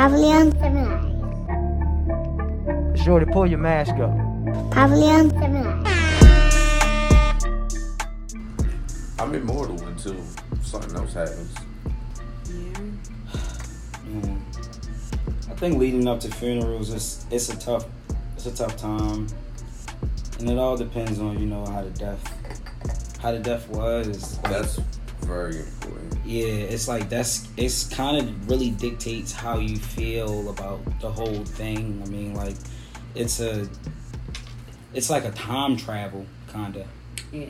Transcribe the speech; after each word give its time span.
Pavilion 0.00 0.50
Civilized. 0.52 1.04
Shorty, 3.04 3.26
pull 3.26 3.46
your 3.46 3.58
mask 3.58 3.92
up. 3.96 4.16
Pavilion 4.70 5.28
Civilized. 5.28 5.86
I'm 9.18 9.34
immortal 9.34 9.78
until 9.86 10.16
something 10.62 10.96
else 10.96 11.12
happens. 11.12 11.54
Mm. 14.08 14.40
I 15.50 15.54
think 15.56 15.76
leading 15.76 16.08
up 16.08 16.20
to 16.20 16.30
funerals 16.30 16.88
is 16.94 17.26
it's 17.30 17.50
a 17.50 17.58
tough 17.58 17.84
it's 18.36 18.46
a 18.46 18.56
tough 18.56 18.78
time, 18.78 19.26
and 20.38 20.48
it 20.48 20.56
all 20.56 20.78
depends 20.78 21.18
on 21.20 21.38
you 21.38 21.44
know 21.44 21.66
how 21.66 21.82
the 21.82 21.90
death 21.90 23.18
how 23.20 23.32
the 23.32 23.38
death 23.38 23.68
was. 23.68 24.38
That's 24.44 24.80
very 25.20 25.58
important. 25.58 25.79
Yeah, 26.30 26.44
it's 26.46 26.86
like 26.86 27.08
that's 27.08 27.48
it's 27.56 27.88
kind 27.88 28.16
of 28.16 28.48
really 28.48 28.70
dictates 28.70 29.32
how 29.32 29.58
you 29.58 29.76
feel 29.76 30.48
about 30.48 30.78
the 31.00 31.10
whole 31.10 31.44
thing. 31.44 32.00
I 32.04 32.08
mean, 32.08 32.34
like 32.34 32.54
it's 33.16 33.40
a 33.40 33.68
it's 34.94 35.10
like 35.10 35.24
a 35.24 35.32
time 35.32 35.76
travel 35.76 36.24
kind 36.46 36.76
of 36.76 36.86
Yeah. 37.32 37.46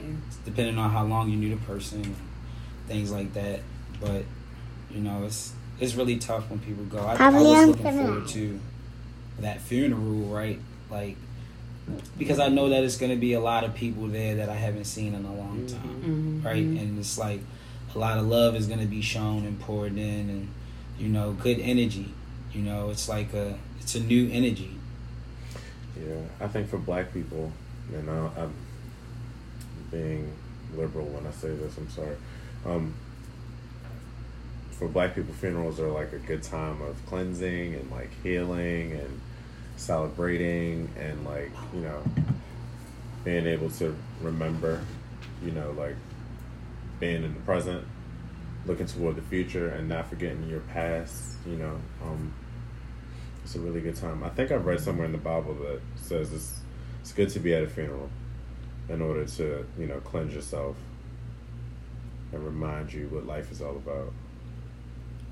depending 0.47 0.79
on 0.79 0.91
how 0.91 1.05
long 1.05 1.29
you 1.31 1.37
knew 1.37 1.51
the 1.51 1.61
person, 1.67 2.17
things 2.89 3.11
like 3.11 3.35
that. 3.35 3.61
But 4.01 4.25
you 4.91 5.01
know, 5.03 5.25
it's 5.25 5.53
it's 5.79 5.95
really 5.95 6.17
tough 6.17 6.49
when 6.49 6.59
people 6.61 6.85
go. 6.85 7.01
I, 7.01 7.17
I 7.17 7.29
was 7.31 7.67
looking 7.67 7.83
Civilized. 7.85 8.07
forward 8.09 8.29
to 8.29 8.61
that 9.41 9.61
funeral, 9.61 10.35
right? 10.35 10.59
Like 10.91 11.17
because 12.17 12.39
I 12.39 12.49
know 12.49 12.71
that 12.71 12.83
it's 12.83 12.97
gonna 12.97 13.17
be 13.17 13.35
a 13.35 13.41
lot 13.41 13.63
of 13.65 13.75
people 13.75 14.07
there 14.09 14.37
that 14.37 14.49
I 14.49 14.55
haven't 14.55 14.85
seen 14.87 15.15
in 15.15 15.25
a 15.27 15.35
long 15.35 15.67
time, 15.67 16.41
Mhm. 16.43 16.45
right? 16.47 16.63
And 16.65 16.99
it's 16.99 17.19
like 17.19 17.41
a 17.95 17.99
lot 17.99 18.19
of 18.19 18.27
love 18.27 18.55
is 18.55 18.67
gonna 18.67 18.87
be 18.87 19.03
shown 19.03 19.45
and 19.45 19.59
poured 19.61 19.97
in, 19.97 20.31
and 20.31 20.49
you 20.99 21.09
know, 21.09 21.33
good 21.33 21.59
energy. 21.61 22.13
You 22.53 22.63
know, 22.63 22.91
it's 22.91 23.09
like 23.09 23.33
a 23.35 23.59
it's 23.81 23.95
a 23.95 24.01
new 24.01 24.29
energy. 24.31 24.77
Yeah, 25.99 26.21
I 26.41 26.49
think 26.49 26.69
for 26.69 26.79
black 26.79 27.13
people, 27.13 27.53
and 27.93 28.09
I, 28.09 28.31
I'm 28.39 28.55
being 29.91 30.33
liberal 30.75 31.07
when 31.07 31.27
I 31.27 31.31
say 31.33 31.49
this. 31.49 31.77
I'm 31.77 31.91
sorry. 31.91 32.17
Um, 32.65 32.95
for 34.71 34.89
black 34.89 35.15
people, 35.15 35.35
funerals 35.35 35.79
are 35.81 35.91
like 35.91 36.13
a 36.13 36.19
good 36.19 36.43
time 36.43 36.81
of 36.83 37.05
cleansing 37.07 37.75
and 37.75 37.91
like 37.91 38.11
healing 38.23 38.93
and 38.93 39.21
celebrating 39.77 40.91
and 40.99 41.25
like 41.25 41.51
you 41.75 41.81
know 41.81 42.03
being 43.25 43.47
able 43.47 43.71
to 43.71 43.97
remember, 44.23 44.81
you 45.45 45.51
know, 45.51 45.73
like 45.73 45.97
being 47.01 47.25
in 47.25 47.35
the 47.35 47.41
present, 47.41 47.85
looking 48.67 48.87
toward 48.87 49.17
the 49.17 49.23
future, 49.23 49.69
and 49.71 49.89
not 49.89 50.09
forgetting 50.09 50.49
your 50.49 50.61
past. 50.61 51.37
You 51.47 51.57
know, 51.57 51.77
um, 52.05 52.33
it's 53.43 53.57
a 53.57 53.59
really 53.61 53.81
good 53.81 53.97
time. 53.97 54.23
I 54.23 54.29
think 54.29 54.53
I've 54.53 54.67
read 54.67 54.81
somewhere 54.81 55.07
in 55.07 55.13
the 55.13 55.19
Bible 55.19 55.55
that 55.55 55.81
says 55.97 56.33
it's 56.33 56.61
it's 57.01 57.13
good 57.13 57.31
to 57.31 57.41
be 57.41 57.55
at 57.55 57.63
a 57.65 57.69
funeral 57.69 58.11
in 58.89 59.01
order 59.03 59.25
to 59.25 59.67
you 59.79 59.87
know 59.87 59.99
cleanse 60.01 60.35
yourself 60.35 60.77
and 62.33 62.45
remind 62.45 62.93
you 62.93 63.09
what 63.09 63.27
life 63.27 63.51
is 63.51 63.61
all 63.61 63.77
about. 63.77 64.13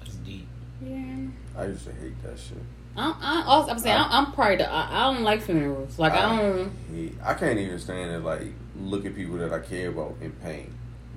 It's 0.05 0.15
deep. 0.17 0.49
Yeah. 0.83 1.27
I 1.57 1.67
used 1.67 1.85
to 1.87 1.93
hate 1.93 2.21
that 2.23 2.39
shit. 2.39 2.59
I, 2.97 3.15
I 3.21 3.45
also, 3.47 3.71
I'm 3.71 3.79
saying 3.79 3.97
I, 3.97 4.09
I'm 4.11 4.33
probably 4.33 4.57
the, 4.57 4.69
I, 4.71 4.89
I 5.11 5.13
don't 5.13 5.23
like 5.23 5.43
funerals. 5.43 5.99
Like 5.99 6.13
I 6.15 6.23
don't. 6.37 6.73
hate- 6.93 7.15
I 7.23 7.35
can't 7.35 7.59
even 7.59 7.79
stand 7.79 8.11
it. 8.11 8.25
like 8.25 8.43
look 8.81 9.05
at 9.05 9.15
people 9.15 9.37
that 9.37 9.53
I 9.53 9.59
care 9.61 9.89
about 9.91 10.17
in 10.21 10.33
pain, 10.33 10.73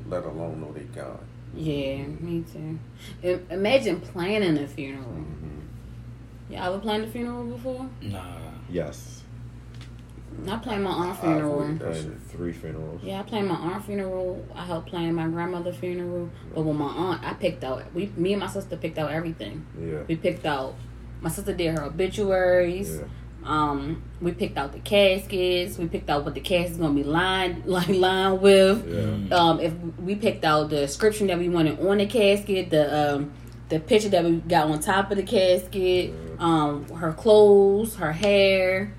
let 0.08 0.24
alone 0.26 0.62
know 0.62 0.72
they 0.74 0.82
gone. 0.82 1.20
Yeah, 1.56 2.04
me 2.20 2.44
too. 2.52 2.80
I- 3.24 3.54
Imagine 3.54 4.00
planning 4.02 4.58
a 4.58 4.68
funeral. 4.68 5.06
Mm-hmm. 5.06 6.54
You 6.54 6.58
ever 6.58 6.80
planned 6.80 7.04
a 7.06 7.08
funeral 7.08 7.44
before? 7.46 7.90
Nah. 8.02 8.24
Yes, 8.70 9.24
I 10.48 10.58
planned 10.58 10.84
my 10.84 10.92
aunt 10.92 11.20
funeral. 11.20 11.62
avoid 11.62 11.80
that 11.80 12.22
three 12.30 12.54
funerals. 12.54 13.02
Yeah, 13.04 13.20
I 13.20 13.24
planned 13.24 13.48
my 13.50 13.56
aunt 13.56 13.84
funeral. 13.86 14.46
I 14.56 14.66
helped 14.66 14.88
plan 14.90 15.14
my 15.14 15.28
grandmother 15.28 15.74
funeral. 15.74 16.30
But 16.56 16.62
with 16.64 16.76
my 16.78 16.86
aunt, 16.88 17.22
I 17.24 17.34
picked 17.34 17.64
out. 17.66 17.84
We, 17.94 18.08
me 18.16 18.34
and 18.34 18.40
my 18.40 18.48
sister 18.48 18.78
picked 18.78 18.98
out 18.98 19.12
everything. 19.12 19.66
Yeah, 19.80 20.04
We 20.08 20.16
picked 20.16 20.46
out. 20.46 20.76
My 21.22 21.30
sister 21.30 21.54
did 21.54 21.78
her 21.78 21.84
obituaries. 21.86 22.98
yeah. 23.00 23.08
Um, 23.46 24.04
we 24.22 24.32
picked 24.34 24.58
out 24.58 24.72
the 24.72 24.80
caskets. 24.80 25.78
We 25.78 25.88
picked 25.88 26.10
out 26.10 26.24
what 26.26 26.34
the 26.36 26.42
casket's 26.42 26.78
gonna 26.78 26.94
be 26.94 27.04
lined, 27.04 27.66
like 27.66 27.90
lined 27.90 28.42
with. 28.42 28.88
Yeah. 28.88 29.36
Um, 29.36 29.60
if 29.60 29.74
we 30.00 30.16
picked 30.16 30.46
out 30.46 30.70
the 30.70 30.78
description 30.82 31.28
that 31.28 31.40
we 31.40 31.50
wanted 31.50 31.80
on 31.80 31.98
the 31.98 32.06
casket, 32.06 32.70
the 32.70 33.16
um, 33.16 33.32
the 33.70 33.80
picture 33.80 34.10
that 34.10 34.24
we 34.24 34.38
got 34.38 34.70
on 34.70 34.80
top 34.80 35.10
of 35.12 35.18
the 35.18 35.24
casket, 35.24 36.14
um, 36.40 36.88
her 36.90 37.14
clothes, 37.14 37.96
her 37.96 38.12
hair, 38.12 38.94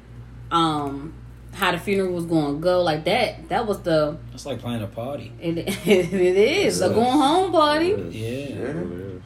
um, 0.50 1.12
how 1.52 1.70
the 1.72 1.78
funeral 1.78 2.12
was 2.14 2.24
going 2.24 2.54
to 2.56 2.60
go, 2.60 2.82
like 2.82 3.04
that. 3.04 3.48
That 3.50 3.66
was 3.66 3.80
the 3.82 4.16
It's 4.32 4.46
like 4.46 4.60
playing 4.60 4.82
a 4.82 4.86
party. 4.86 5.30
it. 5.40 5.58
it 5.58 5.86
is 5.86 6.80
a 6.80 6.86
Yes. 6.86 6.94
going 6.94 7.04
home 7.18 7.52
party. 7.52 7.88
Yeah. 7.88 8.26
It 8.26 8.74
really 8.74 9.02
is. 9.16 9.22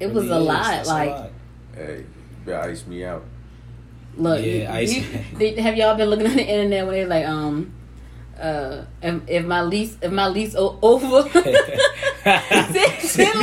It 0.00 0.12
was 0.12 0.30
a 0.30 0.36
is. 0.36 0.46
lot. 0.46 0.74
It's 0.80 0.88
a 0.88 0.92
Like, 0.92 1.10
lot. 1.10 1.30
Hey, 1.74 1.96
you 1.98 2.06
better 2.46 2.70
ice 2.70 2.86
me 2.86 3.04
out. 3.04 3.24
Look, 4.16 4.44
Yeah, 4.44 4.78
you- 4.78 5.04
you- 5.38 5.56
have 5.62 5.76
y'all 5.76 5.96
been 5.96 6.08
looking 6.10 6.26
on 6.26 6.36
the 6.36 6.44
internet 6.46 6.86
when 6.86 6.94
they're 6.94 7.06
like, 7.06 7.26
um, 7.26 7.72
uh, 8.40 8.84
if, 9.02 9.20
if 9.28 9.44
my 9.46 9.60
lease, 9.62 9.96
if 10.02 10.10
my 10.10 10.26
lease 10.28 10.54
o- 10.56 10.78
over, 10.82 11.22
Sit 11.30 11.44
me 11.44 11.52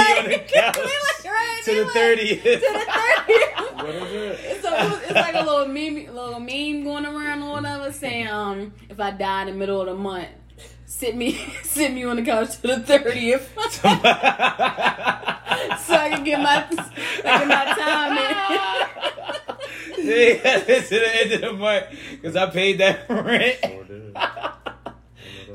on 0.01 0.29
the 0.29 0.39
couch 0.47 0.77
right, 1.25 1.61
to 1.65 1.71
the 1.75 1.83
like- 1.83 1.93
thirtieth. 1.97 2.43
to 2.43 2.49
the 2.49 2.57
30th. 2.59 3.83
What 3.83 3.95
is 3.95 4.11
it? 4.13 4.39
It's, 4.43 4.65
a, 4.65 4.99
it's 5.05 5.13
like 5.13 5.35
a 5.35 5.43
little 5.43 5.67
meme, 5.67 6.07
little 6.13 6.39
meme 6.39 6.83
going 6.83 7.05
around 7.05 7.43
or 7.43 7.51
whatever, 7.53 7.91
saying, 7.91 8.27
um, 8.27 8.73
if 8.89 8.99
I 8.99 9.11
die 9.11 9.41
in 9.43 9.47
the 9.47 9.53
middle 9.53 9.79
of 9.79 9.87
the 9.87 9.95
month, 9.95 10.27
sit 10.85 11.15
me, 11.15 11.39
sit 11.63 11.93
me 11.93 12.03
on 12.03 12.15
the 12.17 12.23
couch 12.23 12.59
to 12.61 12.67
the 12.67 12.79
thirtieth, 12.81 13.49
so 13.55 13.87
I 15.95 16.09
can 16.11 16.23
get 16.23 16.39
my, 16.41 16.65
I 16.65 16.67
can 16.67 16.77
get 17.23 17.47
my 17.47 17.65
time 17.77 18.17
in. 18.17 18.25
yeah, 20.05 20.59
to 20.59 20.89
the 20.89 21.15
end 21.21 21.31
of 21.33 21.41
the 21.41 21.53
month 21.53 21.85
because 22.11 22.35
I 22.35 22.49
paid 22.49 22.79
that 22.79 23.09
rent. 23.09 23.57
Sure 23.61 23.83
did. 23.83 24.15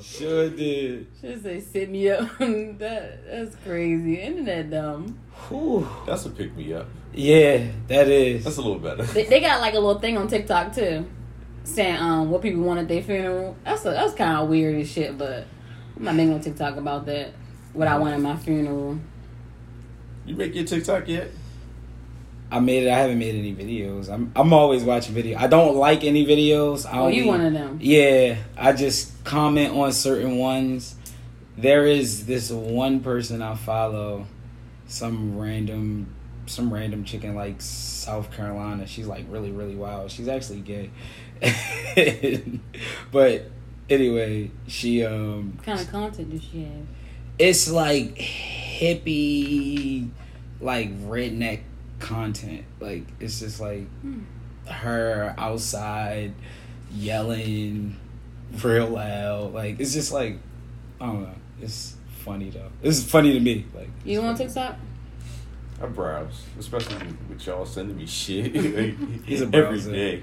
Sure 0.02 0.50
did. 0.50 1.06
Should 1.20 1.42
say 1.42 1.60
sit 1.60 1.88
me 1.88 2.10
up. 2.10 2.28
that 2.38 3.20
that's 3.26 3.56
crazy. 3.64 4.16
Internet 4.16 4.70
dumb. 4.70 5.18
Whew. 5.48 5.88
That's 6.06 6.26
a 6.26 6.30
pick 6.30 6.54
me 6.56 6.74
up. 6.74 6.86
Yeah, 7.12 7.68
that 7.88 8.08
is. 8.08 8.44
That's 8.44 8.58
a 8.58 8.62
little 8.62 8.78
better. 8.80 9.04
They, 9.04 9.24
they 9.24 9.40
got 9.40 9.60
like 9.60 9.74
a 9.74 9.78
little 9.78 10.00
thing 10.00 10.18
on 10.18 10.28
TikTok 10.28 10.74
too, 10.74 11.08
saying 11.62 11.96
um 11.96 12.30
what 12.30 12.42
people 12.42 12.62
want 12.62 12.80
at 12.80 12.88
their 12.88 13.02
funeral. 13.02 13.56
That's 13.64 13.84
a, 13.86 13.90
that's 13.90 14.14
kind 14.14 14.36
of 14.36 14.48
weird 14.48 14.80
as 14.80 14.90
shit, 14.90 15.16
but 15.16 15.46
I'm 15.96 16.04
not 16.04 16.16
making 16.16 16.32
no 16.32 16.42
TikTok 16.42 16.76
about 16.76 17.06
that. 17.06 17.32
What 17.72 17.88
I 17.88 17.96
want 17.96 18.14
at 18.14 18.20
my 18.20 18.36
funeral. 18.36 18.98
You 20.26 20.36
make 20.36 20.54
your 20.54 20.64
TikTok 20.64 21.08
yet? 21.08 21.30
I 22.54 22.60
made 22.60 22.84
it. 22.84 22.88
I 22.88 22.98
haven't 22.98 23.18
made 23.18 23.34
any 23.34 23.52
videos. 23.52 24.08
I'm 24.08 24.30
I'm 24.36 24.52
always 24.52 24.84
watching 24.84 25.12
video. 25.12 25.36
I 25.36 25.48
don't 25.48 25.74
like 25.74 26.04
any 26.04 26.24
videos. 26.24 26.86
I 26.86 27.00
Oh, 27.00 27.08
you 27.08 27.26
one 27.26 27.40
of 27.40 27.52
them? 27.52 27.80
Yeah, 27.82 28.36
I 28.56 28.72
just 28.72 29.24
comment 29.24 29.74
on 29.74 29.90
certain 29.90 30.36
ones. 30.38 30.94
There 31.58 31.84
is 31.84 32.26
this 32.26 32.52
one 32.52 33.00
person 33.00 33.42
I 33.42 33.56
follow, 33.56 34.28
some 34.86 35.36
random, 35.36 36.14
some 36.46 36.72
random 36.72 37.02
chicken 37.02 37.34
like 37.34 37.56
South 37.60 38.30
Carolina. 38.30 38.86
She's 38.86 39.08
like 39.08 39.24
really, 39.28 39.50
really 39.50 39.74
wild. 39.74 40.12
She's 40.12 40.28
actually 40.28 40.60
gay, 40.60 40.90
but 43.10 43.50
anyway, 43.90 44.52
she 44.68 45.04
um, 45.04 45.54
What 45.56 45.66
kind 45.66 45.80
of 45.80 45.90
content 45.90 46.30
does 46.30 46.44
she 46.44 46.62
have? 46.62 46.86
it's 47.36 47.68
like 47.68 48.14
hippie, 48.14 50.08
like 50.60 50.96
redneck 51.02 51.62
content. 52.04 52.64
Like 52.80 53.04
it's 53.18 53.40
just 53.40 53.60
like 53.60 53.88
hmm. 54.00 54.20
her 54.66 55.34
outside 55.38 56.34
yelling 56.92 57.96
real 58.62 58.88
loud. 58.88 59.54
Like 59.54 59.80
it's 59.80 59.92
just 59.92 60.12
like 60.12 60.38
I 61.00 61.06
don't 61.06 61.22
know. 61.22 61.34
It's 61.60 61.96
funny 62.24 62.50
though. 62.50 62.70
It's 62.82 63.02
funny 63.02 63.32
to 63.32 63.40
me. 63.40 63.66
Like 63.74 63.88
You 64.04 64.20
it's 64.20 64.26
on 64.28 64.36
funny. 64.36 64.48
TikTok? 64.48 64.76
I 65.82 65.86
browse, 65.86 66.44
especially 66.58 66.96
with 67.28 67.44
y'all 67.46 67.66
sending 67.66 67.96
me 67.96 68.06
shit 68.06 68.54
He's 69.26 69.42
a 69.42 69.46
every 69.46 69.60
browser. 69.60 69.92
day. 69.92 70.22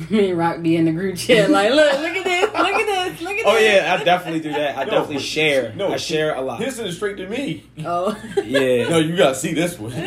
Me 0.10 0.30
and 0.30 0.38
Rock 0.38 0.62
be 0.62 0.76
in 0.76 0.84
the 0.86 0.92
group 0.92 1.16
chat 1.16 1.50
like, 1.50 1.70
look, 1.70 1.92
look 2.00 2.16
at 2.16 2.24
this, 2.24 2.52
look 2.52 2.66
at 2.74 2.86
this, 3.10 3.20
look 3.22 3.32
at 3.38 3.46
Oh 3.46 3.52
this. 3.54 3.62
Oh 3.82 3.84
yeah, 3.84 3.96
I 4.00 4.04
definitely 4.04 4.40
do 4.40 4.52
that. 4.52 4.76
I 4.78 4.84
No, 4.84 4.90
definitely 4.90 5.18
share. 5.18 5.72
No, 5.74 5.92
I 5.92 5.96
share 5.96 6.34
a 6.34 6.40
lot. 6.40 6.58
This 6.60 6.78
is 6.78 6.96
straight 6.96 7.16
to 7.18 7.28
me. 7.28 7.64
Oh. 7.84 8.16
Yeah. 8.44 8.88
No, 8.88 8.98
you 8.98 9.16
gotta 9.16 9.34
see 9.34 9.52
this 9.54 9.78
one. 9.78 9.92
yeah, 9.92 10.04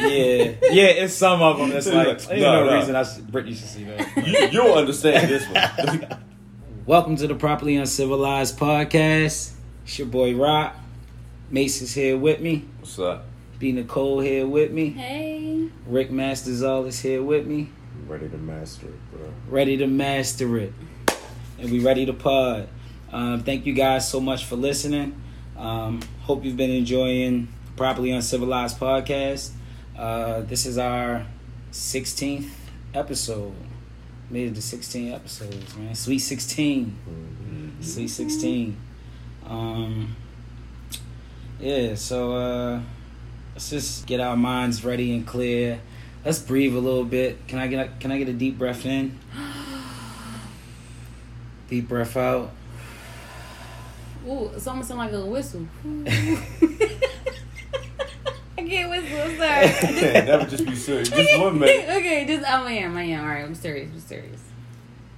yeah, 0.72 0.86
it's 1.04 1.13
some 1.13 1.42
of 1.42 1.57
them. 1.60 1.72
It's 1.72 1.88
like 1.88 2.07
No, 2.07 2.13
there's 2.13 2.30
no, 2.42 2.66
no. 2.66 2.75
reason 2.75 2.95
I 2.95 3.04
should, 3.04 3.31
Brittany 3.31 3.56
should 3.56 3.68
see 3.68 3.84
that. 3.86 4.28
you, 4.28 4.48
you'll 4.63 4.74
understand 4.74 5.30
this 5.30 5.45
one. 5.48 6.19
Welcome 6.86 7.16
to 7.18 7.28
the 7.28 7.36
Properly 7.36 7.75
Uncivilized 7.78 8.57
podcast. 8.57 9.54
It's 9.84 10.00
your 10.00 10.07
boy 10.07 10.36
Rock. 10.36 10.75
Mace 11.50 11.81
is 11.81 11.94
here 11.94 12.18
with 12.18 12.39
me. 12.42 12.66
What's 12.80 12.98
up? 13.00 13.25
B 13.60 13.72
Nicole 13.72 14.19
here 14.19 14.46
with 14.48 14.72
me. 14.72 14.89
Hey. 14.89 15.69
Rick 15.86 16.12
Masters 16.12 16.63
all 16.63 16.86
is 16.86 17.00
here 17.00 17.22
with 17.24 17.46
me. 17.48 17.69
Ready 18.08 18.30
to 18.30 18.38
master 18.38 18.88
it, 18.88 19.12
bro. 19.12 19.34
Ready 19.48 19.78
to 19.78 19.88
master 19.88 20.58
it. 20.58 20.74
And 21.60 21.72
we 21.72 21.80
ready 21.80 22.06
to 22.06 22.14
pod. 22.14 22.68
Um, 23.12 23.44
thank 23.44 23.66
you 23.66 23.74
guys 23.74 24.10
so 24.10 24.20
much 24.20 24.46
for 24.46 24.56
listening. 24.56 25.22
Um, 25.58 26.02
hope 26.22 26.44
you've 26.44 26.58
been 26.58 26.72
enjoying 26.72 27.48
Properly 27.78 28.12
Uncivilized 28.12 28.80
podcast. 28.80 29.52
Uh, 29.98 30.42
this 30.42 30.66
is 30.66 30.78
our 30.78 31.26
16th 31.72 32.50
episode. 32.94 33.54
Made 34.30 34.50
it 34.50 34.56
to 34.56 34.62
16 34.62 35.14
episodes, 35.14 35.76
man. 35.78 35.96
Sweet 35.96 36.20
16. 36.20 37.78
Sweet 37.82 38.08
16. 38.08 38.78
Um, 39.46 40.16
yeah, 41.60 41.96
so 41.96 42.34
uh, 42.34 42.82
let's 43.54 43.70
just 43.70 44.08
get 44.08 44.20
our 44.20 44.36
minds 44.36 44.84
ready 44.84 45.14
and 45.14 45.26
clear. 45.26 45.80
Let's 46.25 46.40
breathe 46.40 46.75
a 46.75 46.80
little 46.80 47.04
bit. 47.04 47.48
Can 47.48 47.60
I 47.60 47.68
get 47.68 47.86
a, 47.86 47.90
can 48.00 48.12
I 48.12 48.18
get 48.18 48.30
a 48.30 48.34
deep 48.34 48.58
breath 48.58 48.86
in? 48.86 49.20
Deep 51.70 51.88
breath 51.88 52.16
out. 52.18 52.52
Ooh, 54.28 54.52
it's 54.56 54.68
almost 54.68 54.90
sound 54.90 55.00
like 55.00 55.12
a 55.12 55.25
whistle. 55.25 55.66
I 58.58 58.68
can't 58.68 58.90
whistle. 58.90 59.22
I'm 59.22 59.38
sorry. 59.38 59.68
that 60.22 60.40
would 60.40 60.50
just 60.50 60.66
be 60.66 60.75
silly. 60.75 61.04
Just 61.04 61.40
one 61.40 61.60
minute. 61.60 61.90
okay, 61.90 62.25
just 62.25 62.48
I 62.48 62.72
am. 62.72 62.96
I 62.96 63.04
am. 63.04 63.22
All 63.22 63.30
right, 63.30 63.44
I'm 63.44 63.56
serious. 63.56 63.90
I'm 63.92 64.00
serious. 64.00 64.42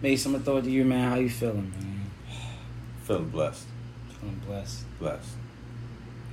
Mace, 0.02 0.25
I'm 0.25 0.31
gonna 0.31 0.44
throw 0.44 0.57
it 0.57 0.63
to 0.63 0.72
you, 0.72 0.86
man. 0.86 1.10
How 1.10 1.18
you 1.18 1.30
feeling, 1.30 1.72
man? 1.72 2.12
Feeling 3.04 3.30
blessed. 3.30 3.66
Feeling 4.19 4.42
blessed. 4.48 4.86
Blessed. 5.00 5.36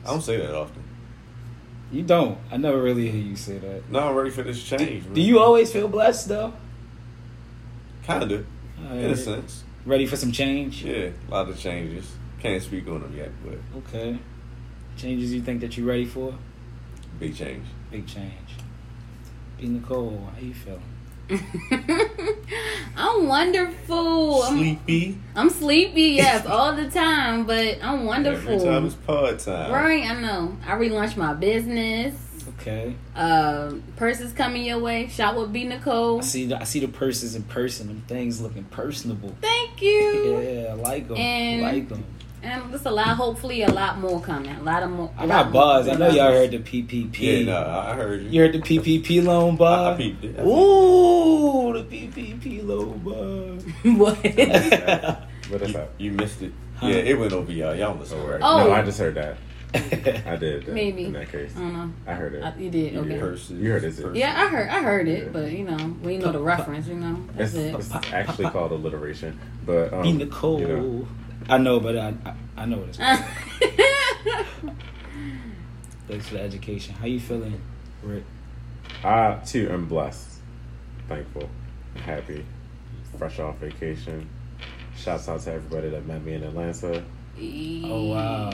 I 0.04 0.08
don't 0.08 0.22
say 0.22 0.36
that 0.38 0.54
often. 0.54 0.82
You 1.92 2.02
don't. 2.02 2.38
I 2.50 2.56
never 2.56 2.80
really 2.82 3.10
hear 3.10 3.20
you 3.22 3.36
say 3.36 3.58
that. 3.58 3.90
No, 3.90 4.08
I'm 4.08 4.14
ready 4.16 4.30
for 4.30 4.42
this 4.42 4.62
change. 4.62 5.04
Do 5.12 5.20
you 5.20 5.38
always 5.38 5.70
feel 5.70 5.88
blessed 5.88 6.28
though? 6.28 6.54
Kinda, 8.04 8.44
Uh, 8.82 8.94
in 8.94 9.10
a 9.10 9.16
sense. 9.16 9.62
Ready 9.84 10.06
for 10.06 10.16
some 10.16 10.32
change? 10.32 10.82
Yeah, 10.84 11.10
a 11.28 11.30
lot 11.30 11.48
of 11.48 11.58
changes. 11.58 12.10
Can't 12.40 12.62
speak 12.62 12.88
on 12.88 13.02
them 13.02 13.14
yet, 13.16 13.30
but 13.44 13.58
Okay. 13.78 14.18
Changes 14.96 15.32
you 15.32 15.40
think 15.42 15.60
that 15.60 15.76
you're 15.76 15.86
ready 15.86 16.06
for? 16.06 16.34
big 17.20 17.36
change. 17.36 17.64
Big 17.90 18.06
change. 18.06 18.56
B 19.58 19.68
Nicole, 19.68 20.28
how 20.34 20.40
you 20.40 20.52
feeling? 20.54 20.82
I'm 22.96 23.26
wonderful. 23.26 24.42
I'm, 24.42 24.56
Sleepy. 24.56 25.18
I'm 25.34 25.50
sleepy, 25.50 26.02
yes, 26.16 26.46
all 26.46 26.74
the 26.74 26.90
time, 26.90 27.46
but 27.46 27.78
I'm 27.82 28.04
wonderful. 28.04 28.52
Every 28.54 28.66
time 28.66 28.86
it's 28.86 28.94
pod 28.94 29.38
time. 29.38 29.72
Right, 29.72 30.04
I 30.04 30.20
know. 30.20 30.56
I 30.66 30.72
relaunched 30.72 31.16
my 31.16 31.34
business. 31.34 32.14
Okay. 32.60 32.94
Uh, 33.16 33.74
purses 33.96 34.32
coming 34.32 34.64
your 34.64 34.78
way. 34.78 35.08
Shop 35.08 35.36
with 35.36 35.52
B 35.52 35.64
Nicole. 35.64 36.18
I 36.18 36.22
see. 36.22 36.46
The, 36.46 36.60
I 36.60 36.64
see 36.64 36.80
the 36.80 36.88
purses 36.88 37.34
in 37.34 37.42
person. 37.44 37.88
Them 37.88 38.02
things 38.06 38.40
looking 38.40 38.64
personable. 38.64 39.34
Thank 39.40 39.80
you. 39.82 40.38
Yeah, 40.42 40.70
I 40.70 40.74
like 40.74 41.08
them. 41.08 41.16
And- 41.18 41.62
like 41.62 41.88
them. 41.88 42.04
And 42.42 42.72
just 42.72 42.86
a 42.86 42.90
lot. 42.90 43.08
Hopefully, 43.16 43.62
a 43.62 43.70
lot 43.70 43.98
more 43.98 44.20
coming. 44.20 44.54
A 44.56 44.62
lot 44.62 44.82
of 44.82 44.90
more. 44.90 45.10
I 45.16 45.26
got 45.26 45.46
lot 45.46 45.52
buzz. 45.52 45.88
I 45.88 45.94
know 45.94 46.08
y'all 46.08 46.32
heard 46.32 46.50
the 46.50 46.58
PPP. 46.58 47.18
Yeah, 47.18 47.44
no, 47.44 47.56
I 47.70 47.94
heard 47.94 48.22
you. 48.22 48.28
You 48.30 48.40
heard 48.42 48.52
the 48.52 48.58
PPP 48.60 49.24
loan, 49.24 49.56
I, 49.62 49.92
I 49.92 49.96
peeped 49.96 50.24
it. 50.24 50.38
I 50.38 50.42
Ooh, 50.42 51.72
the 51.72 51.84
PPP 51.84 52.66
loan, 52.66 52.98
bud. 52.98 53.62
what? 53.98 54.16
What 55.50 55.62
is 55.62 55.68
You, 55.68 55.74
that? 55.74 55.88
you 55.98 56.10
missed 56.12 56.42
it. 56.42 56.52
Huh? 56.76 56.88
Yeah, 56.88 56.94
it 56.96 57.18
went 57.18 57.32
over 57.32 57.52
y'all. 57.52 57.74
Y'all 57.76 57.96
was 57.96 58.12
alright. 58.12 58.40
Oh. 58.42 58.64
No, 58.64 58.72
I 58.72 58.82
just 58.82 58.98
heard 58.98 59.14
that. 59.14 59.36
I 59.74 60.36
did. 60.36 60.68
uh, 60.68 60.72
Maybe. 60.72 61.04
In 61.06 61.12
that 61.14 61.30
case, 61.32 61.52
I 61.56 61.60
don't 61.60 61.72
know. 61.72 61.92
I 62.06 62.12
heard 62.14 62.34
it. 62.34 62.42
I, 62.42 62.54
you 62.56 62.68
did. 62.70 62.92
You 62.92 63.00
Okay. 63.00 63.18
Purses, 63.18 63.50
You 63.58 63.70
heard 63.70 63.84
it, 63.84 63.96
too. 63.96 64.02
purses. 64.02 64.18
Yeah, 64.18 64.34
I 64.42 64.48
heard. 64.48 64.68
I 64.68 64.82
heard 64.82 65.08
it, 65.08 65.24
Yeah. 65.24 65.28
but 65.32 65.50
you 65.52 65.64
know, 65.64 65.96
we 66.02 66.18
know 66.18 66.30
the 66.32 66.40
reference. 66.40 66.88
You 66.88 66.96
know, 66.96 67.16
that's 67.34 67.54
It's, 67.54 67.58
it. 67.90 67.94
it's 67.96 68.12
actually 68.12 68.50
called 68.50 68.72
alliteration, 68.72 69.38
but 69.64 69.92
um, 69.94 70.02
B 70.02 70.12
Nicole. 70.12 70.60
you 70.60 70.68
know, 70.68 71.08
I 71.48 71.58
know, 71.58 71.80
but 71.80 71.96
I 71.96 72.14
I, 72.24 72.34
I 72.56 72.64
know 72.66 72.78
what 72.78 72.88
it's. 72.88 72.98
Thanks 76.08 76.28
for 76.28 76.34
the 76.34 76.40
education. 76.40 76.94
How 76.94 77.06
you 77.06 77.20
feeling, 77.20 77.60
Rick? 78.02 78.24
I 79.04 79.34
too 79.46 79.68
am 79.70 79.86
blessed, 79.86 80.40
thankful, 81.08 81.48
happy, 81.96 82.44
fresh 83.18 83.38
off 83.38 83.58
vacation. 83.58 84.28
Shouts 84.96 85.28
out 85.28 85.40
to 85.42 85.52
everybody 85.52 85.88
that 85.90 86.06
met 86.06 86.22
me 86.22 86.34
in 86.34 86.42
Atlanta. 86.42 87.02
Oh 87.38 88.04
wow, 88.10 88.50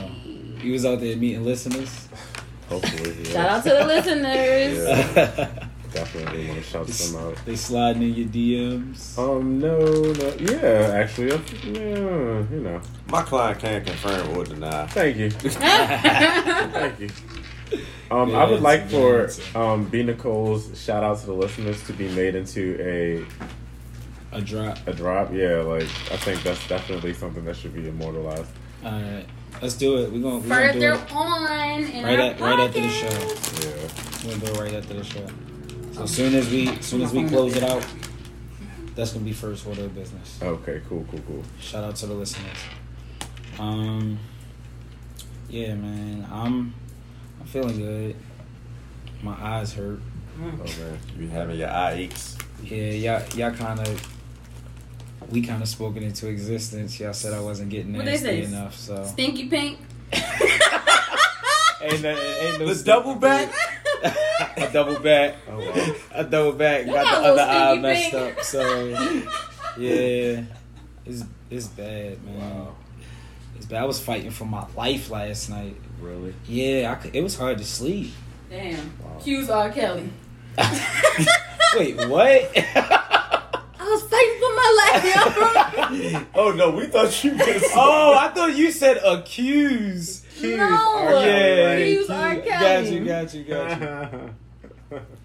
you 0.61 0.71
was 0.71 0.85
out 0.85 0.99
there 1.01 1.17
meeting 1.17 1.43
listeners. 1.43 2.07
Hopefully, 2.69 3.15
yeah. 3.23 3.31
Shout 3.31 3.49
out 3.49 3.63
to 3.63 3.69
the 3.69 3.85
listeners. 3.85 5.59
Yeah, 5.59 5.67
definitely 5.93 6.47
want 6.47 6.59
to 6.59 6.63
shout 6.63 6.87
them 6.87 7.15
out. 7.15 7.37
they 7.45 7.55
sliding 7.55 8.01
in 8.03 8.13
your 8.13 8.27
DMs. 8.27 9.17
Um, 9.17 9.59
no, 9.59 9.77
no, 9.79 10.33
yeah, 10.39 10.91
actually, 10.93 11.31
uh, 11.31 11.39
yeah, 11.63 12.43
you 12.51 12.61
know, 12.61 12.81
My 13.07 13.21
client 13.23 13.59
can't 13.59 13.85
confirm 13.85 14.37
or 14.37 14.43
deny. 14.43 14.87
thank 14.87 15.17
you, 15.17 15.29
thank 15.99 16.99
you. 16.99 17.09
Um, 18.11 18.33
I 18.35 18.45
would 18.49 18.61
like 18.61 18.85
for 18.89 19.11
good 19.11 19.23
answer. 19.25 19.57
um, 19.57 19.85
B 19.85 20.01
Nicole's 20.01 20.81
shout 20.81 21.03
out 21.03 21.19
to 21.19 21.25
the 21.27 21.33
listeners 21.33 21.85
to 21.85 21.93
be 21.93 22.07
made 22.15 22.33
into 22.33 22.75
a 22.81 23.23
A 24.35 24.41
drop. 24.41 24.79
a 24.87 24.93
drop. 24.93 25.31
Yeah, 25.31 25.57
like 25.61 25.83
I 26.11 26.17
think 26.17 26.41
that's 26.41 26.67
definitely 26.67 27.13
something 27.13 27.45
that 27.45 27.55
should 27.55 27.75
be 27.75 27.87
immortalized. 27.87 28.49
All 28.83 28.91
right, 28.93 29.25
let's 29.61 29.75
do 29.75 29.97
it. 29.99 30.11
We're 30.11 30.21
gonna, 30.21 30.39
we 30.39 30.49
gonna 30.49 30.73
do 30.73 30.93
it 30.93 31.11
on 31.13 31.83
in 31.83 32.03
right 32.03 32.19
our 32.19 32.25
at 32.31 32.39
right 32.39 32.59
after 32.59 32.81
the 32.81 32.89
show. 32.89 33.07
Yeah. 33.07 33.87
We're 34.25 34.39
gonna 34.39 34.45
do 34.45 34.51
it 34.53 34.59
right 34.59 34.73
after 34.73 34.93
the 34.95 35.03
show. 35.03 35.27
So 35.99 36.05
as 36.05 36.11
soon 36.15 36.33
as 36.35 36.49
we 36.49 36.69
as 36.69 36.85
soon 36.85 37.01
as 37.01 37.11
we 37.11 37.27
close 37.27 37.57
it 37.57 37.63
out, 37.63 37.85
that's 38.95 39.11
gonna 39.11 39.25
be 39.25 39.33
first 39.33 39.67
order 39.67 39.83
of 39.83 39.93
business. 39.93 40.39
Okay. 40.41 40.81
Cool. 40.87 41.05
Cool. 41.11 41.19
Cool. 41.27 41.43
Shout 41.59 41.83
out 41.83 41.97
to 41.97 42.05
the 42.05 42.13
listeners. 42.13 42.57
Um, 43.59 44.17
yeah, 45.49 45.73
man, 45.73 46.25
I'm 46.31 46.73
I'm 47.41 47.47
feeling 47.47 47.79
good. 47.79 48.15
My 49.21 49.33
eyes 49.33 49.73
hurt. 49.73 49.99
Oh 50.41 50.41
man. 50.45 50.99
You 51.19 51.27
having 51.27 51.59
your 51.59 51.69
eye 51.69 51.91
aches. 51.95 52.37
Yeah, 52.63 52.91
y'all 52.91 53.29
y'all 53.35 53.51
kind 53.51 53.81
of 53.81 54.17
we 55.29 55.41
kind 55.41 55.61
of 55.61 55.67
spoken 55.67 56.01
into 56.01 56.29
existence. 56.29 56.97
Y'all 56.97 57.11
said 57.11 57.33
I 57.33 57.41
wasn't 57.41 57.71
getting 57.71 57.93
What 57.93 58.05
they 58.05 58.11
nasty 58.11 58.43
enough, 58.43 58.77
so 58.77 59.03
Stinky 59.03 59.49
pink. 59.49 59.79
ain't 60.13 62.01
no, 62.01 62.17
ain't 62.17 62.59
no 62.59 62.73
The 62.73 62.83
double 62.85 63.15
back? 63.15 63.51
A 64.03 64.69
double 64.71 64.99
back. 64.99 65.35
Oh 65.49 65.57
wow. 65.59 65.95
a 66.13 66.23
double 66.23 66.53
back. 66.53 66.85
You 66.85 66.93
Got 66.93 67.03
got 67.05 67.21
the 67.21 67.27
other 67.27 67.35
little 67.35 67.49
eye 67.49 67.69
stinky 67.69 67.81
messed 67.81 68.11
pink. 68.11 68.37
up. 68.37 68.43
So 68.43 68.87
yeah, 69.77 70.43
it's 71.05 71.23
it's 71.49 71.67
bad, 71.67 72.23
man. 72.23 72.39
Wow. 72.39 72.75
It's 73.55 73.65
bad. 73.65 73.81
I 73.81 73.85
was 73.85 73.99
fighting 73.99 74.31
for 74.31 74.45
my 74.45 74.65
life 74.75 75.09
last 75.09 75.49
night. 75.49 75.75
Really? 75.99 76.33
Yeah, 76.47 76.91
I 76.91 76.95
could, 77.01 77.15
it 77.15 77.21
was 77.21 77.35
hard 77.37 77.57
to 77.57 77.65
sleep. 77.65 78.11
Damn. 78.49 78.97
Wow. 79.03 79.19
Q's 79.19 79.49
R. 79.49 79.69
Kelly. 79.69 80.09
Wait, 81.77 81.95
what? 82.07 82.51
I 82.55 83.91
was 83.91 84.03
fighting 84.03 84.39
for 84.39 84.53
my 84.55 86.11
life, 86.13 86.27
Oh 86.35 86.51
no, 86.51 86.71
we 86.71 86.87
thought 86.87 87.23
you 87.23 87.31
could 87.31 87.61
oh, 87.75 88.15
I 88.19 88.29
thought 88.29 88.55
you 88.55 88.71
said 88.71 88.97
accuse. 89.05 90.23
Yo. 90.41 90.57
No. 90.57 90.95
R. 90.97 91.11
Yeah, 91.25 91.65
right? 91.67 91.77
Q's 91.83 92.09
R. 92.09 92.35
Q- 92.35 92.41
Kelly. 92.43 92.59
Got 92.59 92.91
you, 92.91 93.05
got 93.05 93.33
you, 93.33 93.43
got 93.43 93.81
you. 94.91 94.99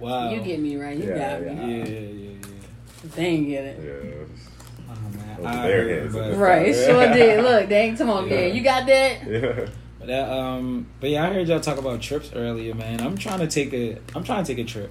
Wow. 0.00 0.30
You 0.32 0.40
get 0.40 0.58
me 0.58 0.76
right. 0.76 0.96
You 0.98 1.10
Yeah, 1.10 1.38
got 1.38 1.46
yeah. 1.46 1.54
me. 1.54 1.78
Yeah, 1.78 1.84
yeah, 1.84 2.00
yeah. 2.00 3.10
They 3.14 3.24
ain't 3.26 3.46
get 3.46 3.64
it. 3.64 3.78
yeah. 3.80 4.90
Oh 4.90 5.16
man, 5.16 5.36
Over 5.38 5.48
I 5.48 5.66
their 5.68 5.84
heard, 5.84 6.02
heads. 6.02 6.14
but, 6.14 6.36
Right, 6.36 6.74
sure 6.74 7.12
did. 7.12 7.44
Look, 7.44 7.68
dang, 7.68 7.96
come 7.96 8.10
on, 8.10 8.28
Yeah. 8.28 8.34
man. 8.34 8.54
You 8.56 8.62
got 8.64 8.86
that? 8.88 9.24
Yeah. 9.28 9.66
but 10.00 10.06
that, 10.08 10.28
um, 10.28 10.86
but 10.98 11.10
yeah, 11.10 11.24
I 11.24 11.32
heard 11.32 11.46
y'all 11.46 11.60
talk 11.60 11.78
about 11.78 12.00
trips 12.02 12.32
earlier, 12.34 12.74
man. 12.74 13.00
I'm 13.00 13.16
trying 13.16 13.38
to 13.40 13.46
take 13.46 13.72
a, 13.72 13.98
I'm 14.16 14.24
trying 14.24 14.42
to 14.44 14.52
take 14.54 14.64
a 14.64 14.68
trip. 14.68 14.90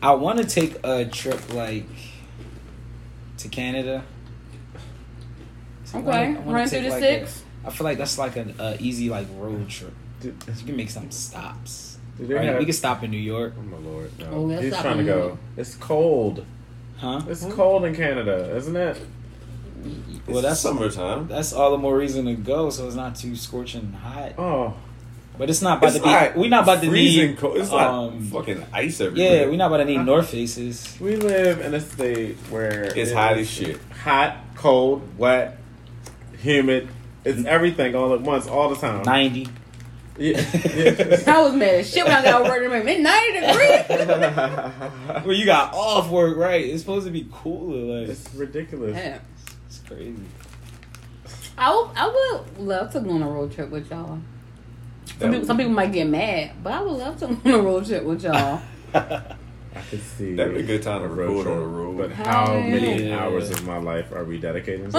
I 0.00 0.12
want 0.14 0.38
to 0.38 0.44
take 0.46 0.78
a 0.84 1.04
trip 1.04 1.52
like 1.52 1.86
to 3.38 3.48
Canada. 3.48 4.04
So 5.84 5.98
I 5.98 6.00
wanna- 6.00 6.18
Okay. 6.18 6.26
I 6.28 6.32
wanna 6.40 6.52
Run 6.52 6.68
through 6.68 6.80
the 6.82 6.88
like, 6.88 7.02
six. 7.02 7.42
A- 7.68 7.72
I 7.72 7.74
feel 7.74 7.84
like 7.84 7.98
that's 7.98 8.18
like 8.18 8.36
an 8.36 8.54
uh, 8.58 8.76
easy 8.80 9.08
like 9.10 9.26
road 9.38 9.68
trip. 9.68 9.92
Did, 10.20 10.34
You 10.58 10.66
can 10.66 10.76
make 10.76 10.90
some 10.90 11.10
stops. 11.10 11.98
did 12.18 12.30
Right? 12.30 12.44
have- 12.44 12.58
We 12.58 12.64
can 12.64 12.74
stop 12.74 13.02
in 13.04 13.10
New 13.10 13.16
York, 13.18 13.54
Oh 13.58 13.62
my 13.62 13.76
lord! 13.78 14.10
No. 14.18 14.26
Oh, 14.32 14.48
that's 14.48 14.62
He's 14.64 14.76
trying 14.76 14.98
to 14.98 15.04
go. 15.04 15.18
York. 15.28 15.38
It's 15.56 15.74
cold. 15.76 16.44
huh? 16.96 17.22
It's 17.28 17.44
cold 17.46 17.84
in 17.84 17.94
Canada, 17.94 18.54
isn't 18.56 18.76
it? 18.76 19.00
Well, 20.26 20.42
that's 20.42 20.60
summertime. 20.60 21.28
That's 21.28 21.52
all 21.52 21.70
the 21.70 21.78
more 21.78 21.96
reason 21.96 22.26
to 22.26 22.34
go, 22.34 22.68
so 22.70 22.86
it's 22.86 22.96
not 22.96 23.14
too 23.14 23.36
scorching 23.36 23.92
hot. 23.92 24.32
Oh, 24.36 24.74
But 25.38 25.48
it's 25.48 25.62
not 25.62 25.78
about 25.78 25.86
It's 25.90 25.96
to 25.98 26.02
be. 26.02 26.08
not 26.10 26.36
we 26.36 26.48
not 26.48 26.64
about 26.64 26.82
to 26.82 26.88
freezing 26.90 27.28
need. 27.30 27.38
cold. 27.38 27.56
It's 27.58 27.70
um, 27.70 28.30
like 28.32 28.32
fucking 28.46 28.64
ice 28.72 29.00
everywhere. 29.00 29.42
Yeah, 29.42 29.46
we're 29.46 29.56
not 29.56 29.68
about 29.68 29.76
to 29.78 29.84
need 29.84 29.98
North 30.04 30.30
Faces. 30.30 30.96
we 31.00 31.14
live 31.14 31.60
in 31.60 31.72
a 31.74 31.80
state 31.80 32.36
where 32.50 32.84
It's 32.86 33.10
it 33.12 33.14
hot 33.14 33.38
as 33.38 33.48
shit. 33.48 33.78
Hot, 34.02 34.36
cold, 34.56 35.02
wet, 35.16 35.58
humid. 36.42 36.88
It's 37.28 37.44
everything 37.46 37.94
all 37.94 38.14
at 38.14 38.20
once, 38.22 38.46
all 38.46 38.70
the 38.70 38.76
time. 38.76 39.02
Ninety. 39.02 39.48
Yeah. 40.18 40.38
yeah. 40.64 41.22
I 41.28 41.42
was 41.42 41.54
mad 41.54 41.74
as 41.76 41.90
shit 41.90 42.04
when 42.04 42.12
I 42.12 42.24
got 42.24 42.40
over 42.40 42.58
there. 42.58 42.88
It 42.88 43.00
90 43.00 43.32
degrees. 43.40 45.24
Well, 45.24 45.32
you 45.36 45.44
got 45.46 45.72
off 45.74 46.10
work, 46.10 46.36
right? 46.36 46.64
It's 46.64 46.80
supposed 46.80 47.06
to 47.06 47.12
be 47.12 47.28
cooler. 47.32 48.00
Like, 48.00 48.08
it's 48.08 48.34
ridiculous. 48.34 48.96
Yeah. 48.96 49.18
it's 49.66 49.78
crazy. 49.86 50.16
I 51.56 51.74
would, 51.74 51.90
I 51.96 52.06
would 52.08 52.58
love 52.66 52.92
to 52.92 53.00
go 53.00 53.10
on 53.10 53.22
a 53.22 53.28
road 53.28 53.52
trip 53.52 53.70
with 53.70 53.90
y'all. 53.90 54.18
Some 55.20 55.30
people, 55.32 55.46
some 55.46 55.56
people 55.56 55.72
might 55.72 55.92
get 55.92 56.08
mad, 56.08 56.52
but 56.62 56.72
I 56.72 56.80
would 56.82 56.92
love 56.92 57.18
to 57.20 57.26
go 57.44 57.54
on 57.54 57.60
a 57.60 57.62
road 57.62 57.86
trip 57.86 58.02
with 58.04 58.22
y'all. 58.24 58.60
I 58.94 59.82
could 59.90 60.02
see. 60.02 60.34
That'd 60.34 60.54
be 60.54 60.60
a 60.60 60.62
good 60.64 60.82
time 60.82 61.02
to 61.02 61.06
a 61.06 61.08
road 61.08 61.46
record 61.46 61.52
on 61.52 61.56
trip, 61.56 61.58
the 61.58 61.66
road. 61.66 61.96
But 61.98 62.10
how 62.12 62.54
many 62.54 63.08
Yeah. 63.08 63.20
hours 63.20 63.50
of 63.50 63.64
my 63.64 63.78
life 63.78 64.10
are 64.12 64.24
we 64.24 64.38
dedicating 64.38 64.90
to 64.90 64.92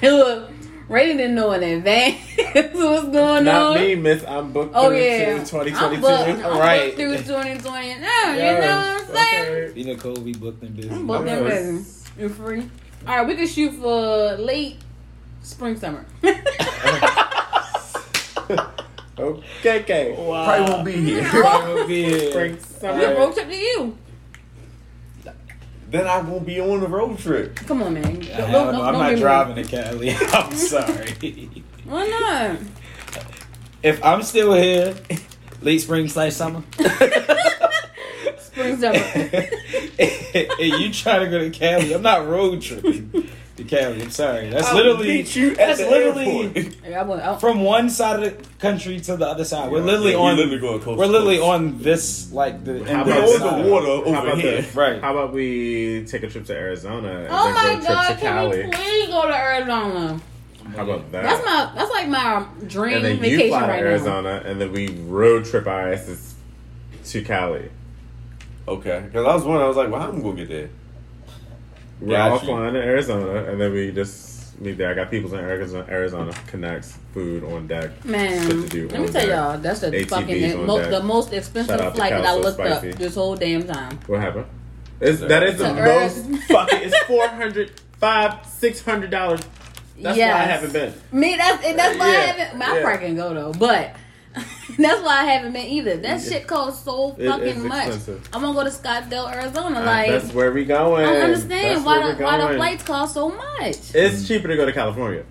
this? 0.00 0.50
Look, 0.84 0.90
Rainy 0.90 1.16
didn't 1.16 1.34
know 1.34 1.52
in 1.52 1.62
advance 1.62 2.16
what's 2.54 2.72
going 2.74 3.16
on. 3.18 3.44
Not 3.44 3.76
on. 3.76 3.80
me, 3.80 3.94
Miss. 3.94 4.24
I'm 4.24 4.52
booked 4.52 4.72
Oh 4.76 4.88
through 4.88 4.98
yeah, 5.02 5.24
to 5.26 5.30
I'm 5.32 5.44
2022. 5.44 6.00
booked, 6.00 6.44
I'm 6.44 6.86
booked 6.86 6.96
through 6.96 7.16
2020. 7.18 7.88
Yeah, 7.88 8.34
you 8.34 8.60
know 8.60 8.76
what 8.76 9.08
I'm 9.08 9.14
saying? 9.14 9.76
You 9.76 9.84
know, 9.84 9.96
Kobe 9.96 10.32
booked 10.32 10.62
and 10.62 10.76
busy. 10.76 10.90
I'm 10.90 11.06
booked 11.06 11.28
and 11.28 11.46
busy. 11.46 11.84
You 12.20 12.28
free? 12.28 12.70
All 13.06 13.16
right, 13.18 13.26
we 13.26 13.34
can 13.34 13.46
shoot 13.46 13.72
for 13.74 14.36
late 14.36 14.76
spring 15.42 15.76
summer. 15.76 16.04
Okay, 19.16 19.80
okay. 19.82 20.12
Wow. 20.18 20.44
Probably 20.44 20.72
won't 20.72 20.84
be 20.84 20.92
here. 20.92 21.24
Probably 21.24 21.74
won't 21.74 21.88
be 21.88 22.02
here. 22.04 22.30
Spring, 22.32 22.50
We 22.52 22.58
can 22.58 22.66
summer. 22.66 23.14
road 23.14 23.32
trip 23.34 23.48
to 23.48 23.56
you. 23.56 23.96
Then 25.94 26.06
I 26.06 26.20
won't 26.20 26.44
be 26.44 26.60
on 26.60 26.80
the 26.80 26.88
road 26.88 27.18
trip. 27.18 27.56
Come 27.56 27.82
on, 27.82 27.94
man. 27.94 28.04
I 28.06 28.10
Don't- 28.10 28.20
have- 28.20 28.50
don't- 28.52 28.74
I'm 28.74 28.92
don't 28.92 29.02
not 29.02 29.14
be 29.14 29.20
driving 29.20 29.56
to 29.56 29.64
Cali. 29.64 30.10
I'm 30.32 30.52
sorry. 30.54 31.48
Why 31.84 32.06
not? 32.08 32.58
if 33.82 34.02
I'm 34.04 34.22
still 34.22 34.54
here, 34.54 34.94
late 35.62 35.78
spring 35.80 36.08
slash 36.08 36.34
summer, 36.34 36.62
Spring 38.38 38.78
summer. 38.80 38.96
and 39.98 40.80
you 40.80 40.92
trying 40.92 41.20
to 41.24 41.28
go 41.30 41.38
to 41.38 41.50
Cali, 41.50 41.92
I'm 41.94 42.02
not 42.02 42.26
road 42.26 42.62
tripping 42.62 43.28
to 43.56 43.64
Cali. 43.64 44.02
I'm 44.02 44.10
sorry. 44.10 44.48
That's 44.48 44.68
I'll 44.68 44.76
literally 44.76 45.08
meet 45.08 45.36
you 45.36 45.54
that's 45.54 45.80
literally 45.80 46.46
airport. 46.46 46.76
Yeah, 46.84 47.00
I 47.00 47.04
want, 47.04 47.22
I, 47.22 47.38
from 47.38 47.60
one 47.62 47.88
side 47.88 48.22
of 48.22 48.38
the 48.38 48.48
country 48.58 49.00
to 49.00 49.16
the 49.16 49.26
other 49.26 49.44
side. 49.44 49.70
We're 49.70 49.80
literally 49.80 50.12
yeah, 50.12 50.18
on. 50.18 50.36
literally 50.36 50.58
going 50.58 50.80
coast 50.80 50.98
we're 50.98 51.06
literally 51.06 51.38
coast. 51.38 51.48
on 51.48 51.78
this 51.78 52.32
like 52.32 52.64
the. 52.64 52.84
How 52.84 53.02
end 53.02 53.10
of 53.10 53.36
about 53.36 53.52
on 53.54 53.62
the 53.62 53.70
water 53.70 53.86
How 53.86 53.92
over 53.92 54.28
about 54.28 54.38
here. 54.38 54.62
this? 54.62 54.74
Right. 54.74 55.00
How 55.00 55.12
about 55.12 55.32
we 55.32 56.04
take 56.06 56.22
a 56.24 56.28
trip 56.28 56.46
to 56.46 56.54
Arizona 56.54 57.08
and 57.20 57.28
oh 57.30 57.44
then 57.44 57.54
my 57.54 57.62
go 57.62 57.70
a 57.70 57.76
trip 57.76 57.88
god, 57.88 58.08
to 58.08 58.20
can 58.20 58.50
we 58.50 58.76
please 58.76 59.06
go 59.08 59.28
to 59.28 59.36
Arizona? 59.36 60.20
How 60.74 60.82
about 60.82 61.12
that? 61.12 61.22
That's 61.22 61.44
my 61.44 61.72
that's 61.74 61.90
like 61.90 62.08
my 62.08 62.46
dream 62.66 62.96
and 62.96 63.04
then 63.04 63.18
vacation 63.18 63.40
you 63.40 63.48
fly 63.48 63.60
to 63.60 63.66
right 63.66 63.80
now. 63.82 63.88
Arizona, 63.88 64.42
and 64.44 64.60
then 64.60 64.72
we 64.72 64.88
road 64.88 65.44
trip 65.44 65.66
our 65.66 65.92
asses 65.92 66.34
to 67.06 67.22
Cali. 67.22 67.70
Okay, 68.66 69.02
because 69.04 69.26
I 69.26 69.34
was 69.34 69.44
wondering, 69.44 69.64
I 69.64 69.68
was 69.68 69.76
like, 69.76 69.90
well, 69.90 70.00
how 70.00 70.08
am 70.08 70.18
I 70.18 70.22
gonna 70.22 70.36
get 70.36 70.48
there? 70.48 70.70
We're 72.04 72.16
Got 72.16 72.32
all 72.32 72.38
flying 72.38 72.74
to 72.74 72.80
Arizona, 72.82 73.44
and 73.50 73.60
then 73.60 73.72
we 73.72 73.90
just 73.90 74.60
meet 74.60 74.76
there. 74.78 74.90
I 74.90 74.94
got 74.94 75.10
people 75.10 75.32
in 75.34 75.40
Arizona, 75.40 75.86
Arizona 75.88 76.32
connects, 76.46 76.96
food 77.12 77.42
on 77.44 77.66
deck. 77.66 78.04
Man, 78.04 78.42
Shit 78.42 78.50
to 78.50 78.68
do 78.68 78.88
let 78.88 79.00
me 79.00 79.06
on 79.06 79.12
tell 79.12 79.22
deck. 79.22 79.30
y'all, 79.30 79.58
that's 79.58 79.80
the 79.80 79.86
ATVs 79.90 80.08
fucking 80.08 80.60
on 80.60 80.66
mo- 80.66 80.78
deck. 80.80 80.90
the 80.90 81.02
most 81.02 81.32
expensive 81.32 81.76
Shout 81.78 81.80
out 81.80 81.90
to 81.90 81.96
flight 81.96 82.10
that 82.10 82.20
I 82.20 82.24
Cal 82.24 82.40
looked 82.40 82.58
Spicy. 82.58 82.90
up 82.90 82.98
this 82.98 83.14
whole 83.14 83.34
damn 83.36 83.66
time. 83.66 83.98
What 84.06 84.20
happened? 84.20 84.46
It's, 85.00 85.20
that 85.20 85.42
is 85.42 85.58
the 85.58 85.68
To 85.68 85.74
most 85.74 86.42
fucking. 86.48 86.78
It's 86.82 86.98
four 87.04 87.26
hundred, 87.28 87.80
five, 87.98 88.46
six 88.46 88.80
hundred 88.82 89.10
dollars. 89.10 89.40
That's 89.98 90.18
why 90.18 90.24
I 90.24 90.26
Yes. 90.26 90.50
haven't 90.60 90.72
been. 90.72 90.94
Me, 91.18 91.36
that's 91.36 91.64
and 91.64 91.78
that's 91.78 91.98
why 91.98 92.06
I 92.06 92.12
Yeah, 92.12 92.20
haven't. 92.32 92.62
I 92.62 92.76
yeah. 92.76 92.82
probably 92.82 93.06
can 93.06 93.16
go 93.16 93.32
though, 93.34 93.52
but 93.58 93.96
that's 94.78 95.02
why 95.02 95.20
I 95.20 95.24
haven't 95.24 95.52
been 95.52 95.66
either. 95.66 95.96
That 95.98 96.22
shit 96.22 96.46
costs 96.46 96.84
so 96.84 97.10
fucking 97.10 97.66
much. 97.66 97.86
expensive. 97.88 98.28
I'm 98.32 98.40
gonna 98.42 98.54
go 98.54 98.64
to 98.64 98.70
Scottsdale, 98.70 99.32
Arizona. 99.32 99.80
Uh, 99.80 99.84
Like 99.84 100.10
that's 100.10 100.32
where 100.32 100.52
we 100.52 100.64
going. 100.64 101.04
I 101.04 101.12
don't 101.12 101.22
understand 101.22 101.76
That's 101.76 101.86
why 101.86 102.12
the, 102.12 102.22
why 102.24 102.38
the 102.38 102.56
flights 102.56 102.82
cost 102.84 103.14
so 103.14 103.28
much. 103.30 103.94
It's 103.94 104.26
cheaper 104.26 104.48
to 104.48 104.56
go 104.56 104.64
to 104.64 104.72
California. 104.72 105.24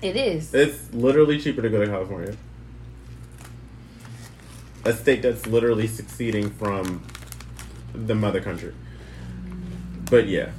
It 0.00 0.16
is. 0.16 0.54
It's 0.54 0.92
literally 0.92 1.40
cheaper 1.40 1.62
to 1.62 1.68
go 1.68 1.80
to 1.80 1.86
California. 1.86 2.36
A 4.84 4.92
state 4.92 5.22
that's 5.22 5.46
literally 5.46 5.86
succeeding 5.88 6.50
from 6.50 7.04
the 7.92 8.14
mother 8.14 8.40
country. 8.40 8.72
But 10.08 10.28
yeah, 10.28 10.52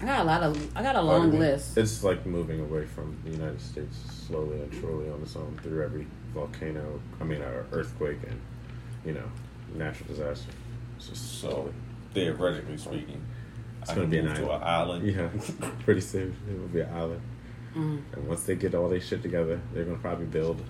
I 0.00 0.04
got 0.04 0.20
a 0.20 0.24
lot 0.24 0.42
of. 0.42 0.76
I 0.76 0.82
got 0.82 0.96
a 0.96 1.02
long 1.02 1.38
list. 1.38 1.76
It's 1.76 2.04
like 2.04 2.24
moving 2.26 2.60
away 2.60 2.86
from 2.86 3.16
the 3.24 3.30
United 3.30 3.60
States 3.60 3.96
slowly 4.26 4.60
and 4.60 4.72
surely 4.74 5.10
on 5.10 5.20
its 5.22 5.36
own 5.36 5.58
through 5.62 5.82
every 5.84 6.06
volcano, 6.34 7.00
I 7.20 7.24
mean, 7.24 7.42
uh, 7.42 7.64
earthquake 7.72 8.18
and, 8.28 8.40
you 9.04 9.12
know, 9.12 9.24
natural 9.74 10.08
disaster. 10.08 10.50
It's 10.96 11.08
just 11.08 11.40
So, 11.40 11.72
theoretically 12.14 12.76
speaking, 12.76 13.20
It's 13.80 13.90
I 13.90 13.94
gonna 13.96 14.06
be 14.06 14.18
an 14.18 14.26
move 14.26 14.36
to 14.38 14.50
island. 14.50 15.08
an 15.08 15.18
island. 15.30 15.60
Yeah, 15.60 15.68
pretty 15.84 16.00
soon 16.00 16.36
it 16.48 16.58
will 16.58 16.68
be 16.68 16.80
an 16.80 16.94
island. 16.94 17.20
Mm. 17.74 18.02
And 18.12 18.28
once 18.28 18.44
they 18.44 18.54
get 18.54 18.74
all 18.74 18.88
their 18.88 19.00
shit 19.00 19.22
together, 19.22 19.60
they're 19.72 19.84
gonna 19.84 19.98
probably 19.98 20.26
build 20.26 20.62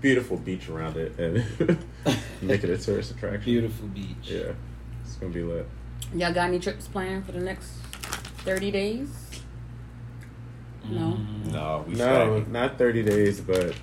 beautiful 0.00 0.36
beach 0.36 0.68
around 0.68 0.96
it 0.96 1.18
and 1.18 1.36
make 2.42 2.62
it 2.64 2.70
a 2.70 2.76
tourist 2.78 3.12
attraction. 3.12 3.42
Beautiful 3.44 3.88
beach. 3.88 4.16
Yeah, 4.24 4.52
it's 5.04 5.14
gonna 5.16 5.32
be 5.32 5.42
lit. 5.42 5.66
Y'all 6.14 6.32
got 6.32 6.48
any 6.48 6.58
trips 6.58 6.86
planned 6.86 7.24
for 7.24 7.32
the 7.32 7.40
next 7.40 7.70
thirty 8.44 8.70
days? 8.70 9.08
No. 10.88 11.12
Mm. 11.18 11.52
No, 11.52 11.84
we 11.86 11.94
No, 11.94 11.98
stacking. 12.38 12.52
not 12.52 12.78
thirty 12.78 13.02
days, 13.02 13.40
but 13.40 13.74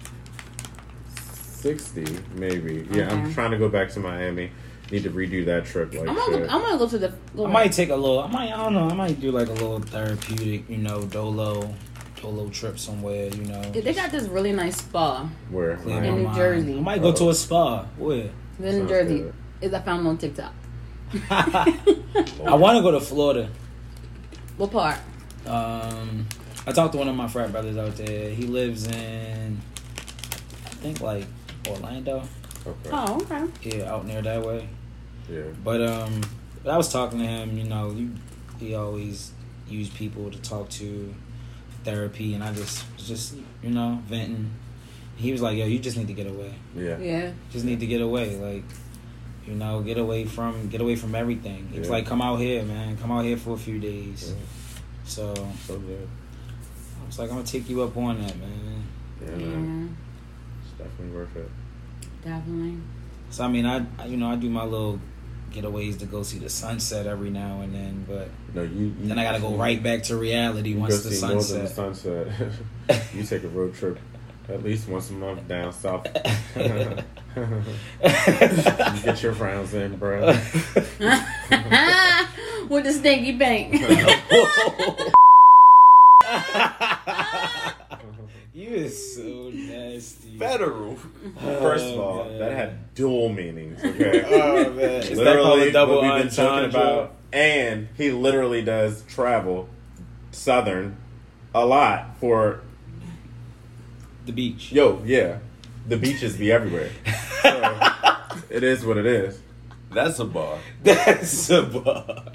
sixty 1.59 2.05
maybe. 2.35 2.87
Yeah, 2.91 3.11
I'm 3.11 3.33
trying 3.33 3.51
to 3.51 3.57
go 3.57 3.69
back 3.69 3.89
to 3.91 3.99
Miami. 3.99 4.51
Need 4.91 5.03
to 5.03 5.11
redo 5.11 5.45
that 5.45 5.65
trip. 5.65 5.93
Like 5.93 6.07
I'm 6.07 6.15
gonna. 6.15 6.37
shit. 6.37 6.47
Go, 6.49 6.55
I'm 6.55 6.61
gonna 6.61 6.77
go 6.79 6.89
to 6.89 6.97
the. 6.97 7.13
Go 7.35 7.45
I 7.45 7.51
might 7.51 7.71
take 7.71 7.89
a 7.89 7.95
little. 7.95 8.19
I 8.21 8.27
might. 8.27 8.51
I 8.51 8.57
don't 8.57 8.73
know. 8.73 8.89
I 8.89 8.93
might 8.93 9.19
do 9.19 9.31
like 9.31 9.47
a 9.47 9.53
little 9.53 9.79
therapeutic, 9.79 10.67
you 10.69 10.77
know, 10.77 11.03
dolo, 11.05 11.73
dolo 12.21 12.49
trip 12.49 12.79
somewhere. 12.79 13.27
You 13.27 13.45
know, 13.45 13.61
They 13.71 13.93
got 13.93 14.09
this 14.11 14.23
really 14.27 14.51
nice 14.51 14.77
spa 14.77 15.29
Where? 15.51 15.77
clear 15.77 16.03
in 16.03 16.23
my 16.23 16.31
New 16.31 16.35
Jersey. 16.35 16.77
I 16.77 16.81
might 16.81 17.01
go 17.01 17.13
to 17.13 17.29
a 17.29 17.35
spa. 17.35 17.85
Where? 17.97 18.31
in 18.59 18.79
New 18.79 18.87
Jersey. 18.87 19.19
good. 19.19 19.33
Is 19.61 19.73
I 19.73 19.79
found 19.81 20.07
on 20.07 20.17
TikTok. 20.17 20.53
I 21.29 22.55
want 22.55 22.77
to 22.77 22.81
go 22.81 22.91
to 22.91 22.99
Florida. 22.99 23.49
What 24.57 24.71
part? 24.71 24.97
Um, 25.45 26.25
I 26.65 26.71
talked 26.71 26.93
to 26.93 26.97
one 26.97 27.07
of 27.07 27.15
my 27.15 27.27
frat 27.27 27.51
brothers 27.51 27.77
out 27.77 27.95
there. 27.95 28.29
He 28.29 28.43
lives 28.43 28.87
in, 28.87 29.59
I 30.65 30.69
think 30.69 31.01
like 31.01 31.25
Orlando. 31.69 32.23
Okay. 32.65 32.89
Oh, 32.91 33.19
okay. 33.21 33.45
Yeah, 33.77 33.91
out 33.93 34.05
near 34.05 34.21
that 34.21 34.45
way. 34.45 34.67
Yeah. 35.29 35.43
But 35.63 35.81
um, 35.81 36.21
but 36.63 36.71
I 36.73 36.77
was 36.77 36.91
talking 36.91 37.19
to 37.19 37.25
him. 37.25 37.57
You 37.57 37.63
know, 37.65 37.91
you, 37.91 38.11
he 38.59 38.75
always 38.75 39.31
used 39.67 39.93
people 39.95 40.29
to 40.31 40.37
talk 40.41 40.69
to, 40.69 41.13
therapy, 41.83 42.33
and 42.33 42.43
I 42.43 42.53
just 42.53 42.83
was 42.97 43.07
just 43.07 43.35
you 43.63 43.69
know 43.69 44.01
venting. 44.07 44.51
He 45.15 45.31
was 45.31 45.41
like, 45.41 45.57
"Yo, 45.57 45.65
you 45.65 45.79
just 45.79 45.97
need 45.97 46.07
to 46.07 46.13
get 46.13 46.27
away. 46.27 46.53
Yeah. 46.75 46.97
Yeah. 46.97 47.31
Just 47.51 47.65
need 47.65 47.79
to 47.81 47.85
get 47.87 48.01
away. 48.01 48.35
Like, 48.37 48.63
you 49.47 49.53
know, 49.55 49.81
get 49.81 49.97
away 49.97 50.25
from 50.25 50.69
get 50.69 50.81
away 50.81 50.95
from 50.95 51.13
everything. 51.15 51.69
It's 51.73 51.87
Yeah. 51.87 51.93
like 51.93 52.05
come 52.05 52.21
out 52.21 52.37
here, 52.37 52.63
man. 52.63 52.97
Come 52.97 53.11
out 53.11 53.23
here 53.25 53.37
for 53.37 53.53
a 53.53 53.57
few 53.57 53.79
days." 53.79 54.29
Yeah. 54.29 54.35
So 55.05 55.33
So 55.65 55.77
good. 55.79 56.07
I 57.01 57.05
was 57.05 57.17
like, 57.19 57.29
"I'm 57.29 57.37
gonna 57.37 57.47
take 57.47 57.69
you 57.69 57.81
up 57.83 57.95
on 57.97 58.21
that, 58.21 58.37
man." 58.37 58.83
Yeah, 59.21 59.27
Yeah. 59.37 59.87
It's 60.61 60.71
definitely 60.77 61.15
worth 61.15 61.35
it. 61.35 61.49
Definitely. 62.23 62.77
So 63.29 63.43
I 63.45 63.47
mean, 63.47 63.65
I, 63.65 63.85
I 63.97 64.05
you 64.05 64.17
know 64.17 64.29
I 64.29 64.35
do 64.35 64.49
my 64.49 64.63
little 64.63 64.99
getaways 65.51 65.97
to 65.99 66.05
go 66.05 66.21
see 66.23 66.37
the 66.37 66.49
sunset 66.49 67.07
every 67.07 67.29
now 67.29 67.61
and 67.61 67.73
then, 67.73 68.05
but 68.07 68.29
No, 68.53 68.61
you. 68.63 68.93
you 68.99 69.07
then 69.07 69.17
I 69.17 69.23
gotta 69.23 69.39
go 69.39 69.55
right 69.55 69.81
back 69.81 70.03
to 70.03 70.15
reality 70.15 70.71
You 70.71 70.79
once 70.79 71.01
go 71.03 71.09
the 71.09 71.15
see 71.15 71.21
more 71.25 71.41
than 71.41 71.63
the 71.63 71.67
sunset. 71.69 72.31
sunset. 72.87 73.03
you 73.15 73.23
take 73.23 73.43
a 73.43 73.47
road 73.47 73.73
trip 73.73 73.97
at 74.47 74.63
least 74.63 74.87
once 74.87 75.09
a 75.11 75.13
month 75.13 75.47
down 75.47 75.71
south. 75.73 76.05
you 76.55 76.63
get 79.03 79.21
your 79.23 79.33
rounds 79.33 79.73
in, 79.75 79.95
bro. 79.97 80.27
With 82.69 82.83
the 82.83 82.93
stinky 82.93 83.31
bank. 83.33 83.73
you 88.53 88.67
is 88.67 89.15
so 89.15 89.49
nasty. 89.53 90.18
Federal. 90.39 90.95
First 91.39 91.85
of 91.93 91.99
all, 91.99 92.23
man. 92.25 92.39
that 92.39 92.51
had 92.53 92.93
dual 92.95 93.29
meanings. 93.29 93.83
Okay. 93.83 94.23
Oh 94.31 94.71
man, 94.71 95.01
Is 95.03 95.09
that 95.09 95.17
literally 95.17 95.71
double 95.71 95.95
what 96.01 96.13
we've 96.15 96.23
been 96.23 96.33
talking 96.33 96.69
about, 96.69 97.13
and 97.33 97.87
he 97.97 98.11
literally 98.11 98.61
does 98.63 99.03
travel 99.03 99.67
southern 100.31 100.95
a 101.53 101.65
lot 101.65 102.17
for 102.19 102.61
The 104.25 104.31
beach. 104.31 104.71
yo, 104.71 105.01
yeah. 105.05 105.39
The 105.87 105.97
beaches 105.97 106.37
be 106.37 106.51
everywhere. 106.51 106.89
So, 107.41 108.15
it 108.49 108.63
is 108.63 108.85
what 108.85 108.97
it 108.97 109.05
is. 109.07 109.39
That's 109.91 110.19
a 110.19 110.25
bar. 110.25 110.59
That's 110.83 111.49
a 111.49 111.63
bar. 111.63 112.33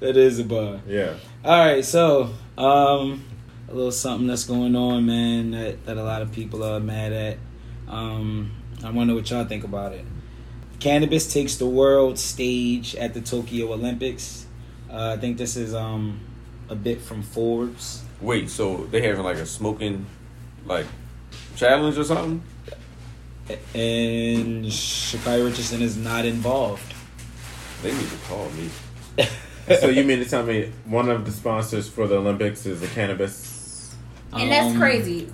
That 0.00 0.16
is 0.16 0.38
a 0.38 0.44
bar. 0.44 0.80
Yeah. 0.86 1.14
All 1.44 1.58
right, 1.58 1.82
so 1.84 2.30
um, 2.58 3.24
a 3.70 3.74
little 3.74 3.92
something 3.92 4.26
that's 4.26 4.44
going 4.44 4.74
on, 4.74 5.06
man, 5.06 5.52
that, 5.52 5.86
that 5.86 5.96
a 5.96 6.02
lot 6.02 6.22
of 6.22 6.32
people 6.32 6.64
are 6.64 6.80
mad 6.80 7.12
at. 7.12 7.38
Um, 7.88 8.50
I 8.82 8.90
wonder 8.90 9.14
what 9.14 9.30
y'all 9.30 9.44
think 9.44 9.64
about 9.64 9.92
it. 9.92 10.04
Cannabis 10.80 11.32
takes 11.32 11.56
the 11.56 11.66
world 11.66 12.18
stage 12.18 12.96
at 12.96 13.14
the 13.14 13.20
Tokyo 13.20 13.72
Olympics. 13.72 14.46
Uh, 14.90 15.14
I 15.16 15.20
think 15.20 15.38
this 15.38 15.56
is 15.56 15.74
um, 15.74 16.20
a 16.68 16.74
bit 16.74 17.00
from 17.00 17.22
Forbes. 17.22 18.02
Wait, 18.20 18.50
so 18.50 18.86
they 18.86 19.02
having 19.02 19.22
like 19.22 19.36
a 19.36 19.46
smoking 19.46 20.06
like 20.66 20.86
challenge 21.56 21.98
or 21.98 22.04
something? 22.04 22.42
And 23.74 24.64
Sha'Carri 24.66 25.44
Richardson 25.44 25.82
is 25.82 25.96
not 25.96 26.24
involved. 26.24 26.94
They 27.82 27.92
need 27.92 28.08
to 28.08 28.16
call 28.28 28.48
me. 28.50 28.70
so 29.80 29.88
you 29.88 30.04
mean 30.04 30.18
to 30.18 30.24
tell 30.24 30.44
me 30.44 30.72
one 30.84 31.08
of 31.08 31.24
the 31.24 31.32
sponsors 31.32 31.88
for 31.88 32.06
the 32.06 32.16
Olympics 32.16 32.66
is 32.66 32.82
a 32.82 32.86
cannabis? 32.88 33.49
And 34.32 34.50
that's 34.50 34.72
Um, 34.74 34.78
crazy. 34.78 35.28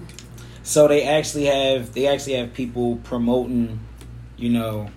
So 0.62 0.88
they 0.88 1.04
actually 1.04 1.44
have 1.44 1.92
they 1.94 2.06
actually 2.06 2.34
have 2.34 2.52
people 2.54 2.96
promoting, 3.04 3.78
you 4.36 4.50
know. 4.50 4.88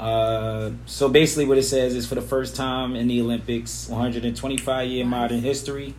Uh, 0.00 0.70
so 0.86 1.08
basically, 1.08 1.44
what 1.44 1.58
it 1.58 1.64
says 1.64 1.94
is 1.94 2.06
for 2.06 2.14
the 2.14 2.22
first 2.22 2.54
time 2.54 2.94
in 2.94 3.08
the 3.08 3.20
Olympics, 3.20 3.88
125 3.88 4.88
year 4.88 5.04
modern 5.04 5.40
history, 5.40 5.94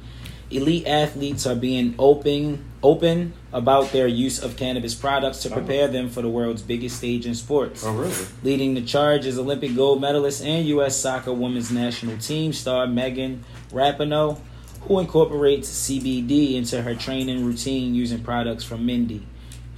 elite 0.50 0.88
athletes 0.88 1.46
are 1.46 1.56
being 1.56 1.96
open 2.00 2.64
open 2.82 3.34
about 3.52 3.92
their 3.92 4.08
use 4.08 4.40
of 4.42 4.56
cannabis 4.56 4.96
products 4.96 5.40
to 5.40 5.50
prepare 5.50 5.88
them 5.90 6.08
for 6.08 6.22
the 6.22 6.30
world's 6.30 6.62
biggest 6.62 6.96
stage 6.98 7.26
in 7.26 7.36
sports. 7.36 7.84
Oh 7.86 7.94
really? 7.94 8.14
Leading 8.42 8.74
the 8.74 8.82
charge 8.82 9.26
is 9.26 9.38
Olympic 9.38 9.76
gold 9.76 10.00
medalist 10.00 10.42
and 10.44 10.66
U.S. 10.68 10.96
soccer 10.96 11.34
women's 11.34 11.70
national 11.70 12.18
team 12.18 12.54
star 12.54 12.88
Megan 12.88 13.44
Rapinoe, 13.72 14.40
who 14.82 15.00
incorporates 15.00 15.70
CBD 15.70 16.56
into 16.56 16.82
her 16.82 16.96
training 16.96 17.46
routine 17.46 17.94
using 17.96 18.24
products 18.24 18.64
from 18.64 18.86
Mendi, 18.86 19.22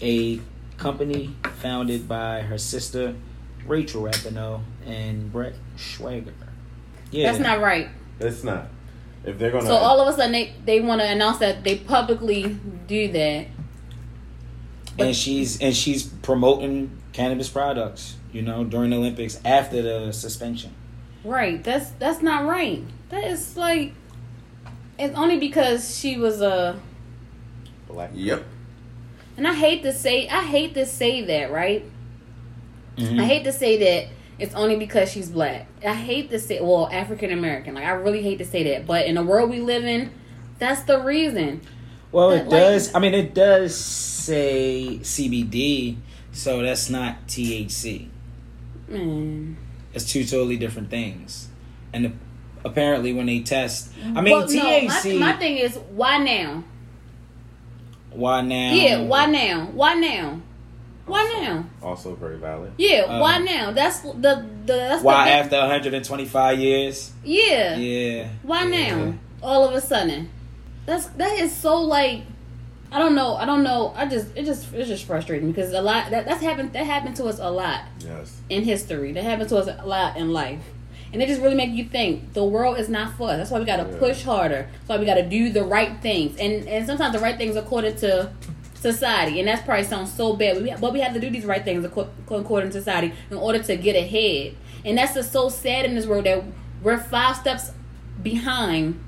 a 0.01 0.39
company 0.77 1.35
founded 1.57 2.07
by 2.07 2.41
her 2.41 2.57
sister 2.57 3.15
Rachel 3.65 4.03
Rapinoe 4.03 4.61
and 4.85 5.31
Brett 5.31 5.53
Schwager. 5.77 6.33
Yeah, 7.11 7.31
That's 7.31 7.43
not 7.43 7.61
right. 7.61 7.89
It's 8.19 8.43
not. 8.43 8.67
If 9.23 9.37
they're 9.37 9.51
gonna, 9.51 9.67
So 9.67 9.75
all 9.75 9.99
of 10.01 10.07
a 10.07 10.17
sudden 10.17 10.31
they, 10.31 10.53
they 10.65 10.79
want 10.79 11.01
to 11.01 11.07
announce 11.07 11.37
that 11.39 11.63
they 11.63 11.77
publicly 11.77 12.57
do 12.87 13.11
that. 13.11 13.47
and 14.97 15.15
she's 15.15 15.61
and 15.61 15.75
she's 15.75 16.03
promoting 16.03 16.97
cannabis 17.13 17.49
products. 17.49 18.15
You 18.31 18.41
know, 18.41 18.63
during 18.63 18.91
the 18.91 18.95
Olympics 18.95 19.39
after 19.43 19.81
the 19.81 20.11
suspension. 20.13 20.73
Right. 21.23 21.61
That's 21.63 21.89
that's 21.91 22.21
not 22.21 22.45
right. 22.45 22.81
That 23.09 23.25
is 23.25 23.57
like 23.57 23.93
it's 25.01 25.15
only 25.17 25.37
because 25.39 25.97
she 25.99 26.17
was 26.17 26.41
a 26.41 26.79
black. 27.87 28.11
Yep. 28.13 28.43
and 29.37 29.47
I 29.47 29.53
hate 29.53 29.83
to 29.83 29.93
say 29.93 30.27
I 30.27 30.43
hate 30.43 30.73
to 30.75 30.85
say 30.85 31.23
that, 31.25 31.51
right? 31.51 31.83
Mhm. 32.97 33.19
I 33.19 33.25
hate 33.25 33.43
to 33.45 33.51
say 33.53 33.77
that 33.77 34.09
it's 34.39 34.53
only 34.55 34.75
because 34.75 35.11
she's 35.11 35.29
black. 35.29 35.67
I 35.85 35.93
hate 35.93 36.29
to 36.31 36.39
say 36.39 36.59
well, 36.61 36.89
African 36.91 37.31
American. 37.31 37.73
Like 37.75 37.85
I 37.85 37.91
really 37.91 38.21
hate 38.21 38.37
to 38.39 38.45
say 38.45 38.63
that, 38.71 38.85
but 38.85 39.05
in 39.05 39.15
the 39.15 39.23
world 39.23 39.49
we 39.49 39.59
live 39.59 39.85
in, 39.85 40.11
that's 40.59 40.83
the 40.83 40.99
reason. 40.99 41.61
Well, 42.11 42.29
But, 42.29 42.37
it 42.39 42.41
like- 42.43 42.49
does. 42.51 42.95
I 42.95 42.99
mean, 42.99 43.13
it 43.13 43.33
does 43.33 43.73
say 43.75 44.99
CBD, 45.01 45.97
so 46.33 46.61
that's 46.61 46.89
not 46.89 47.27
THC. 47.27 48.07
Man. 48.89 49.55
It's 49.93 50.11
two 50.11 50.23
totally 50.25 50.57
different 50.57 50.89
things. 50.89 51.47
And 51.93 52.05
the, 52.05 52.11
apparently, 52.63 53.13
when 53.13 53.25
they 53.25 53.39
test, 53.41 53.91
I 54.15 54.21
mean, 54.21 54.39
But 54.39 54.49
no, 54.51 54.81
my, 54.87 55.13
my 55.19 55.33
thing 55.37 55.57
is 55.57 55.77
why 55.91 56.17
now? 56.17 56.63
why 58.11 58.41
now? 58.41 58.73
Yeah, 58.73 59.01
why 59.03 59.25
now? 59.25 59.65
Why 59.73 59.93
now? 59.95 60.41
Why 61.05 61.23
now? 61.41 61.65
Also 61.81 62.15
very 62.15 62.37
valid. 62.37 62.73
Yeah, 62.77 63.01
Um, 63.07 63.19
why 63.19 63.37
now? 63.39 63.71
That's 63.71 63.99
the 64.01 64.13
the 64.13 64.45
that's 64.65 65.03
Why 65.03 65.25
the, 65.25 65.31
after 65.31 65.57
125 65.57 66.59
years? 66.59 67.11
Yeah. 67.23 67.75
Yeah. 67.77 68.27
Why 68.43 68.63
Yeah. 68.67 68.95
now? 68.95 69.13
All 69.41 69.67
of 69.67 69.73
a 69.73 69.81
sudden. 69.81 70.29
That's 70.85 71.07
that 71.07 71.39
is 71.39 71.55
so 71.55 71.81
like 71.81 72.21
I 72.91 72.99
don't 72.99 73.15
know. 73.15 73.35
I 73.35 73.45
don't 73.45 73.63
know. 73.63 73.93
I 73.95 74.05
just 74.05 74.27
it 74.35 74.45
just 74.45 74.73
it's 74.73 74.87
just 74.89 75.05
frustrating 75.05 75.51
because 75.51 75.71
a 75.73 75.81
lot 75.81 76.11
that 76.11 76.25
that's 76.25 76.41
happened 76.43 76.73
that 76.73 76.85
happened 76.85 77.15
to 77.17 77.25
us 77.25 77.39
a 77.39 77.49
lot 77.49 77.81
Yes. 77.99 78.39
in 78.49 78.63
history. 78.63 79.13
That 79.13 79.23
happened 79.23 79.49
to 79.49 79.57
us 79.57 79.67
a 79.67 79.85
lot 79.85 80.17
in 80.17 80.31
life. 80.33 80.61
And 81.13 81.21
it 81.21 81.27
just 81.27 81.41
really 81.41 81.55
make 81.55 81.71
you 81.71 81.83
think 81.85 82.33
the 82.33 82.43
world 82.45 82.77
is 82.79 82.87
not 82.87 83.17
for 83.17 83.29
us. 83.29 83.37
That's 83.37 83.51
why 83.51 83.59
we 83.59 83.65
gotta 83.65 83.89
Yeah. 83.91 83.97
push 83.99 84.23
harder. 84.23 84.67
That's 84.71 84.87
why 84.89 84.97
we 84.97 85.05
gotta 85.05 85.23
do 85.27 85.49
the 85.49 85.63
right 85.63 85.91
things. 86.01 86.37
And 86.39 86.67
and 86.67 86.85
sometimes 86.87 87.13
the 87.13 87.19
right 87.19 87.37
things 87.37 87.55
are 87.55 87.59
according 87.59 87.95
to 87.97 88.29
society. 88.75 89.39
And 89.39 89.47
that's 89.47 89.61
probably 89.63 89.83
sounds 89.83 90.11
so 90.13 90.35
bad. 90.35 90.61
We, 90.61 90.73
but 90.79 90.93
we 90.93 91.01
have 91.01 91.13
to 91.13 91.19
do 91.19 91.29
these 91.29 91.45
right 91.45 91.63
things 91.63 91.83
according 91.85 92.69
to 92.71 92.73
society 92.73 93.13
in 93.29 93.37
order 93.37 93.59
to 93.59 93.75
get 93.75 93.95
ahead. 93.95 94.55
And 94.85 94.97
that's 94.97 95.13
just 95.13 95.31
so 95.31 95.49
sad 95.49 95.85
in 95.85 95.95
this 95.95 96.05
world 96.07 96.25
that 96.25 96.43
we're 96.81 96.97
five 96.97 97.35
steps 97.35 97.71
behind 98.23 98.99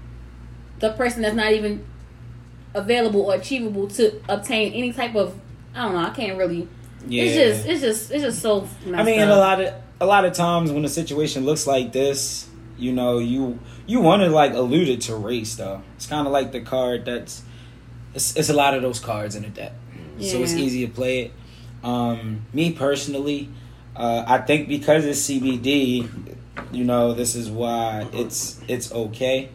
the 0.79 0.91
person 0.91 1.21
that's 1.21 1.35
not 1.35 1.51
even 1.53 1.83
available 2.73 3.21
or 3.21 3.35
achievable 3.35 3.87
to 3.87 4.19
obtain 4.27 4.73
any 4.73 4.91
type 4.91 5.15
of 5.15 5.35
I 5.75 5.83
don't 5.83 5.93
know, 5.93 5.99
I 6.05 6.09
can't 6.11 6.37
really 6.37 6.67
Yeah. 7.07 7.23
it's 7.23 7.35
just 7.35 7.67
it's 7.67 7.81
just 7.81 8.11
it's 8.11 8.23
just 8.23 8.41
so 8.41 8.67
messed 8.85 9.01
I 9.01 9.03
mean, 9.03 9.21
up. 9.21 9.29
a 9.35 9.39
lot 9.39 9.61
of 9.61 9.73
a 10.03 10.05
lot 10.05 10.25
of 10.25 10.33
times 10.33 10.71
when 10.71 10.83
a 10.83 10.89
situation 10.89 11.45
looks 11.45 11.65
like 11.65 11.93
this, 11.93 12.47
you 12.77 12.91
know, 12.91 13.19
you 13.19 13.59
you 13.87 14.01
want 14.01 14.21
to 14.21 14.29
like 14.29 14.53
allude 14.53 14.89
it 14.89 15.01
to 15.01 15.15
race 15.15 15.55
though. 15.55 15.81
It's 15.95 16.05
kind 16.05 16.27
of 16.27 16.33
like 16.33 16.51
the 16.51 16.61
card 16.61 17.05
that's 17.05 17.41
it's 18.13 18.35
it's 18.35 18.49
a 18.49 18.53
lot 18.53 18.73
of 18.73 18.81
those 18.81 18.99
cards 18.99 19.35
in 19.35 19.43
the 19.43 19.49
deck, 19.49 19.71
so 20.19 20.43
it's 20.43 20.53
easy 20.53 20.85
to 20.85 20.91
play 20.91 21.21
it. 21.21 21.33
Um, 21.83 22.45
me 22.53 22.73
personally, 22.73 23.49
uh, 23.95 24.25
I 24.27 24.39
think 24.39 24.67
because 24.67 25.05
it's 25.05 25.21
CBD, 25.21 26.09
you 26.71 26.83
know, 26.83 27.13
this 27.13 27.35
is 27.35 27.49
why 27.49 28.07
it's 28.11 28.59
it's 28.67 28.91
okay 28.91 29.49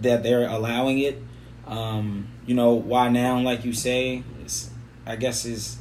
that 0.00 0.22
they're 0.24 0.48
allowing 0.48 0.98
it. 0.98 1.22
Um, 1.66 2.28
you 2.46 2.54
know, 2.54 2.74
why 2.74 3.08
now? 3.08 3.40
Like 3.40 3.64
you 3.64 3.72
say, 3.72 4.24
it's, 4.42 4.70
I 5.06 5.16
guess 5.16 5.44
is 5.44 5.78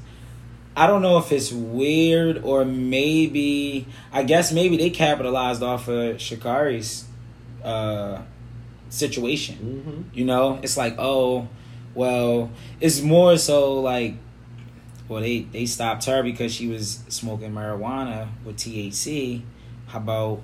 I 0.76 0.88
don't 0.88 1.02
know 1.02 1.18
if 1.20 1.32
it's 1.32 1.52
weird 1.52 2.44
or 2.44 2.66
maybe 2.66 3.86
I 4.12 4.24
guess 4.24 4.52
maybe 4.52 4.78
they 4.78 4.90
capitalized 4.90 5.62
off 5.62 5.88
of 5.88 6.18
Sha'Carri's 6.18 7.06
uh, 7.64 8.22
situation. 8.90 9.56
Mm-hmm. 9.56 10.18
You 10.18 10.26
know, 10.26 10.60
it's 10.64 10.76
like 10.78 10.96
oh, 10.98 11.48
well, 11.94 12.52
it's 12.82 13.02
more 13.02 13.38
so 13.38 13.80
like 13.82 14.16
well 15.08 15.22
they 15.22 15.42
they 15.42 15.66
stopped 15.66 16.06
her 16.06 16.24
because 16.24 16.54
she 16.54 16.68
was 16.68 17.04
smoking 17.08 17.52
marijuana 17.52 18.30
with 18.44 18.58
THC. 18.58 19.44
How 19.88 20.00
about 20.00 20.42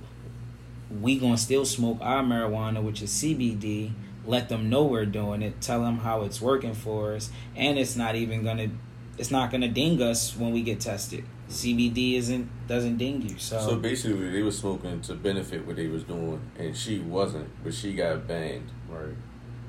we 1.01 1.17
gonna 1.17 1.37
still 1.37 1.65
smoke 1.65 1.97
our 2.01 2.21
marijuana, 2.21 2.83
which 2.83 3.01
is 3.01 3.11
CBD? 3.11 3.93
Let 4.25 4.47
them 4.49 4.69
know 4.69 4.83
we're 4.83 5.07
doing 5.07 5.41
it. 5.41 5.59
Tell 5.59 5.81
them 5.81 5.99
how 5.99 6.21
it's 6.21 6.39
working 6.39 6.75
for 6.75 7.15
us, 7.15 7.31
and 7.55 7.79
it's 7.79 7.95
not 7.95 8.15
even 8.15 8.43
gonna 8.43 8.69
it's 9.19 9.29
not 9.31 9.51
gonna 9.51 9.67
ding 9.67 10.01
us 10.01 10.35
when 10.35 10.51
we 10.51 10.61
get 10.63 10.79
tested. 10.79 11.23
CBD 11.49 12.15
isn't 12.15 12.49
doesn't 12.67 12.97
ding 12.97 13.21
you. 13.21 13.37
So, 13.37 13.59
So 13.59 13.75
basically, 13.75 14.29
they 14.29 14.41
were 14.41 14.51
smoking 14.51 15.01
to 15.01 15.13
benefit 15.15 15.65
what 15.67 15.75
they 15.75 15.87
was 15.87 16.03
doing, 16.03 16.39
and 16.57 16.75
she 16.77 16.99
wasn't, 16.99 17.49
but 17.63 17.73
she 17.73 17.93
got 17.93 18.27
banned. 18.27 18.69
Right. 18.89 19.15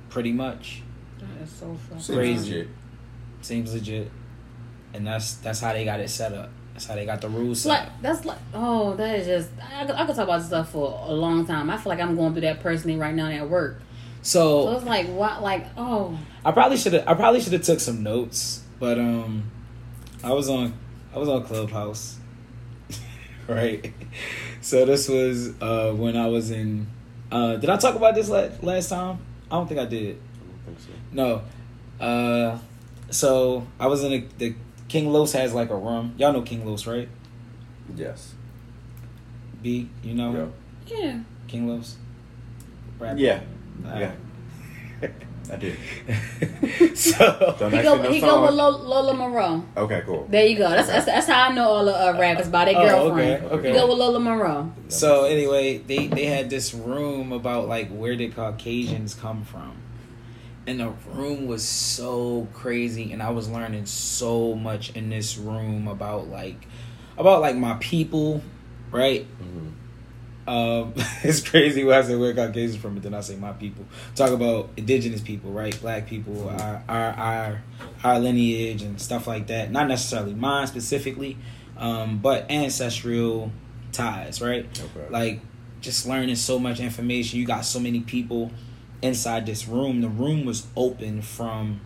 pretty 0.08 0.32
much 0.32 0.82
That 1.18 1.42
is 1.44 1.50
so 1.50 1.76
Seems 1.98 2.06
Crazy. 2.06 2.50
legit. 2.54 2.68
seems 3.42 3.74
legit, 3.74 4.10
and 4.94 5.06
that's 5.06 5.34
that's 5.34 5.60
how 5.60 5.72
they 5.72 5.84
got 5.84 6.00
it 6.00 6.08
set 6.10 6.32
up. 6.32 6.50
That's 6.72 6.86
how 6.86 6.94
they 6.94 7.04
got 7.04 7.20
the 7.20 7.28
rules 7.28 7.58
It's 7.58 7.62
set 7.62 7.68
like 7.68 8.02
that's 8.02 8.24
like 8.24 8.38
oh 8.54 8.94
that 8.96 9.18
is 9.18 9.26
just 9.26 9.50
I, 9.60 9.84
could- 9.86 9.94
I 9.96 10.06
could 10.06 10.14
talk 10.16 10.24
about 10.24 10.38
this 10.38 10.46
stuff 10.48 10.70
for 10.70 10.98
a 11.06 11.12
long 11.12 11.46
time. 11.46 11.68
I 11.70 11.76
feel 11.76 11.90
like 11.90 12.00
I'm 12.00 12.16
going 12.16 12.32
through 12.32 12.42
that 12.42 12.60
personally 12.60 12.96
right 12.98 13.14
now 13.14 13.28
at 13.28 13.48
work. 13.48 13.80
So 14.22 14.64
So 14.66 14.76
it's 14.76 14.84
like 14.86 15.06
what 15.08 15.42
like 15.42 15.66
oh 15.76 16.18
I 16.44 16.52
probably 16.52 16.76
should 16.78 16.92
have 16.94 17.06
I 17.08 17.14
probably 17.14 17.40
should 17.40 17.52
have 17.52 17.62
took 17.62 17.80
some 17.80 18.02
notes, 18.02 18.62
but 18.80 18.98
um, 18.98 19.48
I 20.24 20.32
was 20.32 20.48
on 20.48 20.74
I 21.14 21.18
was 21.18 21.28
on 21.28 21.44
Clubhouse, 21.44 22.18
right? 23.46 23.92
So 24.60 24.84
this 24.84 25.08
was 25.08 25.50
uh 25.62 25.92
when 25.92 26.16
I 26.16 26.26
was 26.26 26.50
in. 26.50 26.88
Uh, 27.30 27.54
did 27.56 27.70
I 27.70 27.76
talk 27.76 27.94
about 27.94 28.16
this 28.16 28.28
last 28.28 28.62
last 28.64 28.88
time? 28.88 29.18
I 29.50 29.54
don't 29.54 29.68
think 29.68 29.78
I 29.78 29.84
did. 29.84 30.16
I 30.16 30.66
don't 30.66 30.76
think 30.76 30.80
so. 30.80 30.92
No. 31.12 31.42
Uh, 32.04 32.58
so 33.10 33.66
I 33.78 33.86
was 33.86 34.02
in 34.02 34.12
a, 34.12 34.18
the 34.38 34.54
King 34.88 35.12
Los 35.12 35.32
has 35.32 35.54
like 35.54 35.70
a 35.70 35.76
room. 35.76 36.14
Y'all 36.18 36.32
know 36.32 36.42
King 36.42 36.66
Los, 36.66 36.86
right? 36.86 37.08
Yes. 37.94 38.34
B, 39.62 39.88
you 40.02 40.14
know 40.14 40.50
Yeah. 40.86 40.96
yeah 40.98 41.18
King 41.46 41.68
Los. 41.68 41.96
Rapper. 42.98 43.18
Yeah. 43.18 43.40
Alright. 43.84 44.12
Yeah. 45.02 45.08
I 45.50 45.56
did. 45.56 45.76
so 46.96 47.56
Don't 47.58 47.72
he 47.72 47.82
go 47.82 48.02
he 48.10 48.20
go 48.20 48.42
with 48.42 48.54
Lola, 48.54 48.76
Lola 48.78 49.14
Monroe. 49.14 49.64
Okay, 49.76 50.02
cool. 50.06 50.26
There 50.30 50.46
you 50.46 50.56
go. 50.56 50.68
That's 50.70 50.88
that's, 50.88 51.06
that's 51.06 51.26
how 51.26 51.48
I 51.48 51.52
know 51.54 51.68
all 51.68 51.84
the 51.84 51.94
uh, 51.94 52.16
rappers 52.18 52.48
by 52.48 52.66
their 52.66 52.76
Oh, 52.76 52.88
girlfriend. 52.88 53.44
okay, 53.46 53.54
okay. 53.56 53.68
He 53.72 53.74
go 53.74 53.88
with 53.88 53.98
Lola 53.98 54.20
Monroe. 54.20 54.72
So 54.88 55.24
anyway, 55.24 55.78
they 55.78 56.06
they 56.06 56.26
had 56.26 56.50
this 56.50 56.72
room 56.74 57.32
about 57.32 57.68
like 57.68 57.88
where 57.90 58.14
did 58.16 58.34
Caucasians 58.36 59.14
come 59.14 59.44
from, 59.44 59.76
and 60.66 60.80
the 60.80 60.92
room 61.12 61.46
was 61.46 61.64
so 61.64 62.46
crazy 62.52 63.12
and 63.12 63.22
i 63.22 63.30
was 63.30 63.48
learning 63.48 63.86
so 63.86 64.54
much 64.54 64.94
in 64.94 65.08
this 65.10 65.36
room 65.36 65.88
about 65.88 66.28
like 66.28 66.66
about 67.18 67.40
like 67.40 67.56
my 67.56 67.74
people 67.80 68.42
right 68.92 69.26
um 70.50 70.92
it's 71.22 71.48
crazy 71.48 71.84
when 71.84 71.96
i 71.96 72.02
say 72.02 72.16
where 72.16 72.34
caucasians 72.34 72.76
from 72.76 72.94
but 72.94 73.04
then 73.04 73.14
i 73.14 73.20
say 73.20 73.36
my 73.36 73.52
people. 73.52 73.84
Talk 74.16 74.30
about 74.30 74.70
indigenous 74.76 75.20
people 75.20 75.52
right? 75.52 75.78
Black 75.80 76.08
people 76.08 76.48
our, 76.48 76.82
our 76.88 77.10
our 77.12 77.62
our 78.02 78.18
lineage 78.18 78.82
and 78.82 79.00
stuff 79.00 79.26
like 79.28 79.46
that. 79.46 79.70
Not 79.70 79.86
necessarily 79.86 80.34
mine 80.34 80.66
specifically 80.66 81.38
um 81.76 82.18
but 82.18 82.50
ancestral 82.50 83.52
ties 83.92 84.42
right? 84.42 84.66
Okay. 84.76 85.08
like 85.08 85.40
just 85.80 86.06
learning 86.06 86.34
so 86.34 86.58
much 86.58 86.80
information. 86.80 87.38
You 87.38 87.46
got 87.46 87.64
so 87.64 87.78
many 87.78 88.00
people 88.00 88.50
inside 89.02 89.46
this 89.46 89.68
room. 89.68 90.00
The 90.00 90.08
room 90.08 90.44
was 90.44 90.66
open 90.76 91.22
from 91.22 91.80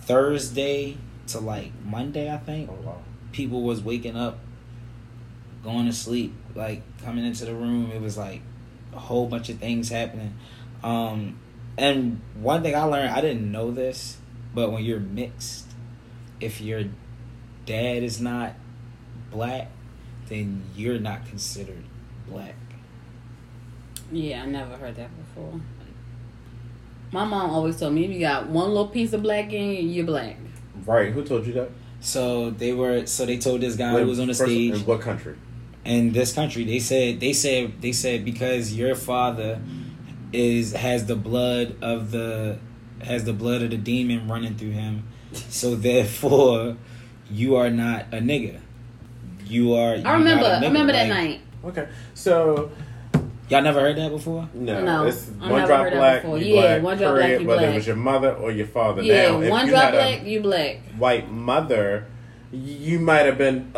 thursday 0.00 0.96
to 1.26 1.40
like 1.40 1.72
monday 1.84 2.32
i 2.32 2.38
think. 2.38 2.70
Oh 2.70 2.86
wow. 2.86 3.02
people 3.32 3.62
was 3.62 3.82
waking 3.82 4.16
up 4.16 4.38
going 5.66 5.86
to 5.86 5.92
sleep 5.92 6.32
like 6.54 6.80
coming 7.02 7.24
into 7.24 7.44
the 7.44 7.54
room 7.54 7.90
it 7.92 8.00
was 8.00 8.16
like 8.16 8.40
a 8.94 8.98
whole 8.98 9.26
bunch 9.26 9.48
of 9.48 9.58
things 9.58 9.88
happening 9.88 10.32
um 10.82 11.38
and 11.76 12.20
one 12.40 12.62
thing 12.62 12.74
i 12.74 12.84
learned 12.84 13.10
i 13.10 13.20
didn't 13.20 13.50
know 13.50 13.70
this 13.70 14.16
but 14.54 14.70
when 14.70 14.84
you're 14.84 15.00
mixed 15.00 15.66
if 16.40 16.60
your 16.60 16.84
dad 17.66 18.02
is 18.02 18.20
not 18.20 18.54
black 19.30 19.68
then 20.28 20.62
you're 20.74 20.98
not 20.98 21.26
considered 21.26 21.84
black 22.28 22.54
Yeah, 24.12 24.42
I 24.42 24.46
never 24.46 24.76
heard 24.76 24.96
that 24.96 25.10
before. 25.16 25.60
My 27.12 27.24
mom 27.24 27.50
always 27.50 27.78
told 27.78 27.92
me 27.92 28.04
if 28.04 28.10
you 28.10 28.20
got 28.20 28.48
one 28.48 28.68
little 28.68 28.88
piece 28.88 29.12
of 29.12 29.22
black 29.22 29.52
in 29.52 29.70
you, 29.70 29.82
you're 29.82 30.06
black. 30.06 30.36
Right. 30.84 31.12
Who 31.12 31.24
told 31.24 31.46
you 31.46 31.52
that? 31.54 31.70
so 32.00 32.50
they 32.50 32.72
were 32.72 33.06
so 33.06 33.26
they 33.26 33.38
told 33.38 33.60
this 33.60 33.76
guy 33.76 33.94
Wait, 33.94 34.02
who 34.02 34.08
was 34.08 34.20
on 34.20 34.28
the 34.28 34.34
first, 34.34 34.50
stage 34.50 34.74
In 34.74 34.80
what 34.80 35.00
country? 35.00 35.36
In 35.86 36.12
this 36.12 36.32
country 36.34 36.64
they 36.64 36.78
said 36.78 37.20
they 37.20 37.32
said 37.32 37.80
they 37.80 37.92
said 37.92 38.24
because 38.24 38.74
your 38.74 38.94
father 38.94 39.60
is 40.32 40.72
has 40.72 41.06
the 41.06 41.16
blood 41.16 41.76
of 41.82 42.10
the 42.10 42.58
has 43.02 43.24
the 43.24 43.32
blood 43.32 43.62
of 43.62 43.70
the 43.70 43.76
demon 43.76 44.26
running 44.28 44.54
through 44.56 44.70
him 44.72 45.04
so 45.32 45.74
therefore 45.88 46.76
you 47.30 47.56
are 47.56 47.70
not 47.70 48.06
a 48.12 48.18
nigga 48.18 48.58
you 49.46 49.74
are 49.74 49.94
I 50.04 50.14
remember. 50.14 50.28
you're 50.28 50.36
not 50.38 50.42
a 50.42 50.56
I 50.56 50.58
nigga. 50.60 50.62
remember 50.66 50.92
that 50.92 51.08
night. 51.08 51.40
Okay. 51.64 51.88
So 52.14 52.70
y'all 53.48 53.62
never 53.62 53.80
heard 53.80 53.96
that 53.96 54.10
before 54.10 54.48
no, 54.54 54.84
No, 54.84 55.06
it's 55.06 55.30
I 55.40 55.50
one 55.50 55.60
never 55.60 55.66
drop 55.66 55.80
heard 55.84 55.92
that 55.92 55.96
black. 55.98 56.22
before. 56.22 56.38
You 56.38 56.54
Yeah, 56.56 56.60
black. 56.60 56.82
one 56.82 56.98
drop 56.98 57.14
black, 57.14 57.22
period, 57.26 57.42
you 57.42 57.46
whether 57.48 57.60
black. 57.60 57.72
it 57.72 57.76
was 57.76 57.86
your 57.86 57.96
mother 57.96 58.32
or 58.34 58.50
your 58.50 58.66
father. 58.66 59.02
Yeah, 59.02 59.38
now, 59.38 59.48
one 59.50 59.66
you 59.66 59.72
drop 59.72 59.84
had 59.84 59.94
a 59.94 59.96
black, 59.96 60.24
you 60.26 60.40
black. 60.40 60.76
white 60.98 61.30
mother, 61.30 62.06
you 62.52 62.98
might 62.98 63.26
have 63.26 63.38
been 63.38 63.72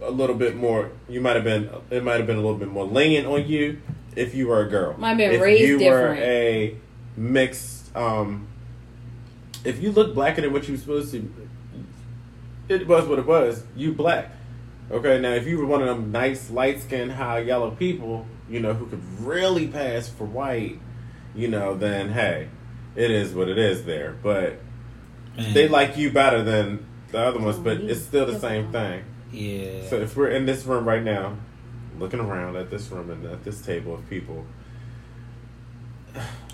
a, 0.00 0.08
a 0.08 0.10
little 0.10 0.36
bit 0.36 0.56
more. 0.56 0.90
You 1.08 1.20
might 1.20 1.36
have 1.36 1.44
been. 1.44 1.70
It 1.90 2.02
might 2.04 2.16
have 2.18 2.26
been 2.26 2.36
a 2.36 2.40
little 2.40 2.58
bit 2.58 2.68
more 2.68 2.84
lenient 2.84 3.26
on 3.26 3.46
you 3.46 3.80
if 4.16 4.34
you 4.34 4.48
were 4.48 4.60
a 4.60 4.68
girl. 4.68 4.96
Might 4.98 5.08
have 5.10 5.18
been 5.18 5.32
if 5.32 5.40
raised 5.40 5.62
you 5.62 5.78
different. 5.78 6.18
were 6.20 6.24
a 6.24 6.76
mixed. 7.16 7.94
um 7.96 8.46
If 9.64 9.82
you 9.82 9.92
look 9.92 10.14
blacker 10.14 10.40
than 10.42 10.52
what 10.52 10.66
you 10.68 10.74
were 10.74 10.80
supposed 10.80 11.12
to, 11.12 11.32
it 12.68 12.86
was 12.86 13.06
what 13.06 13.18
it 13.18 13.26
was. 13.26 13.64
You 13.76 13.92
black. 13.92 14.30
Okay, 14.90 15.20
now 15.20 15.30
if 15.32 15.46
you 15.46 15.58
were 15.58 15.66
one 15.66 15.82
of 15.82 15.86
them 15.88 16.10
nice 16.10 16.50
light 16.50 16.80
skinned 16.80 17.12
high 17.12 17.40
yellow 17.40 17.70
people, 17.70 18.26
you 18.48 18.58
know, 18.60 18.74
who 18.74 18.86
could 18.86 19.02
really 19.20 19.68
pass 19.68 20.08
for 20.08 20.24
white, 20.24 20.80
you 21.34 21.46
know, 21.46 21.76
then 21.76 22.10
hey, 22.10 22.48
it 22.96 23.10
is 23.10 23.32
what 23.32 23.48
it 23.48 23.58
is 23.58 23.84
there. 23.84 24.16
But 24.20 24.58
Man, 25.36 25.54
they 25.54 25.68
like 25.68 25.96
you 25.96 26.10
better 26.10 26.42
than 26.42 26.84
the 27.12 27.18
other 27.18 27.38
ones, 27.38 27.58
but 27.58 27.76
it's 27.78 28.00
still 28.02 28.26
the 28.26 28.38
same 28.40 28.72
thing. 28.72 29.04
Yeah 29.32 29.88
So 29.88 29.96
if 29.96 30.16
we're 30.16 30.28
in 30.30 30.46
this 30.46 30.64
room 30.64 30.86
right 30.88 31.02
now, 31.02 31.36
looking 31.98 32.20
around 32.20 32.56
at 32.56 32.70
this 32.70 32.90
room 32.90 33.10
and 33.10 33.24
at 33.26 33.44
this 33.44 33.60
table 33.60 33.94
of 33.94 34.08
people, 34.10 34.44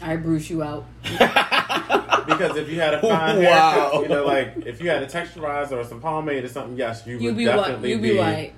I 0.02 0.16
bruise 0.16 0.50
you 0.50 0.62
out. 0.62 0.84
because 1.02 2.56
if 2.56 2.68
you 2.68 2.78
had 2.80 2.94
a 2.94 3.00
fine 3.00 3.42
Wow. 3.42 3.72
haircut, 3.72 4.02
you 4.02 4.08
know, 4.08 4.26
like 4.26 4.66
if 4.66 4.80
you 4.82 4.90
had 4.90 5.02
a 5.02 5.06
texturizer 5.06 5.72
or 5.72 5.84
some 5.84 6.00
pomade 6.00 6.44
or 6.44 6.48
something, 6.48 6.76
yes, 6.76 7.06
you 7.06 7.16
You 7.18 7.28
would 7.28 7.36
be 7.38 7.46
white. 7.46 7.56
definitely 7.56 7.90
You 7.92 7.98
be 7.98 8.18
white. 8.18 8.52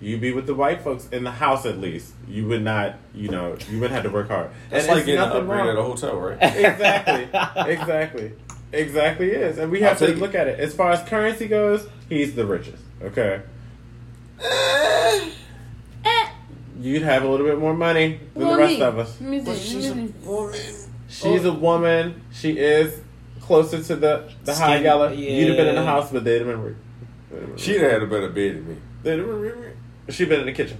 You 0.00 0.16
be 0.16 0.32
with 0.32 0.46
the 0.46 0.54
white 0.54 0.82
folks 0.82 1.08
in 1.10 1.24
the 1.24 1.30
house 1.32 1.66
at 1.66 1.78
least. 1.78 2.12
You 2.28 2.46
would 2.46 2.62
not, 2.62 2.96
you 3.14 3.28
know, 3.28 3.56
you 3.68 3.80
wouldn't 3.80 3.94
have 3.94 4.04
to 4.04 4.10
work 4.10 4.28
hard. 4.28 4.50
That's 4.70 4.84
and 4.84 4.92
like 4.92 4.98
it's 4.98 5.06
getting 5.06 5.20
an 5.22 5.28
nothing 5.28 5.42
upgrade 5.42 5.58
wrong. 5.58 5.68
at 5.70 5.76
a 5.76 5.82
hotel, 5.82 6.16
right? 6.16 6.38
exactly, 6.40 7.28
exactly, 7.72 8.32
exactly 8.72 9.30
is. 9.32 9.58
And 9.58 9.72
we 9.72 9.80
have 9.80 9.94
I'll 10.00 10.06
to 10.06 10.12
take 10.12 10.18
look 10.20 10.36
at 10.36 10.46
it 10.46 10.60
as 10.60 10.72
far 10.72 10.92
as 10.92 11.02
currency 11.08 11.48
goes. 11.48 11.88
He's 12.08 12.36
the 12.36 12.46
richest. 12.46 12.84
Okay, 13.02 13.40
Eh, 16.04 16.28
you'd 16.80 17.02
have 17.02 17.22
a 17.24 17.28
little 17.28 17.46
bit 17.46 17.58
more 17.58 17.74
money 17.74 18.20
than 18.34 18.44
well, 18.46 18.52
the 18.54 18.58
rest 18.58 18.78
me. 18.78 18.82
of 18.82 18.98
us. 18.98 19.20
Me 19.20 19.40
But 19.40 19.56
she's 19.56 19.90
a 19.90 19.94
me 19.94 20.06
see. 20.08 20.26
woman. 20.26 20.60
She's 21.08 21.44
a 21.44 21.52
woman. 21.52 22.22
She 22.32 22.52
is 22.58 23.00
closer 23.40 23.82
to 23.82 23.96
the 23.96 24.30
the 24.44 24.54
high 24.54 24.74
Skin- 24.76 24.84
yellow. 24.84 25.12
You'd 25.12 25.48
have 25.48 25.56
been 25.56 25.68
in 25.68 25.74
the 25.74 25.84
house, 25.84 26.10
but 26.12 26.24
they'd 26.24 26.38
have 26.42 26.46
been. 26.46 26.76
they'd 27.30 27.36
have 27.40 27.46
been- 27.48 27.56
She'd 27.56 27.80
have 27.80 27.92
had 27.92 28.02
a 28.02 28.06
better 28.06 28.28
bed 28.28 28.56
than 28.56 28.68
me. 28.68 28.76
they'd 29.02 29.18
have 29.18 29.26
been. 29.26 29.72
She'd 30.10 30.28
been 30.28 30.40
in 30.40 30.46
the 30.46 30.52
kitchen. 30.52 30.78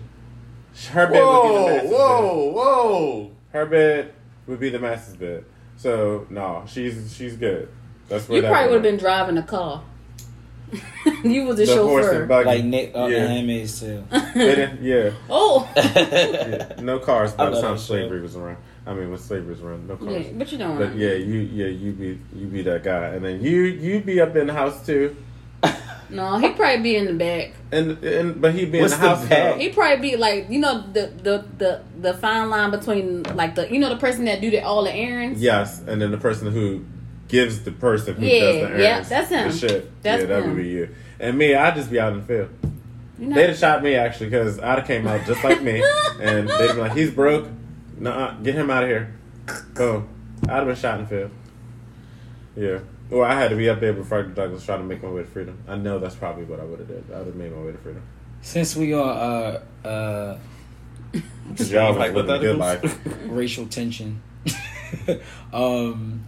Her 0.90 1.07
bed 1.07 1.12
would 1.12 1.42
be 1.42 1.48
the 1.48 1.54
Whoa, 1.54 1.66
master's 1.66 1.90
bed. 1.90 1.98
whoa, 1.98 2.52
whoa! 2.52 3.31
Her 3.52 3.66
bed 3.66 4.12
would 4.46 4.61
be 4.61 4.68
the 4.70 4.78
master's 4.78 5.16
bed. 5.16 5.44
So 5.76 6.26
no, 6.31 6.64
she's 6.68 7.14
she's 7.16 7.37
good. 7.37 7.68
That's 8.09 8.28
where 8.28 8.37
You 8.37 8.42
that 8.42 8.50
probably 8.52 8.68
would 8.68 8.74
have 8.74 8.83
been 8.83 8.98
driving 8.98 9.37
a 9.38 9.42
car. 9.42 9.83
you 11.24 11.44
was 11.44 11.57
the, 11.57 11.64
the 11.66 11.76
horse 11.83 12.04
chauffeur. 12.07 12.20
and 12.20 12.28
buggy. 12.28 12.46
like 12.46 12.64
Nick 12.64 12.92
uh, 12.94 13.07
yeah. 13.07 13.18
and 13.18 13.33
Handmaid's 13.33 13.81
Tale. 13.81 14.04
Yeah, 14.81 15.11
oh, 15.31 15.70
yeah. 15.76 16.72
No 16.81 16.98
cars 16.98 17.33
by 17.33 17.44
I 17.46 17.46
the 17.50 17.52
love 17.57 17.62
time 17.62 17.72
that 17.74 17.81
show. 17.81 17.87
slavery 17.87 18.20
was 18.20 18.37
around. 18.37 18.59
I 18.87 18.94
mean, 18.94 19.11
when 19.11 19.18
slavery 19.18 19.50
was 19.50 19.61
around, 19.62 19.88
no 19.88 19.96
cars. 19.96 20.11
yeah, 20.26 20.33
but 20.35 20.52
you 20.52 20.59
don't. 20.59 20.78
But 20.78 20.94
yeah, 20.96 21.12
you 21.14 21.38
yeah 21.40 21.66
you 21.66 21.92
be 21.92 22.18
you 22.37 22.46
be 22.46 22.62
that 22.62 22.83
guy, 22.85 23.09
and 23.09 23.24
then 23.24 23.42
you 23.42 23.62
you 23.62 24.00
be 24.00 24.20
up 24.20 24.35
in 24.37 24.46
the 24.46 24.52
house 24.52 24.85
too, 24.87 25.14
No, 26.11 26.38
he 26.38 26.48
probably 26.52 26.83
be 26.83 26.96
in 26.96 27.04
the 27.04 27.12
back. 27.12 27.52
and 27.70 28.02
and 28.02 28.40
but 28.40 28.54
he 28.54 28.64
be 28.64 28.81
What's 28.81 28.94
in 28.94 29.00
the 29.00 29.09
the 29.09 29.14
house. 29.16 29.26
back? 29.28 29.54
too. 29.54 29.61
He 29.61 29.68
probably 29.68 30.11
be 30.11 30.16
like 30.16 30.48
you 30.48 30.59
know 30.59 30.83
the 30.92 31.12
the 31.22 31.44
the 31.59 31.83
the 32.00 32.14
fine 32.14 32.48
line 32.48 32.70
between 32.70 33.24
like 33.35 33.54
the 33.57 33.70
you 33.70 33.78
know 33.78 33.90
the 33.90 33.96
person 33.98 34.24
that 34.24 34.40
do 34.40 34.50
the 34.50 34.61
all 34.62 34.85
the 34.85 34.94
errands. 34.94 35.40
Yes, 35.42 35.81
and 35.87 36.00
then 36.00 36.11
the 36.11 36.16
person 36.18 36.50
who 36.50 36.83
gives 37.28 37.62
the 37.62 37.72
person 37.72 38.16
who 38.16 38.26
Yeah, 38.26 38.40
does 38.40 38.54
the 38.56 38.60
errands. 38.62 38.82
yeah, 38.82 39.00
that's 39.02 39.30
him. 39.30 39.48
The 39.50 39.56
shit. 39.56 40.02
That's 40.02 40.20
yeah, 40.22 40.26
that 40.28 40.42
him. 40.42 40.48
would 40.54 40.56
be 40.62 40.68
you. 40.68 40.88
And 41.20 41.36
me, 41.38 41.54
I'd 41.54 41.74
just 41.74 41.90
be 41.90 42.00
out 42.00 42.12
in 42.12 42.20
the 42.20 42.24
field. 42.26 42.50
You 43.18 43.26
know? 43.28 43.34
They'd 43.36 43.48
have 43.50 43.58
shot 43.58 43.82
me 43.82 43.94
actually 43.96 44.30
because 44.30 44.58
I'd 44.60 44.78
have 44.78 44.86
came 44.86 45.06
out 45.06 45.26
just 45.26 45.42
like 45.44 45.60
me, 45.62 45.82
and 46.20 46.48
they'd 46.48 46.72
be 46.74 46.80
like, 46.80 46.92
"He's 46.92 47.10
broke. 47.10 47.46
Nah, 47.98 48.34
get 48.40 48.54
him 48.54 48.70
out 48.70 48.84
of 48.84 48.88
here." 48.88 49.12
Boom. 49.74 50.08
I'd 50.48 50.50
have 50.52 50.66
been 50.66 50.76
shot 50.76 50.98
in 51.00 51.04
the 51.04 51.10
field. 51.10 51.30
Yeah. 52.56 52.78
Well, 53.10 53.24
I 53.24 53.34
had 53.34 53.48
to 53.48 53.56
be 53.56 53.68
up 53.68 53.80
there 53.80 53.92
before 53.92 54.22
Douglas 54.22 54.64
trying 54.64 54.80
to 54.80 54.84
make 54.84 55.02
my 55.02 55.08
way 55.08 55.22
to 55.22 55.28
freedom. 55.28 55.58
I 55.66 55.76
know 55.76 55.98
that's 55.98 56.14
probably 56.14 56.44
what 56.44 56.60
I 56.60 56.64
would 56.64 56.78
have 56.78 56.88
did. 56.88 57.04
I 57.12 57.18
would 57.18 57.26
have 57.28 57.36
made 57.36 57.50
my 57.52 57.62
way 57.62 57.72
to 57.72 57.78
freedom. 57.78 58.02
Since 58.42 58.76
we 58.76 58.92
are 58.94 59.60
uh 59.84 59.86
uh 59.88 60.38
Because 61.48 61.72
y'all 61.72 61.94
Like 61.94 62.12
living 62.14 62.30
a 62.30 62.38
good 62.38 62.56
life. 62.58 62.98
racial 63.26 63.66
tension. 63.66 64.22
um, 65.52 66.24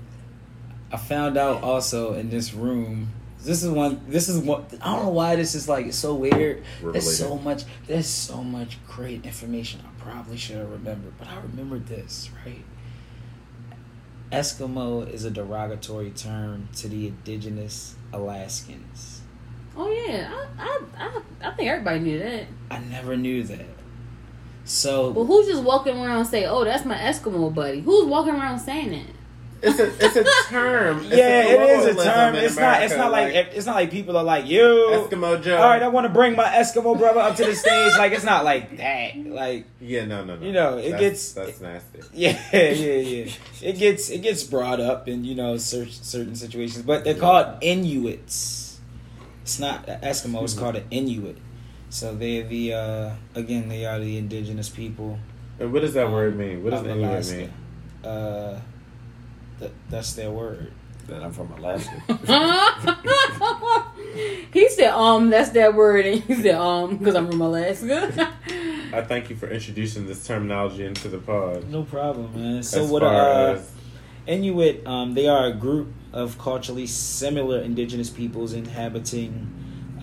I 0.93 0.97
found 0.97 1.37
out 1.37 1.63
also 1.63 2.15
in 2.15 2.31
this 2.31 2.53
room. 2.53 3.13
This 3.43 3.63
is 3.63 3.71
one. 3.71 4.03
This 4.09 4.29
is 4.29 4.39
one. 4.39 4.67
I 4.83 4.93
don't 4.95 5.05
know 5.05 5.11
why 5.11 5.37
this 5.37 5.55
is 5.55 5.69
like 5.69 5.93
so 5.93 6.15
weird. 6.15 6.63
There's 6.83 7.17
so 7.17 7.39
much. 7.39 7.65
There's 7.87 8.07
so 8.07 8.43
much 8.43 8.79
great 8.87 9.25
information. 9.25 9.81
I 9.85 10.03
probably 10.03 10.37
should 10.37 10.57
have 10.57 10.71
remembered, 10.71 11.15
but 11.19 11.29
I 11.29 11.41
remembered 11.41 11.87
this 11.87 12.29
right. 12.45 12.65
Eskimo 14.31 15.09
is 15.11 15.25
a 15.25 15.31
derogatory 15.31 16.11
term 16.11 16.69
to 16.77 16.89
the 16.89 17.09
indigenous 17.09 17.97
Alaskans. 18.13 19.23
Oh 19.77 19.91
yeah, 19.91 20.31
I, 20.59 20.63
I 20.63 21.07
I 21.07 21.49
I 21.49 21.51
think 21.53 21.69
everybody 21.71 22.01
knew 22.01 22.19
that. 22.19 22.45
I 22.71 22.79
never 22.79 23.17
knew 23.17 23.43
that. 23.45 23.67
So 24.65 25.13
But 25.13 25.25
who's 25.25 25.47
just 25.47 25.63
walking 25.63 25.97
around 25.97 26.19
and 26.19 26.27
say, 26.27 26.45
"Oh, 26.45 26.65
that's 26.65 26.85
my 26.85 26.97
Eskimo 26.97 27.53
buddy"? 27.55 27.81
Who's 27.81 28.07
walking 28.07 28.35
around 28.35 28.59
saying 28.59 28.91
that? 28.91 29.20
It's 29.63 29.79
a 29.79 30.07
it's 30.07 30.17
a 30.17 30.25
term. 30.49 31.01
It's 31.01 31.17
yeah, 31.17 31.43
it 31.45 31.71
is 31.71 31.97
a 31.97 32.03
term. 32.03 32.35
It's 32.35 32.57
not. 32.57 32.83
It's 32.83 32.97
not 32.97 33.13
like, 33.13 33.35
it's 33.35 33.67
not 33.67 33.75
like 33.75 33.91
people 33.91 34.17
are 34.17 34.25
like 34.25 34.47
you 34.47 34.61
Eskimo 34.93 35.43
Joe. 35.43 35.59
All 35.59 35.69
right, 35.69 35.83
I 35.83 35.89
want 35.89 36.07
to 36.07 36.13
bring 36.13 36.35
my 36.35 36.45
Eskimo 36.45 36.99
brother 36.99 37.21
up 37.21 37.37
to 37.37 37.45
the 37.45 37.55
stage. 37.55 37.93
Like 37.99 38.13
it's 38.13 38.25
not 38.25 38.45
like 38.45 38.79
that. 38.79 39.17
Like 39.27 39.67
Yeah, 39.81 40.07
no, 40.07 40.25
no, 40.25 40.37
no. 40.37 40.47
You 40.47 40.53
know, 40.53 40.79
it 40.79 40.93
That's- 40.93 41.01
gets- 41.01 41.33
that's 41.33 41.61
nasty. 41.61 42.01
yeah, 42.15 42.41
yeah, 42.53 42.71
yeah. 42.71 43.33
It 43.63 43.79
gets 43.79 44.09
it 44.09 44.23
gets 44.23 44.45
brought 44.45 44.81
up 44.81 45.09
in 45.09 45.25
you 45.25 45.35
know 45.35 45.59
cer- 45.59 45.89
certain 45.91 46.37
situations, 46.37 46.85
but 46.85 47.05
they're 47.05 47.15
called 47.15 47.59
Inuits. 47.61 48.81
It's 49.43 49.59
not 49.61 49.89
a 49.89 49.99
Eskimo. 50.03 50.43
It's 50.43 50.55
called 50.55 50.77
an 50.77 50.85
Inuit. 50.91 51.37
So 51.91 52.15
they're 52.15 52.45
the 52.45 52.73
uh, 52.75 53.11
again 53.35 53.69
they 53.69 53.85
are 53.85 53.99
the 53.99 54.17
indigenous 54.17 54.69
people. 54.71 55.19
And 55.59 55.73
what 55.73 55.83
does 55.83 55.93
that 55.95 56.07
um, 56.07 56.13
word 56.13 56.37
mean? 56.37 56.63
What 56.65 56.71
does 56.71 56.87
Inuit 56.87 57.31
mean? 57.31 57.53
Uh, 58.03 58.61
th- 59.61 59.73
that's 59.89 60.13
their 60.15 60.31
word. 60.31 60.73
That 61.07 61.23
I'm 61.25 61.33
from 61.33 61.51
Alaska. 61.53 62.03
he 64.53 64.69
said, 64.69 64.91
um, 64.91 65.31
that's 65.31 65.49
that 65.51 65.75
word. 65.75 66.07
And 66.07 66.23
he 66.23 66.35
said, 66.43 66.55
um, 66.55 66.97
because 66.99 67.15
I'm 67.17 67.29
from 67.29 67.41
Alaska. 67.41 68.31
I 68.93 69.03
thank 69.03 69.31
you 69.31 69.37
for 69.37 69.49
introducing 69.49 70.07
this 70.07 70.25
terminology 70.27 70.85
into 70.85 71.09
the 71.09 71.19
pod. 71.19 71.69
No 71.69 71.83
problem, 71.85 72.35
man. 72.35 72.63
So 72.63 72.85
As 72.85 72.91
what? 72.91 73.03
far 73.03 73.15
Uh, 73.15 73.53
as- 73.55 73.71
Inuit, 74.27 74.87
um, 74.87 75.15
they 75.15 75.27
are 75.27 75.47
a 75.47 75.53
group 75.53 75.89
of 76.13 76.39
culturally 76.39 76.87
similar 76.87 77.61
indigenous 77.61 78.11
peoples 78.11 78.53
inhabiting, 78.53 79.49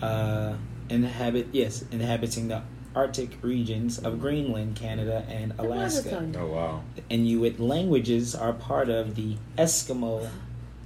uh, 0.01 0.55
inhabit 0.89 1.47
yes, 1.53 1.85
inhabiting 1.91 2.47
the 2.49 2.61
Arctic 3.01 3.37
regions 3.43 3.99
of 3.99 4.19
Greenland, 4.19 4.75
Canada, 4.75 5.23
and 5.29 5.53
Alaska. 5.59 6.27
oh 6.39 6.47
wow. 6.47 6.81
The 6.95 7.03
Inuit 7.11 7.59
languages 7.59 8.33
are 8.33 8.53
part 8.53 8.89
of 8.89 9.13
the 9.15 9.35
Eskimo 9.55 10.27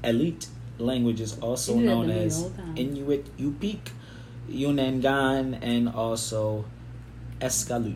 elite 0.04 0.48
languages, 0.78 1.40
also 1.40 1.76
You 1.78 1.86
known 1.86 2.08
to 2.08 2.14
me 2.14 2.20
the 2.20 2.26
as. 2.26 2.52
Inuit 2.76 3.38
Yupik, 3.38 3.92
Yunangan, 4.50 5.58
and 5.62 5.88
also 5.88 6.66
Eskaleut. 7.40 7.96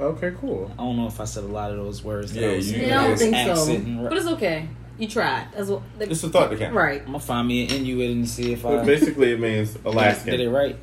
Okay, 0.00 0.32
cool. 0.40 0.70
I 0.78 0.82
don't 0.82 0.96
know 0.96 1.06
if 1.06 1.20
I 1.20 1.24
said 1.26 1.44
a 1.44 1.48
lot 1.48 1.70
of 1.70 1.76
those 1.76 2.02
words. 2.02 2.32
that 2.32 2.40
Yeah, 2.40 2.48
I 2.48 2.52
you- 2.54 2.62
saying. 2.62 2.88
yeah, 2.88 3.00
I 3.02 3.06
don't 3.08 3.18
think 3.18 3.36
so. 3.36 3.52
Accent. 3.52 4.02
But 4.08 4.16
it's 4.16 4.26
okay. 4.28 4.68
You 4.98 5.06
tried. 5.08 5.48
That's 5.54 5.68
what. 5.68 5.82
It's 5.98 6.24
a 6.24 6.30
thought 6.30 6.48
that 6.48 6.58
counts. 6.58 6.74
Right. 6.74 7.00
I'm 7.00 7.06
gonna 7.08 7.20
find 7.20 7.46
me 7.46 7.64
an 7.66 7.74
Inuit 7.74 8.10
and 8.10 8.26
see 8.28 8.52
if 8.54 8.64
I 8.64 8.76
But 8.76 8.86
basically, 8.86 9.32
it 9.32 9.40
means 9.40 9.76
Alaskan. 9.84 10.30
did 10.30 10.40
it 10.40 10.48
right. 10.50 10.76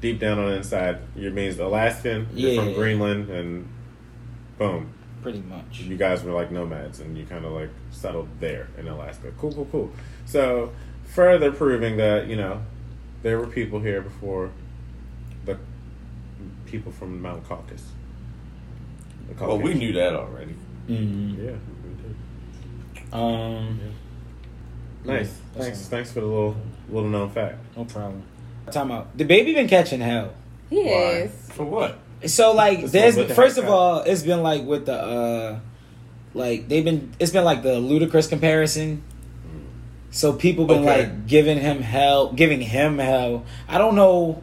Deep 0.00 0.20
down 0.20 0.38
on 0.38 0.46
the 0.46 0.56
inside, 0.56 0.98
it 1.16 1.32
means 1.32 1.58
Alaskan. 1.58 2.28
You're 2.34 2.50
Yeah. 2.52 2.62
from 2.64 2.74
Greenland, 2.74 3.30
and 3.30 3.68
boom, 4.58 4.92
Pretty 5.22 5.40
much. 5.40 5.80
you 5.80 5.96
guys 5.96 6.22
were 6.22 6.30
like 6.32 6.52
nomads, 6.52 7.00
and 7.00 7.18
you 7.18 7.24
kind 7.24 7.44
of 7.44 7.52
like 7.52 7.70
settled 7.90 8.28
there 8.38 8.68
in 8.78 8.86
Alaska. 8.86 9.32
Cool, 9.38 9.52
cool, 9.52 9.66
cool. 9.72 9.90
So 10.24 10.72
further 11.04 11.50
proving 11.50 11.96
that 11.96 12.28
you 12.28 12.36
know 12.36 12.60
there 13.22 13.38
were 13.38 13.46
people 13.48 13.80
here 13.80 14.00
before 14.00 14.50
the 15.44 15.58
people 16.66 16.92
from 16.92 17.20
Mount 17.20 17.44
Caucasus. 17.48 17.88
The 19.36 19.44
Well, 19.44 19.58
we 19.58 19.74
knew 19.74 19.92
that 19.94 20.14
already. 20.14 20.54
Mm-hmm. 20.88 21.44
Yeah, 21.44 21.50
we 21.84 21.90
did. 22.02 23.12
Um, 23.12 23.80
Nice. 25.04 25.40
Yeah, 25.56 25.62
thanks. 25.62 25.86
Thanks 25.88 26.12
for 26.12 26.20
the 26.20 26.26
little 26.26 26.56
little 26.88 27.08
known 27.08 27.30
fact. 27.30 27.58
no 27.76 27.84
problem. 27.84 28.22
Time 28.72 28.90
out. 28.90 29.16
DaBaby 29.16 29.54
been 29.54 29.68
catching 29.68 30.00
hell. 30.00 30.32
He 30.70 30.80
is. 30.80 31.30
For 31.52 31.64
what? 31.64 31.98
So 32.26 32.52
like, 32.52 32.82
This 32.82 32.92
there's 32.92 33.16
one 33.16 33.28
the 33.28 33.34
first 33.34 33.58
of 33.58 33.64
haircut. 33.64 33.78
all, 33.78 34.00
it's 34.02 34.22
been 34.22 34.42
like 34.42 34.64
with 34.64 34.86
the 34.86 34.94
uh, 34.94 35.60
like 36.34 36.68
they've 36.68 36.84
been. 36.84 37.12
It's 37.18 37.32
been 37.32 37.44
like 37.44 37.62
the 37.62 37.78
ludicrous 37.78 38.26
comparison. 38.26 39.02
So 40.10 40.32
people 40.32 40.64
been 40.66 40.80
Okay. 40.80 41.02
like 41.02 41.26
giving 41.26 41.58
him 41.60 41.82
hell, 41.82 42.32
giving 42.32 42.60
him 42.60 42.98
hell. 42.98 43.44
I 43.68 43.78
don't 43.78 43.94
know 43.94 44.42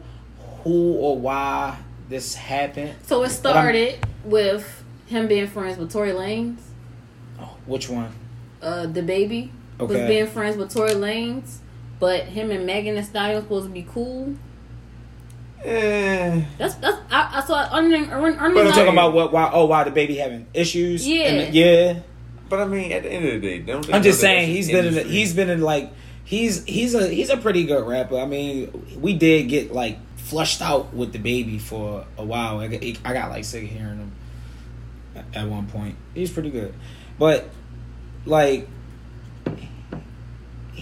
who 0.62 0.92
or 0.94 1.18
why 1.18 1.76
this 2.08 2.34
happened. 2.34 2.94
So 3.04 3.22
it 3.24 3.30
started 3.30 3.98
with 4.24 4.84
him 5.06 5.26
being 5.28 5.46
friends 5.48 5.76
with 5.76 5.92
Tory 5.92 6.12
Lanez. 6.12 6.56
Oh, 7.40 7.56
which 7.66 7.88
one? 7.88 8.12
Uh, 8.62 8.86
DaBaby 8.88 9.50
was 9.78 9.90
Okay. 9.90 10.06
being 10.08 10.26
friends 10.28 10.56
with 10.56 10.72
Tory 10.72 10.92
Lanez, 10.92 11.58
but 11.98 12.24
him 12.24 12.50
and 12.50 12.66
Megan 12.66 12.94
Thee 12.96 13.02
Stallion 13.02 13.42
supposed 13.42 13.66
to 13.66 13.72
be 13.72 13.86
cool. 13.88 14.34
Eh. 15.64 16.44
That's 16.58 16.74
that's 16.76 16.98
I, 17.10 17.40
I 17.42 17.44
saw 17.44 17.66
Onion. 17.72 18.10
Onion, 18.10 18.38
Onion 18.38 18.54
But 18.54 18.66
I'm 18.66 18.72
talking 18.72 18.92
about 18.92 19.12
what? 19.14 19.32
Why? 19.32 19.50
Oh, 19.52 19.66
why 19.66 19.84
DaBaby 19.84 20.16
having 20.18 20.46
issues? 20.54 21.06
Yeah. 21.06 21.24
And- 21.24 21.54
yeah. 21.54 22.00
But 22.48 22.60
I 22.60 22.64
mean, 22.66 22.92
at 22.92 23.02
the 23.02 23.10
end 23.10 23.24
of 23.26 23.32
the 23.32 23.40
day, 23.40 23.58
don't 23.58 23.84
they 23.84 23.92
I'm 23.92 24.02
just 24.04 24.20
saying 24.20 24.48
he's 24.48 24.68
the 24.68 24.74
been 24.74 24.84
in. 24.86 24.92
industry? 24.92 25.12
He's 25.12 25.34
been 25.34 25.50
in 25.50 25.60
like 25.62 25.90
he's 26.24 26.64
he's 26.64 26.94
a 26.94 27.08
he's 27.08 27.28
a 27.30 27.36
pretty 27.36 27.64
good 27.64 27.84
rapper. 27.86 28.18
I 28.18 28.26
mean, 28.26 28.86
we 29.00 29.14
did 29.14 29.48
get 29.48 29.72
like 29.72 29.98
flushed 30.16 30.62
out 30.62 30.94
with 30.94 31.12
DaBaby 31.12 31.60
for 31.60 32.04
a 32.16 32.24
while. 32.24 32.60
I 32.60 32.68
got, 32.68 32.84
I 33.04 33.12
got 33.12 33.30
like 33.30 33.44
sick 33.44 33.64
of 33.64 33.70
hearing 33.70 33.98
him 33.98 34.12
at- 35.16 35.24
at 35.34 35.48
one 35.48 35.66
point. 35.66 35.96
He's 36.14 36.30
pretty 36.30 36.50
good, 36.50 36.72
but 37.18 37.48
like 38.26 38.68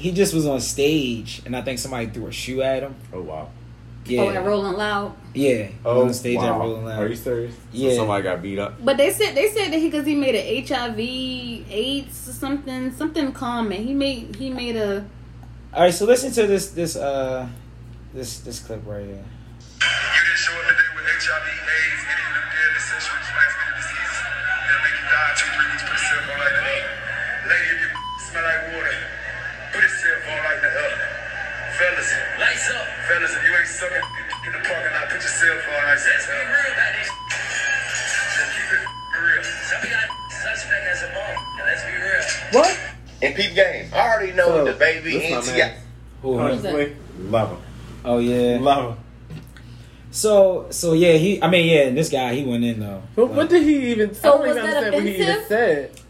he 0.05 0.13
just 0.13 0.35
was 0.35 0.47
on 0.47 0.61
stage, 0.61 1.41
and 1.47 1.57
I 1.57 1.63
think 1.63 1.79
somebody 1.79 2.09
threw 2.09 2.27
a 2.27 2.33
shoe 2.33 2.61
at 2.61 2.83
him. 2.83 2.95
Oh 3.11 3.23
wow. 3.23 3.49
Yeah, 4.05 4.21
Oh, 4.21 4.29
and 4.29 4.45
Rolling 4.45 4.77
Loud. 4.77 5.15
yeah. 5.33 5.63
He 5.65 5.75
was 5.83 6.05
on 6.09 6.13
stage 6.13 6.39
at 6.39 6.51
Rolling 6.51 6.85
Loud. 6.85 7.03
Are 7.03 7.09
you 7.09 7.17
serious? 7.17 7.55
So 7.55 7.61
yeah, 7.73 7.95
somebody 7.97 8.23
got 8.23 8.43
beat 8.43 8.59
up. 8.59 8.75
But 8.85 8.99
they 8.99 9.11
said 9.11 9.35
they 9.35 9.49
said 9.49 9.73
that 9.73 9.79
he 9.79 9.89
because 9.89 10.05
he 10.07 10.15
made 10.15 10.35
a 10.35 10.61
HIV 10.61 10.99
AIDS 11.01 12.29
or 12.29 12.33
something 12.33 12.93
something 12.93 13.33
common. 13.33 13.83
He 13.83 13.95
made 13.95 14.37
he 14.37 14.51
made 14.51 14.77
a 14.77 15.07
All 15.73 15.85
right, 15.85 15.95
so 15.95 16.05
listen 16.05 16.33
to 16.33 16.47
this 16.47 16.69
this 16.73 16.97
uh 16.97 17.49
this 18.13 18.41
this 18.41 18.61
clip 18.61 18.83
right 18.85 19.07
here. 19.07 19.15
You 19.17 20.21
didn't 20.21 20.37
show 20.37 20.53
up 20.53 20.69
today 20.69 20.91
with 20.97 21.07
HIV, 21.25 21.64
Fellas, 33.85 34.05
if 34.05 34.17
you 34.17 34.25
ain't 34.25 34.33
sucking 34.33 34.47
in 34.47 34.53
the 34.53 34.69
parking 34.69 34.93
lot, 34.93 35.05
put 35.09 35.21
your 35.21 35.29
cell 35.29 35.59
phone 35.61 35.85
like 35.85 35.99
that. 35.99 36.15
Let's 36.15 36.27
be 36.27 36.33
real 36.35 36.73
about 36.73 36.93
this. 36.97 37.11
Just 38.35 38.51
keep 38.55 38.69
it 38.73 38.83
real. 39.21 39.43
Some 39.45 39.83
of 39.83 39.91
y'all 39.91 40.09
suspect 40.31 40.85
as 40.89 41.03
a 41.03 41.09
mom. 41.13 41.37
Let's 41.65 41.83
be 41.85 41.93
real. 41.93 42.25
What? 42.53 42.73
In 43.23 43.33
peep 43.35 43.55
game, 43.55 43.91
I 43.93 44.09
already 44.09 44.33
know 44.33 44.47
So, 44.47 44.75
DaBaby 44.75 45.03
this 45.05 45.31
my 45.31 45.37
ain't 45.39 45.47
man. 45.47 45.81
Who? 46.23 46.39
Honestly, 46.39 46.97
love 47.19 47.51
him. 47.51 47.59
Oh 48.05 48.19
yeah. 48.19 48.59
Love 48.61 48.97
him. 48.97 49.05
So 50.11 50.67
so 50.71 50.93
yeah, 50.93 51.15
he 51.15 51.43
I 51.43 51.49
mean 51.51 51.67
yeah, 51.67 51.91
this 51.91 52.11
guy 52.11 52.35
he 52.35 52.45
went 52.45 52.65
in 52.65 52.81
though. 52.81 53.03
But 53.17 53.27
what 53.27 53.49
did 53.49 53.63
he 53.63 53.93
even? 53.93 54.15
So 54.15 54.33
I 54.33 54.47
was 54.47 54.55
that 54.57 54.65
understand 54.65 54.95
what 54.95 55.03
he 55.05 55.15
even 55.15 55.29
offensive? 55.29 55.49
said. 55.49 56.01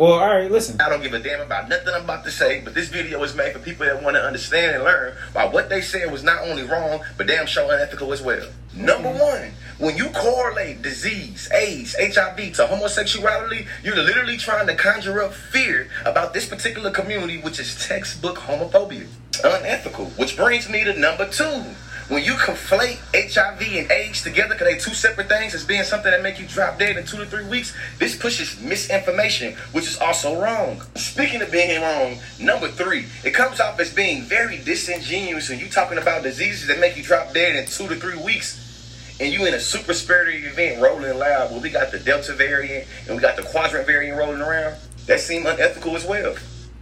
Well, 0.00 0.14
all 0.14 0.26
right, 0.28 0.50
listen. 0.50 0.80
I 0.80 0.88
don't 0.88 1.02
give 1.02 1.12
a 1.12 1.18
damn 1.18 1.42
about 1.42 1.68
nothing 1.68 1.92
I'm 1.94 2.04
about 2.04 2.24
to 2.24 2.30
say, 2.30 2.62
but 2.62 2.72
this 2.72 2.88
video 2.88 3.22
is 3.22 3.34
made 3.34 3.52
for 3.52 3.58
people 3.58 3.84
that 3.84 4.02
want 4.02 4.16
to 4.16 4.22
understand 4.22 4.76
and 4.76 4.82
learn 4.82 5.14
why 5.34 5.44
what 5.44 5.68
they 5.68 5.82
said 5.82 6.10
was 6.10 6.22
not 6.22 6.40
only 6.40 6.62
wrong, 6.62 7.02
but 7.18 7.26
damn 7.26 7.44
sure 7.46 7.70
unethical 7.70 8.10
as 8.14 8.22
well. 8.22 8.48
Number 8.72 9.10
one, 9.10 9.52
when 9.76 9.98
you 9.98 10.08
correlate 10.08 10.80
disease, 10.80 11.50
AIDS, 11.52 11.94
HIV 11.98 12.54
to 12.54 12.66
homosexuality, 12.66 13.66
you're 13.84 13.94
literally 13.94 14.38
trying 14.38 14.66
to 14.68 14.74
conjure 14.74 15.22
up 15.22 15.34
fear 15.34 15.90
about 16.06 16.32
this 16.32 16.48
particular 16.48 16.90
community, 16.90 17.36
which 17.36 17.60
is 17.60 17.86
textbook 17.86 18.38
homophobia. 18.38 19.06
Unethical. 19.44 20.06
Which 20.16 20.34
brings 20.34 20.66
me 20.70 20.82
to 20.82 20.98
number 20.98 21.28
two. 21.28 21.62
When 22.10 22.24
you 22.24 22.32
conflate 22.32 22.98
HIV 23.14 23.62
and 23.62 23.88
AIDS 23.88 24.24
together, 24.24 24.54
because 24.54 24.66
they 24.66 24.78
two 24.80 24.96
separate 24.96 25.28
things, 25.28 25.54
as 25.54 25.64
being 25.64 25.84
something 25.84 26.10
that 26.10 26.24
make 26.24 26.40
you 26.40 26.46
drop 26.48 26.76
dead 26.76 26.96
in 26.96 27.06
two 27.06 27.18
to 27.18 27.24
three 27.24 27.46
weeks, 27.46 27.72
this 28.00 28.16
pushes 28.16 28.60
misinformation, 28.60 29.54
which 29.70 29.86
is 29.86 29.96
also 29.96 30.42
wrong. 30.42 30.82
Speaking 30.96 31.40
of 31.40 31.52
being 31.52 31.80
wrong, 31.80 32.18
number 32.40 32.66
three, 32.66 33.06
it 33.22 33.30
comes 33.30 33.60
off 33.60 33.78
as 33.78 33.94
being 33.94 34.22
very 34.22 34.58
disingenuous 34.58 35.50
when 35.50 35.60
you 35.60 35.68
talking 35.68 35.98
about 35.98 36.24
diseases 36.24 36.66
that 36.66 36.80
make 36.80 36.96
you 36.96 37.04
drop 37.04 37.32
dead 37.32 37.54
in 37.54 37.66
two 37.66 37.86
to 37.86 37.94
three 37.94 38.20
weeks. 38.20 39.16
And 39.20 39.32
you 39.32 39.46
in 39.46 39.54
a 39.54 39.60
super 39.60 39.94
spreader 39.94 40.30
event 40.30 40.82
rolling 40.82 41.16
loud 41.16 41.52
where 41.52 41.60
we 41.60 41.70
got 41.70 41.92
the 41.92 42.00
Delta 42.00 42.32
variant 42.32 42.88
and 43.06 43.14
we 43.14 43.22
got 43.22 43.36
the 43.36 43.44
quadrant 43.44 43.86
variant 43.86 44.18
rolling 44.18 44.40
around. 44.40 44.74
That 45.06 45.20
seemed 45.20 45.46
unethical 45.46 45.94
as 45.94 46.04
well. 46.04 46.34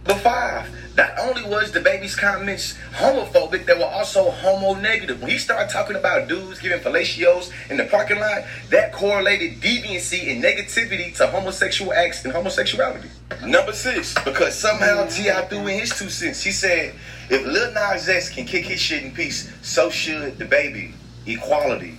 But 0.09 0.21
five, 0.21 0.95
not 0.97 1.11
only 1.19 1.43
was 1.43 1.71
DaBaby's 1.71 2.15
comments 2.15 2.73
homophobic, 2.93 3.67
they 3.67 3.75
were 3.75 3.83
also 3.83 4.31
homo 4.31 4.73
negative. 4.73 5.21
When 5.21 5.29
he 5.29 5.37
started 5.37 5.69
talking 5.69 5.95
about 5.95 6.27
dudes 6.27 6.57
giving 6.57 6.79
fellatios 6.79 7.51
in 7.69 7.77
the 7.77 7.83
parking 7.83 8.19
lot, 8.19 8.39
that 8.71 8.91
correlated 8.91 9.61
deviancy 9.61 10.31
and 10.31 10.43
negativity 10.43 11.15
to 11.17 11.27
homosexual 11.27 11.93
acts 11.93 12.25
and 12.25 12.33
homosexuality. 12.33 13.07
Number 13.45 13.71
six, 13.71 14.15
because 14.23 14.57
somehow 14.57 15.05
T.I. 15.05 15.45
threw 15.45 15.67
in 15.67 15.79
his 15.79 15.95
two 15.95 16.09
cents. 16.09 16.41
He 16.41 16.49
said, 16.53 16.95
if 17.29 17.45
Lil 17.45 17.71
Nas 17.73 18.09
X 18.09 18.29
can 18.29 18.47
kick 18.47 18.65
his 18.65 18.79
shit 18.79 19.03
in 19.03 19.11
peace, 19.11 19.53
so 19.61 19.91
should 19.91 20.39
the 20.39 20.45
baby. 20.45 20.95
Equality. 21.27 21.98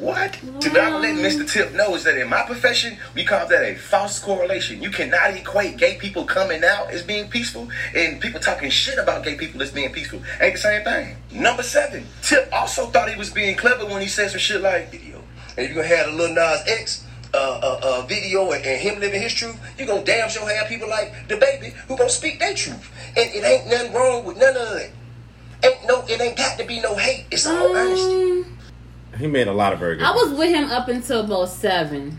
What? 0.00 0.32
To 0.32 0.72
not 0.72 0.94
I'm 0.94 1.02
Mr. 1.02 1.46
Tip 1.50 1.74
know 1.74 1.94
is 1.94 2.04
that 2.04 2.16
in 2.16 2.26
my 2.30 2.42
profession, 2.44 2.96
we 3.14 3.22
call 3.22 3.46
that 3.48 3.62
a 3.62 3.74
false 3.74 4.18
correlation. 4.18 4.82
You 4.82 4.90
cannot 4.90 5.36
equate 5.36 5.76
gay 5.76 5.98
people 5.98 6.24
coming 6.24 6.64
out 6.64 6.90
as 6.90 7.02
being 7.02 7.28
peaceful 7.28 7.68
and 7.94 8.18
people 8.18 8.40
talking 8.40 8.70
shit 8.70 8.98
about 8.98 9.24
gay 9.24 9.34
people 9.34 9.60
as 9.60 9.70
being 9.70 9.92
peaceful. 9.92 10.22
Ain't 10.40 10.54
the 10.54 10.60
same 10.60 10.84
thing. 10.84 11.16
Number 11.30 11.62
seven, 11.62 12.06
Tip 12.22 12.48
also 12.50 12.86
thought 12.86 13.10
he 13.10 13.16
was 13.16 13.28
being 13.28 13.56
clever 13.56 13.84
when 13.84 14.00
he 14.00 14.08
said 14.08 14.30
some 14.30 14.40
shit 14.40 14.62
like, 14.62 14.90
video. 14.90 15.22
And 15.58 15.66
if 15.66 15.74
you're 15.74 15.82
gonna 15.82 15.94
have 15.94 16.06
the 16.06 16.12
Lil 16.12 16.34
Nas 16.34 16.62
X 16.66 17.06
uh, 17.34 17.36
uh, 17.36 17.80
uh, 17.82 18.06
video 18.06 18.52
and, 18.52 18.64
and 18.64 18.80
him 18.80 19.00
living 19.00 19.20
his 19.20 19.34
truth, 19.34 19.60
you 19.78 19.84
gonna 19.84 20.02
damn 20.02 20.30
sure 20.30 20.48
have 20.48 20.66
people 20.66 20.88
like 20.88 21.12
DaBaby 21.28 21.72
who 21.88 21.98
gonna 21.98 22.08
speak 22.08 22.38
their 22.38 22.54
truth. 22.54 22.90
And 23.18 23.30
it 23.34 23.44
ain't 23.44 23.68
nothing 23.68 23.92
wrong 23.92 24.24
with 24.24 24.38
none 24.38 24.56
of 24.56 24.78
it. 24.78 24.92
Ain't 25.62 25.86
no, 25.86 26.02
it 26.08 26.18
ain't 26.18 26.38
got 26.38 26.58
to 26.58 26.64
be 26.64 26.80
no 26.80 26.94
hate. 26.94 27.26
It's 27.30 27.46
all 27.46 27.76
honesty. 27.76 28.49
He 29.20 29.26
made 29.26 29.48
a 29.48 29.52
lot 29.52 29.72
of 29.74 29.78
very 29.78 29.96
good. 29.96 30.04
I 30.04 30.12
was 30.12 30.30
with 30.32 30.48
him 30.54 30.70
up 30.70 30.88
until 30.88 31.20
about 31.20 31.48
seven. 31.50 32.18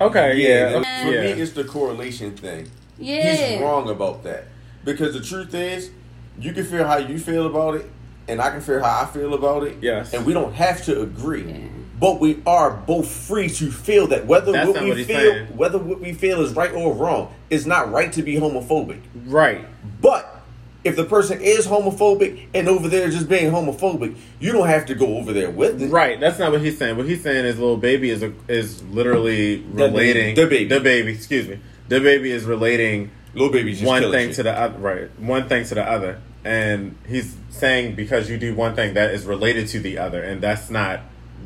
okay. 0.00 0.36
Yeah. 0.36 0.78
Uh, 0.78 1.04
for 1.04 1.12
Yeah. 1.12 1.20
me, 1.34 1.40
it's 1.40 1.52
the 1.52 1.64
correlation 1.64 2.36
thing. 2.36 2.68
Yeah. 2.98 3.32
he's 3.34 3.60
wrong 3.62 3.88
about 3.88 4.24
that. 4.24 4.44
Because 4.84 5.14
the 5.14 5.20
truth 5.20 5.54
is, 5.54 5.90
you 6.38 6.52
can 6.52 6.64
feel 6.64 6.84
how 6.86 6.98
you 6.98 7.18
feel 7.18 7.46
about 7.46 7.76
it, 7.76 7.86
and 8.28 8.40
I 8.42 8.50
can 8.50 8.60
feel 8.60 8.82
how 8.82 9.02
I 9.02 9.06
feel 9.06 9.34
about 9.34 9.62
it. 9.64 9.76
Yes. 9.80 10.12
And 10.12 10.26
we 10.26 10.32
don't 10.32 10.52
have 10.54 10.84
to 10.86 11.00
agree. 11.02 11.44
Yeah. 11.44 11.56
But 11.98 12.18
we 12.18 12.42
are 12.46 12.70
both 12.70 13.08
free 13.10 13.48
to 13.50 13.70
feel 13.70 14.06
that 14.08 14.26
whether 14.26 14.52
That's 14.52 14.68
what 14.70 14.82
we 14.82 14.88
what 14.90 14.98
feel 14.98 15.06
saying. 15.06 15.46
whether 15.56 15.78
what 15.78 16.00
we 16.00 16.12
feel 16.14 16.40
is 16.40 16.54
right 16.54 16.72
or 16.72 16.94
wrong, 16.94 17.32
it's 17.50 17.66
not 17.66 17.92
right 17.92 18.10
to 18.14 18.22
be 18.22 18.34
homophobic. 18.36 19.00
Right. 19.26 19.64
But 20.00 20.39
if 20.82 20.96
the 20.96 21.04
person 21.04 21.40
is 21.40 21.66
homophobic 21.66 22.46
and 22.54 22.68
over 22.68 22.88
there 22.88 23.08
just 23.10 23.28
being 23.28 23.50
homophobic, 23.50 24.16
you 24.38 24.52
don't 24.52 24.66
have 24.68 24.86
to 24.86 24.94
go 24.94 25.18
over 25.18 25.32
there 25.32 25.50
with 25.50 25.82
it. 25.82 25.88
Right. 25.90 26.18
That's 26.18 26.38
not 26.38 26.52
what 26.52 26.60
he's 26.62 26.78
saying. 26.78 26.96
What 26.96 27.06
he's 27.06 27.22
saying 27.22 27.44
is 27.44 27.58
little 27.58 27.76
baby 27.76 28.10
is 28.10 28.22
a, 28.22 28.32
is 28.48 28.82
literally 28.84 29.60
relating 29.72 30.34
baby. 30.34 30.66
DaBaby. 30.66 30.68
The 30.70 30.80
baby. 30.80 31.12
Excuse 31.12 31.48
me. 31.48 31.58
DaBaby 31.88 32.26
is 32.26 32.44
relating 32.44 33.10
Little 33.34 33.62
just 33.62 33.84
one 33.84 34.10
thing 34.10 34.28
shit. 34.28 34.36
to 34.36 34.42
the 34.44 34.52
other. 34.58 34.78
Right. 34.78 35.20
One 35.20 35.48
thing 35.48 35.64
to 35.66 35.74
the 35.74 35.84
other, 35.84 36.20
and 36.44 36.96
he's 37.06 37.36
saying 37.50 37.94
because 37.94 38.28
you 38.30 38.38
do 38.38 38.54
one 38.54 38.74
thing 38.74 38.94
that 38.94 39.10
is 39.12 39.24
related 39.24 39.68
to 39.68 39.80
the 39.80 39.98
other, 39.98 40.22
and 40.22 40.40
that's 40.40 40.68
not 40.70 41.00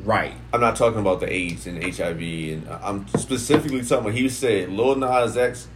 right. 0.05 0.33
I'm 0.53 0.61
not 0.62 0.77
talking 0.77 1.01
about 1.01 1.20
the 1.20 1.31
AIDS 1.31 1.66
and 1.66 1.83
HIV, 1.83 2.20
and 2.20 2.68
uh, 2.68 2.79
I'm 2.83 3.07
specifically 3.09 3.83
talking 3.83 3.99
about. 4.07 4.14
He 4.14 4.29
said 4.31 4.70
Lil 4.70 4.97
Nas 4.97 5.37
X 5.37 5.68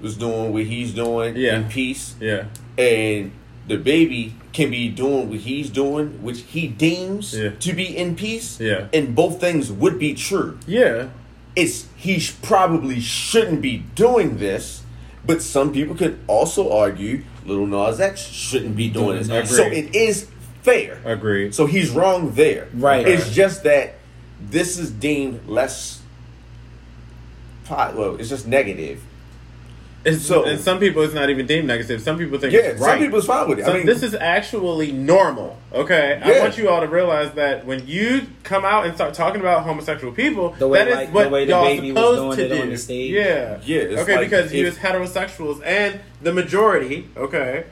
was 0.00 0.16
doing 0.16 0.52
what 0.52 0.64
he's 0.64 0.92
doing 0.92 1.36
Yeah. 1.36 1.56
in 1.58 1.68
peace, 1.68 2.14
Yeah. 2.20 2.46
And 2.76 3.32
DaBaby 3.68 4.32
can 4.52 4.70
be 4.70 4.88
doing 4.88 5.30
what 5.30 5.40
he's 5.40 5.70
doing, 5.70 6.22
which 6.22 6.40
he 6.42 6.66
deems 6.68 7.34
Yeah. 7.36 7.50
to 7.60 7.72
be 7.72 7.96
in 7.96 8.14
peace. 8.16 8.58
Yeah. 8.60 8.86
and 8.92 9.14
both 9.14 9.40
things 9.40 9.70
would 9.72 9.98
be 9.98 10.14
true. 10.14 10.58
Yeah. 10.66 11.08
It's 11.56 11.86
he 11.96 12.18
sh- 12.18 12.34
probably 12.42 13.00
shouldn't 13.00 13.62
be 13.62 13.84
doing 13.94 14.38
this, 14.38 14.82
but 15.24 15.40
some 15.40 15.72
people 15.72 15.94
could 15.94 16.18
also 16.26 16.72
argue 16.72 17.22
Little 17.46 17.66
Nas 17.66 18.00
X 18.00 18.20
shouldn't 18.26 18.74
be 18.76 18.88
doing 18.88 19.18
this. 19.18 19.28
Agreed. 19.28 19.46
So 19.48 19.64
it 19.64 19.94
is 19.94 20.26
fair. 20.62 21.00
Agreed. 21.04 21.54
So 21.54 21.66
he's 21.66 21.90
wrong 21.90 22.32
there. 22.32 22.68
Right. 22.74 23.06
It's 23.06 23.30
just 23.34 23.62
that 23.64 23.94
this 24.40 24.78
is 24.78 24.90
deemed 24.90 25.46
less. 25.48 26.00
Well, 27.70 28.16
it's 28.18 28.28
just 28.28 28.46
negative. 28.46 29.02
It's, 30.04 30.26
So- 30.26 30.44
and 30.44 30.60
some 30.60 30.78
people 30.78 31.02
it's 31.02 31.14
not 31.14 31.30
even 31.30 31.46
deemed 31.46 31.66
negative. 31.66 32.02
Some 32.02 32.18
people 32.18 32.38
think 32.38 32.52
Yeah, 32.52 32.60
it's 32.60 32.78
some 32.80 32.88
right. 32.90 33.00
people's 33.00 33.24
fine 33.24 33.48
with 33.48 33.58
it. 33.60 33.64
So 33.64 33.72
I 33.72 33.76
mean, 33.78 33.86
this 33.86 34.02
is 34.02 34.14
actually 34.14 34.92
normal. 34.92 35.56
Okay, 35.72 36.20
I 36.22 36.40
want 36.40 36.58
you 36.58 36.68
all 36.68 36.80
to 36.82 36.86
realize 36.86 37.32
that 37.32 37.64
when 37.64 37.86
you 37.86 38.26
come 38.42 38.64
out 38.66 38.84
and 38.84 38.94
start 38.94 39.14
talking 39.14 39.40
about 39.40 39.62
homosexual 39.64 40.12
people, 40.12 40.50
The 40.58 40.68
way, 40.68 40.78
that 40.78 40.88
is 40.88 40.94
like, 40.94 41.08
the 41.08 41.14
what 41.14 41.30
way 41.30 41.44
the 41.46 41.52
y'all 41.52 41.64
baby 41.64 41.92
was 41.92 41.98
supposed 42.02 42.20
doing 42.20 42.36
to 42.50 42.54
it 42.54 42.56
do. 42.58 42.62
on 42.62 42.70
the 42.70 42.78
stage. 42.78 43.10
Yeah, 43.12 43.58
Yeah, 43.64 43.78
okay, 44.00 44.16
like 44.16 44.30
because 44.30 44.52
you 44.52 44.66
if- 44.66 44.84
as 44.84 44.92
heterosexuals 44.92 45.62
and 45.64 46.00
the 46.22 46.32
majority, 46.34 47.08
okay, 47.16 47.64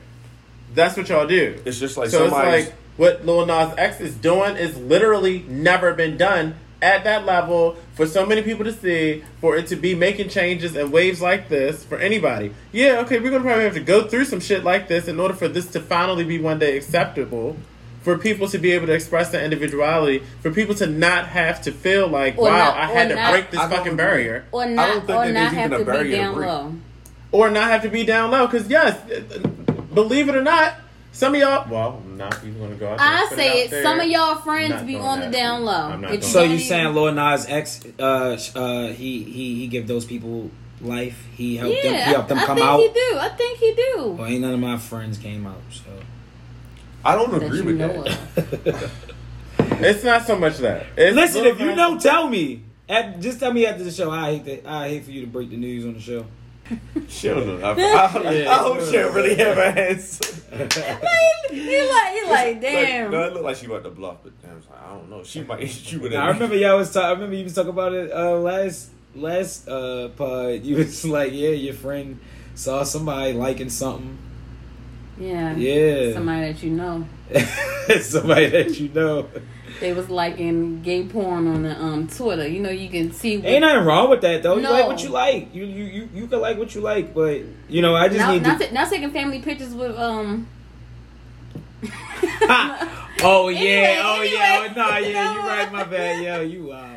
that's 0.73 0.97
what 0.97 1.09
y'all 1.09 1.27
do. 1.27 1.59
It's 1.65 1.79
just 1.79 1.97
like 1.97 2.09
so. 2.09 2.23
It's 2.23 2.33
like 2.33 2.73
what 2.97 3.25
Lil 3.25 3.45
Nas 3.45 3.73
X 3.77 4.01
is 4.01 4.15
doing 4.15 4.55
is 4.55 4.75
literally 4.77 5.45
never 5.47 5.93
been 5.93 6.17
done 6.17 6.55
at 6.83 7.03
that 7.05 7.25
level 7.25 7.77
for 7.95 8.05
so 8.05 8.25
many 8.25 8.41
people 8.41 8.65
to 8.65 8.73
see, 8.73 9.23
for 9.39 9.55
it 9.55 9.67
to 9.67 9.75
be 9.75 9.95
making 9.95 10.29
changes 10.29 10.75
and 10.75 10.91
waves 10.91 11.21
like 11.21 11.47
this 11.49 11.83
for 11.83 11.97
anybody. 11.97 12.53
Yeah, 12.71 12.99
okay, 12.99 13.19
we're 13.19 13.31
gonna 13.31 13.43
probably 13.43 13.63
have 13.63 13.73
to 13.75 13.79
go 13.79 14.07
through 14.07 14.25
some 14.25 14.39
shit 14.41 14.63
like 14.63 14.87
this 14.87 15.07
in 15.07 15.19
order 15.19 15.33
for 15.33 15.47
this 15.47 15.67
to 15.67 15.79
finally 15.79 16.23
be 16.25 16.39
one 16.39 16.59
day 16.59 16.75
acceptable. 16.77 17.55
For 18.03 18.17
people 18.17 18.49
to 18.49 18.57
be 18.57 18.73
able 18.73 18.87
to 18.87 18.91
express 18.93 19.29
their 19.29 19.41
individuality, 19.45 20.23
for 20.41 20.51
people 20.51 20.75
to 20.75 20.87
not 20.87 21.27
have 21.27 21.61
to 21.61 21.71
feel 21.71 22.05
like, 22.09 22.37
Or 22.37 22.49
wow, 22.49 22.57
not- 22.57 22.77
I 22.77 22.85
had 22.87 23.07
to 23.09 23.15
not- 23.15 23.31
break 23.31 23.49
this 23.49 23.61
fucking 23.61 23.95
barrier, 23.95 24.43
Or 24.51 24.63
I 24.63 24.65
don't 24.75 25.07
think 25.07 25.17
or 25.19 25.31
not 25.31 25.53
have 25.53 25.71
even 25.71 25.73
a 25.73 25.77
to 25.77 25.85
be 25.85 25.91
barrier 25.91 26.11
to 26.11 26.17
down 26.17 26.41
low. 26.41 26.73
or 27.31 27.49
not 27.49 27.69
have 27.71 27.81
to 27.83 27.89
be 27.89 28.03
down 28.03 28.29
low. 28.31 28.45
Because 28.45 28.67
yes, 28.69 28.97
believe 29.93 30.27
it 30.27 30.35
or 30.35 30.43
not, 30.43 30.73
some 31.13 31.33
of 31.35 31.39
y'all, 31.39 31.69
well, 31.71 32.01
I'm 32.03 32.17
not 32.17 32.43
even 32.43 32.59
gonna 32.59 32.75
go 32.75 32.89
out 32.89 32.97
there. 32.97 33.07
and 33.07 33.17
I 33.17 33.25
put 33.29 33.37
say 33.37 33.49
out 33.49 33.55
it. 33.55 33.71
there. 33.71 33.83
Some 33.83 33.99
of 34.01 34.07
y'all 34.07 34.35
friends 34.35 34.83
be 34.83 34.95
on 34.97 35.19
the 35.21 35.29
down 35.29 35.63
low. 35.63 35.71
I'm 35.73 36.01
not 36.01 36.13
If 36.15 36.23
So 36.25 36.43
you 36.43 36.59
saying 36.59 36.93
Lil 36.93 37.13
Nas 37.13 37.47
X? 37.47 37.81
Uh, 37.97 38.37
uh, 38.55 38.87
he 38.87 39.23
he 39.23 39.55
he 39.55 39.67
give 39.67 39.87
those 39.87 40.03
people 40.05 40.51
life. 40.81 41.23
He 41.33 41.55
helped 41.55 41.81
them. 41.81 41.93
He 41.93 41.99
helped 42.01 42.29
them 42.29 42.39
I, 42.39 42.43
I 42.43 42.45
come 42.45 42.57
think 42.57 42.67
out. 42.67 42.79
he 42.79 42.87
do. 42.89 43.17
I 43.19 43.29
think 43.29 43.57
he 43.59 43.73
do. 43.73 44.15
Well, 44.17 44.25
ain't 44.27 44.41
none 44.41 44.53
of 44.53 44.59
my 44.59 44.77
friends 44.77 45.17
came 45.17 45.45
out. 45.47 45.61
So 45.71 45.83
I 47.05 47.15
don't 47.15 47.31
That 47.31 47.43
agree 47.43 47.59
you 47.59 47.77
with 47.77 47.77
that. 47.77 48.89
It's 49.59 50.03
not 50.03 50.25
so 50.25 50.37
much 50.37 50.57
that. 50.57 50.85
It's 50.97 51.15
listen, 51.15 51.45
if 51.45 51.59
you 51.59 51.67
Nas- 51.67 51.77
know, 51.77 51.99
tell 51.99 52.27
me. 52.27 52.63
At, 52.87 53.19
just 53.21 53.39
tell 53.39 53.51
me 53.53 53.65
after 53.65 53.83
the 53.83 53.91
show. 53.91 54.11
I 54.11 54.33
hate 54.37 54.45
that. 54.63 54.69
I 54.69 54.89
hate 54.89 55.05
for 55.05 55.11
you 55.11 55.21
to 55.21 55.27
break 55.27 55.49
the 55.49 55.57
news 55.57 55.85
on 55.85 55.93
the 55.93 55.99
show. 56.01 56.25
She'll 57.09 57.45
know. 57.45 57.59
I, 57.61 57.71
I, 57.73 58.31
Yeah. 58.31 58.51
I 58.51 58.57
hope 58.59 58.81
she'll 58.81 59.11
really 59.11 59.35
have 59.35 59.55
her 59.57 59.71
hands. 59.71 60.19
he 60.51 60.61
like, 60.61 61.51
he 61.51 61.81
like, 61.89 62.29
Like, 62.29 62.61
damn. 62.61 63.11
no, 63.11 63.23
it 63.23 63.33
looked 63.33 63.45
like 63.45 63.55
she 63.57 63.65
about 63.65 63.83
to 63.83 63.89
bluff, 63.89 64.17
but 64.23 64.39
damn, 64.41 64.57
it's 64.57 64.69
like, 64.69 64.81
I 64.81 64.93
don't 64.93 65.09
know. 65.09 65.23
She 65.23 65.41
might 65.43 65.59
hit 65.59 65.91
you 65.91 65.99
with 65.99 66.13
I 66.13 66.29
remember 66.29 66.55
y'all 66.55 66.77
was 66.77 66.91
talking. 66.93 67.07
I 67.07 67.11
remember 67.11 67.35
you 67.35 67.43
was 67.43 67.53
talking 67.55 67.69
about 67.71 67.93
it 67.93 68.11
uh, 68.11 68.37
last 68.37 68.89
last 69.15 69.67
uh, 69.67 70.09
pod. 70.09 70.63
You 70.63 70.77
was 70.77 71.03
like, 71.17 71.33
yeah, 71.33 71.49
your 71.49 71.73
friend 71.73 72.19
saw 72.55 72.83
somebody 72.83 73.33
liking 73.33 73.69
something. 73.69 74.17
yeah. 75.19 75.55
Yeah, 75.55 76.13
Somebody 76.13 76.51
that 76.53 76.63
you 76.63 76.69
know. 76.71 77.05
somebody 78.01 78.47
that 78.49 78.79
you 78.79 78.89
know. 78.89 79.27
They 79.79 79.91
was 79.93 80.09
liking 80.09 80.81
gay 80.81 81.03
porn 81.05 81.47
on 81.47 81.63
the 81.63 81.79
um 81.81 82.07
Twitter. 82.07 82.47
You 82.47 82.59
know, 82.61 82.69
you 82.69 82.89
can 82.89 83.11
see. 83.11 83.37
what- 83.37 83.45
Ain't 83.47 83.61
nothing 83.61 83.85
wrong 83.85 84.09
with 84.09 84.21
that 84.21 84.43
though. 84.43 84.55
You 84.55 84.61
No. 84.61 84.71
like 84.71 84.87
what 84.87 85.03
you 85.03 85.09
like. 85.09 85.53
You 85.53 85.65
you 85.65 85.83
you 85.85 86.09
you 86.13 86.27
can 86.27 86.39
like 86.41 86.57
what 86.57 86.73
you 86.75 86.81
like, 86.81 87.13
but 87.13 87.41
you 87.69 87.81
know, 87.81 87.95
I 87.95 88.07
just 88.07 88.19
now, 88.19 88.31
need 88.33 88.43
now, 88.43 88.57
to. 88.57 88.67
ta- 88.67 88.73
now 88.73 88.85
taking 88.85 89.11
family 89.11 89.41
pictures 89.41 89.73
with 89.73 89.97
um. 89.97 90.47
oh 93.23 93.49
yeah, 93.49 93.59
Anyway, 93.59 94.01
oh 94.03 94.13
anyway. 94.21 94.31
yeah, 94.33 94.67
oh, 94.69 94.73
nah, 94.75 94.97
yeah, 94.97 95.33
you 95.33 95.39
what? 95.39 95.47
right, 95.47 95.71
my 95.73 95.83
bad, 95.83 96.23
yo, 96.23 96.41
you 96.41 96.65
wow, 96.67 96.95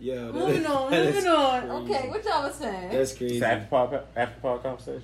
yo, 0.00 0.26
that- 0.26 0.34
Moving 0.34 0.66
on, 0.74 0.90
that 0.90 1.00
is 1.06 1.14
moving 1.14 1.30
on. 1.30 1.60
crazy. 1.86 1.94
Okay, 1.94 2.08
what 2.08 2.24
y'all 2.24 2.42
was 2.42 2.54
saying? 2.56 2.90
That's 2.92 3.14
crazy. 3.16 3.36
It's 3.36 3.44
after 3.44 3.66
pod, 3.68 4.02
after 4.16 4.40
pod 4.40 4.62
conversation. 4.62 5.02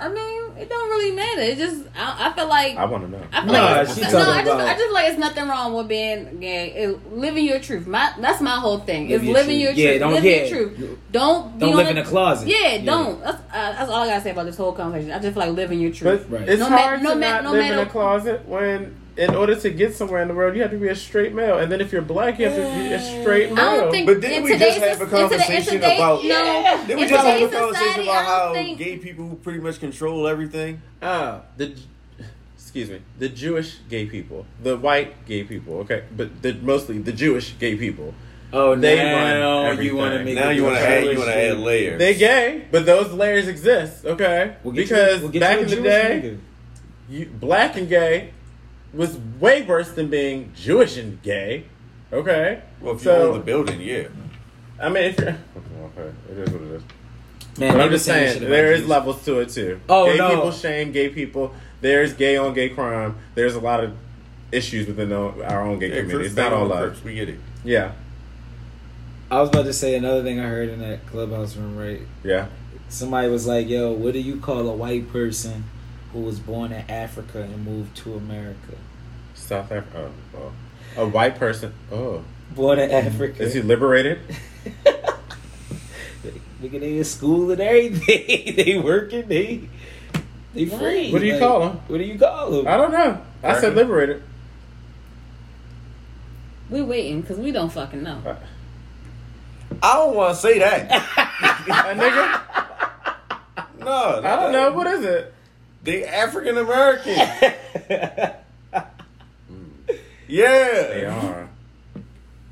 I 0.00 0.08
mean, 0.08 0.56
it 0.56 0.68
don't 0.68 0.88
really 0.90 1.10
matter. 1.16 1.40
It 1.42 1.58
just 1.58 1.82
I, 1.96 2.28
I 2.28 2.32
feel 2.32 2.46
like 2.48 2.76
I 2.76 2.84
want 2.84 3.02
to 3.04 3.10
know. 3.10 3.20
I 3.32 3.42
feel 3.44 3.52
Nah, 3.52 3.64
like 3.72 3.88
she 3.88 4.00
no, 4.02 4.06
talking 4.10 4.18
I 4.32 4.38
just 4.44 4.54
about- 4.54 4.60
I 4.68 4.72
just 4.74 4.84
feel 4.84 4.92
like 4.94 5.08
it's 5.08 5.18
nothing 5.18 5.48
wrong 5.48 5.74
with 5.74 5.88
being 5.88 6.38
gay. 6.38 6.70
It- 6.70 7.12
living 7.16 7.44
your 7.44 7.58
truth. 7.58 7.86
My 7.88 8.12
that's 8.20 8.40
my 8.40 8.60
whole 8.60 8.78
thing. 8.78 9.08
Live 9.08 9.20
Is 9.22 9.26
your 9.26 9.34
living 9.34 9.60
truth. 9.60 9.60
your 9.60 9.72
Yeah, 9.72 9.88
truth. 9.90 10.00
don't- 10.00 10.12
live 10.14 10.24
yeah. 10.24 10.36
your 10.44 10.48
truth. 10.68 10.98
Don't 11.10 11.58
be 11.58 11.66
Don't 11.66 11.74
live 11.76 11.86
the- 11.86 11.90
in 11.90 11.98
a 11.98 12.04
closet. 12.04 12.48
Yeah, 12.48 12.74
Yeah. 12.74 12.84
don't. 12.84 13.24
That's 13.24 13.38
uh, 13.38 13.72
that's 13.72 13.90
all 13.90 14.02
I 14.02 14.06
gotta 14.06 14.20
say 14.22 14.30
about 14.30 14.46
this 14.46 14.56
whole 14.56 14.72
conversation. 14.72 15.12
I 15.12 15.18
just 15.18 15.34
feel 15.34 15.46
like 15.46 15.56
living 15.56 15.80
your 15.80 15.92
truth. 15.92 16.26
But 16.30 16.40
Right. 16.40 16.48
it's 16.48 16.60
No 16.60 16.70
ma- 16.70 16.76
hard 16.78 17.02
no 17.02 17.10
to 17.10 17.14
ma- 17.16 17.26
not 17.32 17.44
no 17.44 17.52
live 17.52 17.72
in 17.72 17.78
a 17.80 17.86
closet 17.86 18.46
when, 18.46 18.94
in 19.18 19.34
order 19.34 19.54
to 19.56 19.70
get 19.70 19.94
somewhere 19.96 20.22
in 20.22 20.28
the 20.28 20.34
world, 20.34 20.54
you 20.54 20.62
have 20.62 20.70
to 20.70 20.76
be 20.78 20.88
a 20.88 20.94
straight 20.94 21.34
male, 21.34 21.58
and 21.58 21.70
then 21.72 21.80
if 21.80 21.92
you're 21.92 22.00
black, 22.02 22.38
you 22.38 22.46
have 22.48 22.54
to 22.54 22.62
be 22.78 22.92
a 22.94 23.00
straight 23.00 23.52
male. 23.52 23.64
I 23.64 23.76
don't 23.76 23.90
think. 23.90 24.06
But 24.06 24.20
didn't 24.20 24.44
we 24.44 24.50
just 24.56 24.76
today's 24.78 24.98
have 24.98 25.00
a 25.00 25.04
in 25.04 25.10
today- 25.10 25.22
in 25.22 25.28
conversation 25.28 25.72
today- 25.74 25.96
about- 25.96 26.22
no? 26.22 26.28
Yeah. 26.28 26.84
Did 26.86 26.96
we 26.96 27.02
just 27.06 27.26
have 27.26 27.26
a 27.42 27.48
conversation 27.48 27.74
society, 27.74 28.02
about 28.08 28.24
how 28.24 28.52
think- 28.54 28.78
gay 28.78 28.96
people 28.98 29.38
pretty 29.42 29.58
much 29.58 29.80
control 29.80 30.28
everything? 30.28 30.80
Ah, 31.02 31.40
the 31.56 31.72
excuse 32.56 32.90
me, 32.90 33.00
the 33.18 33.28
Jewish 33.28 33.78
gay 33.90 34.06
people, 34.06 34.46
the 34.62 34.76
white 34.76 35.26
gay 35.26 35.42
people. 35.42 35.78
Okay, 35.78 36.04
but 36.16 36.40
the, 36.42 36.54
mostly 36.62 36.98
the 36.98 37.12
Jewish 37.12 37.58
gay 37.58 37.74
people. 37.76 38.14
Oh, 38.52 38.74
They 38.76 38.96
now 38.96 39.72
you 39.72 39.94
want 39.96 40.14
to 40.14 40.24
make 40.24 40.34
Now 40.36 40.48
you 40.50 40.62
want 40.64 40.76
to 40.76 40.80
add, 40.88 41.04
you 41.04 41.18
want 41.18 41.28
to 41.28 41.36
add 41.36 41.58
layers. 41.58 41.98
They 41.98 42.14
gay, 42.14 42.62
but 42.70 42.86
those 42.86 43.12
layers 43.12 43.46
exist. 43.48 44.06
Okay, 44.06 44.52
We'll 44.62 44.72
get 44.74 44.82
you- 44.82 44.86
because 44.86 45.20
we'll 45.22 45.30
get 45.30 45.40
back 45.40 45.56
you 45.56 45.62
in 45.64 45.68
the 45.70 45.74
Jewish 45.76 45.90
day, 45.90 46.20
nigga. 46.24 46.38
you, 47.10 47.26
black 47.26 47.76
and 47.76 47.88
gay 47.88 48.30
was 48.92 49.16
way 49.38 49.62
worse 49.62 49.90
than 49.92 50.08
being 50.08 50.52
Jewish 50.56 50.96
and 50.96 51.22
gay. 51.22 51.64
Okay, 52.12 52.62
Well, 52.80 52.94
if 52.96 53.04
you 53.04 53.10
own 53.10 53.34
the 53.34 53.44
building, 53.44 53.80
yeah. 53.80 54.08
I 54.80 54.88
mean, 54.88 55.04
if 55.04 55.18
you're 55.18 55.28
okay, 55.28 56.12
it 56.30 56.38
is 56.38 56.50
what 56.50 56.62
it 56.62 56.70
is. 56.70 56.82
man, 57.58 57.72
But 57.74 57.80
I'm 57.82 57.90
just 57.90 58.06
saying, 58.06 58.40
there 58.40 58.72
is 58.72 58.86
levels 58.86 59.22
to 59.26 59.40
it 59.40 59.50
too. 59.50 59.80
Oh, 59.88 60.06
gay 60.06 60.16
no. 60.16 60.28
people 60.30 60.52
shame 60.52 60.92
gay 60.92 61.10
people. 61.10 61.54
There's 61.80 62.14
gay 62.14 62.36
on 62.36 62.54
gay 62.54 62.70
crime. 62.70 63.16
There's 63.34 63.54
a 63.54 63.60
lot 63.60 63.84
of 63.84 63.94
issues 64.52 64.86
within 64.86 65.10
the, 65.10 65.44
our 65.46 65.62
own 65.62 65.78
gay 65.78 65.88
yeah 65.88 66.00
community. 66.00 66.26
It's 66.26 66.36
not 66.36 66.52
all 66.52 66.62
on 66.62 66.68
love. 66.70 67.04
We 67.04 67.14
get 67.14 67.28
it. 67.28 67.38
Yeah, 67.64 67.92
I 69.30 69.40
was 69.40 69.50
about 69.50 69.64
to 69.64 69.72
say 69.74 69.94
another 69.96 70.22
thing 70.22 70.40
I 70.40 70.44
heard 70.44 70.70
in 70.70 70.80
that 70.80 71.06
clubhouse 71.06 71.56
room. 71.56 71.76
Right, 71.76 72.00
yeah. 72.24 72.46
somebody 72.88 73.28
was 73.28 73.46
like, 73.46 73.68
"Yo, 73.68 73.92
what 73.92 74.14
do 74.14 74.20
you 74.20 74.40
call 74.40 74.66
a 74.68 74.74
white 74.74 75.12
person 75.12 75.64
who 76.12 76.20
was 76.20 76.40
born 76.40 76.72
in 76.72 76.88
Africa 76.90 77.42
and 77.42 77.64
moved 77.64 77.96
to 77.98 78.14
America? 78.14 78.74
South 79.34 79.70
Africa. 79.70 80.10
Oh, 80.34 80.52
oh. 80.96 81.02
A 81.02 81.06
white 81.06 81.36
person. 81.38 81.72
Oh, 81.92 82.24
Born 82.54 82.78
in 82.78 82.90
mm-hmm. 82.90 83.06
Africa? 83.06 83.42
is 83.42 83.54
he 83.54 83.60
liberated? 83.60 84.20
Nigga, 86.62 86.80
they 86.80 86.98
in 86.98 87.04
school 87.04 87.50
and 87.52 87.60
everything. 87.60 88.56
they 88.56 88.78
working. 88.78 89.28
They 89.28 89.68
they 90.54 90.66
free. 90.66 91.12
What 91.12 91.20
do 91.20 91.26
you 91.26 91.36
Like, 91.36 91.40
them? 91.40 91.80
What 91.86 91.98
do 91.98 92.04
you 92.04 92.18
call 92.18 92.50
them? 92.50 92.66
I 92.66 92.76
don't 92.76 92.90
know. 92.90 93.20
I 93.44 93.60
said 93.60 93.74
liberated. 93.76 94.22
We 96.70 96.82
waiting 96.82 97.20
because 97.20 97.38
we 97.38 97.52
don't 97.52 97.70
fucking 97.70 98.02
know. 98.02 98.20
Uh. 98.26 98.36
I 99.82 99.94
don't 99.94 100.16
want 100.16 100.34
to 100.34 100.40
say 100.40 100.58
that. 100.58 100.90
A 101.68 101.94
nigga. 101.94 102.40
no. 103.78 104.20
I 104.24 104.36
don't 104.36 104.52
know. 104.52 104.72
What 104.72 104.86
is 104.88 105.04
it? 105.04 105.34
They 105.88 106.04
African 106.04 106.58
American. 106.58 107.14
yeah. 110.28 110.82
They 110.82 111.04
are. 111.06 111.48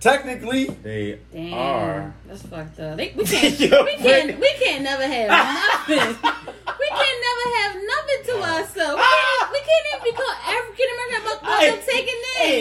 Technically, 0.00 0.64
They 0.68 1.18
Damn, 1.34 1.52
are. 1.52 2.14
that's 2.26 2.40
fucked 2.42 2.80
up. 2.80 2.96
They, 2.96 3.12
we 3.14 3.24
can't, 3.24 3.60
Yo, 3.60 3.84
we 3.84 3.96
can't, 3.96 4.40
we 4.40 4.48
can't 4.58 4.82
never 4.84 5.02
have 5.02 5.28
nothing. 5.28 5.98
we 5.98 6.88
can't 6.88 7.20
never 7.26 7.46
have 7.58 7.74
nothing 7.74 8.24
to 8.24 8.34
ourselves. 8.42 8.96
We 8.96 9.02
can't, 9.02 9.50
we 9.52 9.58
can't 9.58 9.86
even 9.92 10.04
be 10.04 10.12
called 10.12 10.36
African 10.46 10.86
American 10.94 11.20
about 11.26 11.42
what 11.42 11.62
I- 11.62 11.70
them 11.70 11.80
taking 11.86 12.20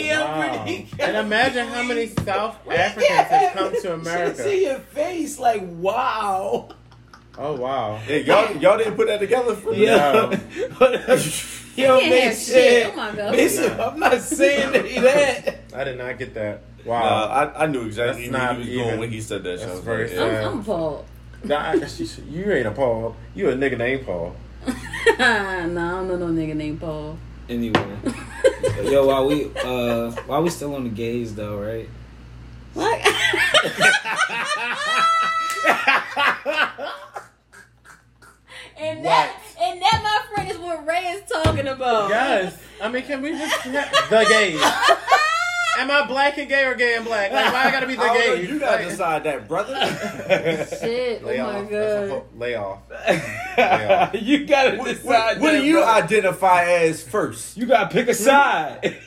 in. 0.10 0.20
Wow. 0.20 1.06
And 1.08 1.18
imagine 1.26 1.68
how 1.68 1.84
many 1.84 2.08
South 2.08 2.58
Africans 2.70 3.28
have 3.30 3.54
come 3.54 3.82
to 3.82 3.94
America. 3.94 4.44
See 4.44 4.64
your 4.66 4.80
face, 4.80 5.40
like 5.40 5.62
wow. 5.64 6.68
Oh 7.38 7.56
wow. 7.58 8.00
yeah, 8.08 8.18
y'all 8.18 8.56
y'all 8.58 8.78
didn't 8.78 8.96
put 8.96 9.08
that 9.08 9.20
together 9.20 9.56
for 9.56 9.72
me. 9.72 9.86
Yo, 9.88 10.32
yo, 11.76 12.00
can't 12.00 12.38
shit. 12.38 12.88
Oh 12.94 12.96
my 12.96 13.12
God. 13.16 13.32
Mason, 13.34 13.80
I'm 13.80 14.00
not 14.00 14.22
saying 14.22 14.72
that. 14.72 15.56
I 15.74 15.84
did 15.84 15.98
not 15.98 16.18
get 16.18 16.34
that. 16.36 16.62
Nah, 16.86 16.92
Wow. 16.92 17.26
I, 17.56 17.64
I 17.64 17.68
knew 17.68 17.86
exactly 17.86 18.30
That's 18.30 18.32
where 18.34 18.42
not 18.42 18.54
he 18.56 18.60
was 18.60 18.68
even- 18.70 18.86
going 18.88 19.00
when 19.00 19.10
he 19.12 19.20
said 19.22 19.44
that. 19.44 19.60
that's 19.60 19.70
I 19.70 19.72
was 19.74 19.80
very 19.82 20.04
like, 20.08 20.10
sad. 20.12 20.32
yeah. 20.32 20.48
I'm, 20.48 20.54
I'm 20.54 20.60
appalled. 20.60 21.06
Nah, 21.44 21.72
I- 21.72 21.74
you 22.30 22.52
ain't 22.52 22.68
a 22.68 22.72
Paul. 22.72 23.16
You 23.34 23.50
a 23.50 23.54
nigga 23.54 23.78
named 23.78 24.06
Paul. 24.06 24.36
nah, 24.68 24.74
I 25.20 25.64
don't 25.64 25.74
know 26.08 26.16
no 26.16 26.28
nigga 26.28 26.56
named 26.56 26.80
Paul. 26.80 27.18
Anyway, 27.50 27.98
yo, 28.84 29.06
while 29.08 29.26
we 29.28 29.52
uh 29.64 30.10
while 30.26 30.42
we 30.42 30.50
still 30.50 30.74
on 30.74 30.84
the 30.86 30.90
gays 30.90 31.36
though, 31.36 31.60
right? 31.62 31.88
What? 32.74 33.02
And 38.78 39.06
that, 39.06 39.40
and 39.62 39.82
that, 39.82 40.02
my 40.04 40.36
friend, 40.36 40.52
is 40.52 40.58
what 40.58 40.86
Ray 40.86 41.04
is 41.06 41.24
talking 41.32 41.68
about. 41.68 42.10
Yes. 42.10 42.58
I 42.82 42.90
mean, 42.90 43.04
can 43.04 43.22
we 43.22 43.32
just 43.32 43.54
ha- 43.62 44.08
the 44.10 44.26
gays? 44.28 44.62
Am 45.78 45.92
I 45.92 46.08
black 46.08 46.38
and 46.38 46.48
gay 46.48 46.64
or 46.66 46.74
gay 46.76 46.96
and 46.96 47.04
black? 47.04 47.34
Like, 47.34 47.52
why 47.52 47.66
I 47.66 47.72
gotta 47.72 47.86
be 47.88 47.96
the 47.96 48.02
I 48.04 48.08
don't 48.08 48.28
know, 48.28 48.36
gays? 48.38 48.50
you 48.50 48.60
gotta 48.60 48.78
Like- 48.84 48.90
decide 48.92 49.24
that, 49.26 49.48
brother. 49.48 49.76
Shit. 50.80 51.22
Oh 51.22 51.28
Lay 51.28 51.38
my 51.38 51.44
off. 51.44 51.70
That's 51.70 51.94
a 51.94 52.08
god. 52.08 52.10
ho- 52.10 52.26
lay 52.38 52.56
off. 52.56 54.14
you 54.22 54.46
gotta 54.46 54.78
what, 54.78 54.86
decide. 54.88 55.04
what, 55.06 55.42
what 55.42 55.52
that, 55.52 55.60
do 55.60 55.66
you 55.66 55.74
bro. 55.76 55.86
identify 55.86 56.64
as 56.66 57.04
first? 57.04 57.58
You 57.58 57.66
gotta 57.66 57.90
pick 57.94 58.08
a 58.08 58.14
side. 58.14 58.98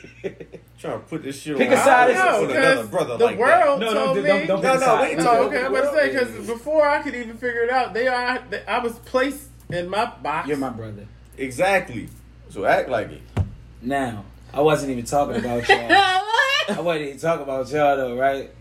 trying 0.79 0.93
to 0.93 1.05
put 1.07 1.23
this 1.23 1.41
shit 1.41 1.57
Pick 1.57 1.67
on 1.69 1.73
a 1.73 1.77
side. 1.77 2.11
I 2.11 2.31
No, 2.31 2.41
with 2.41 2.51
another 2.55 2.87
brother 2.87 3.17
the 3.17 3.25
like 3.25 3.37
world 3.39 3.79
No, 3.79 3.87
no, 3.87 3.93
told 3.93 4.15
don't- 4.17 4.23
me. 4.23 4.29
don't- 4.29 4.47
don't 4.47 4.61
No, 4.63 4.71
pick 4.73 4.81
a 4.81 4.85
no, 4.85 4.93
we 4.95 5.01
side. 5.01 5.09
ain't 5.11 5.21
Oh, 5.21 5.43
okay, 5.47 5.65
I'm 5.65 5.75
about 5.75 5.91
to 5.91 5.97
say 5.97 6.11
because 6.11 6.47
before 6.47 6.87
I 6.87 7.01
could 7.01 7.15
even 7.15 7.35
figure 7.37 7.63
it 7.63 7.69
out, 7.71 7.93
they 7.95 8.07
are. 8.07 8.43
They, 8.47 8.63
I 8.67 8.77
was 8.77 8.93
placed 8.99 9.48
in 9.69 9.89
my 9.89 10.05
box. 10.05 10.47
You're 10.47 10.57
my 10.57 10.69
brother. 10.69 11.05
Exactly. 11.37 12.09
So 12.49 12.65
act 12.65 12.89
like 12.89 13.11
it. 13.11 13.21
Now, 13.81 14.25
I 14.53 14.61
wasn't 14.61 14.91
even 14.91 15.05
talking 15.05 15.35
about 15.37 15.67
y'all. 15.69 15.87
what? 15.87 16.69
I 16.69 16.81
wasn't 16.81 17.05
even 17.07 17.19
talking 17.19 17.43
about 17.43 17.69
y'all 17.71 17.95
though, 17.97 18.17
right? 18.17 18.51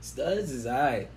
Studs 0.00 0.50
is 0.52 0.66
alright. 0.66 1.08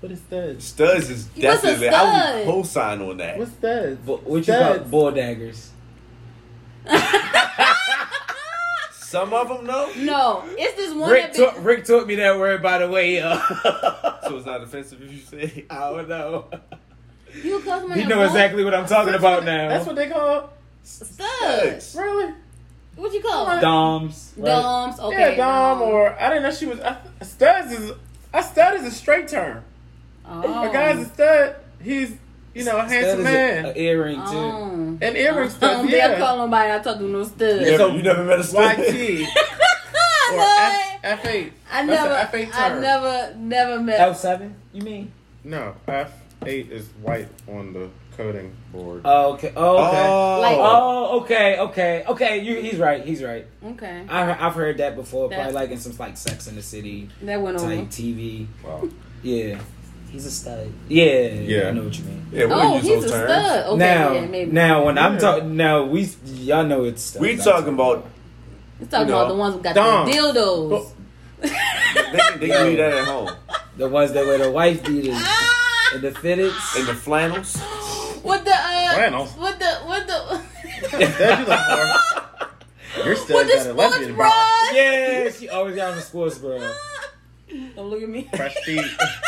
What 0.00 0.12
is 0.12 0.20
studs? 0.20 0.64
Studs 0.64 1.10
is 1.10 1.26
What's 1.26 1.38
a 1.38 1.40
definitely. 1.40 1.88
I 1.88 1.90
stud? 1.92 2.36
would 2.46 2.52
co-sign 2.52 3.00
on 3.02 3.16
that. 3.18 3.38
What's 3.38 3.52
studs? 3.52 4.00
But 4.04 4.22
what 4.24 4.46
you 4.46 4.52
call 4.52 4.74
Studs. 4.74 4.90
bull 4.90 5.10
daggers? 5.12 5.70
Some 8.92 9.32
of 9.32 9.48
them 9.48 9.64
no. 9.66 9.90
No, 9.98 10.44
it's 10.58 10.74
this 10.76 10.92
one 10.94 11.08
Rick, 11.10 11.34
that 11.34 11.38
ta- 11.50 11.54
been, 11.54 11.64
Rick 11.64 11.84
taught 11.84 12.06
me 12.06 12.16
that 12.16 12.36
word 12.38 12.62
by 12.62 12.78
the 12.78 12.88
way. 12.88 13.20
Uh, 13.20 13.38
so 14.22 14.36
it's 14.36 14.46
not 14.46 14.60
offensive 14.62 15.00
if 15.02 15.12
you 15.12 15.20
say. 15.20 15.64
I 15.70 15.90
don't 15.90 16.08
know. 16.08 16.48
You 17.42 17.60
call 17.60 17.80
somebody 17.80 18.00
You 18.02 18.06
know 18.08 18.16
bull- 18.16 18.24
exactly 18.26 18.64
what 18.64 18.74
I'm 18.74 18.86
talking 18.86 19.14
about 19.14 19.44
now. 19.44 19.68
That's 19.68 19.86
what 19.86 19.96
they 19.96 20.08
call. 20.08 20.50
studs. 20.82 21.94
Really? 21.98 22.32
What 22.96 23.12
you 23.12 23.20
call 23.22 23.46
them? 23.46 23.60
Doms. 23.60 24.32
right? 24.36 24.46
Doms. 24.50 25.00
Okay. 25.00 25.18
yeah, 25.18 25.34
dom 25.36 25.78
dom. 25.80 25.88
or 25.88 26.10
I 26.20 26.28
didn't 26.28 26.44
know 26.44 26.52
she 26.52 26.66
was. 26.66 26.80
I, 26.80 26.96
studs 27.22 27.72
is 27.72 27.92
a 28.32 28.42
stud 28.42 28.74
is 28.74 28.84
a 28.84 28.90
straight 28.90 29.26
term. 29.28 29.64
Oh. 30.26 30.68
A 30.68 30.72
guy's 30.72 31.06
a 31.06 31.10
stud. 31.12 31.56
He's 31.82 32.14
you 32.54 32.64
know 32.64 32.76
a 32.78 32.82
Stud 32.86 32.90
handsome 32.92 33.18
is 33.20 33.24
man. 33.24 33.64
a, 33.66 33.68
a 33.70 33.74
earring 33.76 34.16
too. 34.16 34.22
Oh. 34.26 34.98
and 35.02 35.16
earring 35.16 35.38
I 35.46 35.48
studs. 35.48 35.60
don't 35.60 35.90
think 35.90 36.02
I 36.04 36.12
Yeah. 36.12 36.18
call 36.18 36.36
nobody. 36.38 36.72
I 36.72 36.78
talk 36.78 36.98
to 36.98 37.02
no 37.02 37.24
studs. 37.24 37.66
You 37.68 37.76
never, 37.78 37.88
you 37.96 38.02
never 38.02 38.24
met 38.24 38.38
a 38.38 38.44
stud. 38.44 38.78
YT 38.78 39.26
or 40.32 40.40
I 40.40 40.98
F, 41.02 41.22
F8. 41.24 41.50
I 41.72 41.82
never, 41.84 42.08
F8 42.38 42.54
I 42.54 42.78
never, 42.78 43.34
never 43.36 43.80
met. 43.80 44.00
L 44.00 44.14
seven? 44.14 44.54
You 44.72 44.82
mean? 44.82 45.12
No, 45.42 45.74
F8 46.44 46.70
is 46.70 46.86
white 47.02 47.28
on 47.48 47.72
the 47.72 47.88
coding 48.16 48.54
board. 48.72 49.02
Oh, 49.04 49.32
okay. 49.34 49.52
Oh, 49.56 49.76
okay. 49.88 50.06
Oh, 50.08 50.40
Like- 50.40 50.56
Oh, 50.58 51.20
okay, 51.22 51.58
okay, 51.58 52.04
okay. 52.08 52.38
You, 52.40 52.60
he's 52.60 52.78
right. 52.78 53.04
He's 53.04 53.22
right. 53.22 53.46
Okay, 53.64 54.04
I, 54.08 54.46
I've 54.46 54.54
heard 54.54 54.78
that 54.78 54.94
before. 54.96 55.28
That- 55.28 55.36
Probably 55.36 55.52
like 55.54 55.70
in 55.70 55.78
some 55.78 55.96
like 55.96 56.16
Sex 56.16 56.46
in 56.46 56.54
the 56.56 56.62
City 56.62 57.08
that 57.22 57.40
went 57.40 57.58
type 57.58 57.66
over. 57.66 57.82
TV. 57.86 58.46
wow. 58.64 58.88
Yeah, 59.22 59.58
he's 60.12 60.26
a 60.26 60.30
stud. 60.30 60.70
Yeah, 60.88 61.04
Yeah. 61.28 61.68
I 61.68 61.70
know 61.72 61.84
what 61.84 61.98
you 61.98 62.04
mean. 62.04 62.26
yeah, 62.30 62.44
we 62.46 62.52
Oh, 62.52 62.58
don't 62.58 62.80
he's 62.82 62.90
use 62.90 63.04
a 63.04 63.08
terms. 63.10 63.30
stud. 63.32 63.66
Okay, 63.66 63.76
now, 63.78 64.12
yeah, 64.12 64.26
maybe. 64.26 64.52
now 64.52 64.84
when 64.84 64.98
I'm 64.98 65.18
talking, 65.18 65.56
now 65.56 65.84
we 65.84 66.08
y'all 66.26 66.64
know 66.66 66.84
it's 66.84 67.02
studs. 67.02 67.20
We 67.22 67.32
I'm 67.32 67.38
talking 67.38 67.74
about 67.74 68.06
He's 68.78 68.88
talking 68.88 69.08
you 69.08 69.14
about 69.14 69.28
know, 69.28 69.34
the 69.34 69.40
ones 69.40 69.54
who 69.56 69.60
got 69.62 69.74
Dom. 69.74 70.06
the 70.06 70.12
dildos. 70.12 70.70
Well- 70.70 70.92
they, 71.40 71.48
can- 71.48 72.40
they 72.40 72.48
can 72.48 72.66
leave 72.66 72.78
that 72.78 72.92
at 72.92 73.04
home 73.06 73.30
the 73.76 73.88
ones 73.88 74.12
that 74.12 74.24
wear 74.24 74.38
the 74.38 74.50
wife 74.50 74.82
beaters 74.84 75.14
ah! 75.16 75.63
And 75.94 76.02
the 76.02 76.10
fitteds. 76.10 76.78
in 76.78 76.86
the 76.86 76.94
flannels. 76.94 77.54
With 78.24 78.44
the 78.44 78.52
uh, 78.54 78.94
Flannels. 78.94 79.36
with 79.36 79.58
the 79.58 79.80
with 79.88 80.06
the 80.06 80.42
That 80.98 81.38
you 81.40 81.46
look 81.46 81.60
for. 82.98 83.06
Your 83.06 83.16
stud 83.16 83.36
with 83.36 83.46
the 83.46 83.52
got 83.54 83.58
a 83.58 83.60
sports 83.62 83.76
lesbian 83.76 84.16
bar. 84.16 84.28
bras. 84.28 84.74
yeah, 84.74 85.30
she 85.30 85.48
always 85.48 85.74
got 85.76 85.90
on 85.90 85.96
the 85.96 86.02
sports 86.02 86.38
bra. 86.38 86.58
Don't 87.76 87.90
look 87.90 88.02
at 88.02 88.08
me. 88.08 88.28
Fresh 88.34 88.54
feet. 88.64 88.84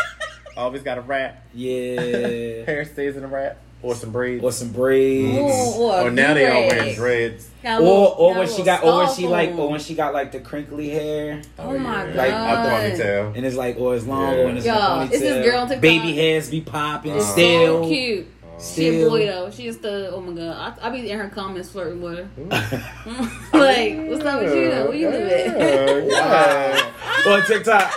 Always 0.57 0.83
got 0.83 0.97
a 0.99 1.03
wrap. 1.03 1.45
Yeah, 1.53 2.65
Hair 2.65 2.87
stays 2.91 3.17
in 3.17 3.25
a 3.25 3.27
wrap. 3.29 3.59
Or 3.87 3.95
some 3.95 4.11
braids. 4.11 4.43
or 4.43 4.51
some 4.53 4.71
braids. 4.71 5.39
Ooh, 5.39 5.83
or, 5.83 6.01
or 6.03 6.11
now 6.11 6.35
they 6.35 6.47
all 6.51 6.67
wearing 6.69 6.95
dreads. 6.97 7.49
Got 7.63 7.81
a 7.81 7.85
Or, 7.85 7.87
little- 7.87 8.15
or 8.19 8.35
when 8.39 8.49
she 8.49 8.63
got, 8.65 8.83
or 8.85 8.99
when 8.99 9.15
she 9.15 9.27
like, 9.29 9.51
or 9.57 9.69
when 9.71 9.79
she 9.81 9.95
got 9.95 10.13
like 10.13 10.33
the 10.33 10.41
crinkly 10.41 10.89
hair, 10.89 11.41
Oh, 11.59 11.71
oh 11.75 11.79
my 11.79 12.09
yeah. 12.09 12.15
Like, 12.15 12.33
Up 12.33 12.65
God. 12.65 12.83
ponytail. 12.83 13.37
and 13.37 13.47
it's 13.47 13.57
like, 13.57 13.77
or 13.79 13.95
it's 13.95 14.05
long, 14.07 14.33
Yeah. 14.33 14.39
or 14.45 14.51
it's 14.51 14.67
Yo, 14.67 14.75
a 14.75 14.77
ponytail. 14.79 15.05
it's 15.13 15.21
this 15.21 15.47
girl 15.47 15.61
on 15.61 15.69
TikTok. 15.69 15.83
Baby 15.83 16.13
hairs 16.17 16.51
be 16.51 16.61
popping 16.63 17.15
It's 17.17 17.27
so 17.27 17.33
still. 17.33 17.83
So 17.85 17.89
cute. 17.89 18.27
Oh. 18.27 18.49
She 18.59 18.89
a 18.89 18.93
Still. 18.93 19.11
boy 19.11 19.27
though. 19.27 19.51
She 19.51 19.67
is 19.69 19.79
the 19.79 20.11
oh 20.13 20.21
my 20.21 20.33
god. 20.33 20.79
I, 20.83 20.87
I 20.87 20.91
be 20.91 21.09
in 21.11 21.19
her 21.19 21.29
comments 21.29 21.71
flirting 21.71 22.01
with 22.03 22.19
her. 22.19 22.29
like, 23.53 24.09
what's 24.09 24.25
up 24.25 24.43
with 24.43 24.55
you 24.55 24.71
though? 24.71 24.87
Where 24.89 24.95
you 24.95 25.11
live 25.11 25.31
at? 25.31 26.07
Yeah, 26.09 26.93
on 27.33 27.45
TikTok. 27.47 27.93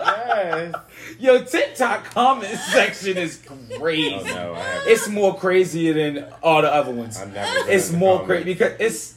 yes. 0.00 0.74
Yo, 1.20 1.42
TikTok 1.44 2.04
comment 2.06 2.58
section 2.72 3.16
is 3.18 3.42
crazy. 3.78 4.14
Oh 4.14 4.24
no, 4.24 4.56
It's 4.86 5.06
more 5.08 5.36
crazier 5.38 5.92
than 5.92 6.24
all 6.42 6.62
the 6.62 6.72
other 6.72 6.92
ones. 6.92 7.20
I've 7.20 7.32
never 7.32 7.70
It's 7.70 7.92
more 7.92 8.24
crazy 8.24 8.44
because 8.44 8.72
it's 8.80 9.14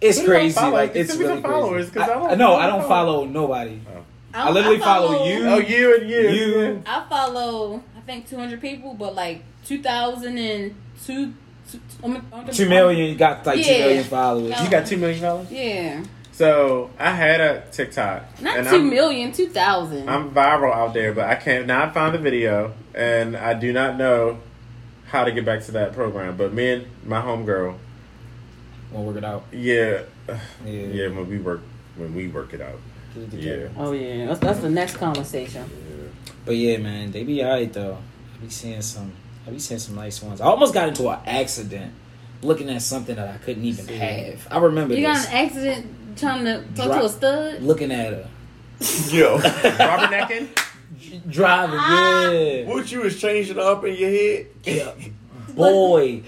it's 0.00 0.18
Who 0.20 0.26
crazy. 0.26 0.54
follow? 0.54 0.74
Like 0.74 0.94
it's 0.94 1.10
me 1.16 1.24
some 1.24 1.26
really 1.26 1.42
followers, 1.42 1.90
crazy. 1.90 2.06
'cause 2.06 2.08
I 2.08 2.12
I, 2.12 2.28
don't 2.28 2.38
no, 2.38 2.46
follow- 2.48 2.60
I 2.60 2.66
don't 2.66 2.88
follow 2.88 3.24
nobody. 3.24 3.80
I 4.34 4.44
don't- 4.44 4.54
literally 4.54 4.78
follow 4.78 5.24
you. 5.26 5.46
Oh, 5.46 5.58
you 5.58 5.96
and 5.96 6.10
you. 6.10 6.20
You. 6.28 6.82
I 6.86 7.04
follow 7.08 7.82
I 7.96 8.00
think 8.00 8.28
200 8.28 8.60
people, 8.60 8.92
but 8.94 9.14
like 9.14 9.42
2002 9.64 10.74
two, 11.06 11.32
um, 12.04 12.24
um, 12.32 12.46
Two 12.52 12.68
million, 12.68 13.08
you 13.10 13.16
got 13.16 13.44
like 13.46 13.56
two 13.64 13.72
Yeah. 13.72 13.78
million 13.86 14.04
followers. 14.04 14.50
No. 14.50 14.62
You 14.64 14.70
got 14.70 14.86
two 14.86 14.96
million 14.98 15.20
followers? 15.20 15.50
Yeah, 15.50 16.02
So 16.36 16.90
I 16.98 17.12
had 17.12 17.40
a 17.40 17.62
TikTok. 17.72 18.42
not 18.42 18.58
and 18.58 18.68
two 18.68 18.74
I'm- 18.74 18.90
million, 18.90 19.32
two 19.32 19.48
thousand. 19.48 20.06
I'm 20.06 20.32
viral 20.32 20.70
out 20.70 20.92
there, 20.92 21.14
but 21.14 21.24
I 21.24 21.34
can't 21.36 21.66
now. 21.66 21.84
I 21.86 21.90
found 21.90 22.14
the 22.14 22.18
video, 22.18 22.74
and 22.94 23.34
I 23.34 23.54
do 23.54 23.72
not 23.72 23.96
know 23.96 24.38
how 25.06 25.24
to 25.24 25.32
get 25.32 25.46
back 25.46 25.62
to 25.64 25.72
that 25.72 25.94
program. 25.94 26.36
But 26.36 26.52
me 26.52 26.72
and 26.72 26.86
my 27.06 27.22
homegirl, 27.22 27.76
We'll 28.92 29.04
work 29.04 29.16
it 29.16 29.24
out. 29.24 29.44
yeah, 29.50 30.02
Yeah, 30.28 30.36
yeah, 30.66 31.08
when 31.08 31.26
we 31.26 31.38
work, 31.38 31.62
when 31.96 32.14
we 32.14 32.28
work 32.28 32.52
it 32.52 32.60
out, 32.60 32.78
it 33.16 33.32
yeah. 33.32 33.68
Oh 33.78 33.92
yeah, 33.92 34.26
that's, 34.26 34.40
that's 34.40 34.60
the 34.60 34.68
next 34.70 34.96
conversation. 34.98 35.64
But 36.44 36.56
yeah, 36.56 36.76
man, 36.76 37.12
they 37.12 37.24
be 37.24 37.42
alright 37.42 37.72
though. 37.72 37.96
I 38.36 38.44
be 38.44 38.50
seeing 38.50 38.82
some. 38.82 39.10
I 39.46 39.50
be 39.52 39.58
seeing 39.58 39.80
some 39.80 39.94
nice 39.94 40.22
ones. 40.22 40.42
I 40.42 40.44
almost 40.44 40.74
got 40.74 40.88
into 40.88 41.08
an 41.08 41.18
accident 41.24 41.94
looking 42.42 42.68
at 42.68 42.82
something 42.82 43.16
that 43.16 43.26
I 43.26 43.38
couldn't 43.38 43.64
even 43.64 43.88
have. 43.88 44.46
I 44.50 44.58
remember 44.58 44.94
You 44.94 45.00
got 45.06 45.26
an 45.26 45.32
accident 45.32 45.95
trying 46.16 46.44
to 46.44 46.62
talk 46.74 46.86
Drop- 46.86 47.00
to 47.00 47.04
a 47.06 47.08
stud. 47.08 47.62
looking 47.62 47.92
at 47.92 48.12
her 48.12 48.28
Yo, 49.10 49.36
Robert 49.38 50.10
Neckin. 50.10 50.48
driving. 51.30 51.78
Ah. 51.78 52.30
Yeah. 52.30 52.64
what 52.66 52.90
you 52.92 53.00
was 53.00 53.18
changing 53.20 53.58
up 53.58 53.84
in 53.84 53.94
your 53.96 54.10
head? 54.10 54.46
Yeah. 54.64 54.92
Boy, 55.54 56.22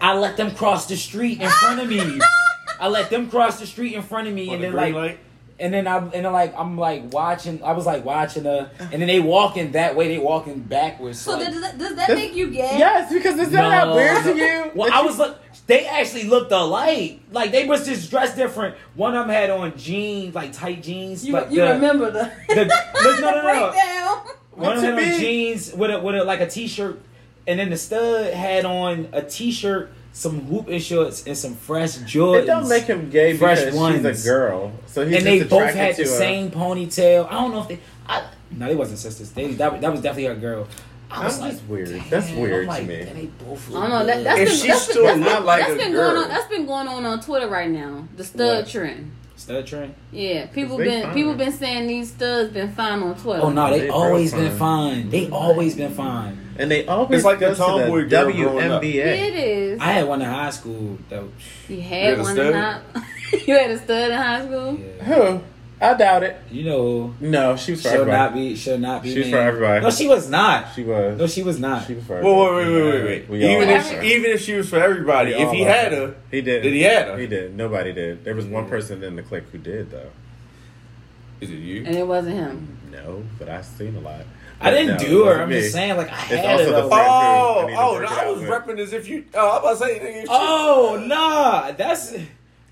I 0.00 0.16
let 0.18 0.36
them 0.36 0.54
cross 0.54 0.86
the 0.86 0.96
street 0.96 1.40
in 1.40 1.48
front 1.48 1.80
of 1.80 1.88
me. 1.88 2.20
I 2.80 2.88
let 2.88 3.10
them 3.10 3.30
cross 3.30 3.60
the 3.60 3.66
street 3.66 3.94
in 3.94 4.02
front 4.02 4.26
of 4.26 4.34
me, 4.34 4.48
On 4.48 4.54
and 4.56 4.64
the 4.64 4.68
then 4.68 4.76
like 4.76 4.94
light? 4.94 5.18
and 5.60 5.72
then 5.72 5.86
I 5.86 5.98
and 5.98 6.10
then 6.12 6.32
like 6.32 6.52
I'm 6.58 6.76
like 6.76 7.12
watching. 7.12 7.62
I 7.62 7.72
was 7.72 7.86
like 7.86 8.04
watching 8.04 8.42
her, 8.44 8.68
and 8.80 9.00
then 9.00 9.06
they 9.06 9.20
walking 9.20 9.70
that 9.72 9.94
way. 9.94 10.08
They 10.08 10.18
walking 10.18 10.58
backwards. 10.58 11.20
So 11.20 11.36
like, 11.38 11.52
does 11.52 11.60
that, 11.60 11.78
does 11.78 11.94
that 11.94 12.08
make 12.08 12.34
you 12.34 12.48
gay? 12.50 12.74
Yes, 12.76 13.12
because 13.12 13.38
it's 13.38 13.52
not 13.52 13.70
that 13.70 13.86
No. 13.86 13.94
weird 13.94 14.24
to 14.24 14.36
you. 14.36 14.72
Well, 14.74 14.92
I 14.92 15.00
you- 15.00 15.06
was 15.06 15.18
look. 15.18 15.38
They 15.66 15.86
actually 15.86 16.24
looked 16.24 16.52
alike. 16.52 17.20
Like 17.32 17.50
they 17.50 17.66
was 17.66 17.86
just 17.86 18.10
dressed 18.10 18.36
different. 18.36 18.76
One 18.94 19.14
of 19.16 19.26
them 19.26 19.34
had 19.34 19.48
on 19.50 19.76
jeans, 19.78 20.34
like 20.34 20.52
tight 20.52 20.82
jeans. 20.82 21.24
You, 21.24 21.32
but 21.32 21.50
you 21.50 21.62
the, 21.62 21.68
remember 21.72 22.10
the, 22.10 22.30
the- 22.48 22.64
no, 23.02 23.20
no, 23.20 23.42
no, 23.42 23.72
no. 23.72 24.22
One 24.52 24.76
of 24.76 24.82
them 24.82 24.98
had 24.98 25.14
on 25.14 25.20
jeans 25.20 25.72
with 25.72 25.90
a 25.90 25.98
with 26.00 26.16
a 26.16 26.24
like 26.24 26.40
a 26.40 26.46
t 26.48 26.66
shirt, 26.66 27.00
and 27.46 27.58
then 27.58 27.70
the 27.70 27.76
stud 27.78 28.32
had 28.34 28.64
on 28.66 29.08
a 29.12 29.22
t 29.22 29.50
shirt, 29.52 29.90
some 30.12 30.40
hooping 30.42 30.80
shorts, 30.80 31.26
and 31.26 31.36
some 31.36 31.54
fresh 31.54 31.96
Jordans. 31.98 32.42
It 32.42 32.46
don't 32.46 32.68
make 32.68 32.84
him 32.84 33.08
gay 33.10 33.34
Fresh 33.36 33.60
because 33.60 33.74
ones. 33.74 34.06
she's 34.06 34.24
a 34.26 34.28
girl. 34.28 34.72
So 34.86 35.06
he's 35.06 35.16
and 35.16 35.26
they 35.26 35.42
both 35.44 35.72
had 35.74 35.96
the 35.96 36.04
to 36.04 36.10
her. 36.10 36.16
same 36.16 36.50
ponytail. 36.50 37.26
I 37.26 37.32
don't 37.32 37.52
know 37.52 37.62
if 37.62 37.68
they. 37.68 37.78
I, 38.06 38.28
no, 38.50 38.66
they 38.68 38.76
wasn't 38.76 38.98
sisters. 38.98 39.30
They 39.32 39.52
that, 39.54 39.80
that 39.80 39.90
was 39.90 40.02
definitely 40.02 40.26
a 40.26 40.34
girl. 40.36 40.68
I 41.14 41.24
was 41.24 41.38
That's 41.40 41.60
like, 41.60 41.68
weird. 41.70 41.88
damn, 41.90 42.08
That's 42.10 42.28
I'm 42.30 42.38
weird 42.40 42.68
to 42.70 42.82
me. 42.82 42.86
They 43.04 43.30
both 43.44 43.68
I 43.74 43.80
don't 43.80 43.90
know. 43.90 44.06
That, 44.06 44.16
look 44.16 44.24
that's 44.24 44.40
If 44.40 44.48
been, 44.48 44.56
she 44.56 44.68
that's 44.68 44.86
been, 44.86 44.92
still 44.92 45.04
that's 45.20 45.44
like 45.44 45.60
that's 45.60 45.72
a 45.72 45.76
been 45.76 45.92
girl. 45.92 46.10
going 46.12 46.22
on. 46.24 46.28
That's 46.28 46.48
been 46.48 46.66
going 46.66 46.88
on 46.88 47.06
on 47.06 47.20
Twitter 47.20 47.48
right 47.48 47.70
now. 47.70 48.08
The 48.16 48.24
stud 48.24 48.40
What? 48.64 48.68
trend. 48.68 49.12
stud 49.36 49.66
trend. 49.66 49.94
Yeah, 50.12 50.46
people 50.46 50.76
been 50.76 51.04
fine. 51.04 51.14
people 51.14 51.34
been 51.34 51.52
saying 51.52 51.86
these 51.86 52.10
studs 52.10 52.52
been 52.52 52.72
fine 52.72 53.02
on 53.02 53.14
Twitter. 53.16 53.42
Oh 53.42 53.50
no, 53.50 53.70
they, 53.70 53.80
They 53.80 53.88
always 53.90 54.32
real 54.34 54.48
been 54.48 54.58
fine. 54.58 55.10
They 55.10 55.30
always 55.30 55.76
been 55.76 55.92
fine. 55.94 56.40
And 56.56 56.70
they 56.70 56.86
always 56.86 57.18
It's 57.18 57.24
like 57.24 57.40
go 57.40 57.48
the 57.50 57.54
to 57.56 57.60
tomboy 57.60 58.08
girl 58.08 58.32
growing 58.32 58.70
up. 58.70 58.82
WNBA. 58.82 58.94
It 58.96 59.34
is. 59.34 59.80
I 59.80 59.86
had 59.92 60.06
one 60.08 60.22
in 60.22 60.28
high 60.28 60.50
school 60.50 60.98
though. 61.08 61.30
you 61.68 61.76
You 61.76 61.82
had 61.82 62.16
had 62.16 62.20
one 62.20 62.38
in 62.38 62.52
high. 62.52 62.80
you 63.46 63.54
had 63.58 63.70
a 63.70 63.78
stud 63.78 64.10
in 64.10 64.16
high 64.16 64.44
school. 64.44 64.78
Yeah. 64.78 65.04
Who? 65.04 65.40
I 65.84 65.94
doubt 65.94 66.22
it. 66.22 66.36
You 66.50 66.64
know, 66.64 67.14
No, 67.20 67.56
she 67.56 67.72
was 67.72 67.82
for 67.82 67.88
she'll 67.88 68.00
everybody. 68.02 68.18
not 68.18 68.34
be. 68.34 68.56
She'll 68.56 68.78
not 68.78 69.02
be. 69.02 69.12
She 69.12 69.18
was 69.18 69.26
named. 69.26 69.34
for 69.36 69.40
everybody. 69.42 69.84
No, 69.84 69.90
she 69.90 70.08
was 70.08 70.28
not. 70.30 70.74
She 70.74 70.82
was. 70.84 71.18
No, 71.18 71.26
she 71.26 71.42
was 71.42 71.60
not. 71.60 71.86
She 71.86 71.94
was 71.94 72.04
for 72.04 72.20
Whoa, 72.22 72.56
everybody. 72.58 72.72
wait, 72.74 72.82
wait, 72.84 73.02
wait, 73.04 73.28
wait, 73.28 73.30
wait. 73.30 73.50
Even 73.56 73.68
if 73.68 73.90
her. 73.90 74.02
even 74.02 74.30
if 74.32 74.40
she 74.42 74.54
was 74.54 74.68
for 74.68 74.76
everybody, 74.82 75.30
We 75.30 75.36
if 75.36 75.48
all 75.48 75.54
he 75.54 75.64
loved 75.64 75.70
had 75.76 75.92
her, 75.92 76.14
he 76.30 76.40
did. 76.40 76.64
then 76.64 76.72
he 76.72 76.82
had 76.82 77.08
her. 77.08 77.18
He 77.18 77.26
did. 77.26 77.54
Nobody 77.56 77.92
did. 77.92 78.24
There 78.24 78.34
was 78.34 78.46
one 78.46 78.68
person 78.68 79.02
in 79.04 79.16
the 79.16 79.22
clique 79.22 79.44
who 79.52 79.58
did 79.58 79.90
though. 79.90 80.10
Is 81.40 81.50
it 81.50 81.54
you? 81.56 81.84
And 81.84 81.96
it 81.96 82.06
wasn't 82.06 82.36
him. 82.36 82.78
No, 82.90 83.24
but 83.38 83.48
I've 83.48 83.64
seen 83.66 83.96
a 83.96 84.00
lot. 84.00 84.22
I 84.60 84.70
didn't 84.70 84.86
No, 84.86 84.94
it 84.94 85.08
do 85.08 85.18
her. 85.18 85.24
wasn't 85.24 85.42
I'm 85.42 85.48
me. 85.50 85.60
just 85.60 85.72
saying, 85.72 85.96
like 85.96 86.10
I 86.12 86.16
It's 86.22 86.28
had 86.28 86.46
also 86.46 86.62
it. 86.62 86.66
the 86.66 86.72
though. 86.72 86.88
friend- 86.88 87.08
Oh, 87.10 87.60
I 87.62 87.66
need 87.66 87.72
to 87.72 87.78
oh, 87.78 87.82
oh 87.88 87.92
work 87.94 88.02
no, 88.02 88.06
it 88.08 88.12
I 88.18 88.24
out 88.24 88.32
was 88.32 88.40
with. 88.40 88.50
repping 88.50 88.78
as 88.78 88.92
if 88.92 89.08
you. 89.08 89.24
Oh, 89.34 89.50
I'm 89.50 89.58
about 89.58 89.70
to 89.72 89.76
say, 89.78 89.98
nigga, 89.98 90.22
if 90.22 90.28
Oh 90.30 91.04
nah, 91.06 91.72
that's 91.72 92.14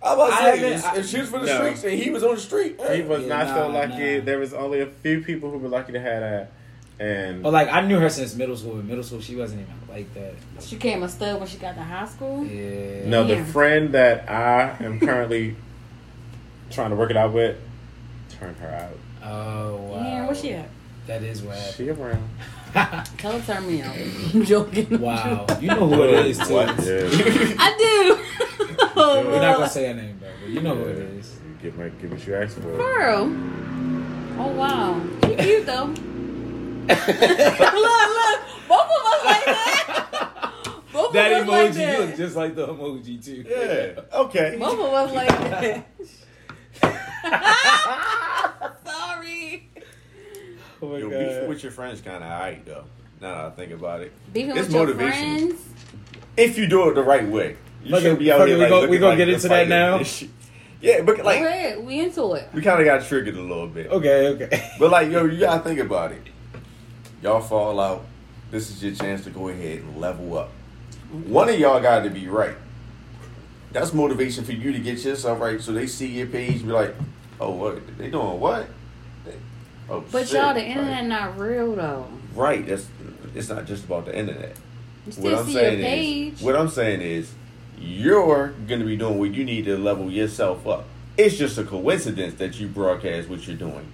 I'm 0.05 0.15
about 0.19 0.27
to 0.29 0.33
I 0.35 0.39
say, 0.57 0.71
haven't- 0.73 0.99
if, 0.99 0.99
if 1.05 1.07
she 1.11 1.19
was 1.21 1.29
for 1.31 1.39
the 1.41 1.47
No. 1.47 1.59
streets 1.59 1.85
and 1.85 1.93
he 1.93 2.11
was 2.11 2.25
on 2.25 2.35
the 2.35 2.41
street. 2.41 2.81
He 2.93 3.03
was 3.03 3.23
Yeah, 3.23 3.29
not 3.45 3.49
so 3.57 3.69
lucky. 3.69 4.19
nah. 4.19 4.25
There 4.25 4.39
was 4.39 4.53
only 4.53 4.81
a 4.81 4.87
few 4.87 5.21
people 5.23 5.51
who 5.51 5.59
were 5.59 5.69
lucky 5.69 5.93
to 5.93 6.01
have 6.01 6.21
that. 6.21 6.53
And 7.01 7.43
But 7.43 7.53
like 7.53 7.69
I 7.73 7.81
knew 7.83 7.99
her 7.99 8.09
since 8.11 8.35
middle 8.35 8.57
school. 8.57 8.79
In 8.79 8.87
middle 8.87 9.03
school, 9.05 9.21
she 9.21 9.35
wasn't 9.37 9.63
even 9.63 9.75
like 9.89 10.13
that. 10.15 10.35
She 10.61 10.77
came 10.77 11.03
a 11.03 11.09
stud 11.09 11.39
when 11.39 11.49
she 11.49 11.57
got 11.59 11.75
to 11.75 11.83
high 11.83 12.07
school. 12.07 12.45
Yeah. 12.45 13.09
no, 13.09 13.25
the 13.25 13.43
friend 13.45 13.93
that 13.93 14.29
I 14.31 14.77
am 14.85 15.01
currently 15.07 15.57
trying 16.71 16.91
to 16.91 16.97
work 16.97 17.11
it 17.11 17.17
out 17.17 17.33
with 17.33 17.57
turned 18.39 18.57
her 18.59 18.69
out. 18.69 18.99
Oh 19.29 19.77
wow. 19.77 20.03
Yeah, 20.03 20.27
where 20.27 20.35
she 20.35 20.53
at? 20.53 20.69
That 21.07 21.23
is 21.23 21.43
what 21.43 21.57
She 21.77 21.89
around. 21.91 22.29
happened. 22.75 23.09
Tell 23.19 23.33
her 23.33 23.41
to 23.41 23.47
turn 23.47 23.67
me 23.67 23.83
out. 23.83 23.97
I'm 24.35 24.45
joking. 24.45 25.01
wow. 25.01 25.47
You 25.61 25.69
know 25.69 25.89
who 25.89 26.03
it 26.05 26.27
is 26.27 26.39
too. 26.39 26.55
What? 26.55 26.69
Yeah. 26.69 27.09
I 27.59 27.77
do. 27.79 28.19
Oh, 28.97 29.25
We're 29.27 29.41
not 29.41 29.57
gonna 29.57 29.69
say 29.69 29.87
her 29.89 29.95
name, 29.95 30.19
bro. 30.19 30.29
But 30.43 30.51
you 30.51 30.61
know 30.61 30.75
who 30.75 30.85
it 30.85 30.99
is. 30.99 31.37
You 31.45 31.55
Get 31.71 31.79
my 31.79 31.89
get 31.89 32.11
what 32.11 32.27
you 32.27 32.35
asked 32.35 32.57
for. 32.59 32.77
Girl. 32.77 33.25
Oh 34.39 34.49
wow. 34.57 35.01
She 35.25 35.35
cute 35.37 35.67
though. 35.67 35.85
look, 36.89 36.99
look. 36.99 38.41
Both 38.69 38.89
of 38.89 39.03
us 39.07 39.25
like 39.25 39.45
that. 39.45 39.59
Both 40.93 41.13
That 41.13 41.33
of 41.33 41.43
us 41.43 41.49
like 41.49 41.71
emoji 41.71 41.75
that. 41.77 42.01
look 42.01 42.17
just 42.17 42.37
like 42.37 42.55
the 42.57 42.67
emoji 42.67 43.25
too. 43.25 43.45
yeah, 43.49 44.01
okay. 44.21 44.57
Both 44.59 44.81
of 44.81 44.93
us 44.93 45.13
like 45.15 45.29
that. 45.29 45.87
Sorry. 48.85 49.69
Oh 50.81 50.89
my 50.89 50.99
Yo, 50.99 51.11
god. 51.11 51.19
beef 51.41 51.49
with 51.49 51.63
your 51.63 51.73
friends 51.73 52.01
kind 52.01 52.17
of 52.17 52.23
alright 52.31 52.65
though. 52.67 52.85
Now 53.21 53.35
that 53.35 53.45
I 53.47 53.51
think 53.51 53.73
about 53.73 54.01
it, 54.01 54.13
Beefing 54.33 54.57
It's 54.57 54.67
with 54.67 54.73
your 54.75 54.87
motivation. 54.87 55.49
friends. 55.51 55.63
if 56.37 56.59
you 56.59 56.67
do 56.67 56.89
it 56.89 56.95
the 56.95 57.03
right 57.05 57.27
way, 57.27 57.57
you 57.85 57.91
Fuck 57.91 58.01
shouldn't 58.01 58.19
be 58.21 58.33
out 58.33 58.39
fuck 58.39 58.49
here 58.49 58.57
it, 58.57 58.59
we 58.59 58.63
like 58.65 58.71
go- 58.71 58.81
we 58.81 58.87
looking 58.87 59.01
gonna 59.01 59.11
like 59.11 59.19
get 59.19 59.29
into 59.29 59.49
that 59.49 59.69
now? 59.69 60.01
Yeah, 60.81 61.03
but 61.03 61.17
Go 61.19 61.23
like 61.23 61.41
ahead. 61.41 61.85
We 61.85 62.01
into 62.01 62.33
it. 62.35 62.49
we 62.53 62.61
kind 62.61 62.81
of 62.81 62.85
got 62.85 63.05
triggered 63.07 63.37
a 63.37 63.41
little 63.41 63.69
bit. 63.69 63.87
Okay, 63.89 64.29
okay. 64.29 64.71
But 64.81 64.91
like, 64.91 65.11
yo, 65.13 65.25
you 65.27 65.39
gotta 65.39 65.63
think 65.63 65.79
about 65.79 66.11
it. 66.13 66.23
Y'all 67.23 67.41
fall 67.41 67.79
out. 67.79 68.05
This 68.51 68.69
is 68.71 68.83
your 68.83 68.93
chance 68.95 69.23
to 69.25 69.31
go 69.31 69.49
ahead 69.49 69.79
and 69.79 70.01
level 70.01 70.37
up. 70.37 70.51
One 71.27 71.49
of 71.49 71.59
y'all 71.59 71.81
got 71.81 72.03
to 72.05 72.11
be 72.11 72.27
right. 72.27 72.57
That's 73.71 73.95
motivation 73.95 74.45
for 74.45 74.53
you 74.53 74.73
to 74.73 74.79
get 74.79 74.99
yourself 75.05 75.41
right. 75.41 75.61
So 75.61 75.73
they 75.73 75.87
see 75.87 76.07
your 76.09 76.27
page, 76.27 76.57
and 76.57 76.67
be 76.67 76.73
like, 76.73 76.95
"Oh, 77.41 77.51
what 77.53 77.97
they 77.99 78.11
doing? 78.11 78.41
What?" 78.41 78.69
They- 79.25 79.33
oh, 79.89 80.05
But 80.11 80.27
shit. 80.29 80.33
y'all, 80.41 80.53
the 80.53 80.61
Right. 80.61 80.69
internet 80.69 81.07
not 81.07 81.39
real 81.39 81.75
though. 81.77 82.07
Right. 82.35 82.67
That's 82.67 82.87
it's 83.35 83.49
not 83.49 83.67
just 83.67 83.85
about 83.85 84.05
the 84.07 84.17
internet. 84.19 84.57
You 85.07 85.13
What 85.23 85.35
I'm 85.35 85.47
see 85.47 85.53
your 85.53 85.63
saying 85.63 85.79
page. 85.81 86.33
is, 86.35 86.43
what 86.43 86.57
I'm 86.57 86.69
saying 86.69 87.01
is, 87.01 87.33
you're 87.83 88.55
gonna 88.69 88.85
be 88.85 88.97
doing 88.97 89.19
what 89.19 89.35
you 89.35 89.45
need 89.45 89.65
to 89.65 89.77
level 89.77 90.11
yourself 90.11 90.67
up. 90.67 90.85
It's 91.17 91.37
just 91.37 91.59
a 91.59 91.65
coincidence 91.65 92.35
that 92.35 92.59
you 92.61 92.69
broadcast 92.69 93.29
what 93.29 93.47
you're 93.47 93.57
doing, 93.57 93.87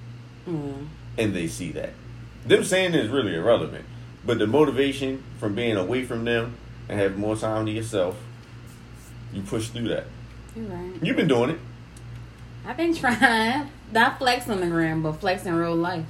Mm. 0.49 0.87
and 1.17 1.35
they 1.35 1.47
see 1.49 1.73
that. 1.73 1.95
Them 2.47 2.63
saying 2.65 2.95
it 2.95 3.05
is 3.05 3.09
really 3.09 3.35
irrelevant, 3.35 3.85
but 4.25 4.39
the 4.39 4.47
motivation 4.47 5.23
from 5.39 5.55
being 5.55 5.77
away 5.77 6.05
from 6.05 6.25
them 6.25 6.55
and 6.89 6.99
having 7.01 7.19
more 7.19 7.37
time 7.37 7.67
to 7.67 7.73
yourself, 7.73 8.17
you 9.33 9.43
push 9.43 9.69
through 9.69 9.89
that. 9.89 10.07
You're 10.55 10.67
right. 10.67 10.93
You've 11.03 11.17
been 11.17 11.29
doing 11.29 11.51
it. 11.51 11.59
I've 12.67 12.77
been 12.77 12.95
trying. 12.95 13.69
Not 13.93 14.19
flex 14.19 14.49
on 14.49 14.61
the 14.61 14.67
gram, 14.67 15.03
but 15.03 15.13
flex 15.13 15.45
in 15.47 15.55
real 15.55 15.75
life. 15.75 16.05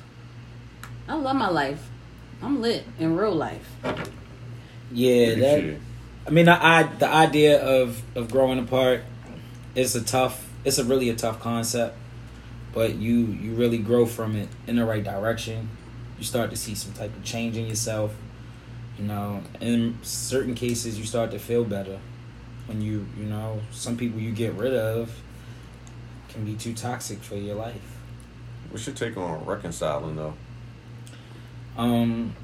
I 1.09 1.15
love 1.15 1.37
my 1.37 1.49
life. 1.49 1.89
I'm 2.43 2.61
lit 2.61 2.85
in 2.99 3.17
real 3.17 3.35
life. 3.35 3.69
Yeah, 4.93 5.35
that. 5.37 5.77
I 6.29 6.31
mean, 6.31 6.47
I, 6.47 6.81
I 6.81 6.83
the 6.83 7.09
idea 7.09 7.59
of 7.59 8.03
of 8.15 8.31
growing 8.31 8.59
apart 8.59 9.03
is 9.75 9.97
a 9.97 10.05
tough. 10.05 10.47
It's 10.63 10.77
a 10.77 10.85
really 10.85 11.09
a 11.09 11.17
tough 11.17 11.41
concept, 11.41 11.97
but 12.75 12.97
you 12.97 13.17
you 13.17 13.55
really 13.55 13.79
grow 13.79 14.05
from 14.05 14.37
it 14.37 14.51
in 14.67 14.77
the 14.77 14.85
right 14.85 15.03
direction. 15.03 15.71
You 16.19 16.25
start 16.25 16.51
to 16.51 16.57
see 16.57 16.75
some 16.75 16.93
type 16.93 17.17
of 17.17 17.25
change 17.25 17.57
in 17.57 17.67
yourself. 17.67 18.15
You 18.99 19.07
know, 19.07 19.43
in 19.59 19.99
certain 20.03 20.55
cases, 20.55 20.99
you 20.99 21.07
start 21.07 21.31
to 21.31 21.39
feel 21.39 21.65
better 21.65 21.99
when 22.67 22.83
you 22.83 23.07
you 23.17 23.25
know 23.25 23.63
some 23.71 23.97
people 23.97 24.21
you 24.21 24.33
get 24.33 24.53
rid 24.53 24.75
of 24.75 25.23
can 26.29 26.45
be 26.45 26.57
too 26.57 26.75
toxic 26.75 27.21
for 27.21 27.37
your 27.37 27.55
life. 27.55 27.97
What's 28.69 28.87
your 28.87 28.95
take 28.95 29.17
on 29.17 29.47
reconciling 29.47 30.17
though? 30.17 30.35
Um, 31.79 32.37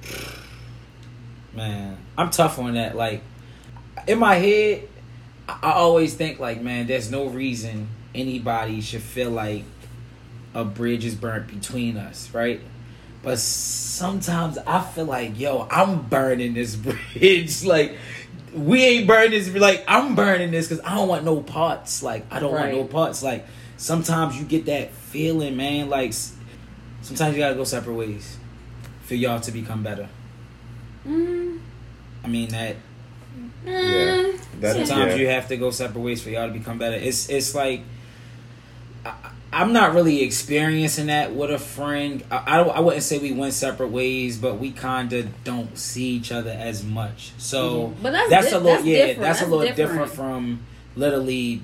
man, 1.53 1.99
I'm 2.16 2.30
tough 2.30 2.59
on 2.59 2.74
that. 2.74 2.97
Like, 2.97 3.20
in 4.07 4.18
my 4.18 4.34
head, 4.36 4.88
I, 5.48 5.72
always 5.72 6.14
think 6.14 6.38
like, 6.38 6.62
man, 6.62 6.86
there's 6.86 7.11
no 7.11 7.26
reason 7.26 7.88
anybody 8.14 8.80
should 8.80 9.02
feel 9.02 9.30
like 9.30 9.64
a 10.55 10.64
bridge 10.64 11.05
is 11.05 11.14
burnt 11.14 11.48
between 11.48 11.96
us, 11.96 12.30
right? 12.32 12.61
But 13.22 13.38
sometimes 13.38 14.59
I 14.59 14.82
feel 14.82 15.07
like, 15.07 15.38
yo, 15.38 15.66
I'm 15.70 16.02
burning 16.02 16.55
this 16.55 16.76
bridge. 17.14 17.64
like, 17.64 17.96
we 18.55 18.82
ain't 18.84 19.07
burning 19.07 19.32
this. 19.32 19.52
Like, 19.55 19.84
I'm 19.88 20.14
burning 20.14 20.50
this 20.50 20.68
because 20.68 20.84
I 20.84 20.94
don't 20.94 21.09
want 21.09 21.24
no 21.24 21.40
parts. 21.40 22.02
Like, 22.02 22.24
I 22.30 22.38
don't 22.38 22.52
want 22.52 22.70
no 22.72 22.82
Right. 22.82 22.90
parts. 22.90 23.22
Like, 23.22 23.46
sometimes 23.76 24.38
you 24.38 24.44
get 24.44 24.66
that 24.66 24.92
feeling, 24.92 25.57
man. 25.57 25.88
Like, 25.88 26.12
sometimes 27.02 27.34
you 27.34 27.40
gotta 27.42 27.55
go 27.57 27.64
separate 27.64 27.94
ways 27.94 28.36
for 29.02 29.14
y'all 29.14 29.40
to 29.40 29.50
become 29.52 29.82
better. 29.82 30.09
Mm, 31.07 31.59
I 32.22 32.28
mean 32.28 32.48
that 32.50 32.76
Yeah. 33.66 34.32
That, 34.61 34.74
sometimes 34.87 35.12
yeah. 35.12 35.16
you 35.16 35.28
have 35.28 35.49
to 35.49 35.57
go 35.57 35.70
separate 35.70 36.01
ways 36.01 36.22
for 36.22 36.30
y'all 36.30 36.47
to 36.47 36.53
become 36.53 36.78
better. 36.78 36.97
It's 36.97 37.28
it's 37.28 37.55
like 37.55 37.82
I, 39.05 39.14
I'm 39.53 39.72
not 39.72 39.95
really 39.95 40.22
experiencing 40.22 41.07
that 41.07 41.35
with 41.35 41.51
a 41.51 41.59
friend. 41.59 42.24
I, 42.30 42.43
I 42.47 42.57
don't- 42.59 42.76
I 42.76 42.80
wouldn't 42.80 43.03
say 43.05 43.18
we 43.18 43.32
went 43.32 43.55
separate 43.55 43.91
ways, 43.91 44.37
but 44.39 44.59
we 44.59 44.70
kind 44.72 45.12
of 45.12 45.45
don't 45.45 45.76
see 45.78 46.09
each 46.11 46.32
other 46.32 46.51
as 46.51 46.82
much. 46.85 47.32
So 47.39 47.89
Mhm. 47.89 48.03
But 48.03 48.12
that's 48.12 48.30
that's 48.30 48.51
di- 48.51 48.57
a 48.57 48.59
little 48.59 48.72
that's 48.74 48.85
yeah, 48.87 48.97
different. 49.07 49.20
that's, 49.20 49.41
a 49.41 49.47
little 49.47 49.61
different. 49.61 49.91
different 49.91 50.12
from 50.12 50.61
literally 50.97 51.62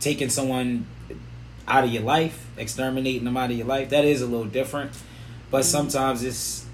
taking 0.00 0.28
someone 0.28 0.86
out 1.68 1.84
of 1.84 1.90
your 1.90 2.02
life, 2.02 2.46
exterminating 2.56 3.24
them 3.24 3.36
out 3.36 3.50
of 3.50 3.56
your 3.56 3.66
life. 3.66 3.90
That 3.90 4.04
is 4.04 4.22
a 4.22 4.26
little 4.26 4.46
different, 4.46 4.90
but 5.50 5.58
Mm-hmm. 5.62 5.70
sometimes 5.70 6.22
it's 6.24 6.64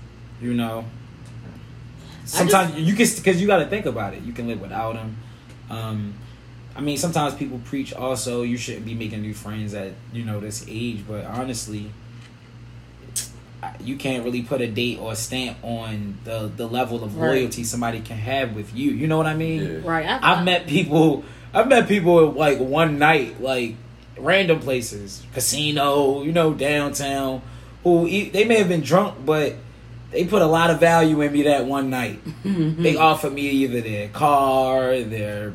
you 0.40 0.54
know 0.54 0.84
sometimes 2.26 2.76
you 2.76 2.94
can 2.94 3.06
because 3.16 3.40
you 3.40 3.46
got 3.46 3.58
to 3.58 3.66
think 3.66 3.86
about 3.86 4.14
it. 4.14 4.22
You 4.22 4.32
can 4.32 4.46
live 4.46 4.60
without 4.60 4.94
them. 4.94 5.16
Um, 5.70 6.14
I 6.76 6.80
mean, 6.80 6.98
sometimes 6.98 7.34
people 7.34 7.58
preach 7.64 7.94
also 7.94 8.42
you 8.42 8.56
shouldn't 8.58 8.84
be 8.84 8.94
making 8.94 9.22
new 9.22 9.32
friends 9.34 9.72
at 9.74 9.92
you 10.12 10.24
know 10.24 10.40
this 10.40 10.64
age, 10.68 11.04
but 11.08 11.24
honestly, 11.24 11.90
you 13.80 13.96
can't 13.96 14.24
really 14.24 14.42
put 14.42 14.60
a 14.60 14.66
date 14.66 14.98
or 15.00 15.12
a 15.12 15.16
stamp 15.16 15.56
on 15.62 16.18
the 16.24 16.50
the 16.54 16.66
level 16.68 17.02
of 17.02 17.16
Right. 17.16 17.28
loyalty 17.38 17.64
somebody 17.64 18.00
can 18.00 18.16
have 18.18 18.54
with 18.54 18.74
you. 18.76 18.90
You 18.90 19.06
know 19.06 19.16
what 19.16 19.26
I 19.26 19.34
mean? 19.34 19.62
Yeah. 19.62 19.78
Right. 19.90 20.06
I, 20.06 20.32
I've 20.38 20.44
met 20.44 20.66
people. 20.66 21.24
I've 21.54 21.68
met 21.68 21.88
people 21.88 22.32
like 22.32 22.58
one 22.58 22.98
night, 22.98 23.40
like 23.40 23.74
random 24.18 24.60
places, 24.60 25.22
casino, 25.32 26.22
you 26.22 26.32
know, 26.32 26.52
downtown. 26.52 27.42
Who 27.82 28.06
e- 28.06 28.28
they 28.30 28.44
may 28.44 28.56
have 28.58 28.68
been 28.68 28.82
drunk, 28.82 29.24
but 29.24 29.54
they 30.10 30.24
put 30.24 30.42
a 30.42 30.46
lot 30.46 30.70
of 30.70 30.80
value 30.80 31.20
in 31.22 31.32
me 31.32 31.42
that 31.44 31.66
one 31.66 31.90
night. 31.90 32.24
Mm-hmm. 32.44 32.82
They 32.82 32.96
offered 32.96 33.32
me 33.32 33.42
either 33.42 33.80
their 33.80 34.08
car, 34.08 34.98
their 35.00 35.52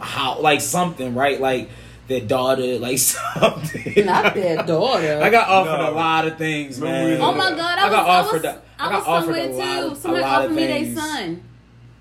how, 0.00 0.40
like 0.40 0.60
something, 0.60 1.14
right? 1.14 1.40
Like 1.40 1.70
their 2.06 2.20
daughter, 2.20 2.78
like 2.78 2.98
something. 2.98 4.04
Not 4.06 4.34
their 4.34 4.62
daughter. 4.62 5.20
I 5.22 5.30
got 5.30 5.48
offered 5.48 5.82
No. 5.82 5.90
a 5.90 5.94
lot 5.94 6.26
of 6.26 6.38
things, 6.38 6.80
man. 6.80 7.20
Oh 7.20 7.32
my 7.34 7.50
god! 7.50 7.78
I, 7.78 7.86
I 7.86 7.90
got 7.90 8.06
was, 8.06 8.26
offered. 8.26 8.46
I 8.46 8.52
was, 8.52 8.56
a- 8.56 8.62
I 8.80 8.86
I 8.86 8.90
got 8.90 8.98
was 8.98 9.06
offered 9.08 9.24
somewhere 9.34 9.48
a 9.50 9.52
lot, 9.52 9.80
too. 9.80 9.86
of- 9.90 10.04
a 10.04 10.12
lot 10.20 10.22
offered 10.24 10.44
of 10.50 10.52
me 10.56 10.66
their 10.66 10.94
son. 10.96 11.42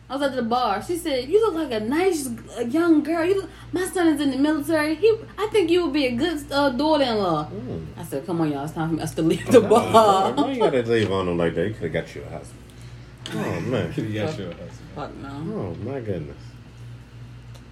I 0.09 0.15
was 0.15 0.21
at 0.21 0.35
the 0.35 0.41
bar. 0.41 0.81
She 0.81 0.95
said, 0.95 1.27
"You 1.27 1.45
look 1.45 1.55
like 1.55 1.71
a 1.71 1.83
nice 1.83 2.29
uh, 2.57 2.61
young 2.61 3.03
girl. 3.03 3.25
You, 3.25 3.41
look, 3.41 3.49
my 3.73 3.85
son 3.85 4.07
is 4.07 4.21
in 4.21 4.31
the 4.31 4.37
military. 4.37 4.95
He, 4.95 5.13
I 5.37 5.47
think 5.51 5.69
you 5.69 5.83
would 5.83 5.93
be 5.93 6.05
a 6.05 6.11
good 6.15 6.49
uh, 6.49 6.69
daughter-in-law." 6.69 7.49
Mm. 7.51 7.87
I 7.97 8.03
said, 8.03 8.25
"Come 8.25 8.39
on, 8.39 8.51
y'all. 8.51 8.63
It's 8.63 8.73
time 8.73 8.95
for 8.95 9.03
us 9.03 9.13
to 9.15 9.21
leave 9.21 9.45
the 9.51 9.59
Why 9.59 9.91
bar." 9.91 10.49
you 10.49 10.59
gotta 10.59 10.83
leave 10.83 11.11
on 11.11 11.25
them 11.25 11.37
like 11.37 11.55
that? 11.55 11.67
You 11.67 11.73
could 11.73 11.83
have 11.83 12.05
got 12.05 12.15
you 12.15 12.23
a 12.23 12.29
husband. 12.29 12.63
Oh 13.33 13.59
man. 13.59 13.91
could 13.91 14.05
have 14.05 14.13
got 14.13 14.39
you 14.39 14.45
a 14.45 14.53
husband. 14.53 14.71
Fuck 14.95 15.15
no. 15.17 15.29
Oh 15.29 15.75
my 15.83 15.99
goodness. 15.99 16.37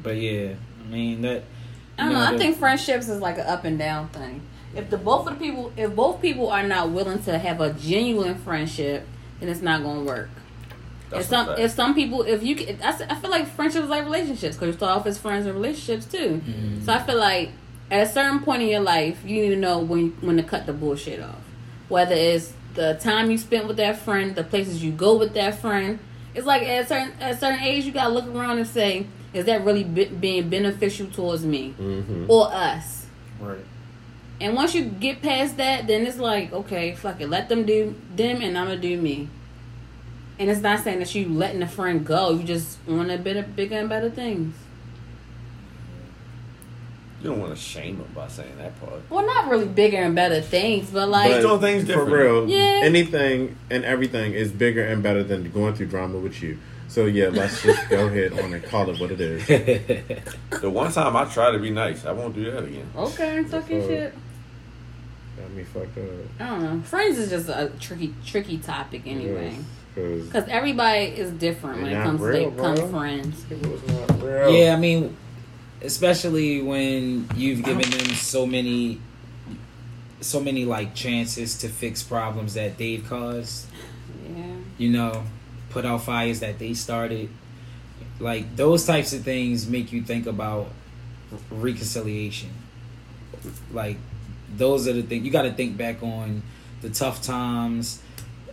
But 0.04 0.18
yeah, 0.18 0.56
I 0.84 0.92
mean 0.92 1.22
that. 1.22 1.44
I 1.98 2.04
don't 2.04 2.12
you 2.12 2.18
know. 2.18 2.36
I 2.36 2.38
think 2.38 2.58
friendships 2.58 3.08
is 3.08 3.22
like 3.22 3.38
an 3.38 3.48
up 3.48 3.64
and 3.64 3.80
down 3.80 4.10
thing. 4.10 4.42
If 4.76 4.90
the 4.90 4.98
both 4.98 5.26
of 5.26 5.40
the 5.40 5.46
people, 5.46 5.72
if 5.78 5.96
both 5.96 6.22
people 6.22 6.50
are 6.50 6.64
not 6.64 6.90
willing 6.90 7.24
to 7.24 7.40
have 7.40 7.62
a 7.62 7.72
genuine 7.72 8.36
friendship, 8.36 9.08
then 9.40 9.48
it's 9.48 9.62
not 9.62 9.82
gonna 9.82 10.04
work. 10.04 10.30
That's 11.16 11.26
if 11.26 11.30
some 11.30 11.50
if 11.60 11.72
some 11.72 11.96
people 11.96 12.22
if 12.24 12.44
you 12.44 12.56
can, 12.56 12.82
I 12.82 13.16
feel 13.16 13.30
like 13.30 13.48
friendships 13.48 13.88
like 13.88 14.04
relationships 14.04 14.56
because 14.56 14.68
you 14.68 14.74
start 14.74 14.98
off 15.00 15.06
as 15.08 15.18
friends 15.18 15.46
and 15.46 15.56
relationships 15.56 16.06
too. 16.06 16.42
So 16.84 16.94
I 16.94 17.00
feel 17.04 17.18
like 17.18 17.50
at 17.92 18.08
a 18.08 18.10
certain 18.10 18.40
point 18.42 18.62
in 18.64 18.70
your 18.70 18.82
life, 18.82 19.20
you 19.26 19.42
need 19.44 19.50
to 19.50 19.56
know 19.58 19.80
when 19.80 20.12
when 20.22 20.38
to 20.38 20.44
cut 20.44 20.66
the 20.66 20.74
bullshit 20.74 21.22
off. 21.22 21.42
Whether 21.90 22.16
it's 22.16 22.54
the 22.74 22.98
time 23.02 23.32
you 23.32 23.38
spent 23.38 23.68
with 23.68 23.78
that 23.78 23.98
friend, 24.00 24.36
the 24.36 24.44
places 24.44 24.84
you 24.84 24.92
go 24.92 25.16
with 25.18 25.34
that 25.36 25.60
friend. 25.60 26.00
It's 26.34 26.46
like 26.46 26.64
at 26.64 26.84
a 26.84 26.88
certain 26.88 27.14
at 27.22 27.36
a 27.36 27.38
certain 27.38 27.62
age, 27.62 27.86
you 27.86 27.92
gotta 27.92 28.10
look 28.14 28.28
around 28.28 28.58
and 28.58 28.68
say, 28.68 29.06
is 29.34 29.46
that 29.46 29.64
really 29.64 29.84
be, 29.86 30.06
being 30.06 30.50
beneficial 30.50 31.08
towards 31.08 31.46
me 31.46 31.74
Mm-hmm. 31.80 32.26
or 32.30 32.52
us? 32.52 33.06
Right. 33.40 33.64
And 34.42 34.54
once 34.54 34.76
you 34.76 34.84
get 34.84 35.22
past 35.22 35.56
that, 35.58 35.88
then 35.88 36.06
it's 36.06 36.18
like, 36.18 36.52
okay, 36.52 36.94
fuck 36.96 37.22
it, 37.22 37.30
let 37.30 37.48
them 37.48 37.66
do 37.66 37.96
them, 38.16 38.42
and 38.42 38.58
I'm 38.58 38.68
gonna 38.68 38.78
do 38.82 39.00
me. 39.00 39.30
And 40.38 40.50
it's 40.50 40.62
not 40.62 40.82
saying 40.84 41.00
that 41.00 41.14
you 41.16 41.30
letting 41.30 41.62
a 41.62 41.68
friend 41.68 42.06
go. 42.06 42.32
You 42.32 42.44
just 42.44 42.78
want 42.88 43.10
a 43.12 43.18
bit 43.18 43.38
of 43.38 43.56
bigger 43.56 43.76
and 43.80 43.88
better 43.90 44.10
things. 44.10 44.54
You 47.22 47.30
don't 47.32 47.40
want 47.40 47.56
to 47.56 47.60
shame 47.62 47.98
them 47.98 48.08
by 48.14 48.28
saying 48.28 48.58
that 48.58 48.80
part. 48.80 49.02
Well, 49.10 49.26
not 49.26 49.50
really 49.50 49.66
bigger 49.68 49.98
and 49.98 50.14
better 50.14 50.42
things, 50.42 50.90
but 50.92 51.10
like, 51.10 51.32
But- 51.32 51.42
doing 51.42 51.62
things 51.62 51.92
for 51.92 52.06
real, 52.06 52.48
Yeah. 52.50 52.82
anything 52.84 53.56
and 53.72 53.84
everything 53.86 54.34
is 54.34 54.52
bigger 54.52 54.84
and 54.86 55.02
better 55.02 55.24
than 55.24 55.50
going 55.52 55.74
through 55.74 55.88
drama 55.88 56.20
with 56.20 56.44
you. 56.44 56.58
So 56.88 57.06
yeah, 57.06 57.30
let's 57.30 57.64
just 57.64 57.90
go 57.90 58.06
ahead 58.10 58.34
on 58.40 58.54
and 58.54 58.64
call 58.64 58.90
it 58.92 59.00
what 59.00 59.12
it 59.12 59.20
is. 59.22 59.44
The 60.62 60.70
one 60.70 60.92
time 60.92 61.16
I 61.16 61.26
try 61.26 61.52
to 61.52 61.60
be 61.60 61.70
nice, 61.72 62.06
I 62.06 62.12
won't 62.12 62.36
do 62.36 62.50
that 62.52 62.64
again. 62.64 62.88
okay, 62.96 63.44
talk 63.50 63.70
your 63.70 63.82
Uh, 63.84 63.88
shit. 63.88 64.14
Got 65.38 65.52
me 65.52 65.64
fucked 65.64 65.98
up. 65.98 66.04
I 66.40 66.50
don't 66.50 66.64
know. 66.64 66.82
Friends 66.84 67.18
is 67.18 67.30
just 67.30 67.50
a 67.50 67.72
tricky, 67.80 68.14
tricky 68.26 68.58
topic 68.58 69.02
anyway. 69.06 69.50
Because 69.50 69.66
Because 69.96 70.48
everybody 70.50 71.06
is 71.06 71.32
different 71.32 71.82
when 71.82 71.92
it 71.92 71.96
not 71.96 72.04
comes 72.04 72.20
to 72.20 72.26
real, 72.28 72.50
they 72.52 72.56
become 72.56 72.90
friends. 72.90 73.46
it 73.50 73.66
was 73.66 73.88
not 73.88 74.22
real. 74.22 74.52
Yeah, 74.52 74.74
I 74.74 74.76
mean, 74.78 75.16
especially 75.82 76.62
when 76.62 77.30
you've 77.36 77.64
given 77.64 77.90
them 77.90 78.08
so 78.16 78.46
many, 78.46 79.00
so 80.20 80.42
many 80.42 80.66
like 80.66 80.96
chances 80.96 81.58
to 81.60 81.70
fix 81.70 82.04
problems 82.04 82.56
that 82.56 82.78
they've 82.78 83.08
caused. 83.08 83.68
Yeah. 84.30 84.46
You 84.78 84.90
know, 84.90 85.24
put 85.70 85.86
out 85.86 86.04
fires 86.04 86.42
that 86.42 86.60
they 86.60 86.74
started. 86.74 87.30
Like 88.20 88.56
those 88.56 88.86
types 88.86 89.14
of 89.14 89.24
things 89.24 89.68
make 89.68 89.94
you 89.94 90.02
think 90.02 90.26
about 90.26 90.68
reconciliation. 91.50 92.50
Like 93.72 93.98
those 94.58 94.88
are 94.88 94.94
the 94.94 95.04
things 95.04 95.26
you 95.26 95.32
got 95.32 95.44
to 95.44 95.54
think 95.54 95.78
back 95.78 96.04
on 96.04 96.44
the 96.82 96.90
tough 96.90 97.22
times, 97.22 98.02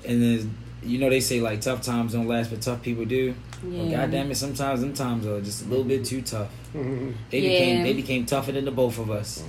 and 0.05 0.23
then 0.23 0.57
you 0.83 0.99
know 0.99 1.09
they 1.11 1.21
say 1.21 1.41
like 1.41 1.61
tough 1.61 1.83
times 1.83 2.13
don't 2.13 2.27
last, 2.27 2.51
but 2.51 2.61
tough 2.61 2.83
people 2.83 3.05
do. 3.05 3.35
Well, 3.63 3.73
Yeah. 3.87 3.97
God 4.03 4.11
damn 4.11 4.31
it, 4.31 4.35
sometimes 4.37 4.81
them 4.81 4.93
times 4.95 5.27
are 5.27 5.41
just 5.41 5.65
a 5.65 5.69
little 5.69 5.85
bit 5.85 6.05
too 6.05 6.23
tough. 6.23 6.49
Mhm. 6.75 7.15
They 7.31 7.39
Yeah. 7.41 7.49
became 7.51 7.83
they 7.85 7.93
became 7.93 8.27
tougher 8.27 8.53
than 8.53 8.65
the 8.65 8.71
both 8.73 8.99
of 8.99 9.11
us, 9.11 9.43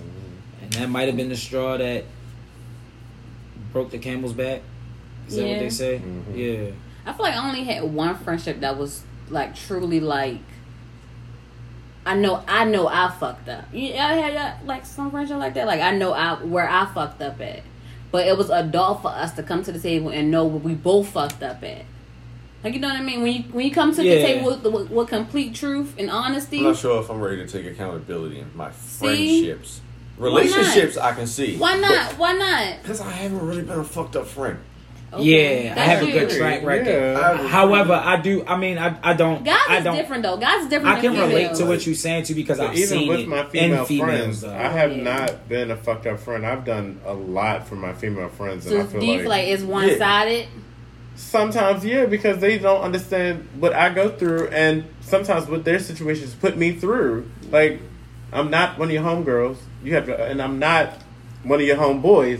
and 0.62 0.72
that 0.74 0.90
might 0.90 1.08
have 1.08 1.18
been 1.18 1.30
the 1.30 1.36
straw 1.38 1.78
that 1.78 2.04
broke 3.72 3.90
the 3.92 3.98
camel's 3.98 4.34
back. 4.34 4.62
Is 5.28 5.36
that 5.38 5.48
what 5.48 5.60
they 5.60 5.70
say? 5.70 6.00
Mhm. 6.04 6.36
Yeah. 6.36 6.72
I 7.06 7.14
feel 7.14 7.24
like 7.26 7.36
I 7.36 7.48
only 7.48 7.64
had 7.64 7.84
one 7.84 8.16
friendship 8.16 8.60
that 8.62 8.78
was 8.78 9.02
like 9.30 9.56
truly 9.56 10.00
like. 10.00 10.40
I 12.06 12.16
know, 12.16 12.44
I 12.50 12.66
know, 12.66 12.88
I 12.90 13.10
fucked 13.18 13.48
up. 13.48 13.64
You 13.74 13.94
ever 13.94 14.22
had 14.22 14.56
like 14.66 14.86
some 14.86 15.10
friendship 15.10 15.38
like 15.38 15.54
that? 15.54 15.66
Like 15.66 15.80
I 15.82 15.96
know 15.96 16.12
I 16.12 16.34
where 16.34 16.70
I 16.70 16.86
fucked 16.94 17.22
up 17.22 17.40
at, 17.40 17.62
but 18.14 18.28
it 18.28 18.38
was 18.38 18.52
adult 18.52 19.02
for 19.02 19.08
us 19.08 19.34
to 19.34 19.42
come 19.42 19.64
to 19.64 19.72
the 19.72 19.80
table 19.80 20.10
and 20.10 20.30
know 20.30 20.46
what 20.46 20.62
we 20.64 20.76
both 20.76 21.10
fucked 21.10 21.42
up 21.42 21.64
at. 21.64 21.84
Like 22.64 22.76
you 22.76 22.80
know 22.80 22.88
what 22.90 22.98
I 22.98 23.02
mean? 23.02 23.24
When 23.24 23.34
you 23.34 23.42
when 23.52 23.66
you 23.66 23.72
come 23.74 23.94
to 23.96 24.04
Yeah. 24.06 24.16
the 24.16 24.22
table 24.22 24.46
with, 24.52 24.64
with, 24.64 24.92
with 24.92 25.08
complete 25.10 25.56
truth 25.56 25.96
and 25.98 26.12
honesty, 26.12 26.60
I'm 26.60 26.64
not 26.66 26.78
sure 26.78 27.02
if 27.02 27.10
I'm 27.10 27.20
ready 27.20 27.38
to 27.38 27.48
take 27.48 27.66
accountability 27.66 28.40
in 28.40 28.56
my 28.56 28.72
See? 28.72 29.42
friendships. 29.42 29.82
Relationships, 30.20 30.96
I 30.96 31.14
can 31.14 31.26
see. 31.26 31.58
why 31.58 31.76
not? 31.76 32.14
Why 32.20 32.34
not? 32.34 32.84
Because 32.84 33.02
I 33.02 33.10
haven't 33.10 33.46
really 33.46 33.64
been 33.64 33.80
a 33.80 33.84
fucked 33.84 34.16
up 34.16 34.28
friend. 34.28 34.60
Yeah, 35.20 35.72
I 35.72 35.76
that's 35.76 35.90
have 35.90 36.02
a 36.08 36.12
good 36.12 36.30
track 36.32 36.64
record. 36.64 36.88
Yeah. 36.88 37.48
However, 37.48 37.94
I 37.94 38.20
do. 38.22 38.44
I 38.46 38.58
mean, 38.58 38.78
I 38.78 38.98
I 39.04 39.14
don't. 39.14 39.44
Guys 39.44 39.58
I 39.68 39.80
don't. 39.82 39.96
different 39.96 40.24
though. 40.24 40.38
Guys 40.38 40.64
is 40.64 40.70
different. 40.70 40.98
I 40.98 41.02
can 41.02 41.14
than 41.14 41.30
relate 41.30 41.56
to 41.56 41.66
what 41.66 41.86
you're 41.86 41.96
saying 41.96 42.24
too 42.26 42.36
because 42.36 42.58
But 42.58 42.72
I've 42.72 42.78
even 42.78 42.88
seen 42.90 43.08
with 43.10 43.20
it 43.22 43.28
my 43.28 43.44
female 43.46 43.80
in 43.82 43.86
females. 43.86 44.10
friends, 44.10 44.42
though. 44.42 44.54
I 44.54 44.70
have 44.70 44.96
Yeah. 44.96 45.04
not 45.04 45.50
been 45.50 45.72
a 45.72 45.76
fucked 45.78 46.08
up 46.08 46.20
friend. 46.20 46.46
I've 46.46 46.66
done 46.66 47.00
a 47.06 47.14
lot 47.14 47.68
for 47.68 47.76
my 47.76 47.94
female 47.94 48.30
friends, 48.30 48.66
and 48.66 48.76
So 48.76 48.82
I 48.82 48.86
feel 48.86 49.02
do 49.02 49.08
like, 49.08 49.20
feel 49.22 49.30
like 49.30 49.48
it's 49.48 49.64
one 49.64 49.98
sided? 49.98 50.48
sometimes, 51.16 51.86
yeah, 51.86 52.06
because 52.06 52.40
they 52.40 52.58
don't 52.58 52.82
understand 52.82 53.48
what 53.60 53.74
I 53.74 53.90
go 53.90 54.10
through, 54.10 54.48
and 54.48 54.86
sometimes 55.02 55.48
what 55.48 55.64
their 55.64 55.80
situations 55.80 56.34
put 56.34 56.58
me 56.58 56.72
through. 56.74 57.30
Like, 57.52 57.80
I'm 58.32 58.50
not 58.50 58.80
one 58.80 58.88
of 58.88 58.94
your 58.94 59.04
homegirls. 59.04 59.58
You 59.84 59.94
have, 59.96 60.06
to, 60.08 60.24
and 60.24 60.42
I'm 60.42 60.58
not 60.60 60.94
one 61.44 61.60
of 61.60 61.66
your 61.68 61.78
homeboys. 61.78 62.40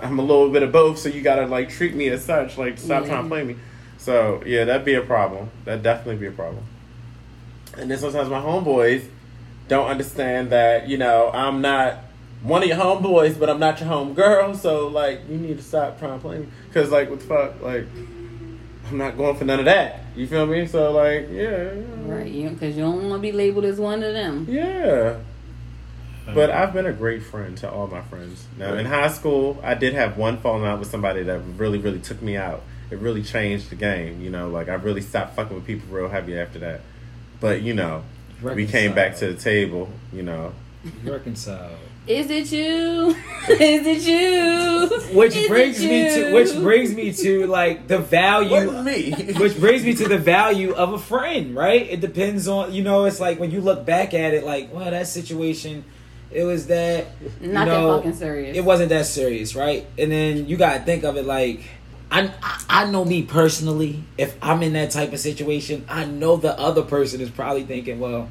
I'm 0.00 0.18
a 0.18 0.22
little 0.22 0.50
bit 0.50 0.62
of 0.62 0.72
both, 0.72 0.98
so 0.98 1.08
you 1.08 1.22
gotta 1.22 1.46
like 1.46 1.68
treat 1.70 1.94
me 1.94 2.08
as 2.08 2.24
such. 2.24 2.56
Like, 2.58 2.78
stop 2.78 3.02
Yeah. 3.02 3.08
trying 3.08 3.22
to 3.24 3.28
play 3.28 3.44
me. 3.44 3.56
So 3.98 4.42
yeah, 4.46 4.64
that'd 4.64 4.84
be 4.84 4.94
a 4.94 5.00
problem. 5.02 5.50
That'd 5.64 5.82
definitely 5.82 6.16
be 6.16 6.26
a 6.26 6.32
problem. 6.32 6.64
And 7.76 7.90
then 7.90 7.98
sometimes 7.98 8.28
my 8.28 8.40
homeboys 8.40 9.04
don't 9.68 9.88
understand 9.88 10.50
that, 10.50 10.88
you 10.88 10.98
know, 10.98 11.30
I'm 11.32 11.60
not 11.60 11.98
one 12.42 12.62
of 12.62 12.68
your 12.68 12.78
homeboys, 12.78 13.38
but 13.38 13.50
I'm 13.50 13.60
not 13.60 13.80
your 13.80 13.88
homegirl. 13.88 14.56
So, 14.56 14.88
like, 14.88 15.20
you 15.28 15.36
need 15.36 15.58
to 15.58 15.62
stop 15.62 15.98
trying 15.98 16.18
to 16.18 16.18
play 16.18 16.38
me. 16.38 16.46
Because, 16.68 16.90
like, 16.90 17.10
what 17.10 17.20
the 17.20 17.26
fuck? 17.26 17.60
Like, 17.62 17.84
I'm 18.90 18.98
not 18.98 19.16
going 19.16 19.36
for 19.36 19.44
none 19.44 19.58
of 19.58 19.64
that. 19.66 20.00
You 20.16 20.26
feel 20.26 20.46
me? 20.46 20.66
So, 20.66 20.92
like, 20.92 21.28
yeah. 21.30 21.70
Right, 22.06 22.30
you 22.30 22.48
because 22.50 22.76
you 22.76 22.82
don't 22.82 23.08
want 23.10 23.14
to 23.14 23.18
be 23.18 23.32
labeled 23.32 23.64
as 23.66 23.78
one 23.78 24.02
of 24.02 24.14
them. 24.14 24.46
Yeah. 24.48 25.18
But 26.34 26.50
I've 26.50 26.72
been 26.72 26.86
a 26.86 26.92
great 26.92 27.22
friend 27.22 27.56
to 27.58 27.70
all 27.70 27.86
my 27.86 28.02
friends. 28.02 28.46
Now, 28.58 28.74
in 28.74 28.86
high 28.86 29.08
school, 29.08 29.58
I 29.62 29.74
did 29.74 29.94
have 29.94 30.16
one 30.16 30.38
falling 30.38 30.64
out 30.64 30.78
with 30.78 30.90
somebody 30.90 31.22
that 31.24 31.40
really, 31.56 31.78
really 31.78 32.00
took 32.00 32.20
me 32.20 32.36
out. 32.36 32.62
It 32.90 32.98
really 32.98 33.22
changed 33.22 33.70
the 33.70 33.76
game, 33.76 34.20
you 34.20 34.30
know. 34.30 34.48
Like 34.48 34.68
I 34.68 34.74
really 34.74 35.02
stopped 35.02 35.36
fucking 35.36 35.54
with 35.54 35.66
people 35.66 35.88
real 35.94 36.08
heavy 36.08 36.38
after 36.38 36.58
that. 36.60 36.80
But 37.40 37.62
you 37.62 37.74
know, 37.74 38.04
we 38.42 38.66
came 38.66 38.94
back 38.94 39.16
to 39.16 39.32
the 39.32 39.40
table, 39.40 39.90
you 40.12 40.22
know. 40.22 40.52
reconcile. 41.04 41.76
Is 42.06 42.30
it 42.30 42.50
you? 42.50 43.14
Is 43.50 43.86
it 43.86 44.02
you? 44.06 45.14
Which 45.14 45.36
Is 45.36 45.46
brings 45.46 45.78
it 45.78 45.90
me 45.90 46.08
to 46.14 46.32
which 46.32 46.54
brings 46.54 46.94
me 46.94 47.12
to 47.12 47.46
like 47.46 47.86
the 47.86 47.98
value 47.98 48.70
me? 48.82 49.10
which 49.36 49.60
brings 49.60 49.84
me 49.84 49.94
to 49.94 50.08
the 50.08 50.16
value 50.16 50.72
of 50.72 50.94
a 50.94 50.98
friend, 50.98 51.54
right? 51.54 51.82
It 51.82 52.00
depends 52.00 52.48
on 52.48 52.72
you 52.72 52.82
know, 52.82 53.04
it's 53.04 53.20
like 53.20 53.38
when 53.38 53.50
you 53.50 53.60
look 53.60 53.84
back 53.84 54.14
at 54.14 54.32
it 54.32 54.44
like, 54.44 54.72
well, 54.72 54.90
that 54.90 55.06
situation 55.06 55.84
it 56.30 56.44
was 56.44 56.66
that 56.66 57.06
you 57.40 57.48
Not 57.48 57.66
know, 57.66 57.92
that 57.92 57.96
fucking 57.98 58.14
serious. 58.14 58.56
It 58.56 58.64
wasn't 58.64 58.90
that 58.90 59.06
serious, 59.06 59.54
right? 59.54 59.86
And 59.96 60.12
then 60.12 60.46
you 60.46 60.56
gotta 60.56 60.80
think 60.80 61.04
of 61.04 61.16
it 61.16 61.24
like 61.24 61.62
I, 62.10 62.32
I 62.68 62.90
know 62.90 63.04
me 63.04 63.22
personally. 63.22 64.02
If 64.16 64.36
I'm 64.42 64.62
in 64.62 64.72
that 64.74 64.90
type 64.90 65.12
of 65.12 65.20
situation, 65.20 65.84
I 65.88 66.04
know 66.04 66.36
the 66.36 66.58
other 66.58 66.82
person 66.82 67.20
is 67.20 67.30
probably 67.30 67.64
thinking, 67.64 68.00
well, 68.00 68.28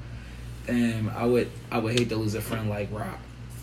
then 0.66 1.12
I 1.16 1.26
would 1.26 1.50
I 1.72 1.80
would 1.80 1.98
hate 1.98 2.10
to 2.10 2.16
lose 2.16 2.36
a 2.36 2.42
friend 2.42 2.70
like 2.70 2.90
Rock. 2.92 3.20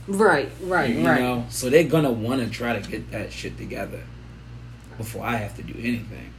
Right, 0.06 0.50
right, 0.62 0.70
right. 0.70 0.90
you 0.90 1.06
right. 1.06 1.20
know, 1.20 1.46
so 1.48 1.70
they're 1.70 1.84
gonna 1.84 2.12
want 2.12 2.42
to 2.42 2.50
try 2.50 2.78
to 2.78 2.90
get 2.90 3.10
that 3.12 3.32
shit 3.32 3.56
together 3.56 4.02
before 4.98 5.24
I 5.24 5.36
have 5.36 5.56
to 5.56 5.62
do 5.62 5.74
anything, 5.78 6.32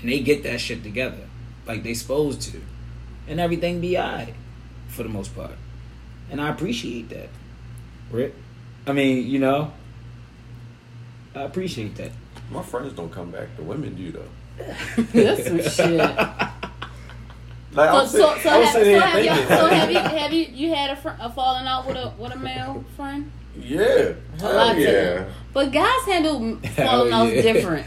and 0.00 0.10
they 0.10 0.20
get 0.20 0.42
that 0.42 0.60
shit 0.60 0.82
together 0.82 1.26
like 1.66 1.82
they 1.82 1.94
supposed 1.94 2.42
to, 2.42 2.60
and 3.26 3.40
everything 3.40 3.80
be 3.80 3.98
alright 3.98 4.34
for 4.88 5.02
the 5.02 5.08
most 5.08 5.34
part, 5.34 5.52
and 6.30 6.40
I 6.40 6.48
appreciate 6.50 7.08
that. 7.10 7.28
Right? 8.10 8.34
I 8.86 8.92
mean, 8.92 9.26
you 9.26 9.38
know, 9.38 9.72
I 11.34 11.42
appreciate 11.42 11.96
that. 11.96 12.12
My 12.50 12.62
friends 12.62 12.92
don't 12.92 13.10
come 13.10 13.30
back. 13.30 13.48
The 13.56 13.62
women 13.62 13.94
do 13.94 14.12
though. 14.12 14.28
That's 15.12 15.46
some 15.46 15.60
shit. 15.62 16.00
Like, 17.72 17.90
So, 17.90 17.96
I'm 17.98 18.06
so, 18.06 18.34
sitting- 18.36 18.42
so, 18.44 18.50
I'm 18.50 18.62
have, 18.62 18.72
so, 18.72 18.78
have 19.00 19.24
you, 19.24 19.30
thinking, 19.30 19.48
so 19.48 19.66
have 19.66 19.90
you 19.90 19.98
have 19.98 20.32
you 20.32 20.44
you 20.68 20.74
had 20.76 20.90
a, 20.90 20.96
fr- 20.96 21.08
a 21.20 21.28
falling 21.32 21.66
out 21.66 21.84
with 21.88 21.96
a 21.96 22.12
with 22.16 22.32
a 22.32 22.36
male 22.38 22.84
friend? 22.94 23.32
Yeah. 23.58 23.80
A 23.80 24.14
Hell 24.40 24.54
lot 24.54 24.78
yeah. 24.78 24.88
to 24.90 25.26
But 25.52 25.72
guys 25.72 26.04
handle 26.06 26.38
falling 26.76 27.10
Hell 27.10 27.12
outs 27.12 27.32
yeah. 27.34 27.42
different. 27.42 27.84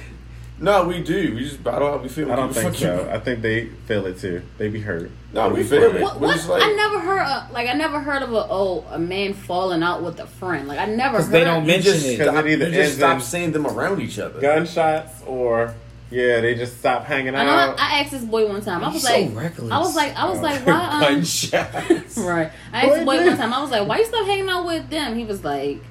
No, 0.60 0.86
we 0.88 1.03
do. 1.03 1.36
We 1.36 1.43
just 1.43 1.64
battle 1.64 1.88
out. 1.88 2.01
We 2.01 2.10
feel. 2.10 2.32
I 2.32 2.36
don't 2.36 2.51
think 2.51 2.74
so. 2.76 3.01
you. 3.03 3.10
I 3.10 3.20
think 3.20 3.41
they 3.43 3.66
feel 3.86 4.05
it 4.08 4.18
too. 4.20 4.41
They 4.58 4.70
be 4.70 4.80
hurt. 4.82 5.12
No, 5.32 5.49
we 5.49 5.62
They 5.62 5.68
feel 5.70 5.95
it. 5.95 6.01
What, 6.01 6.20
what? 6.20 6.47
like- 6.47 6.64
I 6.64 6.74
never 6.74 6.99
heard 6.99 7.22
of, 7.28 7.51
like 7.51 7.70
I 7.70 7.74
never 7.74 7.99
heard 7.99 8.24
of 8.24 8.34
a 8.34 8.47
oh 8.49 8.84
a 8.89 8.97
man 8.97 9.34
falling 9.34 9.84
out 9.84 10.01
with 10.01 10.20
a 10.20 10.26
friend. 10.26 10.68
Like 10.68 10.80
I 10.80 10.86
never 10.86 11.18
'Cause 11.18 11.26
heard. 11.28 11.34
they 11.34 11.43
don't 11.43 11.62
You 11.64 11.68
mention 11.68 11.93
just 11.93 12.05
it. 12.08 12.16
stop, 12.16 12.34
Because 12.34 12.45
it 12.45 12.51
either 12.53 12.66
you 12.70 12.74
just 12.74 12.97
stop 12.97 13.22
seeing 13.22 13.51
them 13.51 13.68
around 13.68 14.01
each 14.01 14.18
other. 14.18 14.39
Gunshots 14.41 15.22
or 15.28 15.76
yeah, 16.10 16.39
they 16.41 16.55
just 16.55 16.80
stop 16.80 17.03
hanging 17.03 17.36
I 17.36 17.43
know. 17.43 17.51
out. 17.51 17.80
I, 17.80 17.97
I 17.97 17.99
asked 17.99 18.12
this 18.12 18.24
boy 18.24 18.47
one 18.47 18.62
time. 18.62 18.84
I 18.84 18.88
was 18.91 19.03
You're 19.03 19.12
like, 19.12 19.30
so 19.30 19.36
reckless. 19.36 19.72
I 19.72 19.78
was 19.80 19.95
like, 19.95 20.16
I 20.16 20.30
was 20.30 20.39
like, 20.39 20.66
why? 20.66 20.86
Um, 20.86 21.01
Gunshots. 21.01 22.18
right. 22.18 22.51
I 22.74 22.82
asked 22.86 22.99
the 22.99 23.05
boy 23.05 23.18
one 23.26 23.38
time. 23.38 23.53
I 23.53 23.62
was 23.62 23.70
like, 23.70 23.88
why 23.88 23.97
you 23.99 24.05
stop 24.05 24.26
hanging 24.26 24.49
out 24.49 24.66
with 24.66 24.89
them? 24.89 25.16
He 25.18 25.26
was 25.26 25.43
like, 25.43 25.84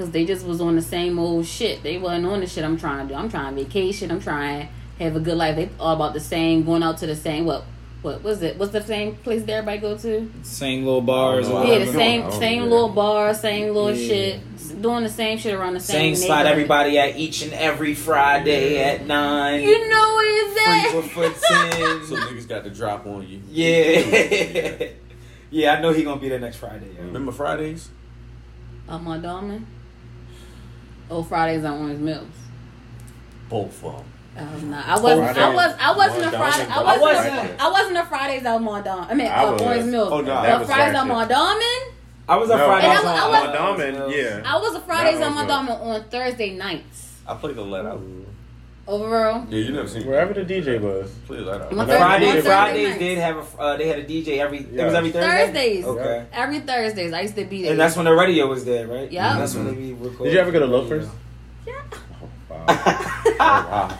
because 0.00 0.12
they 0.12 0.24
just 0.24 0.46
was 0.46 0.62
on 0.62 0.76
the 0.76 0.82
same 0.82 1.18
old 1.18 1.44
shit. 1.44 1.82
They 1.82 1.98
wasn't 1.98 2.24
on 2.24 2.40
the 2.40 2.46
shit 2.46 2.64
I'm 2.64 2.78
trying 2.78 3.06
to 3.06 3.12
do. 3.12 3.18
I'm 3.20 3.28
trying 3.28 3.54
vacation. 3.54 4.10
I'm 4.10 4.20
trying 4.22 4.66
have 4.98 5.14
a 5.14 5.20
good 5.20 5.36
life. 5.36 5.56
They 5.56 5.68
all 5.78 5.94
about 5.94 6.14
the 6.14 6.20
same, 6.20 6.64
going 6.64 6.82
out 6.82 6.96
to 6.98 7.06
the 7.06 7.14
same. 7.14 7.44
What? 7.44 7.64
What 8.00 8.22
was 8.22 8.40
it? 8.42 8.56
What's 8.56 8.72
the 8.72 8.82
same 8.82 9.16
place 9.16 9.42
that 9.42 9.52
everybody 9.52 9.76
go 9.78 9.98
to? 9.98 10.32
Same 10.42 10.86
little 10.86 11.02
bars. 11.02 11.48
I 11.48 11.50
don't 11.52 11.60
or 11.60 11.64
know. 11.66 11.72
Yeah, 11.72 11.84
the 11.84 11.92
same 11.92 12.20
I 12.22 12.30
don't 12.30 12.38
same 12.40 12.62
know. 12.62 12.68
little 12.70 12.88
bar, 12.88 13.34
same 13.34 13.74
little 13.74 13.94
Yeah. 13.94 14.08
shit, 14.08 14.80
doing 14.80 15.02
the 15.02 15.10
same 15.10 15.36
shit 15.36 15.52
around 15.52 15.74
the 15.74 15.80
Same 15.80 16.14
same, 16.14 16.24
spot 16.24 16.46
everybody 16.46 16.98
at 16.98 17.18
each 17.18 17.42
and 17.42 17.52
every 17.52 17.94
Friday 17.94 18.82
at 18.82 19.06
nine. 19.06 19.60
You 19.62 19.86
know 19.90 20.14
where 20.14 20.46
it's 20.46 20.94
Free 20.94 20.98
at. 20.98 21.04
for 21.10 21.22
ten. 21.46 22.06
So 22.06 22.16
niggas 22.16 22.48
got 22.48 22.64
to 22.64 22.70
drop 22.70 23.04
on 23.06 23.28
you. 23.28 23.42
Yeah. 23.50 24.86
yeah, 25.50 25.74
I 25.74 25.82
know 25.82 25.92
he 25.92 26.02
gonna 26.02 26.18
be 26.18 26.30
there 26.30 26.40
next 26.40 26.56
Friday. 26.56 26.88
yo. 26.96 27.02
Remember 27.04 27.32
Fridays? 27.32 27.90
On 28.88 29.04
Mondawmin. 29.04 29.64
Oh, 31.10 31.22
Fridays 31.22 31.64
on 31.64 31.82
Owings 31.82 32.00
Mills. 32.00 32.26
Both 33.48 33.84
of 33.84 33.96
them. 33.96 34.04
I 34.36 34.54
was 34.54 34.62
not. 34.62 34.86
I 34.88 35.00
wasn't. 35.00 35.28
I 35.28 35.32
Fridays. 35.34 35.54
was. 35.56 35.76
I 35.80 35.96
wasn't 35.96 36.20
a 36.20 36.38
One 36.38 36.52
Friday. 36.52 36.70
I 36.70 36.82
wasn't. 36.82 36.88
I 36.88 36.94
a- 36.94 37.00
wasn't. 37.00 37.60
I 37.62 37.70
wasn't 37.70 37.96
a 37.96 38.04
Fridays 38.04 38.46
on 38.46 38.64
Mondawmin. 38.64 39.06
I 39.10 39.14
mean, 39.14 39.26
I 39.26 39.44
uh. 39.44 39.60
Owings 39.60 39.86
Mills. 39.86 40.12
Oh, 40.12 40.20
no. 40.20 40.26
But 40.34 40.42
That 40.42 40.66
Fridays 40.66 40.96
on 40.96 41.08
ratchet. 41.08 41.36
Mondawmin. 41.36 41.92
I 42.28 42.36
was 42.36 42.50
a 42.50 42.56
No, 42.56 42.66
Friday. 42.66 42.86
And 42.86 42.92
I 42.92 42.96
on 42.98 43.04
was- 43.04 43.20
on 43.56 44.06
was- 44.06 44.14
yeah. 44.16 44.42
I 44.46 44.56
was 44.60 44.74
a 44.76 44.80
Fridays 44.80 45.20
on 45.20 45.34
was 45.34 45.44
Mondawmin 45.44 45.80
on 45.82 46.04
Thursday 46.04 46.54
nights. 46.56 47.18
I 47.26 47.34
played 47.34 47.56
the 47.56 47.62
let 47.62 47.86
out. 47.86 48.00
Overall. 48.90 49.46
Yeah, 49.48 49.58
you 49.58 49.72
never 49.72 49.86
seen 49.86 50.04
Wherever 50.06 50.34
the 50.34 50.42
DJ 50.42 50.80
was. 50.80 51.10
Please, 51.26 51.42
let 51.42 51.60
out. 51.60 51.70
On 51.72 51.78
Thursday- 51.78 51.96
Friday, 51.98 52.26
Thursday 52.26 52.40
Fridays 52.42 52.88
nights. 52.88 52.98
did 52.98 53.18
have 53.18 53.36
a 53.36 53.62
uh, 53.62 53.76
they 53.76 53.86
had 53.88 53.98
a 54.00 54.04
DJ 54.04 54.38
every 54.38 54.58
it 54.58 54.72
was 54.84 54.94
every 54.94 55.10
Thursday. 55.12 55.44
Thursdays. 55.46 55.84
Okay. 55.84 56.26
Every 56.32 56.58
Thursdays, 56.60 57.12
I 57.12 57.20
used 57.20 57.36
to 57.36 57.44
be 57.44 57.62
there. 57.62 57.70
And 57.72 57.80
that's 57.80 57.94
when 57.94 58.04
the 58.04 58.12
radio 58.12 58.48
was 58.48 58.64
there, 58.64 58.88
right? 58.88 59.10
Yeah. 59.10 59.38
That's 59.38 59.54
when 59.54 59.66
they 59.68 59.74
be 59.74 59.92
recording. 59.92 60.24
Did 60.24 60.32
you 60.34 60.40
ever 60.40 60.50
go 60.50 60.58
to 60.60 60.66
the 60.66 60.72
Loafers? 60.72 61.06
radio. 61.66 61.80
Wow. 62.48 62.64
oh, 62.68 63.36
wow. 63.38 63.98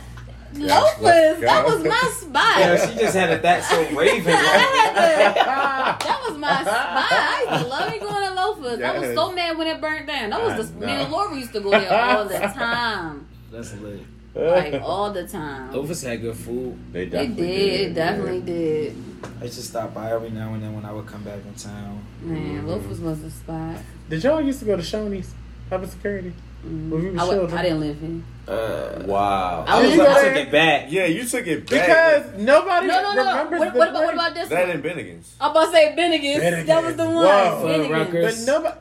Loafers. 0.54 1.40
That 1.40 1.64
was 1.64 1.84
my 1.84 2.10
spot. 2.12 2.58
Yeah, 2.58 2.86
she 2.86 2.98
just 2.98 3.14
had 3.14 3.30
a 3.30 3.38
that 3.42 3.62
so 3.64 3.76
raven. 3.96 4.34
I 4.34 4.42
right? 4.42 4.94
had 4.94 5.34
to, 5.34 6.04
that 6.04 6.20
was 6.28 6.36
my 6.38 6.62
spot. 6.62 6.66
I 6.76 7.46
used 7.50 7.62
to 7.64 7.68
love 7.70 7.92
me 7.92 7.98
going 8.00 8.28
to 8.28 8.34
Loafers. 8.34 8.82
I 8.82 8.98
was 8.98 9.14
so 9.14 9.32
mad 9.32 9.56
when 9.56 9.68
it 9.68 9.80
burnt 9.80 10.08
down. 10.08 10.30
That 10.30 10.42
was 10.42 10.52
I 10.52 10.56
the 10.72 10.80
me 10.80 10.86
know. 10.86 10.92
and 11.04 11.12
Laura 11.12 11.36
used 11.36 11.52
to 11.52 11.60
go 11.60 11.70
there 11.70 11.92
all 11.92 12.24
the 12.24 12.38
time, 12.38 13.28
That's 13.52 13.72
lit. 13.74 14.00
Like 14.34 14.74
all 14.82 15.12
the 15.12 15.26
time. 15.26 15.72
Loafers 15.72 16.02
had 16.02 16.20
good 16.20 16.36
food. 16.36 16.78
They 16.92 17.04
They 17.06 17.26
definitely 17.26 17.46
did, 17.46 17.80
it 17.90 17.94
definitely 17.94 18.40
did. 18.40 18.96
I 19.40 19.44
used 19.44 19.56
to 19.56 19.62
stop 19.62 19.94
by 19.94 20.12
every 20.12 20.30
now 20.30 20.54
and 20.54 20.62
then 20.62 20.74
when 20.74 20.84
I 20.84 20.92
would 20.92 21.06
come 21.06 21.22
back 21.24 21.40
in 21.46 21.54
town. 21.54 22.02
Man, 22.22 22.66
Loafers 22.66 23.00
was 23.00 23.22
the 23.22 23.30
spot. 23.30 23.76
Did 24.08 24.22
y'all 24.24 24.40
used 24.40 24.60
to 24.60 24.64
go 24.64 24.76
to 24.76 24.82
Shoney's? 24.82 25.34
Have 25.70 25.82
a 25.82 25.86
security? 25.86 26.32
When 26.62 26.90
we 26.90 27.08
I, 27.10 27.12
was 27.12 27.16
wa- 27.28 27.32
children? 27.34 27.58
I 27.58 27.62
didn't 27.62 27.80
live 27.80 28.00
here. 28.00 28.20
Uh, 28.46 29.02
Wow. 29.06 29.64
I 29.66 29.78
I, 29.78 29.86
was 29.86 29.96
was, 29.96 30.06
I 30.08 30.28
took 30.28 30.36
it 30.36 30.50
back. 30.52 30.86
Yeah, 30.90 31.04
you 31.06 31.24
took 31.24 31.46
it 31.46 31.70
back. 31.70 31.86
Because 31.86 32.38
nobody 32.42 32.86
No, 32.88 33.02
no, 33.02 33.14
no. 33.14 33.24
remembers 33.44 33.58
What, 33.60 33.72
the 33.72 33.78
what, 33.78 33.88
about, 33.90 34.04
what 34.04 34.14
about 34.14 34.34
this 34.34 34.48
that 34.48 34.66
one? 34.66 34.70
and 34.76 34.84
Bennigan's. 34.84 35.36
I'm 35.40 35.50
about 35.52 35.66
to 35.66 35.72
say 35.72 35.94
Bennigan's. 35.96 36.66
That 36.66 36.84
was 36.84 36.96
the 36.96 37.04
one. 37.04 37.14
Whoa. 37.14 37.62
Bennigan's. 37.66 37.90
Rutgers. 37.90 38.46
But 38.46 38.52
nobody. 38.52 38.80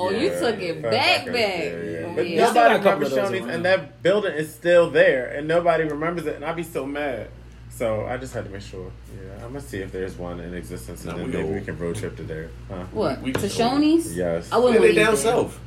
Oh, 0.00 0.10
you 0.10 0.28
took 0.30 0.58
it 0.60 0.76
yeah, 0.76 0.82
back, 0.90 1.26
back. 1.26 1.34
yeah, 1.34 1.62
yeah. 1.64 2.06
Oh, 2.06 2.12
But 2.16 2.28
yeah. 2.28 2.44
Still 2.50 2.54
got 2.54 2.70
a 2.70 2.78
nobody 2.78 2.82
couple 2.82 2.92
remembers 3.00 3.12
of 3.12 3.14
those 3.16 3.30
Shoney's, 3.30 3.40
around. 3.40 3.50
and 3.50 3.64
that 3.64 4.02
building 4.02 4.34
is 4.34 4.54
still 4.54 4.90
there, 4.90 5.26
and 5.28 5.46
nobody 5.48 5.84
remembers 5.84 6.26
it, 6.26 6.36
and 6.36 6.44
I'd 6.44 6.56
be 6.56 6.62
so 6.62 6.86
mad. 6.86 7.28
So 7.70 8.04
I 8.06 8.16
just 8.16 8.34
had 8.34 8.44
to 8.44 8.50
make 8.50 8.62
sure. 8.62 8.90
Yeah, 9.14 9.34
I'm 9.44 9.52
gonna 9.52 9.60
see 9.60 9.78
if 9.78 9.90
there's 9.92 10.16
one 10.18 10.40
in 10.40 10.52
existence, 10.54 11.04
and 11.04 11.12
No, 11.12 11.18
then 11.18 11.26
we 11.26 11.32
maybe 11.32 11.44
old. 11.44 11.54
we 11.54 11.60
can 11.62 11.78
road 11.78 11.96
trip 11.96 12.16
to 12.16 12.22
there. 12.22 12.48
Huh? 12.68 12.84
What? 12.92 13.22
We 13.22 13.32
to 13.32 13.40
just- 13.40 13.58
Shoney's? 13.58 14.16
Yes. 14.16 14.48
I 14.52 14.58
wouldn't 14.58 14.80
they 14.80 14.86
want 14.88 14.94
to 14.96 15.00
down 15.04 15.12
eat 15.14 15.16
there. 15.16 15.32
south. 15.32 15.60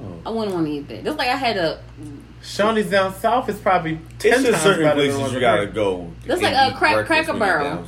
Oh. 0.00 0.14
I 0.26 0.30
wouldn't 0.30 0.54
want 0.54 0.66
to 0.66 0.72
eat 0.72 0.88
there. 0.88 1.02
Just 1.02 1.18
like 1.18 1.28
I 1.28 1.36
had 1.36 1.56
a. 1.56 1.80
Shoney's 2.42 2.88
down 2.90 3.12
south 3.16 3.48
is 3.48 3.58
probably 3.58 3.98
ten 4.20 4.34
It's 4.34 4.42
just 4.42 4.50
times 4.52 4.62
certain 4.62 4.84
better 4.84 4.94
places 5.00 5.18
than 5.20 5.32
you 5.32 5.40
gotta 5.40 5.66
go. 5.66 6.12
That's 6.24 6.40
like 6.40 6.54
a 6.54 6.76
crack- 6.76 7.06
Cracker 7.06 7.32
when 7.32 7.40
Barrel. 7.40 7.84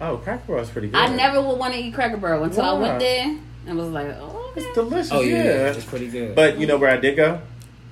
Oh, 0.00 0.16
Cracker 0.16 0.42
Barrel 0.48 0.62
is 0.62 0.70
pretty 0.70 0.88
good. 0.88 0.96
I 0.96 1.06
never 1.14 1.40
would 1.40 1.56
want 1.58 1.72
to 1.74 1.78
eat 1.78 1.94
Cracker 1.94 2.16
Barrel 2.16 2.42
until 2.44 2.64
I 2.64 2.72
went 2.72 2.98
there 2.98 3.38
and 3.66 3.78
was 3.78 3.88
like, 3.90 4.08
oh, 4.18 4.24
okay. 4.24 4.35
It's 4.56 4.74
delicious. 4.74 5.12
Oh 5.12 5.20
yeah, 5.20 5.44
yeah. 5.44 5.70
it's 5.72 5.84
pretty 5.84 6.08
good. 6.08 6.34
But 6.34 6.58
you 6.58 6.66
know 6.66 6.78
where 6.78 6.90
I 6.90 6.96
did 6.96 7.16
go? 7.16 7.40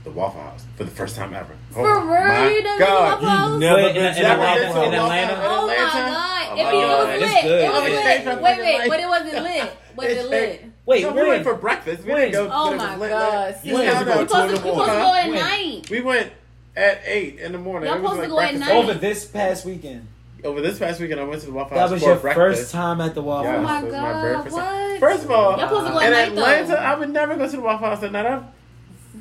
The 0.05 0.11
Waffle 0.11 0.41
House 0.43 0.65
for 0.77 0.85
the 0.85 0.91
first 0.91 1.17
time 1.17 1.33
ever. 1.35 1.55
For 1.71 1.81
real? 1.83 1.91
Oh 1.91 2.05
my 2.05 2.49
You 2.51 2.63
done 2.63 2.79
God. 2.79 3.23
Waffle 3.23 3.29
House? 3.29 3.61
never 3.61 3.83
been 3.93 3.97
in, 3.97 4.15
to 4.15 4.21
in 4.21 4.39
Waffle 4.39 4.45
Atlanta, 4.45 4.67
House. 4.73 4.87
in 4.87 4.95
Atlanta. 4.95 5.43
Oh 5.45 5.67
my 5.67 5.75
god! 5.77 6.49
Oh 6.51 6.57
It, 6.57 6.65
my 6.65 6.71
be, 6.71 6.77
it 6.77 6.87
was 6.87 7.21
lit. 7.21 7.45
It 7.45 7.71
was 7.71 7.81
Oh, 7.81 7.85
lit. 7.85 8.05
changed 8.05 8.43
Wait, 8.43 8.59
wait, 8.59 8.89
but 8.89 9.01
it 9.01 9.09
wasn't 9.09 9.43
lit. 9.45 9.73
Was 9.97 10.07
it 10.09 10.29
lit? 10.29 10.65
Wait, 10.87 11.03
no, 11.05 11.13
we 11.13 11.29
went 11.29 11.45
for 11.45 11.55
breakfast. 11.55 12.03
We 12.05 12.13
When? 12.13 12.33
didn't 12.33 12.49
go. 12.49 12.51
Oh 12.53 12.65
but 12.67 12.73
it 12.73 12.77
was 12.77 12.79
my 12.89 12.97
lit, 12.97 13.11
god! 13.11 13.47
lit. 13.47 13.59
See, 13.63 13.69
You 13.69 13.77
you 13.79 13.83
had 13.85 13.99
to 14.01 14.05
go 14.05 14.11
supposed 14.27 14.31
to, 14.33 14.51
the 14.51 14.57
supposed 14.57 14.81
to 14.81 14.93
go 14.93 15.15
at 15.15 15.31
night. 15.31 15.89
We 15.91 16.01
went 16.01 16.33
at 16.77 17.01
eight 17.05 17.39
in 17.39 17.53
the 17.53 17.59
morning. 17.59 17.89
Y'all 17.89 17.99
supposed 18.03 18.23
to 18.23 18.29
go 18.29 18.41
at 18.41 18.55
night. 18.57 18.73
Over 18.73 18.95
this 18.95 19.25
past 19.25 19.65
weekend. 19.65 20.09
Over 20.45 20.61
this 20.61 20.79
past 20.79 21.01
weekend, 21.01 21.21
I 21.21 21.25
went 21.25 21.41
to 21.41 21.47
the 21.47 21.53
Waffle 21.53 21.79
House. 21.79 21.91
That 21.91 21.95
House 21.95 22.03
was 22.03 22.03
for 22.03 22.09
your 22.11 22.35
breakfast. 22.35 22.61
first 22.63 22.73
time 22.73 23.01
at 23.01 23.15
the 23.15 23.23
Waffle 23.23 23.51
Yes, 23.51 23.59
Oh 23.59 23.63
my 23.63 23.83
it 23.87 23.91
God, 23.91 24.23
very 24.23 24.37
first 24.43 24.53
what? 24.53 25.01
First 25.01 25.25
of 25.25 25.31
all, 25.31 25.51
Y'all 25.59 25.61
supposed 25.69 25.87
to 25.87 25.93
go 25.93 25.99
in 26.01 26.11
night, 26.13 26.29
Atlanta, 26.29 26.69
though. 26.69 26.75
I 26.75 26.95
would 26.99 27.11
never 27.11 27.37
go 27.37 27.47
to 27.49 27.57
the 27.57 27.63
Waffle 27.63 27.89
House 27.89 28.03
at 28.03 28.13
night. 28.13 28.27
I 28.27 28.43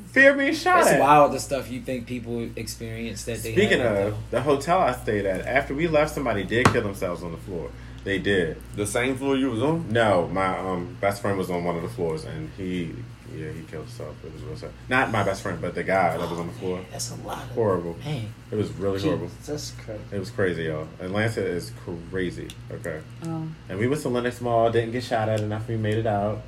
fear 0.08 0.34
being 0.34 0.54
shot 0.54 0.80
It's 0.80 0.88
at. 0.90 1.00
wild 1.00 1.32
the 1.32 1.40
stuff 1.40 1.70
you 1.70 1.80
think 1.80 2.06
people 2.06 2.48
experience 2.56 3.24
that 3.24 3.42
they. 3.42 3.52
Speaking 3.52 3.80
haven't, 3.80 4.08
of 4.08 4.16
the 4.30 4.42
hotel 4.42 4.78
I 4.78 4.92
stayed 4.92 5.24
at, 5.24 5.46
after 5.46 5.74
we 5.74 5.88
left, 5.88 6.14
somebody 6.14 6.44
did 6.44 6.66
kill 6.66 6.82
themselves 6.82 7.22
on 7.22 7.32
the 7.32 7.38
floor. 7.38 7.70
They 8.04 8.18
did. 8.18 8.60
The 8.76 8.86
same 8.86 9.16
floor 9.16 9.34
you 9.34 9.50
was 9.50 9.62
on. 9.62 9.90
No, 9.90 10.28
my 10.28 10.58
um 10.58 10.96
best 11.00 11.22
friend 11.22 11.38
was 11.38 11.48
on 11.50 11.64
one 11.64 11.76
of 11.76 11.82
the 11.82 11.88
floors, 11.88 12.24
and 12.26 12.50
he, 12.58 12.94
yeah, 13.36 13.50
he 13.52 13.62
killed 13.62 13.84
himself. 13.84 14.14
It 14.24 14.32
was 14.32 14.42
real 14.42 14.56
sad. 14.56 14.70
Not 14.88 15.10
my 15.10 15.22
best 15.22 15.42
friend, 15.42 15.60
but 15.60 15.74
the 15.74 15.82
guy 15.84 16.16
that 16.16 16.30
was 16.30 16.38
on 16.38 16.46
the 16.46 16.52
floor. 16.54 16.78
though. 16.78 16.84
that's 16.90 17.10
a 17.10 17.14
lot. 17.16 17.42
Of, 17.42 17.50
Horrible. 17.50 17.96
Man, 18.04 18.32
It 18.50 18.56
was 18.56 18.70
really 18.72 19.00
horrible. 19.00 19.30
that's 19.46 19.70
crazy. 19.72 20.00
It 20.12 20.18
was 20.18 20.30
crazy, 20.30 20.62
y'all. 20.64 20.88
Atlanta 21.00 21.44
is 21.44 21.72
crazy. 22.10 22.48
Okay. 22.70 23.00
Oh. 23.26 23.46
And 23.68 23.78
we 23.78 23.86
went 23.88 24.02
to 24.02 24.08
Lenox 24.08 24.40
Mall, 24.40 24.70
didn't 24.70 24.92
get 24.92 25.04
shot 25.04 25.28
at 25.28 25.40
enough. 25.40 25.68
We 25.68 25.76
made 25.76 25.98
it 25.98 26.06
out. 26.06 26.42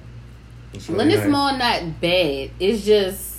It 0.72 0.86
really 0.88 1.04
Lenox 1.04 1.20
nice. 1.22 1.30
Mall 1.30 1.58
not 1.58 2.00
bad. 2.00 2.50
It's 2.60 2.84
just 2.84 3.36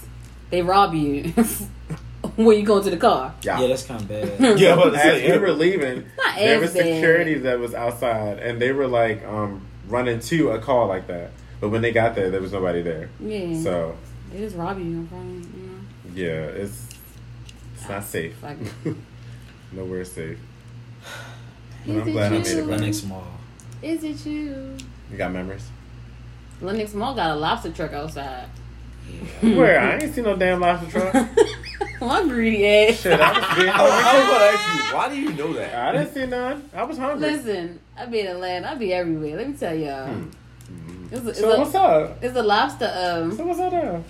they 0.49 0.61
rob 0.61 0.93
you 0.93 1.23
when 2.35 2.57
you 2.59 2.65
go 2.65 2.77
into 2.77 2.89
the 2.89 2.97
car. 2.97 3.33
Yeah. 3.41 3.59
Yeah, 3.59 3.67
that's 3.67 3.83
kind 3.83 4.01
of 4.01 4.07
bad. 4.07 4.39
Yeah, 4.59 4.75
but 4.75 4.95
As 4.95 5.21
we 5.31 5.37
were 5.37 5.51
leaving, 5.51 6.05
Not 6.17 6.35
there 6.37 6.55
as 6.55 6.61
was 6.61 6.73
bad. 6.73 6.83
security 6.95 7.33
that 7.39 7.59
was 7.59 7.73
outside, 7.73 8.39
and 8.39 8.61
they 8.61 8.71
were 8.71 8.87
like 8.87 9.23
um, 9.25 9.61
running 9.87 10.19
to 10.21 10.51
a 10.51 10.59
call 10.59 10.87
like 10.87 11.07
that. 11.07 11.31
But 11.59 11.69
when 11.69 11.81
they 11.81 11.91
got 11.91 12.15
there, 12.15 12.29
there 12.29 12.41
was 12.41 12.53
nobody 12.53 12.81
there. 12.81 13.09
Yeah. 13.19 13.59
So 13.61 13.97
they 14.31 14.39
just 14.39 14.55
rob 14.55 14.77
you 14.79 14.85
in 14.85 15.07
front. 15.07 15.45
of 15.45 15.55
You 15.55 15.63
know. 15.67 15.79
yeah, 16.13 16.45
it's 16.61 16.87
it's 17.75 17.89
not 17.89 17.97
ah, 17.99 18.01
safe. 18.01 18.35
Fuck 18.35 18.57
Nowhere 19.71 20.05
safe. 20.05 20.37
But 21.85 21.95
Is 21.95 22.01
I'm 22.01 22.07
it 22.07 22.11
glad 22.11 22.33
I 22.33 22.37
made 22.37 22.47
it 22.47 22.67
back. 22.67 22.79
Lenox 22.79 23.03
Mall. 23.03 23.27
Is 23.81 24.03
it 24.03 24.25
you? 24.25 24.75
You 25.11 25.17
got 25.17 25.31
memories? 25.31 25.67
Lenox 26.61 26.93
Mall 26.93 27.13
got 27.15 27.31
a 27.31 27.35
lobster 27.35 27.71
truck 27.71 27.93
outside. 27.93 28.49
Where? 29.41 29.79
I 29.79 29.97
ain't 29.99 30.13
seen 30.13 30.25
no 30.25 30.35
damn 30.35 30.59
lobster 30.59 30.89
truck. 31.11 31.13
My 32.01 32.21
greedy 32.23 32.65
ass. 32.67 33.01
Shit, 33.01 33.19
I 33.19 33.39
was 33.39 33.57
being 33.57 33.69
I 33.69 33.81
was 33.81 33.91
hungry. 33.91 34.27
about 34.27 34.37
to 34.37 34.45
ask 34.57 34.89
you, 34.91 34.95
why 34.95 35.09
do 35.09 35.15
you 35.15 35.33
know 35.33 35.53
that? 35.53 35.75
I 35.75 35.91
didn't 35.97 36.13
see 36.13 36.25
none. 36.27 36.69
I 36.73 36.83
was 36.83 36.97
hungry. 36.97 37.31
Listen, 37.31 37.79
I 37.97 38.05
be 38.05 38.19
in 38.19 38.27
Atlanta. 38.27 38.71
I 38.71 38.75
be 38.75 38.93
everywhere. 38.93 39.37
Let 39.37 39.49
me 39.49 39.55
tell 39.55 39.73
y'all. 39.75 40.07
Hmm. 40.07 40.29
It's, 41.11 41.25
a, 41.25 41.29
it's, 41.29 41.39
So 41.39 41.51
a, 41.51 41.59
what's 41.59 41.75
up? 41.75 42.23
it's 42.23 42.35
a 42.35 42.41
lobster. 42.43 42.91
Um, 42.93 43.35
So 43.35 43.45
what's 43.45 43.59
up 43.59 43.71
there? 43.71 44.03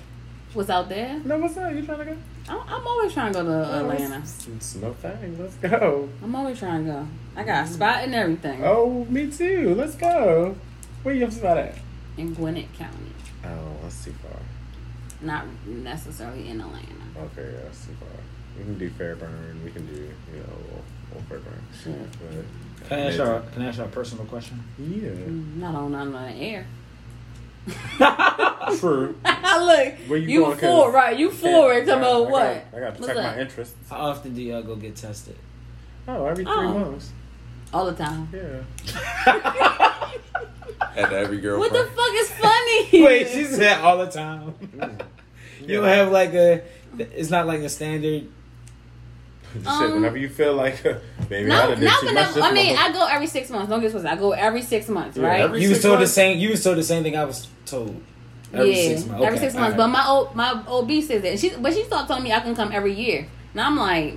what's 0.54 0.70
out 0.70 0.90
there? 0.90 1.20
No, 1.24 1.38
what's 1.38 1.56
up? 1.58 1.72
You 1.74 1.84
trying 1.84 2.00
to 2.00 2.06
go? 2.06 2.18
I'm, 2.50 2.60
I'm 2.68 2.88
always 2.88 3.14
trying 3.14 3.34
to 3.34 3.44
go 3.44 3.46
to 3.46 3.76
Atlanta. 3.80 4.20
It's, 4.20 4.48
it's 4.48 4.76
no 4.76 4.94
thing. 4.94 5.38
Let's 5.40 5.56
go. 5.56 6.10
I'm 6.24 6.36
always 6.36 6.58
trying 6.58 6.86
to 6.86 6.92
go. 6.92 7.08
I 7.36 7.44
got 7.44 7.66
a 7.66 7.68
spot 7.68 8.04
and 8.04 8.16
everything 8.16 8.62
Oh, 8.64 9.06
me 9.10 9.30
too. 9.30 9.76
Let's 9.76 9.96
go. 9.96 10.56
Where 11.04 11.14
you 11.14 11.30
spot 11.30 11.58
at? 11.58 11.76
in 12.18 12.34
Gwinnett 12.34 12.74
County, 12.74 13.12
Oh, 13.46 13.76
that's 13.84 14.04
too 14.04 14.12
far. 14.14 14.40
not 15.22 15.46
necessarily 15.68 16.50
in 16.50 16.60
Atlanta. 16.60 16.88
Okay, 17.16 17.52
yeah, 17.54 17.60
that's 17.64 17.86
too 17.86 17.92
far. 18.00 18.10
We 18.58 18.64
can 18.64 18.78
do 18.80 18.90
Fairburn. 18.90 19.62
We 19.64 19.70
can 19.70 19.86
do, 19.86 19.94
you 19.94 20.40
know, 20.40 20.56
little, 20.64 20.84
little 21.10 21.24
Fairburn. 21.30 21.62
Shit. 21.84 21.94
But, 22.80 22.88
Can 22.90 23.00
I 23.00 23.06
ask 23.10 23.18
y'all? 23.20 23.44
Can 23.54 23.62
I 23.62 23.68
ask 23.68 23.78
y'all 23.78 23.86
a 23.86 23.90
personal 23.90 24.26
question? 24.26 24.64
yeah. 24.80 25.10
Mm, 25.10 25.58
Not 25.58 25.76
on 25.76 25.92
none 25.92 26.08
of 26.08 26.14
the 26.14 26.42
air. 26.42 26.66
True. 28.80 29.16
Look, 29.26 29.94
Where 30.08 30.18
you 30.20 30.28
you, 30.28 30.40
going, 30.42 30.58
for 30.58 30.86
cuz? 30.86 30.94
right? 30.94 31.18
You 31.18 31.32
for 31.32 31.74
it? 31.74 31.86
Come 31.86 32.04
I- 32.04 32.08
on, 32.08 32.28
I 32.28 32.30
what? 32.32 32.72
Got, 32.72 32.78
I 32.78 32.80
got 32.80 32.96
to 32.96 33.02
What's 33.02 33.08
check 33.08 33.18
up? 33.18 33.36
my 33.36 33.42
interests. 33.42 33.76
How 33.90 33.98
often 33.98 34.34
do 34.36 34.42
y'all 34.42 34.62
go 34.64 34.76
get 34.76 34.96
tested? 34.96 35.36
Oh, 36.08 36.26
every 36.26 36.44
three 36.46 36.54
Oh. 36.54 36.74
months. 36.80 37.12
All 37.74 37.86
the 37.86 37.94
time. 37.94 38.30
Yeah. 38.34 38.64
At 40.96 41.12
every 41.14 41.40
girl. 41.40 41.60
What 41.60 41.74
the 41.74 41.84
fuck 41.86 42.12
is 42.14 42.32
funny? 42.32 43.04
Wait, 43.04 43.28
she 43.30 43.44
said 43.46 43.80
all 43.82 43.98
the 43.98 44.08
time. 44.12 44.54
Mm. 44.76 45.02
you 45.62 45.76
don't 45.78 45.86
have 45.86 46.12
like 46.12 46.34
a. 46.34 46.62
It's 46.98 47.30
not 47.30 47.46
like 47.48 47.60
a 47.62 47.70
standard. 47.70 48.28
Shit, 49.54 49.66
Um, 49.68 49.94
whenever 49.96 50.18
you 50.18 50.30
feel 50.30 50.54
like, 50.54 50.84
baby, 51.30 51.46
I 51.52 51.56
No, 51.56 51.68
done 51.70 51.80
did 51.80 51.86
not 51.86 52.00
too 52.02 52.08
for 52.08 52.14
much 52.14 52.38
I 52.38 52.52
mean, 52.54 52.76
month. 52.76 52.80
I 52.90 52.92
go 52.94 53.06
every 53.08 53.28
six 53.28 53.50
months. 53.50 53.70
Don't 53.70 53.82
get 53.82 53.92
twisted. 53.92 54.12
I 54.12 54.16
go 54.16 54.32
every 54.32 54.62
six 54.62 54.88
months, 54.90 55.18
Yeah, 55.18 55.28
right? 55.28 55.42
every 55.42 55.62
You 55.62 55.70
was 55.70 55.78
six 55.78 55.86
told 55.86 56.00
the 56.02 56.08
same. 56.08 56.38
You 56.40 56.50
was 56.52 56.64
told 56.64 56.78
the 56.78 56.84
same 56.84 57.04
thing 57.04 57.16
I 57.18 57.26
was 57.26 57.48
told. 57.66 58.00
Every 58.54 58.70
yeah, 58.70 58.96
six 58.96 59.06
months. 59.08 59.26
every 59.26 59.40
six 59.40 59.54
months. 59.56 59.74
alright. 59.74 59.78
But 59.78 59.88
my 59.88 60.08
old 60.08 60.36
my 60.36 60.64
OB 60.68 60.90
says 61.04 61.22
that. 61.22 61.32
And 61.32 61.40
she, 61.40 61.50
but 61.56 61.74
she 61.74 61.84
started 61.84 62.08
telling 62.08 62.24
me 62.24 62.32
I 62.32 62.40
can 62.40 62.56
come 62.56 62.72
every 62.72 62.94
year. 62.94 63.28
Now 63.54 63.68
I'm 63.68 63.76
like, 63.78 64.14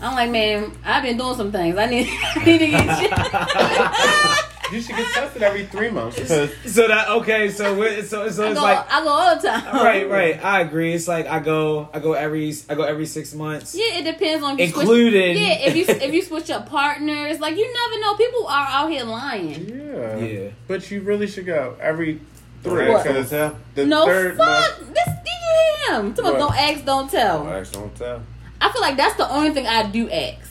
I'm 0.00 0.14
like, 0.14 0.30
man, 0.30 0.72
I've 0.84 1.02
been 1.04 1.16
doing 1.16 1.36
some 1.36 1.52
things. 1.52 1.76
I 1.76 1.86
need, 1.86 2.08
I 2.36 2.44
need 2.44 2.58
to 2.58 2.66
get 2.68 2.98
shit. 4.42 4.51
You 4.72 4.80
should 4.80 4.96
get 4.96 5.12
tested 5.12 5.42
every 5.42 5.66
three 5.66 5.90
months 5.90 6.18
because 6.18 6.50
So 6.66 6.88
that 6.88 7.08
okay. 7.10 7.50
So 7.50 7.74
we- 7.78 8.02
so 8.02 8.28
so 8.30 8.44
I 8.46 8.50
it's 8.50 8.58
go, 8.58 8.62
like 8.64 8.90
I 8.92 9.02
go 9.04 9.08
all 9.10 9.36
the 9.36 9.46
time. 9.48 9.74
right, 9.76 10.08
right. 10.08 10.44
I 10.44 10.60
agree. 10.62 10.94
It's 10.94 11.06
like 11.06 11.26
I 11.26 11.40
go, 11.40 11.88
I 11.92 11.98
go 11.98 12.14
every, 12.14 12.54
I 12.70 12.74
go 12.74 12.82
every 12.82 13.06
six 13.06 13.34
months. 13.34 13.74
Yeah, 13.74 13.98
it 13.98 14.04
depends 14.04 14.42
on 14.42 14.58
if 14.58 14.74
you 14.74 14.80
Including- 14.80 15.36
Switch, 15.36 15.46
yeah, 15.46 15.66
if 15.68 15.76
you 15.76 15.84
if 15.88 16.14
you 16.14 16.22
switch 16.22 16.50
up 16.50 16.68
partners, 16.68 17.38
like 17.40 17.56
you 17.56 17.70
never 17.72 18.00
know. 18.00 18.14
People 18.14 18.46
are 18.46 18.66
out 18.68 18.90
here 18.90 19.04
lying. 19.04 19.68
yeah, 19.68 20.16
Yeah. 20.16 20.48
But 20.66 20.90
you 20.90 21.02
really 21.02 21.26
should 21.26 21.46
go 21.46 21.76
every 21.80 22.20
three 22.62 22.88
What? 22.88 23.02
because 23.04 23.30
Don't 23.30 23.56
the 23.74 23.86
no 23.86 24.06
third 24.06 24.36
fuck. 24.36 24.46
month. 24.48 24.94
This 24.94 25.04
did 25.06 25.94
him? 25.94 26.14
Talking 26.14 26.32
don't 26.38 26.56
ask, 26.56 26.84
don't 26.84 27.10
tell. 27.10 27.44
Don't 27.44 27.52
ask, 27.52 27.72
don't 27.72 27.94
tell. 27.94 28.22
I 28.60 28.70
feel 28.72 28.80
like 28.80 28.96
that's 28.96 29.16
the 29.16 29.28
only 29.28 29.50
thing 29.50 29.66
I 29.66 29.82
do 29.90 30.08
ask. 30.08 30.48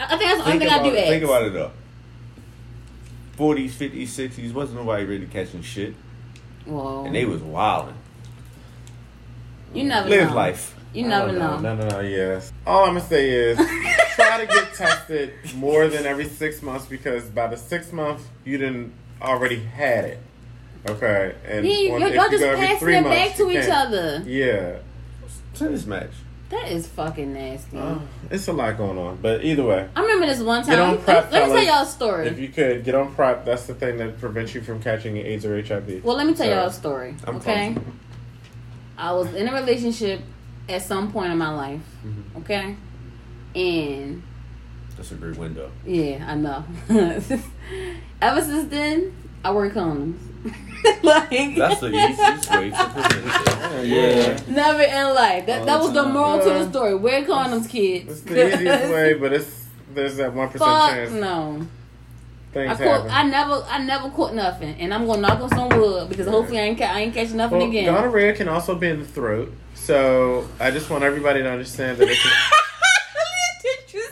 I 0.00 0.04
I 0.04 0.08
think 0.16 0.20
that's 0.22 0.38
the 0.42 0.46
only 0.46 0.58
Think 0.58 0.62
thing 0.70 0.80
I 0.80 0.82
do 0.82 0.94
it, 0.94 0.98
ask. 1.00 1.08
think 1.08 1.24
about 1.24 1.42
it 1.44 1.52
though. 1.52 1.70
40s, 3.42 3.70
50s, 3.70 4.02
60s, 4.30 4.52
wasn't 4.52 4.78
nobody 4.78 5.04
really 5.04 5.26
catching 5.26 5.62
shit. 5.62 5.94
Well, 6.64 7.04
And 7.06 7.14
they 7.14 7.24
was 7.24 7.42
wilding. 7.42 7.96
you 9.74 9.82
never 9.84 10.08
know. 10.08 10.16
Live 10.16 10.28
know. 10.30 10.34
life. 10.36 10.76
You 10.94 11.08
never 11.08 11.32
don't 11.32 11.38
know. 11.62 11.74
No, 11.74 11.74
no, 11.74 11.88
no. 11.88 12.00
Yes. 12.00 12.52
All 12.66 12.84
I'm 12.84 12.94
gonna 12.94 13.00
say 13.00 13.30
is 13.30 13.56
try 14.14 14.44
to 14.44 14.46
get 14.46 14.74
tested 14.74 15.32
more 15.56 15.88
than 15.88 16.04
every 16.06 16.26
six 16.28 16.62
months 16.62 16.86
because 16.86 17.24
by 17.30 17.46
the 17.48 17.56
six 17.56 17.92
month 17.92 18.28
you 18.44 18.58
didn't 18.58 18.92
already 19.20 19.58
had 19.58 20.04
it. 20.04 20.18
Okay, 20.88 21.34
and 21.48 21.66
Yeah, 21.66 21.74
you, 21.78 21.94
on- 21.94 22.00
y'all 22.00 22.08
if 22.10 22.14
y'all 22.14 22.28
just 22.28 22.42
go 22.42 22.50
every 22.50 22.66
passing 22.66 22.78
three 22.78 22.96
it 22.96 23.00
months, 23.02 23.16
back 23.16 23.36
to 23.38 23.42
you 23.44 23.58
each 23.58 23.64
can't. 23.66 23.86
other. 23.88 24.22
Yeah, 24.26 24.76
Tennis 25.54 25.86
match. 25.86 26.10
That 26.52 26.70
is 26.70 26.86
fucking 26.86 27.32
nasty. 27.32 27.78
Uh, 27.78 27.98
it's 28.30 28.46
a 28.46 28.52
lot 28.52 28.76
going 28.76 28.98
on. 28.98 29.16
But 29.22 29.42
either 29.42 29.64
way, 29.64 29.88
I 29.96 30.00
remember 30.02 30.26
this 30.26 30.40
one 30.40 30.62
Get 30.64 30.76
time. 30.76 30.80
on 30.90 30.96
Let, 30.96 31.04
PrEP, 31.04 31.32
let 31.32 31.48
me 31.48 31.54
tell 31.54 31.64
y'all 31.64 31.82
a 31.82 31.86
story. 31.86 32.28
if 32.28 32.38
you 32.38 32.48
could 32.50 32.84
get 32.84 32.94
on 32.94 33.14
PrEP, 33.14 33.46
that's 33.46 33.66
the 33.66 33.74
thing 33.74 33.96
that 33.96 34.18
prevents 34.20 34.54
you 34.54 34.60
from 34.60 34.80
catching 34.80 35.16
AIDS 35.16 35.46
or 35.46 35.60
HIV. 35.60 36.04
Well, 36.04 36.14
let 36.16 36.26
me 36.26 36.34
tell 36.34 36.46
So, 36.46 36.52
y'all 36.54 36.66
a 36.66 36.72
story. 36.72 37.16
I'm 37.26 37.36
okay. 37.36 37.72
pumped. 37.74 37.88
I 38.98 39.12
was 39.12 39.32
in 39.34 39.48
a 39.48 39.54
relationship 39.54 40.20
at 40.68 40.82
some 40.82 41.10
point 41.10 41.32
in 41.32 41.38
my 41.38 41.54
life. 41.54 41.80
Mm-hmm. 42.06 42.38
Okay. 42.42 42.76
And 43.54 44.22
That's 44.96 45.10
a 45.12 45.14
great 45.14 45.38
window. 45.38 45.70
yeah, 45.86 46.24
I 46.28 46.34
know. 46.34 46.64
Ever 48.20 48.40
since 48.42 48.70
then, 48.70 49.14
I 49.42 49.50
wear 49.50 49.70
condoms. 49.70 50.18
like 51.02 51.56
That's 51.56 51.80
the 51.80 51.88
easiest 51.92 52.50
way 52.50 52.70
to 52.70 52.88
prevent 52.88 53.26
it. 53.26 53.62
Yeah. 53.86 54.38
never 54.48 54.82
in 54.82 55.14
life. 55.14 55.46
That 55.46 55.60
All 55.60 55.66
that 55.66 55.78
the 55.78 55.84
was 55.84 55.92
the 55.92 56.02
time. 56.04 56.12
moral 56.12 56.38
to 56.40 56.44
the 56.44 56.70
story. 56.70 56.94
Wear 56.94 57.24
condoms, 57.24 57.68
kids. 57.68 58.10
It's 58.10 58.20
the 58.22 58.54
easiest 58.54 58.92
way, 58.92 59.14
but 59.14 59.32
it's 59.32 59.66
there's 59.94 60.16
that 60.16 60.32
one 60.34 60.48
percent 60.48 60.70
Fuck 60.70 60.90
chance 60.90 61.10
no. 61.12 61.66
I 62.54 62.74
caught. 62.74 63.08
I 63.10 63.22
never 63.24 63.64
I 63.68 63.78
never 63.78 64.10
caught 64.10 64.34
nothing, 64.34 64.74
and 64.78 64.92
I'm 64.92 65.06
gonna 65.06 65.22
knock 65.22 65.40
on 65.40 65.48
some 65.50 65.68
wood 65.70 66.08
because 66.10 66.26
hopefully 66.26 66.58
I 66.58 66.62
ain't 66.64 66.78
ca- 66.78 66.84
I 66.92 67.00
ain't 67.00 67.14
catching 67.14 67.36
nothing 67.38 67.58
Well, 67.58 67.68
again. 67.68 67.86
gonorrhea 67.86 68.34
can 68.34 68.48
also 68.48 68.74
be 68.74 68.88
in 68.88 68.98
the 69.00 69.06
throat. 69.06 69.52
So 69.74 70.46
I 70.60 70.70
just 70.70 70.90
want 70.90 71.02
everybody 71.02 71.42
to 71.42 71.50
understand 71.50 71.98
that 71.98 72.08
it 72.08 72.18
can 72.18 72.30
Did 72.30 72.30
you 72.30 72.71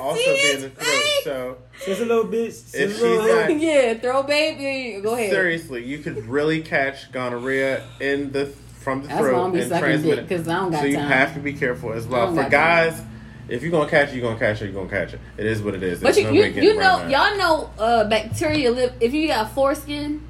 also 0.01 0.21
see 0.21 0.43
be 0.43 0.51
in 0.57 0.61
the 0.63 0.71
throat. 0.71 0.87
face? 0.87 1.25
So 1.25 1.57
Just 1.87 2.01
a 2.01 2.05
little 2.05 2.25
bitch. 2.25 2.47
Just 2.47 2.75
If 2.75 3.01
a 3.01 3.05
little- 3.05 3.25
she's 3.27 3.35
not- 3.49 3.61
yeah, 3.61 3.95
throw 3.95 4.23
baby. 4.23 5.01
Go 5.01 5.15
ahead. 5.15 5.31
seriously, 5.31 5.85
you 5.85 5.99
could 5.99 6.27
really 6.27 6.61
catch 6.63 7.11
gonorrhea 7.13 7.83
in 8.01 8.33
the 8.33 8.47
from 8.81 9.03
the 9.03 9.09
That's 9.09 9.21
throat 9.21 9.55
and 9.55 9.69
transmit 9.79 10.19
it. 10.21 10.29
because 10.29 10.49
I 10.49 10.55
don't 10.55 10.71
got 10.71 10.81
So 10.81 10.87
you 10.87 10.97
time. 10.97 11.09
have 11.09 11.35
to 11.35 11.41
be 11.41 11.53
careful 11.53 11.93
as 11.93 12.07
well. 12.07 12.31
For 12.35 12.43
got 12.43 12.51
guys, 12.51 13.03
if 13.49 13.63
you're 13.63 13.71
gonna 13.71 13.91
catch 13.91 14.09
it, 14.11 14.15
you're 14.15 14.23
gonna 14.27 14.39
catch 14.39 14.63
it. 14.63 14.67
You're 14.67 14.75
gonna 14.75 14.89
catch 14.89 15.13
it. 15.13 15.21
It 15.37 15.45
is 15.45 15.61
what 15.63 15.75
it 15.75 15.83
is. 15.83 16.01
but 16.01 16.15
There's 16.15 16.19
you 16.19 16.25
no 16.25 16.31
you, 16.33 16.63
you 16.63 16.75
know 16.79 16.99
around 17.01 17.11
y'all 17.11 17.37
know 17.37 17.71
uh, 17.79 18.05
bacteria 18.09 18.71
live 18.71 18.95
if 19.01 19.13
you 19.13 19.29
got 19.29 19.53
foreskin. 19.53 20.23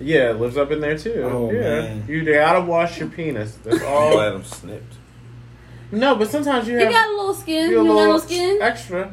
Yeah, 0.00 0.30
it 0.30 0.34
lives 0.38 0.56
up 0.58 0.70
in 0.70 0.80
there 0.80 0.98
too. 0.98 1.22
Oh, 1.24 1.50
yeah, 1.50 1.60
man. 1.60 2.04
you 2.06 2.24
gotta 2.24 2.60
wash 2.60 3.00
your 3.00 3.08
penis. 3.08 3.56
That's 3.64 3.80
I'm 3.82 3.88
all. 3.88 4.12
glad 4.12 4.34
I'm 4.34 4.44
snipped. 4.44 4.94
No, 5.92 6.14
but 6.16 6.30
sometimes 6.30 6.66
you 6.68 6.74
You 6.74 6.80
have 6.84 6.92
got 6.92 7.08
a 7.08 7.10
little 7.16 7.34
skin. 7.34 7.70
you 7.70 7.76
You 7.76 7.80
a 7.80 7.84
got 7.84 7.88
no 7.94 7.96
little 8.00 8.18
skin. 8.20 8.58
extra. 8.62 9.10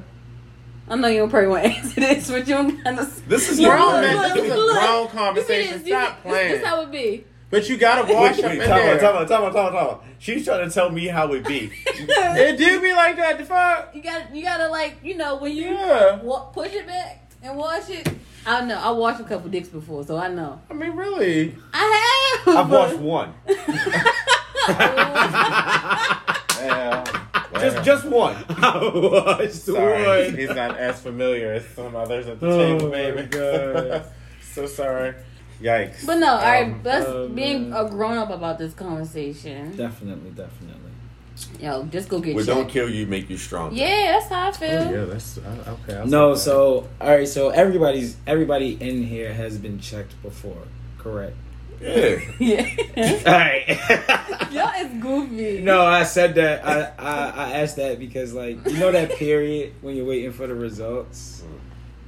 I 0.87 0.95
know 0.95 1.07
you 1.07 1.19
don't 1.19 1.29
probably 1.29 1.47
want 1.49 1.63
to 1.67 1.69
answer 1.71 1.99
this, 1.99 2.29
but 2.29 2.47
you 2.47 2.53
don't 2.53 2.83
got 2.83 2.95
no. 2.95 3.05
This 3.27 3.49
is 3.49 3.59
You 3.59 3.69
grown, 3.69 4.01
man. 4.01 4.15
look, 4.17 4.33
This 4.35 4.43
is 4.45 4.51
a 4.51 4.55
look. 4.57 4.79
grown 4.79 5.03
You 5.03 5.09
conversation. 5.09 5.77
this? 5.79 5.87
Stop 5.87 6.15
see- 6.17 6.29
playing. 6.29 6.51
This, 6.51 6.59
this 6.61 6.67
how 6.67 6.81
it 6.81 6.91
be. 6.91 7.23
But 7.49 7.69
you 7.69 7.77
gotta 7.77 8.11
wash 8.13 8.39
up 8.39 8.51
in 8.51 8.57
time 8.59 8.67
there. 8.67 8.95
out, 8.95 8.99
time 8.99 9.15
out, 9.15 9.27
time 9.27 9.43
out, 9.43 9.53
time 9.53 9.65
out, 9.67 9.71
time 9.71 9.75
out. 9.87 10.03
She's 10.19 10.43
trying 10.45 10.67
to 10.67 10.73
tell 10.73 10.89
me 10.89 11.07
how 11.07 11.31
it 11.33 11.45
be. 11.47 11.71
It 11.87 12.57
do 12.57 12.81
be 12.81 12.91
like 12.93 13.15
that. 13.17 13.37
The 13.37 13.45
fuck. 13.45 13.95
You 13.95 14.01
got 14.03 14.35
you 14.35 14.43
gotta 14.43 14.67
like 14.67 14.97
you 15.03 15.15
know 15.15 15.37
when 15.37 15.55
you 15.55 15.69
Yeah. 15.71 16.17
wa- 16.21 16.45
push 16.45 16.73
it 16.73 16.85
back 16.87 17.29
and 17.41 17.55
wash 17.57 17.89
it. 17.89 18.07
I 18.45 18.59
don't 18.59 18.67
know. 18.67 18.77
I 18.79 18.91
washed 18.91 19.21
a 19.21 19.23
couple 19.23 19.49
dicks 19.49 19.69
before, 19.69 20.03
so 20.03 20.17
I 20.17 20.27
know. 20.27 20.59
I 20.69 20.73
mean, 20.73 20.91
really. 20.95 21.55
I 21.73 22.41
have. 22.45 22.57
I've 22.57 22.69
washed 22.69 22.97
one. 22.97 23.33
Yeah. 26.59 27.03
Just 27.59 27.83
just 27.85 28.05
one. 28.05 28.35
I 28.49 28.91
watched 28.93 29.53
Sorry, 29.53 30.25
one. 30.29 30.37
he's 30.37 30.49
not 30.49 30.77
as 30.77 31.01
familiar 31.01 31.53
as 31.53 31.65
some 31.69 31.95
others 31.95 32.27
at 32.27 32.39
the 32.39 32.47
Oh 32.47 32.57
table, 32.57 32.89
my 32.89 33.11
baby. 33.11 34.05
So 34.53 34.65
sorry. 34.67 35.13
Yikes. 35.61 36.05
But 36.05 36.15
no, 36.19 36.27
all 36.33 36.41
right. 36.41 36.65
Um, 36.65 36.81
Let's 36.83 37.05
oh, 37.07 37.27
being 37.29 37.73
a 37.73 37.89
grown 37.89 38.17
up 38.17 38.29
about 38.29 38.57
this 38.57 38.73
conversation. 38.73 39.75
Definitely, 39.75 40.31
definitely. 40.31 40.91
Yo, 41.59 41.83
just 41.91 42.07
go 42.07 42.19
get 42.19 42.35
What 42.35 42.45
checked. 42.45 42.57
don't 42.57 42.69
kill 42.69 42.89
you 42.89 43.05
make 43.05 43.29
you 43.29 43.37
strong. 43.37 43.73
Yeah, 43.75 44.13
that's 44.13 44.29
how 44.29 44.47
I 44.47 44.51
feel. 44.53 44.69
Oh, 44.69 44.91
yeah, 44.91 45.05
that's 45.05 45.37
uh, 45.37 45.75
okay. 45.83 45.97
I'll 45.99 46.07
No, 46.07 46.35
so 46.35 46.87
all 47.01 47.09
right, 47.09 47.27
so 47.27 47.49
everybody's 47.49 48.15
everybody 48.25 48.77
in 48.79 49.03
here 49.03 49.33
has 49.33 49.57
been 49.57 49.79
checked 49.79 50.21
before, 50.23 50.63
correct? 50.97 51.35
Yeah. 51.81 52.19
Yeah. 52.39 53.21
All 53.25 53.33
right. 53.33 54.49
Y'all 54.51 54.71
is 54.85 55.01
goofy. 55.01 55.61
no, 55.61 55.85
I 55.85 56.03
said 56.03 56.35
that. 56.35 56.65
I, 56.65 56.91
I 56.97 57.29
I 57.29 57.51
asked 57.61 57.75
that 57.77 57.99
because 57.99 58.33
like 58.33 58.57
you 58.65 58.77
know 58.77 58.91
that 58.91 59.11
period 59.11 59.73
when 59.81 59.95
you're 59.95 60.05
waiting 60.05 60.31
for 60.31 60.47
the 60.47 60.55
results. 60.55 61.43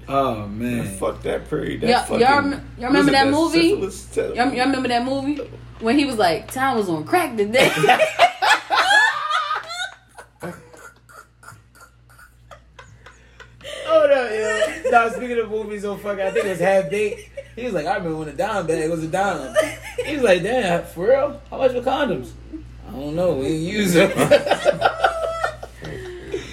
Oh 0.07 0.47
man. 0.47 0.77
Man, 0.77 0.97
fuck 0.97 1.21
that 1.23 1.49
period. 1.49 1.81
That 1.81 1.89
Y'all- 1.89 1.99
fucking, 2.03 2.19
y'all 2.21 2.35
rem- 2.37 2.51
y'all 2.77 2.87
remember 2.87 3.11
listen, 3.11 3.13
that 3.13 3.29
movie? 3.29 4.35
Y'all, 4.37 4.53
y'all 4.53 4.65
remember 4.65 4.87
that 4.87 5.03
movie 5.05 5.35
when 5.81 5.97
he 5.99 6.05
was 6.05 6.15
like, 6.17 6.49
"Time 6.51 6.77
was 6.77 6.87
on 6.89 7.03
crack 7.03 7.35
today." 7.35 7.69
Oh 13.89 14.05
no, 14.09 14.23
yo. 14.33 14.76
No, 14.91 15.09
speaking 15.09 15.39
of 15.39 15.49
movies 15.49 15.83
oh, 15.85 15.93
on 15.93 15.99
fucking, 15.99 16.25
I 16.25 16.31
think 16.31 16.45
it 16.45 16.49
was 16.49 16.59
half 16.59 16.89
baked. 16.89 17.29
He 17.55 17.65
was 17.65 17.73
like, 17.73 17.85
I 17.85 17.95
remember 17.95 18.19
when 18.19 18.29
a 18.29 18.33
dime 18.33 18.67
bag 18.67 18.89
was 18.89 19.03
a 19.03 19.07
dime. 19.07 19.53
He 20.05 20.13
was 20.13 20.23
like, 20.23 20.43
damn, 20.43 20.85
for 20.85 21.07
real? 21.07 21.41
How 21.49 21.57
much 21.57 21.71
for 21.71 21.81
condoms? 21.81 22.31
I 22.87 22.91
don't 22.91 23.15
know. 23.15 23.33
We 23.33 23.49
didn't 23.49 23.61
use 23.63 23.93
them. 23.93 24.11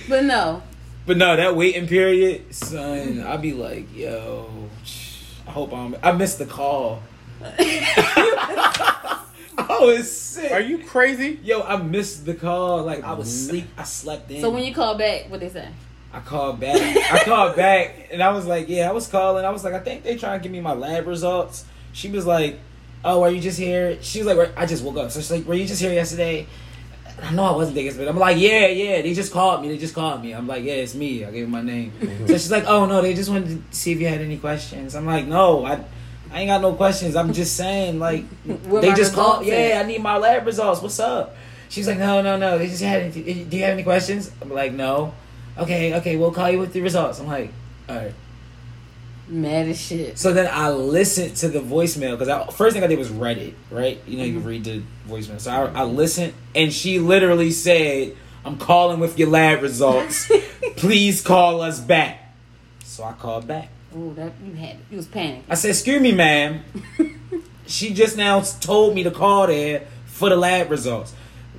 But 0.07 0.25
no, 0.25 0.63
but 1.07 1.17
no, 1.17 1.35
that 1.35 1.57
waiting 1.57 1.89
period, 1.89 2.55
son, 2.55 3.23
I'd 3.27 3.41
be 3.41 3.53
like, 3.53 3.95
yo, 3.97 4.51
I 5.47 5.51
hope 5.51 5.73
I'm. 5.73 5.97
I 6.03 6.13
missed 6.13 6.39
the 6.39 6.47
call. 6.47 7.03
I 7.43 9.25
was 9.81 10.11
sick. 10.11 10.53
Are 10.53 10.61
you 10.61 10.79
crazy? 10.79 11.41
Yo, 11.43 11.63
I 11.63 11.77
missed 11.77 12.27
the 12.27 12.35
call. 12.35 12.83
Like 12.85 13.03
I 13.03 13.15
was 13.15 13.29
mm-hmm. 13.29 13.51
sleep. 13.51 13.67
I 13.79 13.85
slept 13.85 14.31
in. 14.31 14.43
so 14.43 14.51
when 14.51 14.63
you 14.63 14.75
call 14.75 14.95
back, 14.97 15.31
what 15.31 15.41
they 15.41 15.49
say? 15.49 15.69
I 16.15 16.21
called 16.21 16.61
back. 16.61 16.77
I 17.13 17.25
called 17.25 17.57
back, 17.57 18.09
and 18.13 18.23
I 18.23 18.31
was 18.31 18.47
like, 18.47 18.69
"Yeah, 18.69 18.89
I 18.89 18.93
was 18.93 19.09
calling. 19.09 19.45
I 19.45 19.51
was 19.51 19.65
like, 19.65 19.75
I 19.75 19.81
think 19.81 20.05
they're 20.05 20.17
trying 20.17 20.39
to 20.39 20.43
give 20.43 20.53
me 20.53 20.61
my 20.61 20.73
lab 20.73 21.09
results." 21.09 21.65
She 21.93 22.09
was 22.09 22.25
like, 22.25 22.61
"Oh, 23.05 23.23
are 23.25 23.31
you 23.31 23.41
just 23.41 23.59
here?" 23.59 23.99
She 24.01 24.23
was 24.23 24.29
like, 24.29 24.57
"I 24.57 24.65
just 24.65 24.85
woke 24.85 24.97
up." 24.97 25.11
So 25.11 25.21
she's 25.21 25.33
like, 25.33 25.45
"Were 25.45 25.55
you 25.55 25.67
just 25.67 25.83
here 25.83 25.93
yesterday?" 25.93 26.47
I 27.21 27.33
know 27.33 27.45
I 27.45 27.53
wasn't 27.53 27.77
there, 27.77 27.93
but 27.95 28.07
I'm 28.07 28.17
like, 28.17 28.39
"Yeah, 28.39 28.69
yeah." 28.69 29.03
They 29.03 29.13
just 29.13 29.33
called 29.33 29.63
me. 29.63 29.69
They 29.69 29.79
just 29.79 29.95
called 29.95 30.23
me. 30.23 30.33
I'm 30.33 30.47
like, 30.47 30.63
"Yeah, 30.63 30.75
it's 30.75 30.95
me." 30.95 31.25
I 31.25 31.33
gave 31.33 31.47
her 31.47 31.51
my 31.51 31.63
name. 31.63 31.93
Mm-hmm. 32.01 32.27
So 32.29 32.33
she's 32.35 32.51
like, 32.51 32.65
"Oh 32.67 32.87
no, 32.87 33.03
they 33.03 33.15
just 33.15 33.29
wanted 33.29 33.71
to 33.71 33.77
see 33.77 33.91
if 33.91 34.01
you 34.01 34.07
had 34.07 34.21
any 34.21 34.39
questions." 34.39 34.95
I'm 34.95 35.07
like, 35.07 35.27
"No, 35.27 35.65
I." 35.65 35.85
I 36.33 36.41
ain't 36.41 36.49
got 36.49 36.63
no 36.63 36.73
questions. 36.73 37.15
I'm 37.15 37.33
just 37.33 37.57
saying, 37.57 38.01
like, 38.01 38.25
they 38.45 38.93
just 38.95 39.15
called. 39.15 39.41
results 39.41 39.47
Yeah. 39.47 39.81
I 39.85 39.87
need 39.87 40.03
my 40.03 40.17
lab 40.17 40.45
results. 40.45 40.83
What's 40.83 40.99
up? 40.99 41.37
She's 41.69 41.87
like, 41.87 41.99
no, 41.99 42.23
no, 42.23 42.37
no. 42.37 42.59
They 42.59 42.67
just 42.67 42.83
had. 42.83 43.03
Any, 43.03 43.45
do 43.45 43.57
you 43.57 43.63
have 43.63 43.75
any 43.75 43.85
questions? 43.85 44.33
I'm 44.43 44.51
like, 44.51 44.73
no. 44.73 45.15
Okay, 45.57 45.95
okay. 45.95 46.17
We'll 46.17 46.33
call 46.33 46.51
you 46.51 46.59
with 46.59 46.73
the 46.73 46.81
results. 46.81 47.21
I'm 47.21 47.27
like, 47.27 47.53
all 47.89 47.97
right. 47.97 48.15
Mad 49.27 49.69
as 49.69 49.81
shit. 49.81 50.19
So 50.19 50.33
then 50.33 50.49
I 50.53 50.71
listened 50.71 51.37
to 51.37 51.49
the 51.49 51.61
voicemail 51.61 52.19
because 52.19 52.55
first 52.55 52.75
thing 52.75 52.85
I 52.85 52.87
did 52.87 52.99
was 52.99 53.11
read 53.11 53.39
it. 53.39 53.55
Right? 53.71 54.01
You 54.07 54.19
know, 54.19 54.25
you 54.25 54.39
mm-hmm. 54.39 54.49
read 54.49 54.65
the 54.65 54.83
voicemail. 55.09 55.41
So 55.41 55.51
I, 55.51 55.81
I 55.81 55.85
listened, 55.85 56.35
and 56.55 56.73
she 56.73 56.99
literally 56.99 57.51
said, 57.51 58.17
"I'm 58.45 58.59
calling 58.59 59.01
with 59.01 59.19
your 59.19 59.29
lab 59.29 59.63
results. 59.63 60.31
Please 60.77 61.23
call 61.23 61.63
us 61.63 61.81
back." 61.81 62.35
So 62.85 63.05
I 63.05 63.13
called 63.13 63.47
back. 63.47 63.71
Oh, 63.97 64.13
that 64.15 64.33
you 64.45 64.53
had 64.55 64.77
you 64.91 64.99
was 64.99 65.07
panicking. 65.07 65.45
I 65.49 65.55
said, 65.55 65.71
"Excuse 65.71 66.03
me, 66.03 66.13
ma'am. 66.13 66.63
she 67.67 67.95
just 67.95 68.17
now 68.17 68.41
told 68.41 68.95
me 68.95 69.05
to 69.05 69.11
call 69.11 69.47
there 69.47 69.87
for 70.05 70.29
the 70.29 70.37
lab 70.37 70.71
results. 70.71 71.15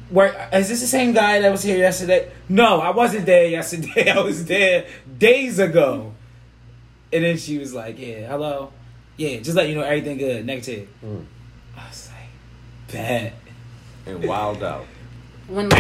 Where 0.10 0.50
is 0.54 0.70
this 0.70 0.82
the 0.82 0.88
same 0.88 1.14
guy 1.14 1.40
that 1.40 1.52
was 1.52 1.64
here 1.64 1.78
yesterday? 1.78 2.32
No, 2.48 2.80
I 2.80 2.92
wasn't 2.92 3.26
there 3.26 3.48
yesterday. 3.48 4.10
I 4.16 4.20
was 4.22 4.46
there 4.46 4.86
days 5.18 5.60
ago." 5.60 6.14
And 7.12 7.24
then 7.24 7.38
she 7.38 7.58
was 7.58 7.74
like, 7.74 7.98
"Yeah, 7.98 8.28
hello, 8.28 8.72
yeah, 9.18 9.40
just 9.40 9.56
let 9.56 9.70
you 9.70 9.76
know 9.76 9.82
everything 9.82 10.18
good. 10.18 10.46
Negative." 10.46 10.88
Mm. 11.04 11.26
I 11.78 11.88
was 11.88 12.10
like, 12.12 12.94
"Bad." 12.94 13.34
and 14.06 14.24
wild 14.24 14.64
out. 14.64 14.86
When 15.48 15.72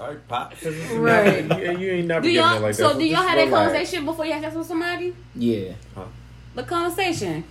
All 0.00 0.08
right, 0.08 0.28
pop. 0.28 0.52
Right. 0.92 1.44
you, 1.58 1.78
you 1.78 1.92
ain't 1.92 2.08
never 2.08 2.22
do 2.22 2.32
getting 2.32 2.50
y'all 2.50 2.60
like 2.60 2.74
so 2.74 2.88
that. 2.88 2.98
do 2.98 3.04
y'all 3.06 3.22
have 3.22 3.36
that 3.36 3.46
relax. 3.46 3.72
conversation 3.72 4.04
before 4.04 4.26
you 4.26 4.32
have 4.32 4.42
sex 4.42 4.54
with 4.56 4.66
somebody? 4.66 5.14
Yeah. 5.34 5.74
The 6.54 6.64
conversation. 6.64 7.44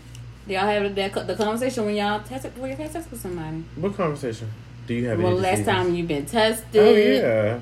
Do 0.47 0.53
y'all 0.53 0.65
have 0.67 0.95
that 0.95 1.27
the 1.27 1.35
conversation 1.35 1.85
when 1.85 1.95
y'all 1.95 2.21
test 2.21 2.43
before 2.43 2.67
you 2.67 2.75
have 2.75 2.91
sex 2.91 3.09
with 3.09 3.21
somebody? 3.21 3.63
What 3.75 3.95
conversation? 3.95 4.49
Do 4.87 4.93
you 4.93 5.07
have 5.07 5.19
Well, 5.19 5.31
any 5.31 5.39
last 5.39 5.51
diseases? 5.59 5.73
time 5.73 5.95
you've 5.95 6.07
been 6.07 6.25
tested. 6.25 6.81
Oh 6.81 6.93
yeah. 6.93 7.59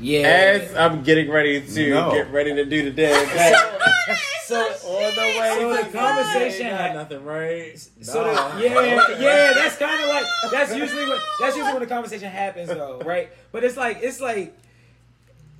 Yeah. 0.00 0.26
As 0.26 0.74
I'm 0.74 1.02
getting 1.02 1.30
ready 1.30 1.60
to 1.62 1.90
No. 1.90 2.10
get 2.12 2.30
ready 2.30 2.54
to 2.54 2.64
do 2.66 2.82
the 2.84 2.90
damn 2.90 3.26
thing. 3.26 3.54
so 4.44 4.56
On 4.60 5.14
the 5.14 5.20
way 5.20 5.56
So 5.58 5.68
the 5.90 5.96
conversation 5.98 6.66
Ain't 6.66 6.76
had- 6.76 6.94
nothing, 6.94 7.24
right? 7.24 7.78
So 8.02 8.24
No. 8.26 8.58
the, 8.58 8.62
yeah, 8.68 9.08
yeah, 9.20 9.52
that's 9.54 9.76
kind 9.76 10.02
of 10.02 10.08
like 10.10 10.24
that's 10.52 10.74
usually 10.76 11.06
what 11.08 11.20
that's 11.40 11.56
usually 11.56 11.72
when 11.72 11.82
the 11.82 11.88
conversation 11.88 12.30
happens 12.30 12.68
though, 12.68 13.00
right? 13.04 13.30
But 13.52 13.64
it's 13.64 13.76
like 13.78 14.00
it's 14.02 14.20
like 14.20 14.54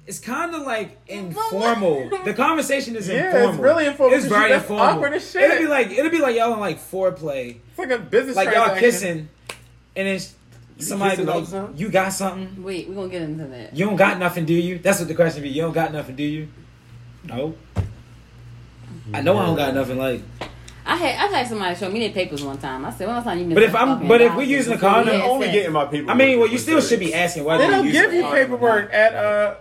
it's 0.07 0.19
kind 0.19 0.55
of 0.55 0.63
like 0.63 0.99
informal. 1.07 2.11
The 2.25 2.35
conversation 2.35 2.97
is 2.97 3.09
Yeah, 3.09 3.27
informal. 3.27 3.49
it's 3.51 3.59
really 3.59 3.87
informal, 3.87 4.15
It's 4.19 4.27
very 4.27 4.53
informal. 4.53 4.85
awkward 4.85 5.15
as 5.15 5.31
shit. 5.31 5.43
It'll 5.43 5.59
be 5.59 5.67
like 5.67 5.91
it'll 5.91 6.11
be 6.11 6.19
like 6.21 6.37
y'all 6.37 6.53
on 6.53 6.61
like 6.61 6.79
foreplay, 6.79 7.57
It's 7.71 7.79
like 7.79 7.91
a 7.91 7.99
business 7.99 8.37
like 8.37 8.55
y'all 8.55 8.77
kissing, 8.77 9.29
and 9.97 10.09
then 10.09 10.21
somebody 10.79 11.17
be 11.17 11.23
like, 11.25 11.47
the 11.47 11.51
time? 11.51 11.75
"You 11.77 11.89
got 11.89 12.13
something? 12.13 12.63
Wait, 12.63 12.89
we're 12.89 12.95
gonna 12.97 13.09
get 13.09 13.23
into 13.23 13.45
that. 13.47 13.75
You 13.77 13.87
don't 13.87 13.97
got 13.97 14.19
nothing, 14.19 14.45
do 14.45 14.55
you?" 14.55 14.79
That's 14.79 14.99
what 14.99 15.09
the 15.09 15.15
question 15.15 15.43
be. 15.43 15.49
You 15.49 15.63
don't 15.63 15.73
got 15.73 15.93
nothing, 15.93 16.17
do 16.17 16.23
you? 16.25 16.49
No. 17.25 17.55
I 19.13 19.21
know 19.23 19.37
I 19.39 19.47
don't 19.47 19.57
got 19.57 19.75
nothing. 19.75 19.99
Like, 19.99 20.23
I 20.87 20.97
had 20.97 21.15
I 21.33 21.37
had 21.39 21.47
somebody 21.49 21.75
show 21.77 21.91
me 21.91 22.01
their 22.01 22.11
papers 22.11 22.43
one 22.43 22.59
time. 22.59 22.85
I 22.85 22.91
said, 22.91 23.07
"When 23.07 23.17
last 23.17 23.25
time 23.25 23.39
you?" 23.39 23.45
been 23.47 23.55
But 23.55 23.63
if 23.63 23.75
I'm- 23.75 24.07
but 24.07 24.21
if 24.21 24.29
doctor 24.29 24.39
we 24.39 24.45
using 24.47 24.73
a 24.75 24.77
before 24.77 24.91
condom, 24.91 25.15
I'm 25.15 25.23
only 25.23 25.51
getting 25.51 25.73
my 25.73 25.87
people. 25.87 26.11
I 26.11 26.15
mean, 26.15 26.39
well, 26.39 26.49
you 26.49 26.59
still 26.59 26.81
should 26.83 27.01
be 27.01 27.15
asking 27.15 27.45
why 27.45 27.57
They 27.57 27.69
don't 27.69 27.85
give 27.87 27.95
you 27.95 28.01
use 28.03 28.07
a 28.19 28.23
condom 28.23 28.25
or 28.33 28.37
paperwork 28.37 28.93
at 28.93 29.15
uh. 29.15 29.55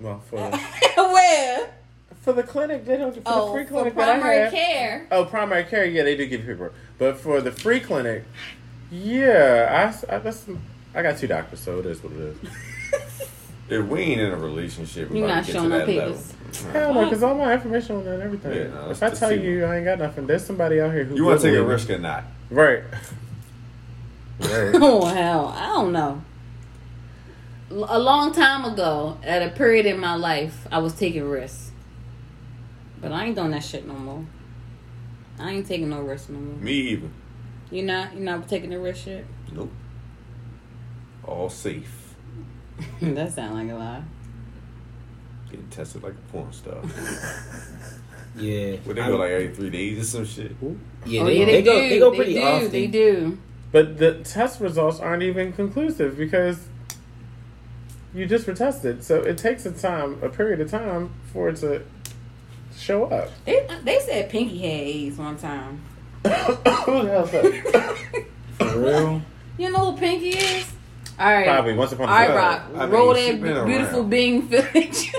Well, 0.00 0.20
for 0.28 0.36
Where? 0.96 1.70
for 2.22 2.32
the 2.32 2.42
clinic, 2.42 2.84
they 2.84 2.96
don't. 2.96 3.14
For 3.14 3.20
the 3.20 3.28
Oh, 3.30 3.52
free 3.52 3.64
for 3.64 3.70
clinic 3.70 3.94
that 3.96 4.08
I 4.08 4.18
primary 4.20 4.38
have- 4.44 4.52
care. 4.52 5.06
Oh, 5.10 5.24
primary 5.24 5.64
care, 5.64 5.84
yeah, 5.84 6.02
they 6.02 6.16
do 6.16 6.26
give 6.26 6.40
you 6.40 6.46
paperwork. 6.48 6.74
But 6.98 7.18
for 7.18 7.40
the 7.40 7.50
free 7.52 7.80
clinic, 7.80 8.24
yeah, 8.90 9.68
I, 9.70 9.82
s- 9.88 10.04
I, 10.08 10.18
that's, 10.18 10.44
I 10.94 11.02
got 11.02 11.18
two 11.18 11.26
doctors, 11.26 11.60
so 11.60 11.78
it 11.78 11.86
is 11.86 12.02
what 12.02 12.12
it 12.12 12.18
is. 12.20 12.36
If 13.70 13.86
we 13.86 14.00
ain't 14.00 14.20
in 14.20 14.32
a 14.32 14.36
relationship, 14.36 15.10
we 15.10 15.20
You 15.20 15.26
about 15.26 15.34
not 15.36 15.44
to 15.44 15.52
showing 15.52 15.70
to 15.70 15.78
no 15.78 15.86
papers. 15.86 16.34
Hell 16.72 16.92
no, 16.92 17.04
because 17.04 17.22
all 17.22 17.36
my 17.36 17.52
information 17.54 17.94
on 17.94 18.04
there 18.04 18.14
and 18.14 18.22
everything. 18.24 18.52
Yeah, 18.52 18.64
no, 18.64 18.90
if 18.90 19.00
I 19.00 19.10
tell 19.10 19.28
the 19.28 19.36
you 19.36 19.64
I 19.64 19.76
ain't 19.76 19.84
got 19.84 20.00
nothing, 20.00 20.26
there's 20.26 20.44
somebody 20.44 20.80
out 20.80 20.92
here 20.92 21.04
who 21.04 21.14
You 21.14 21.24
want 21.26 21.40
to 21.40 21.48
take 21.50 21.56
a 21.56 21.62
risk 21.62 21.88
or 21.88 21.98
not? 21.98 22.24
Right. 22.50 22.82
right. 24.40 24.74
Oh 24.74 25.04
hell, 25.06 25.54
I 25.56 25.66
don't 25.68 25.92
know. 25.92 26.20
L- 27.70 27.86
A 27.88 27.98
long 27.98 28.32
time 28.32 28.64
ago, 28.64 29.18
at 29.22 29.42
a 29.42 29.50
period 29.50 29.86
in 29.86 29.98
my 30.00 30.14
life, 30.14 30.66
I 30.72 30.78
was 30.78 30.94
taking 30.94 31.28
risks, 31.28 31.70
but 33.00 33.12
I 33.12 33.26
ain't 33.26 33.36
doing 33.36 33.50
that 33.52 33.62
shit 33.64 33.86
no 33.86 33.94
more. 33.94 34.24
I 35.38 35.52
ain't 35.52 35.66
taking 35.66 35.88
no 35.88 36.00
risks 36.00 36.28
no 36.28 36.38
more. 36.38 36.56
Me 36.56 36.72
either. 36.72 37.08
You 37.70 37.82
not? 37.84 38.14
You 38.14 38.20
not 38.20 38.48
taking 38.48 38.70
the 38.70 38.78
risk 38.78 39.04
shit? 39.04 39.24
Nope. 39.52 39.70
All 41.24 41.48
safe. 41.48 42.14
that 43.00 43.32
sound 43.32 43.54
like 43.54 43.70
a 43.70 43.78
lie. 43.78 44.02
Getting 45.50 45.68
tested 45.68 46.02
like 46.02 46.14
a 46.14 46.32
porn 46.32 46.52
star. 46.52 46.78
Yeah. 48.36 48.76
Would 48.86 48.94
they 48.96 49.00
I- 49.02 49.08
go 49.08 49.16
like 49.16 49.30
every 49.32 49.52
three 49.52 49.70
days 49.70 49.98
or 50.00 50.04
some 50.04 50.24
shit? 50.24 50.52
Yeah, 51.04 51.22
oh 51.22 51.24
they, 51.24 51.40
yeah, 51.40 51.44
they, 51.46 51.52
they, 51.52 51.62
go. 51.62 51.72
do. 51.82 51.88
They 51.88 51.98
go 51.98 52.10
They 52.12 52.16
pretty 52.16 52.34
do. 52.34 52.42
often. 52.42 52.70
They 52.70 52.86
do. 52.86 53.38
But 53.72 53.98
the 53.98 54.14
test 54.22 54.60
results 54.60 55.00
aren't 55.00 55.24
even 55.24 55.52
conclusive 55.52 56.16
because 56.16 56.68
you 58.14 58.26
just 58.26 58.46
were 58.46 58.54
tested. 58.54 59.04
So 59.04 59.22
it 59.22 59.38
takes 59.38 59.66
a 59.66 59.72
time, 59.72 60.18
a 60.22 60.28
period 60.28 60.60
of 60.60 60.70
time 60.70 61.10
for 61.32 61.48
it 61.48 61.56
to 61.56 61.82
show 62.76 63.04
up. 63.04 63.30
They 63.44 63.66
they 63.84 63.98
said 64.00 64.30
Pinky 64.30 64.58
had 64.58 64.70
AIDS 64.70 65.18
one 65.18 65.36
time. 65.36 65.82
Who 66.24 67.02
the 67.02 67.08
hell 67.08 67.26
said? 67.26 68.26
For 68.58 68.78
real. 68.78 69.22
You 69.56 69.70
know 69.70 69.92
who 69.92 69.98
Pinky 69.98 70.30
is? 70.30 70.70
All 71.18 71.32
right. 71.32 71.46
Probably 71.46 71.74
once 71.74 71.92
upon 71.92 72.08
a 72.08 72.12
All 72.12 72.18
right. 72.18 72.34
Rock. 72.34 72.62
I 72.76 72.80
mean, 72.80 72.90
Roll 72.90 73.14
that 73.14 73.66
beautiful 73.66 74.00
around. 74.00 74.10
Bing 74.10 74.42
village. 74.42 75.12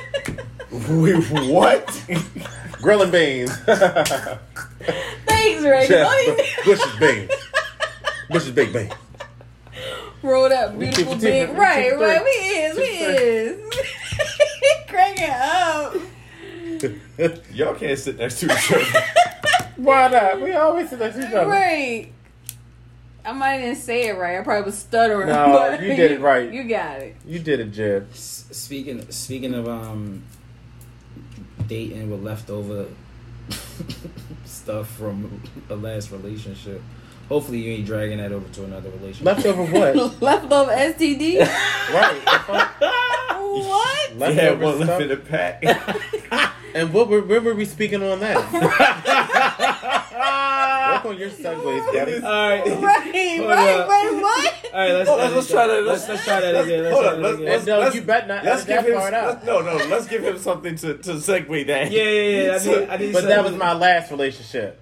Wait, 0.89 1.49
what? 1.51 2.05
Grilling 2.81 3.11
beans. 3.11 3.55
Thanks, 5.25 5.63
Ray. 5.63 5.85
Chef 5.87 6.65
Bush's 6.65 6.99
beans. 6.99 7.31
Bush's 8.29 8.51
big 8.51 8.73
bean. 8.73 8.89
Roll 10.23 10.49
that 10.49 10.77
beautiful 10.77 11.13
keep 11.13 11.13
it 11.15 11.21
Bing. 11.21 11.39
different. 11.47 11.59
Right, 11.59 11.97
right. 11.99 12.23
We 12.23 12.29
is. 12.29 12.77
We 12.77 12.83
is. 12.83 13.73
Cracking 14.87 15.29
up. 15.29 15.95
Y'all 17.53 17.75
can't 17.75 17.97
sit 17.97 18.17
next 18.17 18.39
to 18.41 18.45
each 18.47 18.71
other. 18.71 18.85
Why 19.77 20.07
not? 20.09 20.41
We 20.41 20.53
always 20.53 20.89
sit 20.89 20.99
next 20.99 21.15
to 21.15 21.27
each 21.27 21.33
other. 21.33 21.49
Right. 21.49 22.11
I 23.23 23.31
might 23.33 23.59
didn't 23.59 23.77
say 23.77 24.07
it 24.07 24.17
right. 24.17 24.39
I 24.39 24.43
probably 24.43 24.65
was 24.65 24.77
stuttering. 24.77 25.27
No, 25.27 25.47
but 25.53 25.81
you 25.81 25.95
did 25.95 26.11
it 26.11 26.21
right. 26.21 26.51
You 26.51 26.63
got 26.63 26.99
it. 27.01 27.15
You 27.25 27.39
did 27.39 27.59
it, 27.59 27.71
Jeb. 27.71 28.09
S- 28.11 28.45
Speaking 28.51 29.09
speaking 29.11 29.53
of 29.53 29.67
um 29.67 30.23
dating 31.67 32.09
with 32.09 32.23
leftover 32.23 32.87
stuff 34.45 34.89
from 34.89 35.41
a 35.69 35.75
last 35.75 36.11
relationship. 36.11 36.81
Hopefully 37.31 37.59
you 37.59 37.71
ain't 37.75 37.85
dragging 37.85 38.17
that 38.17 38.33
over 38.33 38.45
to 38.55 38.65
another 38.65 38.89
relationship. 38.89 39.25
Leftover 39.25 39.63
what? 39.63 39.95
Leftover 40.21 40.71
STD. 40.71 41.39
right. 41.93 42.21
what? 43.47 44.11
You 44.11 44.19
had 44.19 44.59
Leftover 44.59 44.65
one 44.65 44.79
left 44.79 44.89
stuff. 44.89 45.01
in 45.01 45.07
the 45.07 45.15
pack. 45.17 45.63
And 46.73 46.93
what 46.93 47.09
were, 47.09 47.21
where 47.21 47.41
were 47.41 47.53
we 47.53 47.65
speaking 47.65 48.01
on 48.01 48.21
that? 48.21 48.37
Work 50.93 51.05
on 51.05 51.17
your 51.17 51.29
segues, 51.29 51.93
buddy. 51.93 52.15
All 52.15 52.49
right. 52.49 52.65
Right, 52.65 53.37
Hold 53.39 53.49
right, 53.49 53.69
up. 53.79 53.89
right, 53.89 54.09
what? 54.21 54.73
All 54.73 54.79
right, 54.79 54.93
let's, 54.93 55.09
Hold 55.09 55.19
on, 55.21 55.35
let's 55.35 55.49
try 55.51 55.67
that. 55.67 55.83
Let's, 55.83 56.07
let's 56.07 56.23
try 56.23 56.39
that 56.39 56.63
again. 56.63 56.83
Let's 56.83 56.93
Hold 56.93 57.03
try 57.05 57.13
on, 57.13 57.21
that 57.21 57.27
let's- 57.27 57.41
again. 57.41 57.53
And 57.57 57.65
no, 57.67 57.79
let's- 57.79 57.95
you 57.95 58.01
bet 58.03 58.27
not 58.29 58.45
Let's 58.45 58.63
give 58.63 58.83
that 58.83 58.85
him. 58.89 58.97
part 58.99 59.11
let's- 59.13 59.45
No, 59.45 59.59
no. 59.61 59.75
Let's 59.89 60.07
give 60.07 60.23
him 60.23 60.37
something 60.37 60.75
to 60.77 60.93
to 60.97 61.11
segue 61.15 61.67
that. 61.67 61.91
Yeah, 61.91 62.03
yeah, 62.03 62.43
yeah. 62.43 62.53
I 62.55 62.57
need, 62.79 62.89
I 62.89 62.97
need 62.97 63.13
But 63.13 63.23
that 63.25 63.43
was 63.43 63.55
my 63.55 63.73
last 63.73 64.09
relationship. 64.11 64.79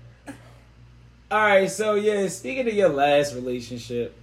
All 1.31 1.39
right, 1.39 1.69
so 1.69 1.93
yeah, 1.93 2.27
speaking 2.27 2.67
of 2.67 2.73
your 2.73 2.89
last 2.89 3.35
relationship, 3.35 4.15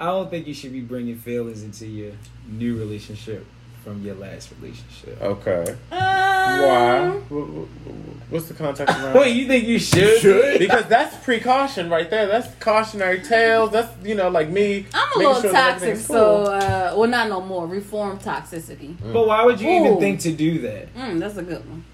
I 0.00 0.06
don't 0.06 0.28
think 0.30 0.48
you 0.48 0.54
should 0.54 0.72
be 0.72 0.80
bringing 0.80 1.16
feelings 1.16 1.62
into 1.62 1.86
your 1.86 2.12
new 2.48 2.76
relationship 2.76 3.46
from 3.84 4.02
your 4.04 4.16
last 4.16 4.50
relationship. 4.60 5.20
Okay. 5.22 5.64
Um, 5.92 5.98
Why? 6.00 7.08
Wh- 7.28 7.32
wh- 7.32 7.68
wh- 7.88 8.32
What's 8.32 8.48
the 8.48 8.54
context 8.54 8.94
around? 8.98 9.14
Wait, 9.14 9.34
you 9.36 9.46
think 9.46 9.66
you 9.66 9.78
should? 9.78 10.18
should? 10.20 10.58
because 10.58 10.86
that's 10.86 11.16
precaution 11.24 11.88
right 11.88 12.10
there. 12.10 12.26
That's 12.26 12.52
cautionary 12.56 13.20
tales. 13.22 13.70
That's 13.70 13.90
you 14.04 14.16
know 14.16 14.28
like 14.28 14.48
me. 14.50 14.86
I'm 14.92 15.08
a 15.14 15.18
little 15.18 15.40
sure 15.40 15.52
toxic, 15.52 15.82
everything's 15.82 16.06
so 16.06 16.42
uh, 16.44 16.94
well, 16.96 17.08
not 17.08 17.28
no 17.28 17.40
more. 17.40 17.66
Reform 17.68 18.18
toxicity. 18.18 18.96
But 19.12 19.26
why 19.26 19.44
would 19.44 19.60
you 19.60 19.70
even 19.70 19.98
think 20.00 20.20
to 20.20 20.32
do 20.32 20.58
that? 20.62 20.92
Mm, 20.94 21.20
that's 21.20 21.36
a 21.36 21.42
good 21.42 21.66
one. 21.68 21.84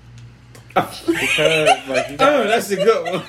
Because 0.75 1.89
like 1.89 2.09
you 2.11 2.16
Oh, 2.20 2.45
that's 2.47 2.70
a 2.70 2.77
good 2.77 3.12
one. 3.12 3.22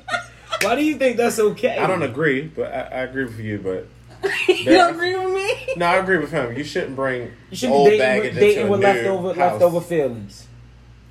Why 0.62 0.74
do 0.74 0.84
you 0.84 0.96
think 0.96 1.16
that's 1.16 1.38
okay? 1.38 1.78
I 1.78 1.86
don't 1.86 2.02
agree, 2.02 2.42
but 2.42 2.72
I, 2.72 2.80
I 2.80 3.00
agree 3.02 3.24
with 3.24 3.38
you. 3.38 3.58
But 3.58 3.86
you 4.48 4.64
don't 4.64 4.94
agree 4.94 5.16
with 5.16 5.34
me? 5.34 5.74
no, 5.76 5.86
I 5.86 5.96
agree 5.96 6.18
with 6.18 6.30
him. 6.30 6.56
You 6.56 6.64
shouldn't 6.64 6.96
bring 6.96 7.30
You 7.50 7.56
should 7.56 7.70
old 7.70 7.90
be 7.90 7.98
dating 7.98 8.06
baggage 8.06 8.34
with, 8.34 8.42
into 8.42 8.54
dating 8.54 8.66
a 8.66 8.70
with 8.70 8.80
new 8.80 8.86
leftover 8.86 9.28
house. 9.28 9.36
leftover 9.52 9.80
feelings. 9.80 10.46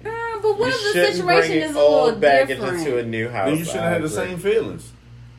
Uh, 0.04 0.10
but 0.42 0.58
what 0.60 0.68
You 0.68 0.74
if 0.90 0.94
the 0.94 1.14
situation 1.14 1.26
bring 1.52 1.62
is 1.70 1.76
a 1.76 1.80
old 1.80 2.06
little 2.06 2.20
baggage 2.20 2.58
different? 2.60 2.80
into 2.80 2.98
a 2.98 3.04
new 3.04 3.30
house. 3.30 3.50
Then 3.50 3.58
you 3.60 3.66
shouldn't 3.66 3.84
I 3.84 3.90
have 3.92 4.02
the 4.02 4.10
same 4.10 4.38
feelings. 4.40 4.92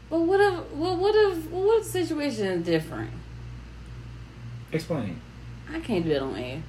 But 0.08 0.20
what 0.20 0.40
if 0.40 0.72
well, 0.72 0.96
what 0.96 1.14
if 1.14 1.50
well, 1.50 1.66
what 1.66 1.78
if 1.80 1.84
the 1.86 1.90
situation 1.90 2.46
is 2.46 2.64
different? 2.64 3.10
Explain. 4.72 5.20
I 5.72 5.80
can't 5.80 6.04
do 6.04 6.10
that 6.10 6.22
on 6.22 6.36
air. 6.36 6.62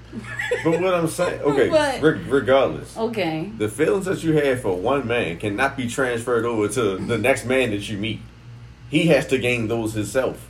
But 0.64 0.82
what 0.82 0.94
I'm 0.94 1.08
saying, 1.08 1.42
okay, 1.42 1.70
But- 1.72 2.02
re- 2.02 2.22
regardless, 2.28 2.98
Okay. 2.98 3.52
the 3.58 3.70
feelings 3.70 4.06
that 4.06 4.24
you 4.24 4.34
have 4.34 4.62
for 4.62 4.76
one 4.76 5.08
man 5.08 5.38
cannot 5.38 5.78
be 5.78 5.88
transferred 5.88 6.46
over 6.46 6.68
to 6.68 6.98
the 6.98 7.18
next 7.18 7.46
man 7.46 7.72
that 7.72 7.88
you 7.90 7.98
meet. 7.98 8.22
He 8.90 9.08
has 9.08 9.28
to 9.28 9.38
gain 9.38 9.68
those 9.68 9.94
himself. 9.94 10.48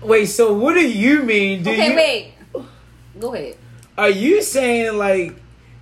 Wait, 0.00 0.26
so 0.26 0.52
what 0.54 0.74
do 0.74 0.88
you 0.88 1.22
mean? 1.22 1.62
Do 1.62 1.70
okay, 1.70 1.90
you, 1.90 1.96
wait. 1.96 2.64
Go 3.20 3.34
ahead. 3.34 3.56
Are 3.96 4.10
you 4.10 4.42
saying 4.42 4.96
like 4.98 5.34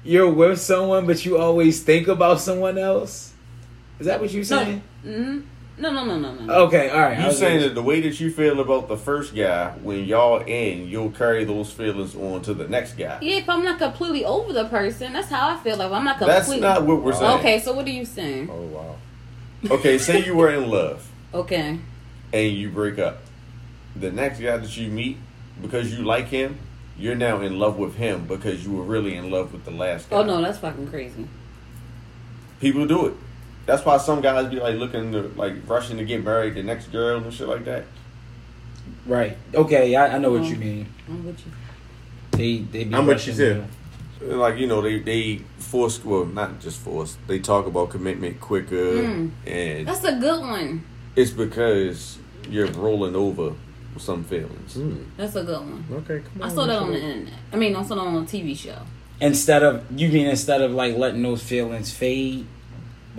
you're 0.05 0.31
with 0.31 0.61
someone, 0.61 1.07
but 1.07 1.25
you 1.25 1.39
always 1.39 1.83
think 1.83 2.09
about 2.09 2.41
someone 2.41 2.77
else? 2.77 3.33
Is 3.99 4.07
that 4.07 4.21
what 4.21 4.31
you're 4.31 4.41
No. 4.41 4.45
saying? 4.45 4.83
Mm-hmm. 5.05 5.41
No, 5.81 5.91
no, 5.91 6.05
no, 6.05 6.19
no, 6.19 6.35
no. 6.35 6.55
Okay, 6.67 6.91
all 6.91 7.01
right. 7.01 7.19
You 7.19 7.27
was 7.27 7.39
saying 7.39 7.61
that 7.61 7.75
the 7.75 7.83
way 7.83 8.03
that 8.03 8.21
you 8.21 8.31
feel 8.31 8.61
about 8.61 8.87
the 8.89 8.99
first 8.99 9.35
guy, 9.35 9.71
when 9.83 10.05
y'all 10.05 10.41
in, 10.43 10.87
you'll 10.87 11.11
carry 11.11 11.45
those 11.45 11.73
feelings 11.73 12.15
on 12.15 12.43
to 12.43 12.53
the 12.53 12.69
next 12.69 12.99
guy. 12.99 13.19
Yeah, 13.23 13.37
if 13.39 13.49
I'm 13.49 13.65
not 13.65 13.79
completely 13.79 14.27
over 14.27 14.53
the 14.53 14.67
person, 14.67 15.15
that's 15.15 15.31
how 15.31 15.49
I 15.49 15.57
feel. 15.57 15.79
Like 15.79 15.91
I'm 15.91 16.05
not 16.05 16.19
completely. 16.19 16.35
That's 16.35 16.47
completely. 16.49 16.69
not 16.69 16.87
what 16.87 17.03
we're 17.03 17.15
saying. 17.15 17.39
Okay, 17.39 17.59
so 17.61 17.73
what 17.73 17.87
are 17.87 17.91
you 17.91 18.05
saying? 18.05 18.51
Oh 18.51 18.61
wow. 18.61 18.97
Okay, 19.71 19.97
say 19.97 20.23
you 20.23 20.35
were 20.35 20.51
in 20.51 20.71
love 20.71 21.11
Okay. 21.33 21.79
and 22.33 22.53
you 22.53 22.69
break 22.69 22.99
up. 22.99 23.23
The 23.97 24.13
next 24.13 24.39
guy 24.39 24.59
that 24.59 24.77
you 24.77 24.91
meet, 24.91 25.17
because 25.63 25.97
you 25.97 26.05
like 26.05 26.29
him, 26.29 26.59
you're 26.99 27.15
now 27.15 27.41
in 27.41 27.59
love 27.59 27.79
with 27.79 27.95
him 27.95 28.27
because 28.27 28.67
you 28.67 28.73
were 28.73 28.85
really 28.85 29.17
in 29.17 29.31
love 29.31 29.55
with 29.55 29.65
the 29.65 29.71
last 29.71 30.09
oh, 30.11 30.23
guy. 30.23 30.23
Oh 30.23 30.27
no, 30.27 30.43
that's 30.43 30.59
fucking 30.59 30.89
crazy. 30.89 31.27
People 32.61 32.87
do 32.87 33.07
it. 33.07 33.15
That's 33.67 33.85
why 33.85 33.99
some 33.99 34.21
guys 34.21 34.49
be 34.51 34.59
like 34.61 34.77
looking 34.77 35.13
to 35.13 35.23
like 35.37 35.55
rushing 35.69 35.99
to 35.99 36.05
get 36.05 36.25
married 36.25 36.55
the 36.55 36.63
next 36.63 36.91
girl 36.91 37.23
and 37.23 37.33
shit 37.33 37.47
like 37.49 37.65
that. 37.67 37.85
right. 39.07 39.37
Okay, 39.55 39.95
I, 39.95 40.17
I 40.17 40.19
know 40.19 40.33
what 40.33 40.43
Oh. 40.43 40.45
you 40.45 40.57
mean. 40.57 40.87
I'm 41.09 41.25
with 41.25 41.39
you. 41.47 41.53
They 42.33 42.59
they 42.59 42.85
be 42.85 42.95
I'm 42.95 43.07
with 43.07 43.27
you 43.27 43.35
too. 43.35 43.65
Like 44.23 44.59
you 44.59 44.67
know, 44.67 44.83
they 44.83 44.99
they 44.99 45.37
force 45.59 46.05
well, 46.05 46.27
not 46.27 46.61
just 46.61 46.79
force. 46.81 47.17
They 47.27 47.39
talk 47.39 47.67
about 47.67 47.91
commitment 47.91 48.41
quicker, 48.41 48.75
Mm. 49.03 49.31
and 49.47 49.89
That's 49.89 50.05
a 50.05 50.17
good 50.17 50.41
one. 50.41 50.85
it's 51.17 51.31
because 51.31 52.19
you're 52.49 52.67
rolling 52.73 53.15
over 53.17 53.55
some 53.99 54.25
feelings. 54.25 54.75
Hmm. 54.75 54.97
That's 55.17 55.37
a 55.37 55.45
good 55.45 55.59
one. 55.61 55.85
Okay, 55.93 56.21
come 56.21 56.43
I 56.43 56.49
saw 56.49 56.67
that 56.67 56.79
on 56.83 56.91
the 56.93 57.01
internet. 57.01 57.35
I 57.53 57.57
mean, 57.57 57.77
I 57.77 57.83
saw 57.83 57.95
that 57.97 58.01
on 58.03 58.17
a 58.17 58.27
TV 58.27 58.57
show. 58.57 58.79
Instead 59.21 59.63
of 59.63 59.85
you 59.99 60.09
mean 60.09 60.27
instead 60.27 60.61
of 60.63 60.73
like 60.73 60.97
letting 60.97 61.23
those 61.23 61.43
feelings 61.43 61.93
fade 61.93 62.47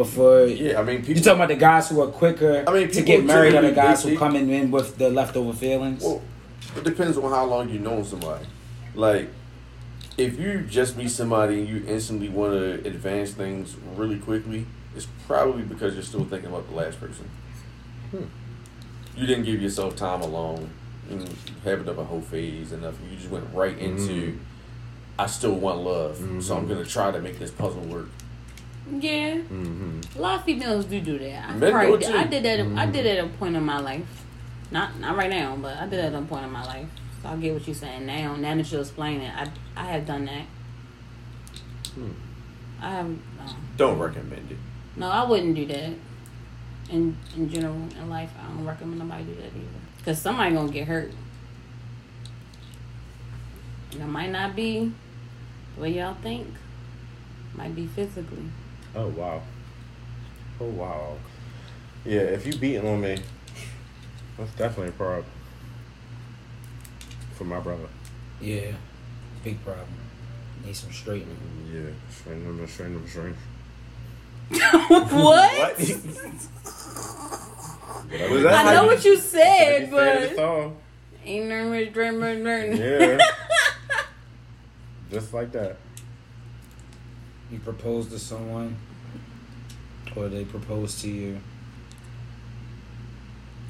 before 0.05 0.45
Yeah, 0.45 0.79
I 0.79 0.83
mean, 0.83 0.97
people. 0.99 1.15
you 1.15 1.21
talking 1.21 1.39
about 1.39 1.49
the 1.49 1.55
guys 1.55 1.89
who 1.89 2.01
are 2.01 2.07
quicker 2.07 2.63
I 2.67 2.73
mean, 2.73 2.89
to 2.91 3.01
get 3.01 3.23
married 3.25 3.53
or 3.55 3.61
the 3.61 3.71
guys 3.71 4.03
they- 4.03 4.09
who 4.09 4.15
they- 4.15 4.19
coming 4.19 4.49
in 4.49 4.71
with 4.71 4.97
the 4.97 5.09
leftover 5.09 5.53
feelings? 5.53 6.01
Well, 6.03 6.21
it 6.75 6.83
depends 6.83 7.17
on 7.17 7.29
how 7.31 7.45
long 7.45 7.69
you 7.69 7.79
know 7.79 8.03
somebody. 8.03 8.45
Like, 8.95 9.29
if 10.17 10.39
you 10.39 10.61
just 10.69 10.97
meet 10.97 11.09
somebody 11.11 11.59
and 11.61 11.67
you 11.69 11.83
instantly 11.87 12.29
want 12.29 12.53
to 12.53 12.73
advance 12.87 13.31
things 13.31 13.75
really 13.95 14.17
quickly, 14.17 14.65
it's 14.95 15.07
probably 15.27 15.63
because 15.63 15.93
you're 15.93 16.03
still 16.03 16.25
thinking 16.25 16.49
about 16.49 16.69
the 16.69 16.75
last 16.75 16.99
person. 16.99 17.25
Hmm. 18.11 18.23
You 19.15 19.27
didn't 19.27 19.43
give 19.45 19.61
yourself 19.61 19.95
time 19.95 20.21
alone 20.21 20.69
and 21.09 21.27
having 21.63 21.87
up 21.89 21.97
a 21.97 22.03
whole 22.03 22.21
phase 22.21 22.71
and 22.71 22.81
nothing. 22.81 23.07
You 23.11 23.17
just 23.17 23.29
went 23.29 23.45
right 23.53 23.77
into, 23.77 24.11
Mm. 24.13 24.37
I 25.19 25.25
still 25.27 25.53
want 25.53 25.79
love, 25.83 26.17
so 26.39 26.55
I'm 26.55 26.65
Mhm. 26.65 26.69
gonna 26.69 26.85
try 26.85 27.11
to 27.11 27.19
make 27.19 27.37
this 27.39 27.51
puzzle 27.51 27.81
work. 27.81 28.09
Yeah, 28.89 29.37
Mhm. 29.37 30.15
a 30.17 30.21
lot 30.21 30.39
of 30.39 30.45
females 30.45 30.85
do 30.85 30.99
do 31.01 31.17
that. 31.19 31.49
I, 31.49 31.55
Men 31.55 31.71
probably 31.71 31.97
did. 31.99 32.15
I 32.15 32.23
did 32.25 32.43
that. 32.43 32.59
I 32.59 32.63
Mhm. 32.63 32.91
did 32.91 33.05
that 33.05 33.17
at 33.19 33.25
a 33.25 33.27
point 33.27 33.55
in 33.55 33.63
my 33.63 33.79
life. 33.79 34.23
Not 34.71 34.99
not 34.99 35.15
right 35.15 35.29
now, 35.29 35.55
but 35.55 35.77
I 35.77 35.81
did 35.81 35.99
that 35.99 36.13
at 36.13 36.15
a 36.15 36.21
point 36.25 36.45
in 36.45 36.51
my 36.51 36.63
life. 36.65 36.87
So 37.21 37.29
I 37.29 37.35
get 37.37 37.53
what 37.53 37.67
you're 37.67 37.75
saying 37.75 38.05
now. 38.05 38.35
Now 38.35 38.55
that 38.55 38.71
you 38.71 38.79
explain 38.79 39.21
it, 39.21 39.31
I 39.35 39.47
I 39.77 39.85
have 39.91 40.05
done 40.07 40.25
that. 40.25 40.45
Hmm. 41.93 42.11
I 42.81 42.89
have. 42.91 43.07
No, 43.09 43.17
Don't 43.77 43.99
recommend 43.99 44.51
it. 44.51 44.57
no, 44.95 45.07
I 45.09 45.23
wouldn't 45.23 45.55
do 45.55 45.65
that. 45.67 45.91
In 46.89 47.15
in 47.37 47.49
general 47.49 47.75
in 47.75 48.09
life, 48.09 48.31
I 48.43 48.47
don't 48.53 48.65
recommend 48.65 48.99
nobody 48.99 49.23
do 49.25 49.35
that 49.35 49.45
either. 49.55 50.03
Cause 50.03 50.19
somebody 50.21 50.53
gonna 50.55 50.71
get 50.71 50.87
hurt. 50.87 51.11
And 53.93 54.01
it 54.01 54.07
might 54.07 54.31
not 54.31 54.55
be 54.55 54.91
the 55.75 55.81
way 55.81 55.91
y'all 55.93 56.15
think. 56.21 56.47
Might 57.55 57.75
be 57.75 57.85
physically. 57.87 58.45
Oh 58.95 59.07
wow. 59.07 59.41
Oh 60.59 60.65
wow. 60.65 61.17
Yeah, 62.05 62.21
if 62.21 62.45
you 62.45 62.55
beating 62.55 62.87
on 62.87 63.01
me, 63.01 63.17
that's 64.37 64.51
definitely 64.53 64.89
a 64.89 64.93
problem. 64.93 65.25
For 67.35 67.43
my 67.45 67.59
brother. 67.59 67.87
yeah, 68.39 68.71
big 69.43 69.63
problem. 69.63 69.87
Need 70.65 70.75
some 70.75 70.91
straightening. 70.91 71.37
Yeah, 71.73 71.91
strain 72.11 72.43
them, 72.43 72.67
strain 72.67 72.93
them, 72.93 73.07
strain. 73.07 73.35
what? 74.89 75.77
Was 75.77 76.03
that 78.43 78.53
I 78.53 78.63
how 78.63 78.73
know 78.73 78.85
what 78.85 79.03
you 79.05 79.17
said, 79.17 79.89
Said 79.89 80.35
but 80.35 80.37
ain't 81.23 81.47
no 81.47 81.69
rich 81.69 81.93
dream, 81.93 82.21
rich 82.21 82.43
dream. 82.43 82.73
Yeah. 82.73 83.19
Just 85.11 85.33
like 85.33 85.51
that. 85.53 85.77
You 87.51 87.59
propose 87.59 88.07
to 88.09 88.19
someone, 88.19 88.77
or 90.15 90.29
they 90.29 90.45
propose 90.45 91.01
to 91.01 91.09
you. 91.09 91.39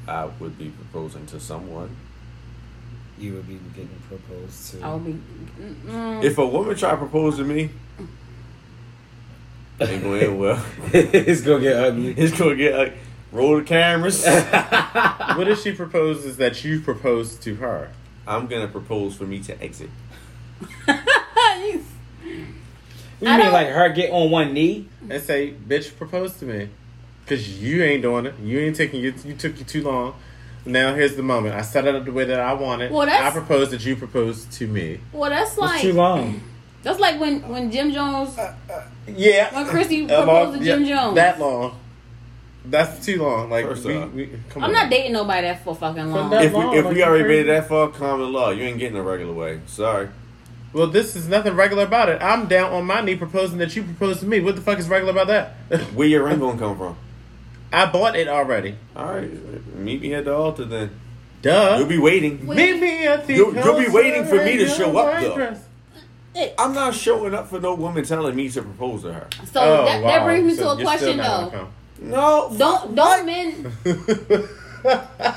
I 0.06 0.26
would 0.38 0.56
be 0.58 0.70
proposing 0.70 1.26
to 1.26 1.40
someone. 1.40 1.94
You 3.18 3.34
would 3.34 3.46
be 3.48 3.58
getting 3.74 3.88
proposed 4.08 4.70
to. 4.72 4.80
I 4.82 4.94
would 4.94 5.04
be. 5.04 5.12
Mm, 5.88 6.24
If 6.24 6.38
a 6.38 6.46
woman 6.46 6.76
try 6.76 6.90
to 6.92 6.96
propose 6.96 7.36
to 7.38 7.44
me, 7.44 7.70
ain't 9.80 10.02
going 10.02 10.20
to 10.20 10.26
end 10.26 10.38
well. 10.40 10.64
it's 10.92 11.40
gonna 11.42 11.60
get 11.62 11.76
ugly. 11.76 12.12
It's 12.16 12.36
gonna 12.38 12.56
get 12.56 12.76
like 12.76 12.94
roll 13.32 13.56
the 13.58 13.64
cameras. 13.64 14.24
What 15.32 15.48
if 15.48 15.62
she 15.62 15.72
proposes 15.72 16.36
that 16.36 16.62
you 16.62 16.80
propose 16.80 17.36
to 17.38 17.54
her? 17.56 17.90
I'm 18.26 18.46
gonna 18.48 18.68
propose 18.68 19.14
for 19.16 19.24
me 19.24 19.40
to 19.44 19.60
exit. 19.62 19.88
you- 20.88 21.84
You 23.22 23.28
I 23.28 23.36
mean 23.36 23.44
don't- 23.46 23.52
like 23.52 23.68
her 23.68 23.88
get 23.90 24.10
on 24.10 24.30
one 24.30 24.52
knee? 24.52 24.88
And 25.08 25.22
say, 25.22 25.54
bitch, 25.68 25.96
propose 25.96 26.34
to 26.38 26.44
me. 26.44 26.68
Cause 27.26 27.48
you 27.48 27.82
ain't 27.84 28.02
doing 28.02 28.26
it. 28.26 28.34
You 28.42 28.58
ain't 28.58 28.74
taking 28.76 29.00
you 29.00 29.14
you 29.24 29.34
took 29.34 29.56
you 29.58 29.64
too 29.64 29.82
long. 29.84 30.14
Now 30.66 30.94
here's 30.94 31.14
the 31.16 31.22
moment. 31.22 31.54
I 31.54 31.62
set 31.62 31.86
it 31.86 31.94
up 31.94 32.04
the 32.04 32.12
way 32.12 32.24
that 32.24 32.40
I 32.40 32.52
want 32.54 32.82
it. 32.82 32.90
Well, 32.92 33.06
that's- 33.06 33.22
I 33.24 33.30
propose 33.30 33.70
that 33.70 33.84
you 33.86 33.94
propose 33.96 34.44
to 34.46 34.66
me. 34.66 34.98
well, 35.12 35.30
that's 35.30 35.52
It's 35.52 35.58
like 35.58 35.80
too 35.82 35.92
long. 35.92 36.40
that's 36.82 36.98
like 36.98 37.20
when 37.20 37.48
when 37.48 37.70
Jim 37.70 37.92
Jones 37.92 38.36
uh, 38.36 38.54
uh, 38.70 38.82
Yeah. 39.06 39.54
when 39.54 39.66
Chrissy 39.66 40.02
uh, 40.10 40.18
I'm 40.20 40.24
proposed 40.24 40.52
all- 40.54 40.58
to 40.58 40.64
Jim 40.64 40.84
yeah, 40.84 40.96
Jones. 40.96 41.14
That 41.14 41.38
long. 41.40 41.78
That's 42.64 43.04
too 43.06 43.22
long. 43.22 43.50
Like 43.50 43.66
First 43.66 43.84
we, 43.84 43.98
we 43.98 44.26
come 44.50 44.62
I'm 44.64 44.70
on. 44.70 44.72
not 44.72 44.90
dating 44.90 45.12
nobody 45.12 45.46
that 45.48 45.64
for 45.64 45.74
fucking 45.74 46.10
long. 46.12 46.30
that- 46.30 46.44
If 46.44 46.52
we 46.52 46.58
long, 46.58 46.76
if 46.76 46.84
like 46.84 46.94
we 46.94 47.00
you 47.00 47.04
already 47.06 47.24
crazy. 47.24 47.42
made 47.44 47.54
that 47.54 47.68
far, 47.68 47.88
common 47.88 48.32
law, 48.32 48.50
you 48.50 48.64
ain't 48.64 48.78
getting 48.78 48.96
a 48.98 49.02
regular 49.02 49.32
way. 49.32 49.60
Sorry. 49.66 50.08
Well, 50.72 50.86
this 50.86 51.14
is 51.16 51.28
nothing 51.28 51.54
regular 51.54 51.84
about 51.84 52.08
it. 52.08 52.22
I'm 52.22 52.46
down 52.46 52.72
on 52.72 52.86
my 52.86 53.00
knee 53.02 53.14
proposing 53.16 53.58
that 53.58 53.76
you 53.76 53.82
propose 53.82 54.20
to 54.20 54.26
me. 54.26 54.40
What 54.40 54.56
the 54.56 54.62
fuck 54.62 54.78
is 54.78 54.88
regular 54.88 55.12
about 55.12 55.26
that? 55.28 55.80
Where 55.94 56.08
your 56.08 56.24
ring 56.24 56.38
gonna 56.38 56.58
come 56.58 56.78
from? 56.78 56.96
I 57.72 57.86
bought 57.86 58.16
it 58.16 58.28
already. 58.28 58.76
All 58.96 59.06
right, 59.06 59.30
meet 59.76 60.00
me 60.02 60.14
at 60.14 60.24
the 60.26 60.34
altar 60.34 60.64
then. 60.64 60.90
Duh. 61.42 61.76
You'll 61.78 61.88
be 61.88 61.98
waiting. 61.98 62.46
Wait. 62.46 62.56
Meet 62.56 62.80
me 62.80 63.06
at 63.06 63.26
the 63.26 63.34
You'll- 63.34 63.54
you'll 63.54 63.78
be 63.78 63.88
waiting 63.88 64.24
for 64.24 64.36
me 64.36 64.56
to 64.58 64.68
show 64.68 64.96
up, 64.96 65.20
though. 65.20 65.34
dress. 65.34 65.60
I'm 66.58 66.72
not 66.72 66.94
showing 66.94 67.34
up 67.34 67.48
for 67.50 67.60
no 67.60 67.74
woman 67.74 68.04
telling 68.04 68.34
me 68.34 68.48
to 68.50 68.62
propose 68.62 69.02
to 69.02 69.12
her. 69.12 69.26
So 69.52 69.60
Oh, 69.60 69.84
that, 69.84 70.02
wow. 70.02 70.08
that 70.08 70.24
brings 70.24 70.44
me 70.46 70.54
So 70.54 70.74
to 70.76 70.80
a 70.80 70.84
question 70.84 71.18
though. 71.18 71.68
No, 72.00 72.54
Don't 72.56 72.94
don't 72.94 73.26
men 73.26 73.72
come. 73.84 74.48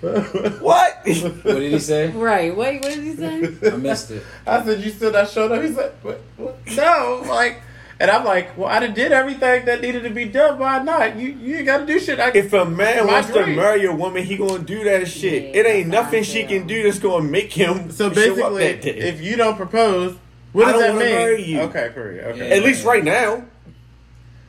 what? 0.00 1.02
What 1.06 1.42
did 1.44 1.72
he 1.72 1.78
say? 1.78 2.08
right? 2.10 2.54
Wait, 2.56 2.82
what 2.82 2.94
did 2.94 3.02
he 3.04 3.14
say? 3.14 3.70
I 3.72 3.76
missed 3.76 4.10
it. 4.10 4.22
I 4.46 4.64
said, 4.64 4.80
"You 4.82 4.90
still 4.90 5.12
not 5.12 5.28
showed 5.30 5.52
up?" 5.52 5.62
He 5.62 5.72
said, 5.72 5.92
what, 6.02 6.20
what? 6.36 6.58
"No." 6.76 7.22
Like, 7.28 7.62
and 7.98 8.10
I'm 8.10 8.24
like, 8.24 8.56
"Well, 8.58 8.68
I 8.68 8.80
done 8.80 8.92
did 8.94 9.12
everything 9.12 9.64
that 9.64 9.80
needed 9.80 10.02
to 10.02 10.10
be 10.10 10.26
done. 10.26 10.58
Why 10.58 10.82
not? 10.82 11.16
You 11.16 11.28
you 11.30 11.56
ain't 11.56 11.66
got 11.66 11.78
to 11.78 11.86
do 11.86 11.98
shit." 11.98 12.20
I, 12.20 12.28
If 12.34 12.52
a 12.52 12.64
man 12.64 13.06
My 13.06 13.12
wants 13.14 13.28
to 13.32 13.42
dream. 13.44 13.56
marry 13.56 13.86
a 13.86 13.92
woman, 13.94 14.22
he 14.24 14.36
gonna 14.36 14.58
do 14.58 14.84
that 14.84 15.08
shit. 15.08 15.54
Yeah, 15.54 15.60
it 15.60 15.66
ain't 15.66 15.90
that's 15.90 15.94
how 15.96 16.00
I 16.00 16.04
nothing 16.04 16.22
she 16.24 16.40
feel. 16.40 16.48
can 16.48 16.66
do 16.66 16.82
that's 16.82 16.98
gonna 16.98 17.24
make 17.24 17.52
him 17.52 17.90
so 17.90 18.04
show 18.04 18.08
up 18.10 18.14
basically, 18.14 18.62
that 18.72 18.82
day. 18.82 18.90
if 18.98 19.20
you 19.22 19.36
don't 19.36 19.56
propose, 19.56 20.16
what 20.52 20.66
I 20.68 20.72
does 20.72 20.80
don't 20.82 20.88
that 20.90 20.92
wanna 20.94 21.04
mean? 21.06 21.14
marry 21.14 21.42
you. 21.44 21.60
Okay, 21.62 21.90
period. 21.94 22.24
Okay. 22.34 22.50
At 22.58 22.62
least 22.64 22.84
right 22.84 23.04
now. 23.04 23.44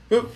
But- 0.10 0.28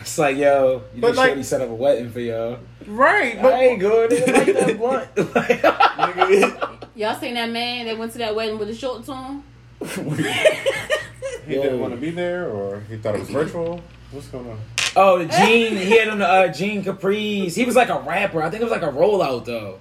It's 0.00 0.18
like, 0.18 0.36
yo, 0.36 0.82
you 0.94 1.00
But 1.00 1.14
know, 1.14 1.16
like- 1.16 1.28
Shorty 1.30 1.42
set 1.42 1.60
up 1.62 1.68
a 1.70 1.74
wedding 1.74 2.10
for 2.10 2.20
y'all. 2.20 2.58
Right, 2.86 3.40
but 3.40 3.52
I 3.52 3.64
ain't 3.64 3.80
good. 3.80 4.10
Like 4.10 4.46
that 4.46 4.76
blunt. 4.78 5.14
Nigga, 5.14 6.88
Y'all 6.94 7.18
seen 7.18 7.34
that 7.34 7.50
man 7.50 7.86
that 7.86 7.98
went 7.98 8.12
to 8.12 8.18
that 8.18 8.34
wedding 8.34 8.58
with 8.58 8.68
the 8.68 8.74
shorts 8.74 9.08
on? 9.08 9.42
he 9.80 11.52
didn't 11.54 11.80
want 11.80 11.92
to 11.94 12.00
be 12.00 12.10
there, 12.10 12.48
or 12.48 12.80
he 12.88 12.96
thought 12.96 13.14
it 13.14 13.20
was 13.20 13.30
virtual. 13.30 13.82
What's 14.10 14.28
going 14.28 14.48
on? 14.48 14.58
oh, 14.96 15.18
the 15.18 15.26
jean. 15.26 15.76
He 15.76 15.98
had 15.98 16.08
on 16.08 16.18
the 16.18 16.26
uh, 16.26 16.48
jean 16.48 16.82
capris. 16.82 17.54
He 17.54 17.64
was 17.64 17.76
like 17.76 17.90
a 17.90 18.00
rapper. 18.00 18.42
I 18.42 18.50
think 18.50 18.62
it 18.62 18.64
was 18.64 18.72
like 18.72 18.82
a 18.82 18.92
rollout 18.92 19.44
though. 19.44 19.78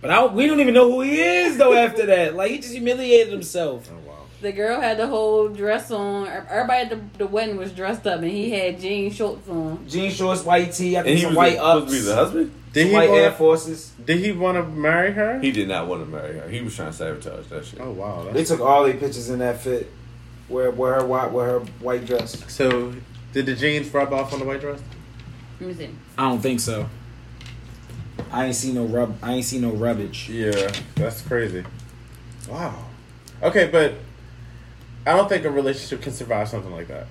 But 0.00 0.10
I, 0.10 0.26
we 0.26 0.46
don't 0.46 0.60
even 0.60 0.74
know 0.74 0.90
who 0.90 1.00
he 1.02 1.20
is 1.20 1.56
though. 1.58 1.74
After 1.74 2.06
that, 2.06 2.34
like 2.34 2.50
he 2.50 2.58
just 2.58 2.72
humiliated 2.72 3.32
himself. 3.32 3.90
Wow. 4.40 4.48
The 4.48 4.52
girl 4.52 4.80
had 4.80 4.98
the 4.98 5.06
whole 5.06 5.48
dress 5.48 5.90
on. 5.90 6.28
Everybody 6.28 6.82
at 6.82 6.90
the, 6.90 7.18
the 7.18 7.26
wedding 7.26 7.56
was 7.56 7.72
dressed 7.72 8.06
up, 8.06 8.20
and 8.20 8.30
he 8.30 8.50
had 8.50 8.80
jean 8.80 9.10
shorts 9.10 9.48
on. 9.48 9.86
Jean 9.88 10.10
shorts, 10.10 10.44
white 10.44 10.72
tee. 10.72 10.96
I 10.96 11.00
and 11.00 11.06
think 11.06 11.16
he 11.16 11.22
some 11.22 11.30
was 11.30 11.36
white 11.36 11.54
supposed 11.54 11.82
ups, 11.84 11.92
to 11.92 11.98
be 11.98 12.04
the 12.04 12.14
husband. 12.14 12.52
Did 12.72 12.80
some 12.82 12.88
he 12.90 12.94
white 12.94 13.10
Air 13.10 13.22
want? 13.24 13.36
Forces. 13.36 13.92
Did 14.04 14.18
he 14.18 14.32
want 14.32 14.56
to 14.56 14.64
marry 14.64 15.12
her? 15.12 15.38
He 15.40 15.50
did 15.50 15.68
not 15.68 15.86
want 15.88 16.04
to 16.04 16.10
marry 16.10 16.38
her. 16.38 16.48
He 16.48 16.60
was 16.60 16.76
trying 16.76 16.90
to 16.90 16.96
sabotage 16.96 17.46
that 17.46 17.64
shit. 17.64 17.80
oh 17.80 17.90
wow. 17.90 18.28
They 18.32 18.44
took 18.44 18.60
all 18.60 18.84
their 18.84 18.94
pictures 18.94 19.30
in 19.30 19.38
that 19.40 19.60
fit. 19.60 19.90
Where, 20.48 20.70
where 20.70 20.94
her 20.94 21.06
white, 21.06 21.30
where 21.30 21.46
her 21.46 21.58
white 21.80 22.06
dress. 22.06 22.42
so, 22.50 22.94
did 23.34 23.44
the 23.46 23.54
jeans 23.54 23.92
rub 23.92 24.12
off 24.14 24.32
on 24.32 24.38
the 24.38 24.46
white 24.46 24.60
dress? 24.60 24.80
Let 25.60 25.68
me 25.68 25.74
see. 25.74 25.90
I 26.16 26.28
don't 26.28 26.40
think 26.40 26.60
so. 26.60 26.88
I 28.30 28.46
ain't 28.46 28.54
see 28.54 28.72
no 28.72 28.84
rub. 28.84 29.18
I 29.22 29.34
ain't 29.34 29.44
see 29.44 29.58
no 29.58 29.72
rubbish. 29.72 30.28
Yeah, 30.28 30.70
that's 30.94 31.20
crazy. 31.22 31.64
Wow. 32.48 32.84
Okay, 33.42 33.68
but 33.70 33.94
I 35.08 35.16
don't 35.16 35.28
think 35.28 35.44
a 35.44 35.50
relationship 35.50 36.02
can 36.02 36.12
survive 36.12 36.48
something 36.48 36.70
like 36.72 36.88
that. 36.88 37.06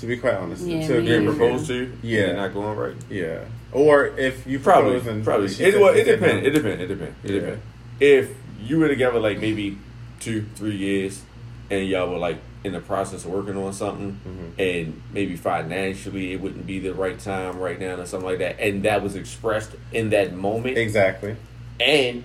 To 0.00 0.06
be 0.06 0.16
quite 0.16 0.34
honest, 0.34 0.64
Yeah, 0.64 0.86
to 0.86 0.98
a 0.98 1.00
me 1.00 1.06
Getting 1.06 1.24
great 1.24 1.34
either. 1.34 1.36
proposed 1.38 1.66
to, 1.68 1.92
Yeah. 2.02 2.20
and 2.26 2.36
not 2.36 2.52
going 2.54 2.76
right. 2.76 2.94
Yeah, 3.10 3.40
or 3.72 4.06
if 4.18 4.46
you 4.46 4.58
Probably, 4.60 4.92
propose 4.92 5.06
and 5.08 5.24
probably. 5.24 5.48
she 5.48 5.64
It, 5.64 5.72
said- 5.72 5.80
well, 5.80 5.94
it 5.94 6.04
said 6.06 6.20
no. 6.20 6.26
depends. 6.26 6.46
It 6.46 6.50
depends. 6.50 6.82
It 6.82 6.86
depends. 6.86 7.14
It 7.24 7.30
Yeah. 7.30 7.40
depends. 7.40 7.60
If 8.00 8.28
you 8.62 8.78
were 8.78 8.88
together 8.88 9.18
like 9.18 9.40
maybe 9.40 9.78
two, 10.20 10.44
three 10.54 10.76
years, 10.76 11.22
and 11.70 11.86
y'all 11.88 12.10
were 12.10 12.18
like 12.18 12.36
in 12.64 12.72
the 12.72 12.80
process 12.80 13.24
of 13.24 13.30
working 13.30 13.56
on 13.56 13.72
something, 13.72 14.20
Mhm. 14.26 14.84
and 14.84 15.02
maybe 15.12 15.36
financially 15.36 16.32
it 16.32 16.40
wouldn't 16.40 16.66
be 16.66 16.78
the 16.78 16.92
right 16.94 17.18
time 17.18 17.58
right 17.58 17.80
now 17.80 17.94
or 17.96 18.06
something 18.06 18.28
like 18.28 18.38
that, 18.38 18.56
and 18.60 18.82
that 18.84 19.02
was 19.02 19.16
expressed 19.16 19.70
in 19.92 20.10
that 20.10 20.32
moment, 20.34 20.76
Exactly. 20.78 21.34
and 21.80 22.22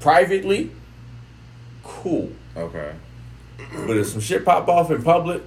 privately, 0.00 0.70
cool. 1.82 2.30
Okay. 2.56 2.90
But 3.86 3.96
if 3.96 4.08
some 4.08 4.20
shit 4.20 4.44
pop 4.44 4.68
off 4.68 4.90
in 4.90 5.02
public, 5.02 5.42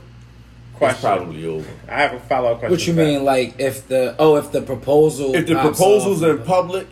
it's 0.81 1.01
probably 1.01 1.45
over. 1.45 1.67
I 1.89 2.01
have 2.01 2.13
a 2.13 2.19
follow 2.21 2.51
up 2.53 2.59
question. 2.59 2.71
What 2.71 2.87
you 2.87 2.93
to 2.93 2.99
that. 2.99 3.05
mean, 3.05 3.23
like 3.25 3.59
if 3.59 3.87
the 3.87 4.15
oh 4.17 4.37
if 4.37 4.51
the 4.51 4.61
proposal 4.61 5.35
If 5.35 5.45
the 5.47 5.55
pops 5.55 5.77
proposal's 5.77 6.23
off- 6.23 6.29
in 6.29 6.43
public, 6.43 6.87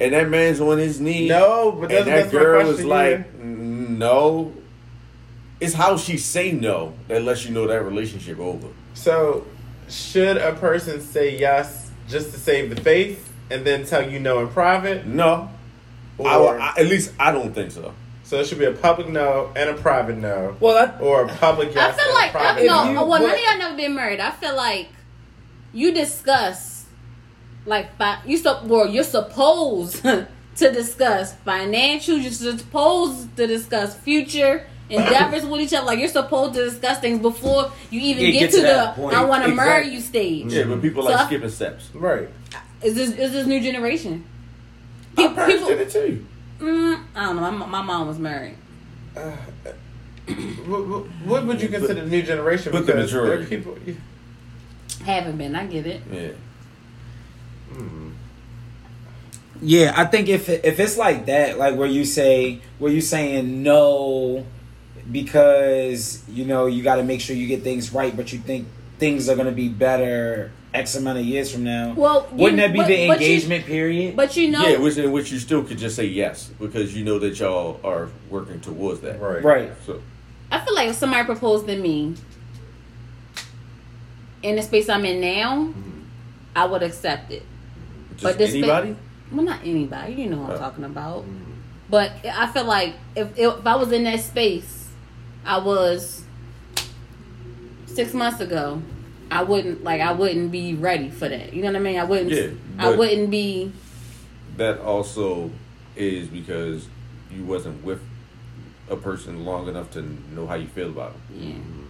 and 0.00 0.12
that 0.12 0.28
man's 0.28 0.60
on 0.60 0.78
his 0.78 1.00
knee, 1.00 1.28
No, 1.28 1.72
but 1.72 1.92
and 1.92 2.06
that 2.06 2.30
girl 2.30 2.68
is 2.70 2.84
like, 2.84 3.08
here. 3.10 3.26
no. 3.44 4.52
It's 5.60 5.74
how 5.74 5.96
she 5.96 6.18
say 6.18 6.52
no 6.52 6.94
that 7.08 7.22
lets 7.22 7.44
you 7.44 7.52
know 7.52 7.66
that 7.66 7.82
relationship 7.84 8.38
over. 8.38 8.68
So, 8.94 9.44
should 9.88 10.36
a 10.36 10.52
person 10.54 11.00
say 11.00 11.36
yes 11.38 11.90
just 12.08 12.30
to 12.32 12.38
save 12.38 12.74
the 12.74 12.80
face 12.80 13.18
and 13.50 13.64
then 13.64 13.84
tell 13.84 14.08
you 14.08 14.20
no 14.20 14.40
in 14.40 14.48
private? 14.48 15.04
No, 15.06 15.48
Or, 16.16 16.28
I, 16.60 16.74
I- 16.76 16.80
at 16.80 16.86
least 16.86 17.12
I 17.18 17.32
don't 17.32 17.52
think 17.54 17.70
so. 17.72 17.92
So 18.28 18.38
it 18.40 18.46
should 18.46 18.58
be 18.58 18.66
a 18.66 18.72
public 18.72 19.08
no 19.08 19.50
and 19.56 19.70
a 19.70 19.74
private 19.74 20.18
no, 20.18 20.54
Well, 20.60 20.74
that, 20.74 21.00
or 21.00 21.24
a 21.24 21.28
public 21.28 21.74
yes 21.74 21.94
I 21.94 21.96
feel 21.96 22.04
and 22.06 22.14
like 22.14 22.28
a 22.28 22.32
private 22.32 22.66
no. 22.66 22.90
You- 22.90 23.06
well, 23.08 23.22
none 23.22 23.30
of 23.32 23.38
y'all 23.40 23.58
never 23.58 23.76
been 23.76 23.94
married. 23.94 24.20
I 24.20 24.30
feel 24.32 24.54
like 24.54 24.88
you 25.72 25.92
discuss, 25.94 26.84
like, 27.64 27.96
fi- 27.96 28.20
you 28.26 28.36
so 28.36 28.60
well, 28.64 28.86
you're 28.86 29.02
supposed 29.04 30.02
to 30.02 30.26
discuss 30.72 31.34
financial. 31.36 32.18
You're 32.18 32.32
supposed 32.32 33.34
to 33.36 33.46
discuss 33.46 33.96
future 33.96 34.66
endeavors 34.90 35.44
with 35.46 35.60
each 35.62 35.72
other. 35.72 35.86
Like 35.86 35.98
you're 35.98 36.08
supposed 36.08 36.54
to 36.54 36.64
discuss 36.68 36.98
things 37.00 37.20
before 37.20 37.70
you 37.90 38.00
even 38.00 38.24
Yeah, 38.26 38.30
get, 38.32 38.40
get 38.40 38.50
to, 38.50 38.56
to 38.56 38.62
the 38.62 38.92
point. 38.96 39.14
"I 39.16 39.24
want 39.24 39.44
to 39.44 39.54
marry 39.54 39.88
you" 39.88 40.00
stage. 40.00 40.52
Yeah, 40.52 40.64
but 40.64 40.82
people 40.82 41.02
So 41.02 41.10
like 41.10 41.20
I- 41.20 41.26
skipping 41.26 41.50
steps. 41.50 41.90
Right. 41.94 42.28
Is 42.82 42.94
this 42.94 43.10
is 43.10 43.32
this 43.32 43.46
new 43.46 43.60
generation? 43.60 44.24
People, 45.16 45.34
parents 45.34 45.54
people 45.54 45.68
did 45.68 45.80
it 45.80 45.90
too. 45.90 46.26
Mm, 46.58 47.00
I 47.14 47.26
don't 47.26 47.36
know. 47.36 47.50
My, 47.52 47.66
my 47.66 47.82
mom 47.82 48.06
was 48.08 48.18
married. 48.18 48.56
What, 49.14 50.86
what, 50.86 51.04
what 51.24 51.46
would 51.46 51.62
you 51.62 51.68
consider 51.68 52.02
the 52.02 52.06
new 52.10 52.22
generation? 52.22 52.72
but 52.72 52.86
the 52.86 52.92
Because 52.92 53.12
there 53.12 53.22
are 53.22 53.38
majority. 53.38 53.56
people. 53.56 53.78
Haven't 55.04 55.38
been. 55.38 55.54
I 55.56 55.66
get 55.66 55.86
it. 55.86 56.02
Yeah, 56.10 56.28
yeah, 59.60 59.92
I 59.96 60.04
think 60.04 60.28
if 60.28 60.48
if 60.48 60.78
it's 60.78 60.96
like 60.96 61.26
that, 61.26 61.58
like 61.58 61.74
where 61.76 61.88
you 61.88 62.04
say 62.04 62.60
where 62.78 62.92
you 62.92 63.00
saying 63.00 63.62
no 63.62 64.46
because 65.10 66.22
you 66.28 66.44
know 66.44 66.66
you 66.66 66.82
got 66.82 66.96
to 66.96 67.02
make 67.02 67.20
sure 67.20 67.34
you 67.34 67.46
get 67.48 67.62
things 67.62 67.92
right, 67.92 68.16
but 68.16 68.32
you 68.32 68.38
think 68.38 68.68
things 68.98 69.28
are 69.28 69.36
gonna 69.36 69.52
be 69.52 69.68
better 69.68 70.52
X 70.74 70.94
amount 70.96 71.18
of 71.18 71.24
years 71.24 71.50
from 71.50 71.64
now. 71.64 71.94
Well, 71.96 72.28
you- 72.30 72.36
wouldn't 72.42 72.58
that 72.58 72.72
be 72.72 72.78
but- 72.78 72.88
the 72.88 73.08
but 73.08 73.20
you- 73.20 73.26
engagement 73.26 73.64
period? 73.66 74.16
But 74.16 74.36
you 74.36 74.50
know, 74.50 74.66
yeah, 74.66 74.76
which 74.78 74.96
in 74.98 75.10
which 75.12 75.32
you 75.32 75.38
still 75.38 75.62
could 75.64 75.78
just 75.78 75.96
say 75.96 76.04
yes 76.06 76.50
because 76.60 76.94
you 76.96 77.04
know 77.04 77.18
that 77.20 77.38
y'all 77.38 77.80
are 77.82 78.08
working 78.30 78.60
towards 78.60 79.00
that. 79.00 79.20
Right. 79.20 79.42
right. 79.42 79.70
So 79.86 80.02
I 80.52 80.60
feel 80.60 80.74
like 80.74 80.88
if 80.90 80.96
somebody 80.96 81.24
proposed 81.24 81.66
to 81.68 81.76
me 81.76 82.14
in 84.42 84.56
the 84.56 84.62
space 84.62 84.88
I'm 84.88 85.04
in 85.04 85.20
now, 85.20 85.56
mm-hmm. 85.68 86.00
I 86.54 86.64
would 86.66 86.82
accept 86.82 87.32
it. 87.32 87.42
just 88.12 88.22
But 88.24 88.38
this 88.38 88.50
anybody. 88.52 88.96
Well, 89.32 89.44
not 89.44 89.60
anybody. 89.64 90.14
You 90.14 90.26
know 90.30 90.38
what 90.38 90.50
I'm 90.50 90.56
Oh. 90.56 90.58
talking 90.60 90.84
about. 90.84 91.22
Mm-hmm. 91.22 91.52
But 91.90 92.12
I 92.24 92.46
feel 92.48 92.64
like 92.64 92.94
if, 93.16 93.38
if 93.38 93.66
I 93.66 93.76
was 93.76 93.92
in 93.92 94.04
that 94.04 94.20
space, 94.20 94.88
I 95.44 95.58
was 95.58 96.24
six 97.86 98.12
months 98.14 98.40
ago. 98.40 98.82
I 99.30 99.42
wouldn't 99.42 99.84
like. 99.84 100.00
I 100.00 100.12
wouldn't 100.12 100.50
be 100.50 100.74
ready 100.74 101.10
for 101.10 101.28
that. 101.28 101.52
You 101.52 101.62
know 101.62 101.68
what 101.68 101.76
I 101.76 101.80
mean? 101.80 101.98
I 101.98 102.04
wouldn't. 102.04 102.30
Yeah, 102.30 102.48
I 102.78 102.90
wouldn't 102.90 103.30
be. 103.30 103.72
that 104.56 104.80
also 104.80 105.50
is 105.96 106.28
because 106.28 106.88
you 107.30 107.44
wasn't 107.44 107.84
with 107.84 108.00
a 108.88 108.96
person 108.96 109.44
long 109.44 109.68
enough 109.68 109.90
to 109.92 110.02
know 110.34 110.46
how 110.46 110.54
you 110.54 110.66
feel 110.66 110.88
about 110.88 111.12
them. 111.12 111.22
Yeah. 111.34 111.50
Mm-hmm. 111.50 111.80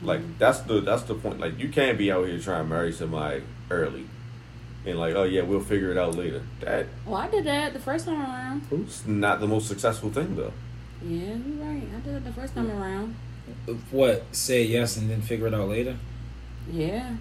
Mm-hmm. 0.00 0.06
Like 0.06 0.38
that's 0.38 0.60
the 0.60 0.80
that's 0.80 1.02
the 1.04 1.14
point. 1.14 1.40
Like 1.40 1.58
you 1.58 1.68
can't 1.70 1.96
be 1.96 2.12
out 2.12 2.26
here 2.26 2.38
trying 2.38 2.64
to 2.64 2.68
marry 2.68 2.92
somebody 2.92 3.42
early, 3.70 4.06
and 4.84 4.98
like 4.98 5.14
oh 5.14 5.22
yeah 5.24 5.42
we'll 5.42 5.60
figure 5.60 5.90
it 5.90 5.96
out 5.98 6.14
later. 6.14 6.42
That 6.60 6.86
Well, 7.06 7.16
I 7.16 7.28
did 7.28 7.44
that 7.46 7.72
the 7.72 7.78
first 7.80 8.04
time 8.04 8.20
around. 8.20 8.62
it's 8.70 9.06
not 9.06 9.40
the 9.40 9.46
most 9.46 9.68
successful 9.68 10.10
thing 10.10 10.36
though. 10.36 10.52
Yeah, 11.02 11.34
you're 11.34 11.64
right. 11.64 11.82
I 11.96 12.00
did 12.00 12.14
it 12.16 12.24
the 12.24 12.32
first 12.32 12.54
time 12.54 12.70
around. 12.70 13.14
What 13.90 14.24
say 14.32 14.62
yes 14.64 14.96
and 14.96 15.10
then 15.10 15.22
figure 15.22 15.46
it 15.46 15.54
out 15.54 15.68
later? 15.68 15.96
Yeah. 16.70 17.14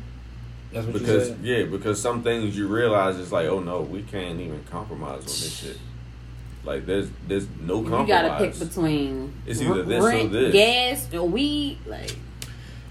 That's 0.74 0.86
what 0.88 0.94
you 0.96 1.00
Because 1.02 1.28
said. 1.30 1.40
yeah, 1.44 1.64
because 1.64 2.02
some 2.02 2.24
things 2.24 2.58
you 2.58 2.68
realize 2.68 3.18
it's 3.20 3.32
like 3.32 3.46
oh 3.48 3.60
no 3.60 3.82
we 3.82 4.02
can't 4.04 4.40
even 4.40 4.64
compromise 4.70 5.20
on 5.20 5.26
this 5.26 5.56
shit. 5.58 5.78
Like 6.64 6.86
there's 6.86 7.08
there's 7.28 7.48
no 7.62 7.82
compromise. 7.82 8.08
You 8.08 8.14
gotta 8.14 8.44
pick 8.46 8.60
between 8.60 9.34
It's 9.46 9.62
either 9.62 9.84
this 9.84 10.04
or 10.04 10.08
rent, 10.08 10.32
this. 10.32 10.54
gas, 10.54 11.14
or 11.14 11.28
weed. 11.28 11.78
Like 11.86 12.16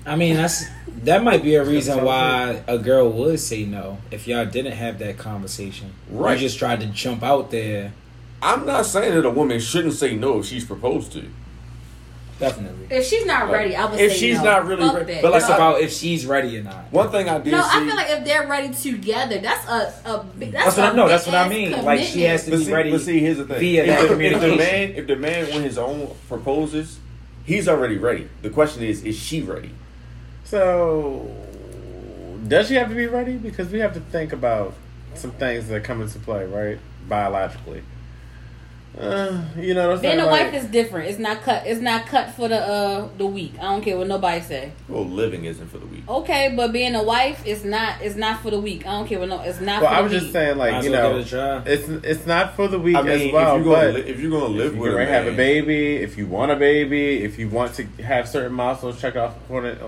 I 0.06 0.16
mean, 0.16 0.36
that's 0.36 0.65
that 1.05 1.23
might 1.24 1.43
be 1.43 1.55
a 1.56 1.65
reason 1.65 2.05
why 2.05 2.62
a 2.69 2.78
girl 2.78 3.11
would 3.11 3.40
say 3.40 3.65
no 3.65 3.98
if 4.11 4.28
y'all 4.28 4.44
didn't 4.47 4.73
have 4.73 4.98
that 5.01 5.16
conversation. 5.19 5.93
Right. 6.11 6.35
You 6.35 6.40
just 6.47 6.59
tried 6.59 6.81
to 6.81 6.86
jump 6.86 7.23
out 7.23 7.51
there. 7.51 7.93
I'm 8.43 8.66
not 8.66 8.85
saying 8.86 9.15
that 9.15 9.24
a 9.24 9.31
woman 9.31 9.59
shouldn't 9.61 9.94
say 9.94 10.15
no 10.15 10.40
if 10.40 10.47
she's 10.47 10.65
proposed 10.65 11.12
to. 11.12 11.24
Definitely. 12.39 12.89
If 12.90 13.06
she's 13.06 13.24
not 13.27 13.51
ready, 13.51 13.77
I 13.77 13.85
would 13.85 13.97
say. 13.97 14.06
If 14.06 14.12
she's 14.15 14.39
no. 14.39 14.44
not 14.44 14.66
really 14.66 14.82
Fuck 14.82 14.94
ready- 14.94 15.15
that. 15.15 15.23
but 15.23 15.32
like 15.32 15.40
It's 15.43 15.51
about 15.51 15.81
if 15.81 15.93
she's 15.93 16.27
ready 16.27 16.59
or 16.59 16.65
not. 16.65 16.93
One 16.93 17.11
thing 17.11 17.28
I 17.28 17.39
did 17.39 17.52
no, 17.52 17.62
see. 17.62 17.69
I 17.70 17.86
feel 17.86 17.94
like 17.97 18.11
if 18.11 18.24
they're 18.24 18.48
ready 18.48 18.74
together, 18.74 19.39
that's 19.39 19.66
a 19.69 19.94
a 20.11 20.24
big. 20.24 20.51
That's, 20.52 20.65
That's 20.74 20.77
what 20.78 20.89
a 20.89 20.93
I 20.93 20.97
know. 20.97 21.09
That's 21.09 21.27
what 21.27 21.35
I 21.36 21.44
ass 21.44 21.51
mean. 21.51 21.85
Like 21.85 22.01
she 22.01 22.23
has 22.23 22.44
to 22.47 22.51
but 22.51 22.59
be 22.59 22.65
see, 22.65 22.73
ready. 22.73 22.90
but 22.90 23.01
see, 23.02 23.20
here's 23.20 23.36
the 23.39 23.44
thing: 23.47 23.61
via 23.61 23.82
if, 23.85 23.86
that 24.09 24.09
the, 24.19 24.24
if 24.24 24.40
the 24.40 24.56
man, 24.56 24.90
if 24.97 25.06
the 25.06 25.16
man, 25.16 25.47
when 25.51 25.62
his 25.62 25.78
own 25.78 26.11
proposes, 26.28 26.98
he's 27.44 27.69
already 27.69 27.98
ready. 27.98 28.28
The 28.43 28.51
question 28.51 28.82
is, 28.82 29.05
is 29.05 29.16
she 29.16 29.40
ready? 29.40 29.70
So, 30.43 31.31
does 32.48 32.69
she 32.69 32.74
have 32.74 32.89
to 32.89 32.94
be 32.94 33.06
ready? 33.06 33.36
Because 33.36 33.70
we 33.70 33.78
have 33.78 33.94
to 33.94 34.01
think 34.01 34.32
about 34.32 34.74
some 35.15 35.31
things 35.32 35.69
that 35.69 35.85
come 35.85 36.02
into 36.02 36.19
play, 36.19 36.44
right? 36.47 36.78
Biologically. 37.09 37.82
Uh, 38.99 39.43
you 39.59 39.75
know 39.75 39.89
what 39.89 39.97
I'm 39.97 40.03
Being 40.03 40.12
saying? 40.19 40.21
a 40.21 40.27
Like, 40.31 40.53
wife 40.53 40.62
is 40.62 40.71
different. 40.71 41.09
It's 41.11 41.19
not 41.19 41.43
cut. 41.43 41.66
It's 41.66 41.81
not 41.81 42.07
cut 42.07 42.31
for 42.31 42.47
the 42.47 42.59
uh 42.65 43.09
the 43.19 43.27
week. 43.27 43.55
I 43.59 43.62
don't 43.65 43.83
care 43.83 43.99
what 43.99 44.07
nobody 44.07 44.41
say. 44.41 44.71
Well, 44.89 45.05
living 45.05 45.47
isn't 45.47 45.66
for 45.69 45.79
the 45.79 45.87
week. 45.87 46.09
Okay, 46.09 46.53
but 46.55 46.73
being 46.73 46.95
a 46.95 47.03
wife 47.03 47.45
is 47.45 47.65
not. 47.65 48.01
It's 48.03 48.15
not 48.15 48.41
for 48.41 48.51
the 48.53 48.61
week. 48.61 48.87
I 48.87 48.93
don't 48.93 49.09
care 49.09 49.19
what 49.19 49.29
no. 49.29 49.41
It's 49.41 49.61
not. 49.61 49.83
well, 49.83 49.91
for 49.91 49.97
I 49.97 49.99
the 49.99 50.03
was 50.05 50.12
just 50.12 50.25
week. 50.27 50.33
saying, 50.33 50.59
like 50.59 50.75
as 50.75 50.85
you 50.85 50.93
know, 50.93 51.19
give 51.19 51.33
it 51.33 51.66
it's 51.66 51.89
it's 52.05 52.27
not 52.27 52.55
for 52.55 52.69
the 52.69 52.79
week 52.79 52.95
I 52.95 53.03
mean, 53.03 53.29
as 53.29 53.33
well. 53.33 53.57
if 53.57 53.65
you're 53.65 53.75
gonna 53.75 53.87
but 53.93 53.95
li- 53.95 54.11
if 54.12 54.21
you're 54.21 54.31
gonna 54.31 54.45
live 54.55 54.73
if 54.75 54.79
with 54.79 54.93
you 54.93 54.99
a 54.99 55.07
have 55.07 55.27
a 55.27 55.33
baby, 55.33 55.97
if 55.97 56.16
you 56.16 56.27
want 56.29 56.53
a 56.53 56.57
baby, 56.57 57.25
if 57.25 57.37
you 57.37 57.49
want 57.49 57.75
to 57.75 57.85
have 58.05 58.29
certain 58.29 58.53
milestones 58.53 59.01
check 59.01 59.16
off 59.16 59.35
on 59.51 59.66
it, 59.66 59.79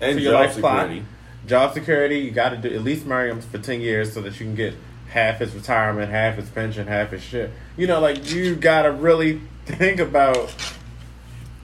and 0.00 0.16
to 0.18 0.20
your 0.20 0.32
job 0.32 0.40
life 0.46 0.58
clock, 0.58 0.80
security, 0.80 1.06
job 1.46 1.72
security, 1.72 2.18
you 2.18 2.32
got 2.32 2.48
to 2.48 2.56
do 2.56 2.74
at 2.74 2.82
least 2.82 3.06
marry 3.06 3.30
him 3.30 3.40
for 3.40 3.58
ten 3.58 3.80
years 3.80 4.12
so 4.12 4.20
that 4.22 4.40
you 4.40 4.46
can 4.46 4.56
get 4.56 4.74
half 5.16 5.38
his 5.38 5.54
retirement, 5.54 6.10
half 6.10 6.36
his 6.36 6.50
pension, 6.50 6.86
half 6.86 7.10
his 7.10 7.22
shit. 7.22 7.50
You 7.78 7.86
know, 7.86 8.00
like 8.00 8.30
you 8.34 8.54
gotta 8.54 8.92
really 8.92 9.40
think 9.64 9.98
about 9.98 10.54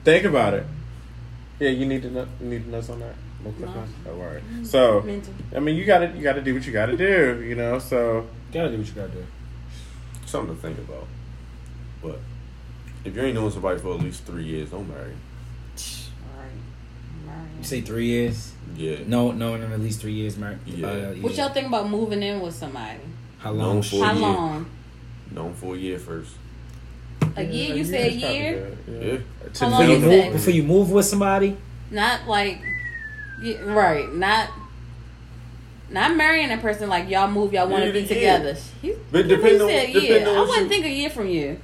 think 0.03 0.25
about 0.25 0.55
it. 0.55 0.65
Yeah, 1.59 1.69
you 1.69 1.85
need 1.85 2.01
to 2.01 2.09
know 2.09 2.27
you 2.41 2.47
need 2.47 2.63
to 2.65 2.69
know 2.71 2.77
on 2.79 2.99
that. 2.99 3.15
No 3.45 3.51
quick 3.51 3.69
No. 3.69 3.75
notes? 3.75 3.91
Oh, 4.09 4.15
word. 4.15 4.43
So 4.63 5.01
Mental. 5.01 5.33
I 5.55 5.59
mean, 5.59 5.75
you 5.75 5.85
gotta 5.85 6.07
you 6.15 6.23
gotta 6.23 6.41
do 6.41 6.55
what 6.55 6.65
you 6.65 6.73
gotta 6.73 6.97
do. 6.97 7.43
You 7.47 7.53
know, 7.53 7.77
so 7.77 8.25
you 8.49 8.53
gotta 8.53 8.71
do 8.71 8.77
what 8.79 8.87
you 8.87 8.93
gotta 8.93 9.09
do. 9.11 9.25
something 10.25 10.55
to 10.55 10.59
think 10.61 10.79
about. 10.79 11.07
But 12.01 12.19
if 13.05 13.15
you 13.15 13.21
ain't 13.21 13.35
known 13.35 13.51
somebody 13.51 13.79
for 13.79 13.93
at 13.93 13.99
least 13.99 14.23
three 14.25 14.45
years, 14.45 14.71
don't 14.71 14.89
marry. 14.89 15.13
You 17.59 17.63
say 17.63 17.81
three 17.81 18.07
years? 18.07 18.51
Yeah, 18.75 18.97
No, 19.05 19.31
no, 19.31 19.55
no, 19.55 19.71
at 19.73 19.79
least 19.79 20.01
three 20.01 20.11
years, 20.13 20.37
Mark. 20.37 20.57
Yeah. 20.65 20.87
Uh, 20.87 21.13
What 21.21 21.37
y'all 21.37 21.49
think 21.49 21.67
about 21.67 21.87
moving 21.89 22.21
in 22.23 22.41
with 22.41 22.55
somebody? 22.55 22.99
How 23.43 23.51
No, 23.51 23.67
long? 23.67 23.81
for- 23.81 24.03
How 24.05 24.13
year. 24.13 24.21
long? 24.21 24.65
known 25.31 25.53
for 25.53 25.75
a 25.75 25.77
year 25.77 25.99
first. 25.99 26.31
A 27.35 27.43
year? 27.43 27.75
You 27.75 27.83
Yeah, 27.83 27.91
say 27.91 28.03
a 28.03 28.07
it's 28.07 28.15
year? 28.15 28.53
good, 28.53 28.77
Yeah. 28.87 29.49
To 29.53 29.59
How 29.65 29.69
Before 29.69 29.69
long 29.69 29.89
you 29.89 29.95
is 29.97 30.01
know- 30.03 30.09
that? 30.09 30.23
move, 30.25 30.33
before 30.33 30.53
you 30.53 30.63
move 30.63 30.91
with 30.91 31.05
somebody, 31.05 31.57
Not 31.91 32.27
like, 32.27 32.59
yeah, 33.41 33.57
right? 33.65 34.11
Not. 34.13 34.49
Not 35.91 36.15
marrying 36.15 36.49
a 36.51 36.57
person 36.57 36.89
like 36.89 37.07
y'all 37.09 37.29
move, 37.29 37.53
y'all 37.53 37.67
want 37.67 37.83
to 37.83 37.91
be 37.93 38.05
together. 38.07 38.57
You, 38.81 38.97
But 39.11 39.25
you 39.25 39.35
depend 39.35 39.61
on- 39.61 39.69
said 39.69 39.89
a 39.89 39.93
depend 39.93 40.03
year. 40.07 40.29
on 40.29 40.35
I 40.37 40.39
wouldn't 40.41 40.63
you- 40.63 40.69
think 40.69 40.85
a 40.85 40.89
year 40.89 41.09
from 41.11 41.27
you. 41.27 41.57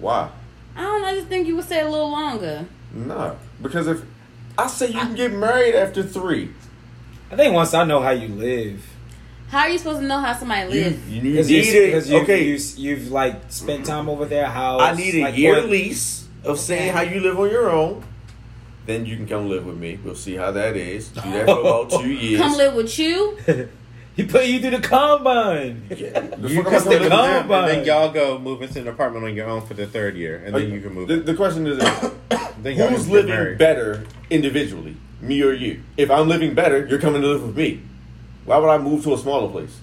Why? 0.00 0.28
I 0.76 0.82
don't 0.82 1.02
know. 1.02 1.08
I 1.08 1.14
just 1.14 1.28
think 1.28 1.46
you 1.46 1.54
would 1.56 1.68
say 1.68 1.82
a 1.82 1.88
little 1.88 2.10
longer. 2.10 2.64
Nah, 2.92 3.32
because 3.62 3.86
if 3.86 4.02
I 4.58 4.66
say 4.66 4.86
you 4.88 4.94
can 4.98 5.14
get 5.14 5.32
married 5.32 5.74
after 5.76 6.02
three, 6.02 6.50
I 7.30 7.36
think 7.36 7.54
once 7.54 7.74
I 7.74 7.84
know 7.84 8.00
how 8.00 8.10
you 8.10 8.28
live, 8.28 8.82
How 9.48 9.60
are 9.60 9.68
you 9.68 9.78
supposed 9.78 10.00
to 10.00 10.06
know 10.06 10.18
how 10.18 10.34
somebody 10.34 10.68
lives? 10.70 11.08
you 11.08 11.20
because 11.22 11.48
need 11.48 11.68
it. 11.68 11.86
because 11.86 12.10
you, 12.10 12.18
okay, 12.22 12.44
you, 12.44 12.58
you've 12.76 13.10
like 13.10 13.50
spent 13.50 13.86
time 13.86 14.08
over 14.08 14.24
their 14.24 14.46
house. 14.46 14.80
I 14.82 14.94
need 14.94 15.14
a 15.16 15.22
like, 15.22 15.36
year 15.36 15.54
what- 15.54 15.68
lease 15.70 16.26
of 16.44 16.58
seeing 16.58 16.92
how 16.92 17.02
you 17.02 17.20
live 17.20 17.38
on 17.38 17.50
your 17.50 17.70
own. 17.70 18.02
Then 18.86 19.04
you 19.04 19.16
can 19.16 19.26
come 19.26 19.48
live 19.48 19.66
with 19.66 19.76
me. 19.76 19.98
We'll 20.04 20.14
see 20.14 20.36
how 20.36 20.52
that 20.52 20.76
is. 20.76 21.08
Do 21.08 21.20
that 21.22 21.46
for 21.46 21.60
about 21.60 21.90
two 21.90 22.08
years. 22.12 22.40
Come 22.40 22.56
live 22.56 22.74
with 22.74 22.98
you. 22.98 23.38
He 24.16 24.24
put 24.24 24.46
you 24.46 24.60
through 24.60 24.70
the 24.70 24.80
combine. 24.80 25.88
Yeah. 25.90 26.34
You 26.38 26.62
fuck 26.62 26.72
come 26.72 26.74
am 26.74 26.88
I 26.88 26.88
live 26.88 27.00
with 27.02 27.12
live 27.12 27.48
them, 27.48 27.52
and 27.52 27.68
then 27.68 27.84
y'all 27.84 28.10
go 28.10 28.38
move 28.38 28.62
into 28.62 28.80
an 28.80 28.88
apartment 28.88 29.26
on 29.26 29.34
your 29.34 29.46
own 29.46 29.66
for 29.66 29.74
the 29.74 29.86
third 29.86 30.16
year, 30.16 30.42
and 30.42 30.54
then 30.54 30.70
you 30.72 30.80
can 30.80 30.94
move. 30.94 31.08
The, 31.08 31.16
the 31.16 31.34
question 31.34 31.66
is, 31.66 31.76
Then 32.62 32.76
who's 32.78 33.10
living 33.10 33.28
married. 33.28 33.58
better 33.58 34.04
individually, 34.30 34.96
me 35.20 35.42
or 35.42 35.52
you? 35.52 35.82
If 35.98 36.10
I'm 36.10 36.28
living 36.28 36.54
better, 36.54 36.86
you're 36.86 36.98
coming 36.98 37.20
to 37.20 37.28
live 37.28 37.42
with 37.42 37.56
me. 37.58 37.82
Why 38.46 38.58
would 38.58 38.68
I 38.68 38.78
move 38.78 39.02
to 39.04 39.14
a 39.14 39.18
smaller 39.18 39.50
place? 39.50 39.78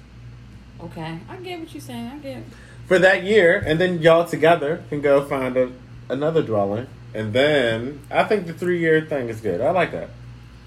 Okay, 0.82 1.20
I 1.30 1.36
get 1.38 1.60
what 1.60 1.74
you're 1.74 1.82
saying. 1.82 2.08
I 2.08 2.18
get. 2.18 2.44
for 2.88 3.00
that 3.00 3.24
year, 3.24 3.62
and 3.66 3.80
then 3.80 4.02
y'all 4.02 4.26
together 4.26 4.84
can 4.90 5.02
go 5.02 5.24
find 5.26 5.56
a, 5.56 5.72
another 6.10 6.42
dwelling, 6.42 6.88
and 7.14 7.32
then 7.34 8.02
I 8.12 8.24
think 8.24 8.48
the 8.48 8.54
three 8.54 8.80
year 8.80 9.02
thing 9.02 9.30
is 9.30 9.40
good. 9.40 9.62
I 9.62 9.72
like 9.72 9.92
that. 9.92 10.10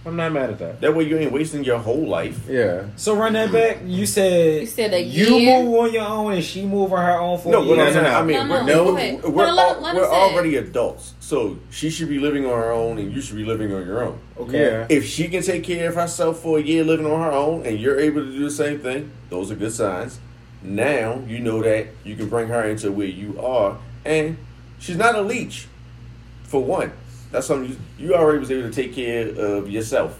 I'm 0.07 0.15
not 0.15 0.33
mad 0.33 0.51
at 0.51 0.59
that. 0.61 0.81
That 0.83 0.95
way 0.95 1.03
you 1.05 1.19
ain't 1.19 1.33
wasting 1.33 1.65
your 1.65 1.78
whole 1.78 2.07
life. 2.07 2.49
Yeah. 2.49 2.85
So 2.95 3.16
run 3.16 3.33
that 3.33 3.51
back. 3.51 3.78
You 3.85 4.07
said 4.07 4.61
You 4.61 4.66
said 4.69 4.95
a 4.95 5.01
you 5.03 5.35
year? 5.35 5.62
move 5.65 5.74
on 5.81 5.93
your 5.93 6.05
own 6.07 6.33
and 6.33 6.45
she 6.45 6.65
move 6.65 6.93
on 6.93 7.05
her 7.05 7.19
own 7.19 7.39
for 7.41 7.49
No, 7.51 7.61
a 7.62 7.66
what 7.66 7.77
year. 7.78 7.87
I'm 7.89 7.93
saying, 7.93 8.07
I 8.07 8.23
mean, 8.23 8.37
No, 8.37 8.55
we're, 8.55 8.62
no, 8.62 8.85
we're, 8.95 9.31
we're, 9.31 9.47
No, 9.47 9.55
let- 9.55 9.83
let 9.83 9.95
we're 9.97 10.05
him 10.05 10.11
it. 10.12 10.15
already 10.15 10.57
adults, 10.59 11.15
so 11.19 11.59
she 11.70 11.91
should 11.91 12.09
be 12.09 12.20
living 12.20 12.45
on 12.47 12.53
her 12.53 12.70
own, 12.70 12.99
and 12.99 13.12
you 13.12 13.20
should 13.20 13.35
be 13.37 13.45
living 13.45 13.74
on 13.74 13.85
your 13.85 14.05
own. 14.05 14.19
Okay. 14.39 14.61
Yeah. 14.62 14.87
If 14.89 15.05
she 15.07 15.27
can 15.27 15.43
take 15.43 15.65
care 15.65 15.89
of 15.89 15.97
herself 15.97 16.39
for 16.39 16.59
a 16.59 16.62
year 16.62 16.85
living 16.85 17.07
on 17.07 17.20
her 17.20 17.33
own, 17.33 17.66
and 17.66 17.77
you're 17.81 17.99
able 17.99 18.24
to 18.24 18.31
do 18.31 18.45
the 18.45 18.51
same 18.51 18.78
thing, 18.78 19.11
those 19.28 19.51
are 19.51 19.57
good 19.57 19.73
signs. 19.73 20.20
Now 20.62 21.20
you 21.27 21.41
know 21.41 21.62
that 21.62 21.89
you 22.05 22.15
can 22.15 22.28
bring 22.28 22.47
her 22.49 22.62
into 22.62 22.93
where 22.93 23.07
you 23.09 23.41
are, 23.41 23.78
and 24.05 24.37
she's 24.78 24.97
not 24.97 25.16
a 25.16 25.20
leech. 25.23 25.66
For 26.45 26.62
one, 26.62 26.93
that's 27.36 27.48
something 27.48 27.70
you, 27.70 28.06
you 28.06 28.14
already 28.14 28.38
was 28.38 28.50
able 28.50 28.62
to 28.62 28.74
take 28.74 28.94
care 28.94 29.28
of 29.28 29.68
yourself. 29.68 30.18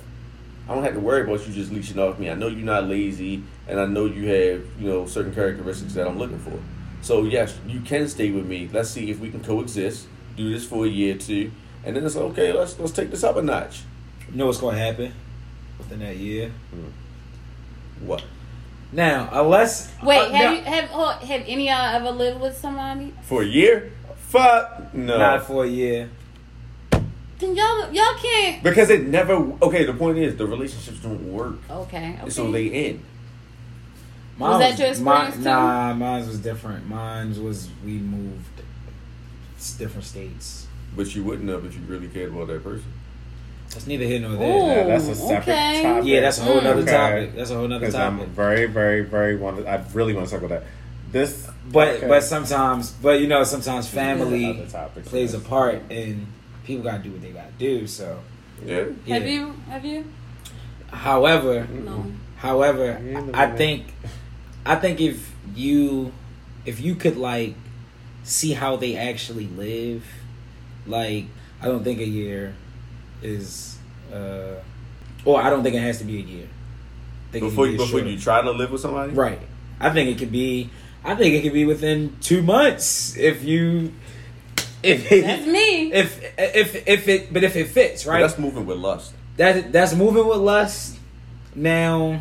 I 0.69 0.75
don't 0.75 0.85
have 0.85 0.93
to 0.93 1.01
worry 1.01 1.23
about 1.23 1.47
you 1.47 1.55
just 1.55 1.73
leeching 1.73 1.99
off 1.99 2.19
me. 2.19 2.29
I 2.29 2.35
know 2.35 2.49
you're 2.49 2.67
not 2.67 2.85
lazy, 2.85 3.43
and 3.67 3.81
I 3.81 3.87
know 3.87 4.05
you 4.05 4.27
have 4.27 4.63
you 4.79 4.91
know 4.91 5.07
certain 5.07 5.35
characteristics 5.35 5.95
that 5.95 6.07
I'm 6.07 6.19
looking 6.19 6.39
for. 6.39 6.61
So 7.01 7.25
yes, 7.25 7.59
you 7.67 7.81
can 7.81 8.07
stay 8.09 8.31
with 8.33 8.45
me. 8.45 8.69
Let's 8.71 8.91
see 8.91 9.11
if 9.11 9.19
we 9.19 9.31
can 9.31 9.43
coexist. 9.43 10.09
Do 10.37 10.53
this 10.53 10.67
for 10.67 10.85
a 10.85 10.89
year 10.89 11.15
or 11.15 11.19
two, 11.19 11.53
and 11.85 11.97
then 11.97 12.05
it's 12.05 12.17
okay. 12.17 12.53
Let's 12.53 12.79
let's 12.79 12.93
take 12.93 13.11
this 13.11 13.25
up 13.25 13.37
a 13.37 13.43
notch. 13.43 13.81
You 14.31 14.37
know 14.37 14.47
what's 14.47 14.61
gonna 14.61 14.77
happen 14.77 15.15
within 15.79 16.01
that 16.01 16.19
year. 16.19 16.53
What? 18.01 18.25
Now, 18.93 19.31
unless 19.33 19.91
Wait, 20.03 20.19
uh, 20.19 20.31
have 20.33 20.33
now- 20.33 20.53
you 20.53 20.63
have 20.65 20.91
have 20.91 21.43
any 21.47 21.71
of 21.71 21.77
y'all 21.77 21.97
ever 21.97 22.11
lived 22.11 22.43
with 22.43 22.59
somebody? 22.59 23.15
For 23.23 23.41
a 23.41 23.47
year? 23.47 23.91
Fuck 24.17 24.93
no. 24.93 25.17
not 25.17 25.47
for 25.47 25.65
a 25.65 25.69
year. 25.69 26.11
Then 27.39 27.55
y'all 27.55 27.93
y'all 27.93 28.15
can't. 28.17 28.63
because 28.63 28.89
it 28.91 29.07
never. 29.09 29.35
Okay, 29.63 29.85
the 29.85 29.93
point 29.93 30.19
is 30.19 30.37
the 30.37 30.47
relationships 30.47 30.99
don't 31.01 31.33
work, 31.33 31.57
Okay. 31.71 32.17
okay. 32.21 32.31
so 32.31 32.51
they 32.51 32.71
end. 32.71 33.01
Was 34.39 34.59
that 34.61 34.79
your 34.79 34.89
mine- 35.05 35.27
experience 35.29 35.37
too? 35.37 35.43
Nah, 35.45 35.95
mine 35.95 36.27
was 36.27 36.39
different. 36.39 36.89
Mine 36.89 37.43
was 37.43 37.69
we 37.85 37.93
moved 37.93 38.61
s- 39.59 39.75
different 39.75 40.05
states. 40.07 40.67
But 40.95 41.15
you 41.15 41.25
wouldn't 41.25 41.49
have 41.51 41.65
if 41.67 41.75
you 41.75 41.81
really 41.87 42.09
cared 42.09 42.33
about 42.33 42.49
that 42.49 42.63
person. 42.65 42.85
That's 43.71 43.87
neither 43.87 44.05
here 44.07 44.21
nor 44.21 44.31
Ooh. 44.33 44.39
there. 44.39 44.79
Yeah, 44.79 44.85
that's 44.87 45.09
a 45.09 45.15
separate 45.15 45.53
okay. 45.53 45.83
topic. 45.83 46.05
Yeah, 46.09 46.21
that's 46.21 46.39
a 46.39 46.43
whole 46.45 46.61
Mm. 46.61 46.65
nother 46.65 46.83
Okay. 46.83 46.93
topic. 46.93 47.35
That's 47.37 47.51
a 47.51 47.55
whole 47.55 47.73
other 47.73 47.91
topic. 47.91 48.21
I'm 48.23 48.27
very, 48.31 48.67
very, 48.67 49.03
very 49.03 49.37
want. 49.37 49.67
I 49.67 49.83
really 49.93 50.15
want 50.15 50.27
to 50.29 50.35
talk 50.35 50.43
about 50.43 50.61
that. 50.61 50.69
This, 51.13 51.49
But 51.71 51.89
okay. 51.97 52.09
but 52.09 52.23
sometimes 52.23 52.91
but 52.93 53.21
you 53.21 53.27
know 53.27 53.43
sometimes 53.45 53.89
family 53.89 54.47
Other 54.51 54.67
topics. 54.67 55.09
plays 55.09 55.35
a 55.35 55.39
part 55.41 55.83
and 55.91 56.27
people 56.67 56.85
gotta 56.85 57.03
do 57.03 57.11
what 57.13 57.23
they 57.23 57.31
gotta 57.31 57.53
do. 57.59 57.87
So 57.87 58.19
Yeah. 58.65 58.85
yeah. 59.05 59.15
Have 59.19 59.29
you? 59.29 59.55
Have 59.71 59.85
you? 59.85 60.05
However, 60.93 61.67
No. 61.85 62.07
however, 62.37 62.87
Yeah, 63.03 63.19
in 63.19 63.27
the 63.27 63.37
I 63.37 63.47
middle. 63.47 63.57
think 63.59 63.85
I 64.65 64.75
think 64.77 65.01
if 65.01 65.33
you 65.55 66.13
if 66.65 66.81
you 66.81 66.95
could 66.97 67.17
like 67.17 67.55
see 68.25 68.53
how 68.53 68.77
they 68.77 68.97
actually 68.97 69.47
live, 69.57 70.05
like 70.87 71.27
I 71.63 71.67
don't 71.67 71.85
think 71.85 72.01
a 72.01 72.07
year 72.07 72.55
is 73.23 73.79
uh 74.13 74.55
or 75.25 75.41
I 75.41 75.51
don't 75.51 75.63
think 75.63 75.75
it 75.75 75.81
has 75.81 75.99
to 75.99 76.05
be 76.05 76.19
a 76.19 76.23
year. 76.23 76.47
I 77.29 77.33
think 77.33 77.45
Before 77.45 77.67
be 77.67 77.77
before 77.77 78.01
you 78.01 78.19
try 78.19 78.43
to 78.43 78.51
live 78.51 78.71
with 78.71 78.81
somebody, 78.81 79.13
Right. 79.13 79.41
I 79.81 79.91
think 79.91 80.09
it 80.09 80.19
could 80.19 80.33
be. 80.33 80.71
I 81.05 81.15
think 81.15 81.35
it 81.35 81.43
could 81.43 81.53
be 81.53 81.65
within 81.65 82.17
two 82.21 82.43
months 82.43 83.17
if 83.17 83.45
you, 83.45 83.93
if 84.83 85.11
it, 85.11 85.23
That's 85.25 85.47
me. 85.47 85.93
if 85.93 86.23
if 86.39 86.89
if 86.89 87.09
it, 87.09 87.33
but 87.33 87.43
if 87.45 87.57
it 87.57 87.69
fits, 87.69 88.05
But 88.05 88.11
right? 88.11 88.21
That's 88.21 88.39
moving 88.39 88.67
with 88.67 88.79
lust. 88.79 89.13
that 89.37 89.73
that's 89.73 89.95
moving 89.95 90.27
with 90.27 90.39
lust. 90.39 90.99
Now, 91.55 92.21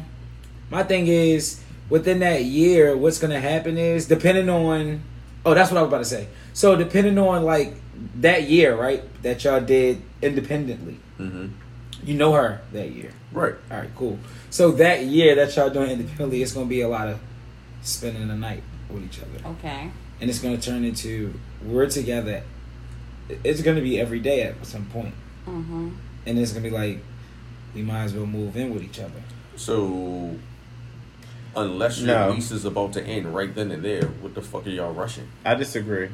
my 0.70 0.84
thing 0.84 1.08
is 1.08 1.62
within 1.90 2.20
that 2.20 2.44
year, 2.46 2.96
what's 2.96 3.20
gonna 3.20 3.40
happen 3.42 3.78
is 3.78 4.06
depending 4.08 4.50
on. 4.50 5.02
Oh, 5.46 5.54
that's 5.54 5.70
what 5.72 5.78
I 5.78 5.82
was 5.84 5.90
about 5.90 6.00
to 6.00 6.06
say. 6.06 6.28
So 6.54 6.76
depending 6.76 7.18
on 7.20 7.44
like 7.44 7.76
that 8.22 8.44
year, 8.50 8.76
right, 8.76 9.04
that 9.22 9.44
y'all 9.44 9.62
did 9.62 10.02
independently, 10.22 10.98
Mm-hmm. 11.20 11.48
you 12.04 12.14
know 12.16 12.34
her 12.34 12.62
that 12.74 12.92
year. 12.92 13.12
Right. 13.32 13.54
All 13.70 13.78
right, 13.78 13.90
cool. 13.96 14.18
So 14.50 14.72
that 14.72 15.06
year 15.06 15.36
that 15.36 15.56
y'all 15.56 15.70
doing 15.70 15.92
independently, 15.92 16.42
it's 16.42 16.54
gonna 16.54 16.66
be 16.66 16.82
a 16.82 16.88
lot 16.88 17.08
of 17.10 17.20
spending 17.84 18.28
the 18.28 18.36
night 18.36 18.64
with 18.90 19.04
each 19.04 19.20
other, 19.20 19.50
Okay. 19.58 19.92
and 20.22 20.30
it's 20.30 20.40
gonna 20.40 20.58
turn 20.58 20.84
into 20.84 21.34
we're 21.66 21.90
together. 21.90 22.44
It's 23.44 23.62
gonna 23.62 23.82
be 23.82 24.00
every 24.00 24.20
day 24.20 24.44
at 24.44 24.66
some 24.66 24.86
point. 24.86 25.14
Mm-hmm. 25.48 25.90
and 26.26 26.40
it's 26.40 26.52
gonna 26.54 26.64
be 26.64 26.72
like 26.72 27.00
we 27.76 27.82
might 27.84 28.04
as 28.06 28.14
well 28.16 28.26
move 28.26 28.56
in 28.58 28.74
with 28.74 28.82
each 28.84 29.00
other. 29.00 29.22
So, 29.56 30.36
unless 31.56 32.00
your 32.00 32.08
No. 32.08 32.32
lease 32.32 32.52
is 32.52 32.66
about 32.66 32.94
to 32.94 33.04
end 33.04 33.34
right 33.34 33.54
then 33.54 33.72
and 33.72 33.84
there, 33.84 34.04
what 34.22 34.34
the 34.34 34.42
fuck 34.42 34.66
are 34.66 34.70
y'all 34.70 34.94
rushing? 34.94 35.28
I 35.46 35.56
disagree. 35.56 36.10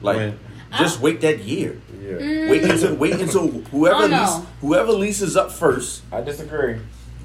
Like, 0.00 0.16
When- 0.16 0.38
just 0.78 1.00
wait 1.00 1.20
that 1.22 1.40
year. 1.44 1.80
Yeah, 2.02 2.50
Wait 2.50 2.62
until 2.64 2.94
wait 2.96 3.14
until 3.14 3.48
whoever 3.70 4.04
Oh, 4.04 4.06
no. 4.06 4.20
lease, 4.22 4.46
whoever 4.60 4.92
leases 4.92 5.36
up 5.36 5.50
first, 5.52 6.02
I 6.12 6.20
disagree. 6.20 6.76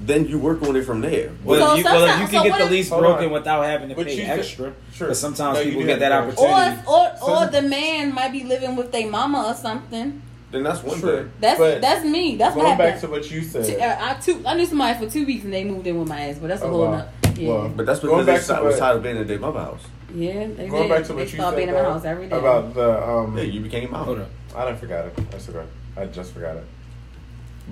Then 0.06 0.26
you 0.26 0.38
work 0.38 0.62
on 0.62 0.76
it 0.76 0.84
from 0.84 1.00
there. 1.00 1.30
Well, 1.44 1.58
So 1.70 1.74
you, 1.76 1.84
well, 1.84 2.06
you 2.20 2.26
can 2.28 2.42
so 2.42 2.42
get 2.44 2.58
the 2.58 2.64
lease 2.66 2.88
broken 2.88 3.26
on. 3.26 3.30
without 3.30 3.62
having 3.64 3.88
to 3.90 3.94
But 3.94 4.06
pay 4.06 4.22
extra, 4.22 4.72
Sure. 4.92 5.06
because 5.08 5.20
sometimes 5.20 5.58
No, 5.58 5.64
people 5.64 5.84
get 5.84 6.00
that 6.00 6.12
have 6.12 6.34
to- 6.34 6.40
Or 6.42 6.48
opportunity. 6.48 6.82
or 6.88 7.10
So- 7.18 7.36
or 7.44 7.46
the 7.46 7.62
man 7.62 8.12
might 8.14 8.32
be 8.32 8.44
living 8.44 8.76
with 8.76 8.90
their 8.92 9.06
mama 9.08 9.46
or 9.48 9.54
something. 9.54 10.22
Then 10.50 10.62
that's 10.64 10.82
one 10.82 11.00
Sure. 11.00 11.16
thing. 11.18 11.30
That's 11.40 11.58
But 11.58 11.80
that's 11.80 12.04
me. 12.04 12.36
That's 12.36 12.54
what 12.54 12.64
Going 12.66 12.78
back 12.78 13.00
to 13.00 13.06
what 13.08 13.30
you 13.30 13.40
Two- 13.40 13.62
said. 13.64 13.80
uh, 13.80 13.96
I 14.10 14.14
two 14.14 14.42
I 14.44 14.54
knew 14.54 14.66
somebody 14.66 14.98
for 15.06 15.10
two 15.10 15.24
weeks 15.24 15.44
and 15.44 15.52
they 15.52 15.64
moved 15.64 15.86
in 15.86 15.98
with 15.98 16.08
my 16.08 16.20
ass, 16.28 16.36
but 16.38 16.48
that's 16.48 16.60
a 16.62 16.66
Oh, 16.66 16.70
whole 16.70 16.80
wow. 16.84 16.90
nother. 16.90 17.08
Yeah, 17.38 17.48
Well, 17.48 17.68
But 17.74 17.86
that's 17.86 18.00
Going 18.00 18.12
because 18.24 18.26
back 18.26 18.34
they 18.34 18.54
to 18.54 18.60
si- 18.60 18.64
was 18.66 18.74
what- 18.74 18.78
tired 18.78 18.96
of 18.98 19.02
being 19.02 19.16
at 19.16 19.26
their 19.28 19.38
mother 19.38 19.60
house. 19.60 19.80
yeah. 20.14 20.32
They 20.54 20.66
Going 20.68 20.82
did. 20.82 20.90
back 20.90 21.02
to 21.04 21.08
they 21.08 21.14
what 21.14 21.22
you 21.32 21.38
start 21.38 21.54
said 21.54 21.56
being 21.56 21.68
in 21.68 21.74
my 21.74 21.80
house 21.82 22.04
every 22.04 22.26
day. 22.26 22.36
about 22.36 22.74
the 22.74 23.08
um. 23.08 23.38
Yeah, 23.38 23.44
you 23.44 23.60
became 23.60 23.94
out. 23.94 24.04
Hold 24.04 24.18
up. 24.20 24.28
I 24.54 24.66
didn't 24.66 24.80
forgot 24.80 25.06
it. 25.06 25.30
That's 25.30 25.48
okay. 25.48 25.60
I 25.96 26.04
just 26.06 26.32
forgot 26.34 26.56
it. 26.56 26.64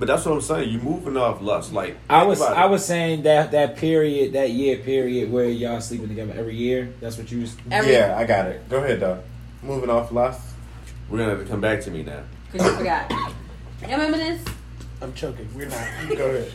But 0.01 0.06
that's 0.06 0.24
what 0.24 0.32
I'm 0.32 0.40
saying. 0.40 0.70
You're 0.70 0.81
moving 0.81 1.18
off 1.18 1.43
lust. 1.43 1.74
Like 1.74 1.98
I 2.09 2.22
was 2.22 2.40
I 2.40 2.64
was 2.64 2.82
saying 2.86 3.24
that 3.24 3.51
that 3.51 3.77
period, 3.77 4.32
that 4.32 4.48
year 4.51 4.78
period 4.78 5.31
where 5.31 5.44
y'all 5.44 5.78
sleeping 5.82 6.09
together 6.09 6.32
every 6.35 6.56
year. 6.56 6.94
That's 7.02 7.18
what 7.18 7.31
you 7.31 7.43
was. 7.43 7.55
Every- 7.70 7.93
yeah, 7.93 8.16
I 8.16 8.24
got 8.24 8.47
it. 8.47 8.66
Go 8.70 8.78
ahead, 8.82 9.01
though. 9.01 9.22
Moving 9.62 9.90
off 9.90 10.10
lust. 10.10 10.40
We're 11.10 11.18
gonna 11.18 11.32
have 11.32 11.40
to 11.40 11.44
come 11.44 11.60
back 11.60 11.82
to 11.82 11.90
me 11.90 12.02
now. 12.02 12.22
Cause 12.51 12.64
you 12.64 12.77
forgot. 12.78 13.10
You 13.10 13.89
remember 13.90 14.16
this? 14.16 14.43
I'm 15.02 15.12
choking. 15.12 15.47
We're 15.55 15.68
not. 15.68 15.86
You 16.09 16.16
go 16.16 16.31
ahead. 16.31 16.52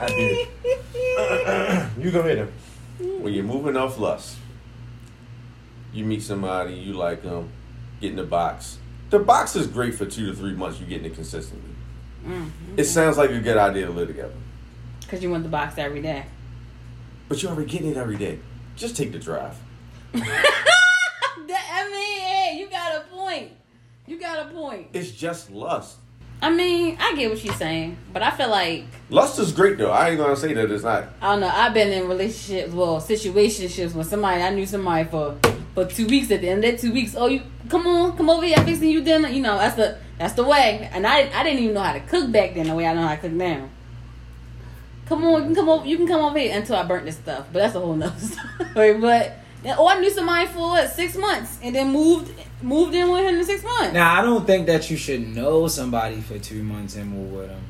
I 0.00 0.06
did. 0.06 0.48
you 2.04 2.10
go 2.10 2.20
ahead. 2.20 2.48
then. 2.98 3.22
When 3.22 3.34
you're 3.34 3.44
moving 3.44 3.76
off 3.76 3.98
lust, 3.98 4.38
you 5.92 6.06
meet 6.06 6.22
somebody, 6.22 6.72
you 6.72 6.94
like 6.94 7.22
them, 7.22 7.50
get 8.00 8.12
in 8.12 8.16
the 8.16 8.24
box. 8.24 8.78
The 9.10 9.18
box 9.18 9.56
is 9.56 9.66
great 9.66 9.94
for 9.94 10.06
two 10.06 10.24
to 10.30 10.34
three 10.34 10.54
months. 10.54 10.80
You 10.80 10.86
getting 10.86 11.04
it 11.04 11.14
consistently. 11.14 11.74
Mm-hmm. 12.24 12.74
It 12.78 12.84
sounds 12.84 13.16
like 13.16 13.30
a 13.30 13.40
good 13.40 13.56
idea 13.56 13.86
to 13.86 13.92
live 13.92 14.08
together, 14.08 14.34
Cause 15.08 15.22
you 15.22 15.30
want 15.30 15.42
the 15.42 15.48
box 15.48 15.78
every 15.78 16.02
day. 16.02 16.24
but 17.28 17.42
you're 17.42 17.52
already 17.52 17.70
getting 17.70 17.90
it 17.90 17.96
every 17.96 18.16
day. 18.16 18.38
Just 18.76 18.96
take 18.96 19.12
the 19.12 19.18
drive. 19.18 19.56
That, 21.46 21.64
I 21.72 21.86
mean, 21.88 22.20
hey, 22.20 22.56
you 22.60 22.68
got 22.68 22.94
a 22.96 23.00
point. 23.14 23.52
You 24.06 24.20
got 24.20 24.46
a 24.46 24.52
point. 24.52 24.88
It's 24.92 25.10
just 25.10 25.50
lust. 25.50 25.96
I 26.42 26.50
mean, 26.50 26.98
I 27.00 27.14
get 27.16 27.30
what 27.30 27.42
you're 27.42 27.54
saying, 27.54 27.96
but 28.12 28.22
I 28.22 28.30
feel 28.32 28.50
like 28.50 28.84
Lust 29.08 29.38
is 29.38 29.50
great 29.50 29.78
though. 29.78 29.90
I 29.90 30.10
ain't 30.10 30.18
gonna 30.18 30.36
say 30.36 30.52
that 30.52 30.70
it's 30.70 30.84
not. 30.84 31.04
I 31.22 31.32
don't 31.32 31.40
know. 31.40 31.48
I've 31.48 31.72
been 31.74 31.90
in 31.90 32.06
relationships, 32.06 32.72
well, 32.72 33.00
situationships 33.00 33.94
when 33.94 34.04
somebody 34.04 34.42
I 34.42 34.50
knew 34.50 34.66
somebody 34.66 35.08
for 35.08 35.36
for 35.74 35.86
two 35.86 36.06
weeks. 36.06 36.30
At 36.30 36.42
the 36.42 36.48
end 36.50 36.64
of 36.64 36.70
that 36.72 36.80
two 36.80 36.92
weeks, 36.92 37.14
oh, 37.16 37.26
you 37.28 37.42
come 37.70 37.86
on, 37.86 38.16
come 38.16 38.28
over 38.30 38.44
here, 38.44 38.56
I'm 38.58 38.66
fixing 38.66 38.90
you 38.90 39.02
dinner. 39.02 39.28
You 39.28 39.40
know, 39.40 39.56
that's 39.58 39.74
the 39.76 39.98
that's 40.18 40.34
the 40.34 40.44
way. 40.44 40.88
And 40.92 41.06
I 41.06 41.30
I 41.32 41.42
didn't 41.42 41.60
even 41.60 41.74
know 41.74 41.82
how 41.82 41.92
to 41.92 42.00
cook 42.00 42.30
back 42.30 42.54
then 42.54 42.66
the 42.66 42.74
way 42.74 42.86
I 42.86 42.94
know 42.94 43.02
how 43.02 43.14
to 43.14 43.20
cook 43.20 43.32
now. 43.32 43.68
Come 45.06 45.24
on, 45.24 45.40
you 45.40 45.46
can 45.46 45.54
come 45.54 45.68
over. 45.68 45.86
You 45.86 45.96
can 45.96 46.06
come 46.06 46.20
over 46.20 46.38
here 46.38 46.54
until 46.54 46.76
I 46.76 46.84
burnt 46.84 47.06
this 47.06 47.16
stuff, 47.16 47.46
but 47.52 47.60
that's 47.60 47.74
a 47.74 47.80
whole 47.80 47.94
nother 47.94 48.18
story. 48.72 48.98
But 48.98 49.38
oh, 49.64 49.88
I 49.88 49.98
knew 50.00 50.10
somebody 50.10 50.46
for 50.48 50.58
what, 50.58 50.90
six 50.90 51.16
months, 51.16 51.58
and 51.62 51.74
then 51.74 51.92
moved 51.92 52.32
moved 52.62 52.94
in 52.94 53.10
with 53.10 53.22
him 53.22 53.36
in 53.36 53.44
six 53.44 53.62
months. 53.62 53.94
Now 53.94 54.20
I 54.20 54.22
don't 54.22 54.46
think 54.46 54.66
that 54.66 54.90
you 54.90 54.96
should 54.96 55.26
know 55.34 55.68
somebody 55.68 56.20
for 56.20 56.38
two 56.38 56.62
months 56.62 56.96
and 56.96 57.10
move 57.10 57.32
with 57.32 57.48
them. 57.48 57.62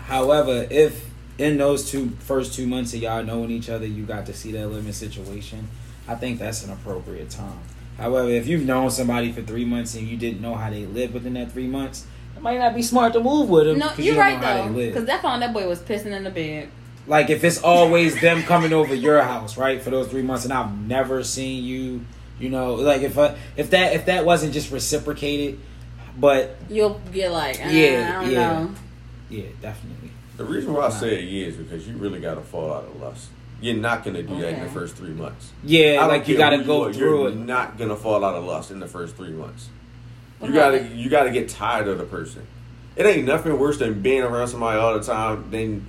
However, 0.00 0.66
if 0.70 1.08
in 1.38 1.58
those 1.58 1.90
two 1.90 2.10
first 2.20 2.54
two 2.54 2.66
months 2.66 2.92
of 2.94 3.00
y'all 3.00 3.22
knowing 3.22 3.50
each 3.50 3.70
other, 3.70 3.86
you 3.86 4.04
got 4.04 4.26
to 4.26 4.34
see 4.34 4.52
that 4.52 4.66
living 4.66 4.92
situation, 4.92 5.68
I 6.08 6.14
think 6.16 6.38
that's 6.38 6.64
an 6.64 6.72
appropriate 6.72 7.30
time. 7.30 7.60
However, 8.00 8.30
if 8.30 8.46
you've 8.46 8.64
known 8.64 8.90
somebody 8.90 9.30
for 9.30 9.42
three 9.42 9.64
months 9.64 9.94
and 9.94 10.08
you 10.08 10.16
didn't 10.16 10.40
know 10.40 10.54
how 10.54 10.70
they 10.70 10.86
live 10.86 11.12
within 11.14 11.34
that 11.34 11.52
three 11.52 11.66
months, 11.66 12.06
it 12.34 12.42
might 12.42 12.58
not 12.58 12.74
be 12.74 12.82
smart 12.82 13.12
to 13.12 13.20
move 13.20 13.48
with 13.50 13.66
them. 13.66 13.78
No, 13.78 13.90
you're 13.96 14.00
you 14.06 14.10
don't 14.12 14.20
right 14.20 14.40
know 14.40 14.46
how 14.46 14.68
though, 14.68 14.72
because 14.74 14.94
live. 14.96 15.06
that 15.06 15.22
found 15.22 15.42
that 15.42 15.52
boy 15.52 15.68
was 15.68 15.80
pissing 15.80 16.06
in 16.16 16.24
the 16.24 16.30
bed. 16.30 16.70
Like 17.06 17.28
if 17.28 17.44
it's 17.44 17.62
always 17.62 18.18
them 18.20 18.42
coming 18.44 18.72
over 18.72 18.94
your 18.94 19.20
house, 19.22 19.56
right, 19.58 19.82
for 19.82 19.90
those 19.90 20.08
three 20.08 20.22
months, 20.22 20.44
and 20.44 20.52
I've 20.52 20.72
never 20.86 21.22
seen 21.22 21.62
you, 21.64 22.04
you 22.38 22.48
know, 22.48 22.74
like 22.74 23.02
if 23.02 23.18
uh, 23.18 23.34
if 23.56 23.70
that 23.70 23.94
if 23.94 24.06
that 24.06 24.24
wasn't 24.24 24.54
just 24.54 24.70
reciprocated, 24.72 25.58
but 26.18 26.56
You'll 26.70 27.00
get 27.12 27.30
like, 27.32 27.60
uh, 27.64 27.68
Yeah, 27.68 28.16
I 28.18 28.22
don't 28.22 28.32
yeah. 28.32 28.52
know. 28.64 28.74
yeah, 29.28 29.44
definitely. 29.60 30.10
The 30.38 30.44
reason 30.46 30.72
why 30.72 30.86
I 30.86 30.90
say 30.90 31.18
a 31.18 31.22
year 31.22 31.48
is 31.48 31.56
because 31.56 31.86
you 31.86 31.96
really 31.98 32.20
got 32.20 32.36
to 32.36 32.40
fall 32.40 32.72
out 32.72 32.84
of 32.84 32.98
lust. 32.98 33.28
You're 33.60 33.76
not 33.76 34.04
gonna 34.04 34.22
do 34.22 34.40
that 34.40 34.54
in 34.54 34.60
the 34.60 34.68
first 34.70 34.96
three 34.96 35.10
months. 35.10 35.50
Yeah, 35.64 35.96
don't 35.96 36.08
like 36.08 36.28
you 36.28 36.36
got 36.38 36.50
to 36.50 36.58
who 36.58 36.64
go 36.64 36.84
are, 36.84 36.92
through 36.92 37.20
you're 37.22 37.28
it. 37.30 37.36
Not 37.36 37.76
gonna 37.78 37.96
fall 37.96 38.24
out 38.24 38.34
of 38.34 38.44
lust 38.44 38.70
in 38.70 38.80
the 38.80 38.86
first 38.88 39.16
three 39.16 39.30
months. 39.32 39.68
What 40.38 40.48
You 40.48 40.54
gotta 40.54 40.78
happened? 40.82 41.00
you 41.00 41.10
gotta 41.10 41.30
get 41.30 41.48
tired 41.50 41.86
of 41.88 41.98
the 41.98 42.04
person. 42.04 42.46
It 42.96 43.04
ain't 43.06 43.26
nothing 43.26 43.58
worse 43.58 43.78
than 43.78 44.00
being 44.00 44.22
around 44.22 44.48
somebody 44.48 44.78
all 44.78 44.94
the 44.98 45.04
time 45.04 45.50
than 45.50 45.86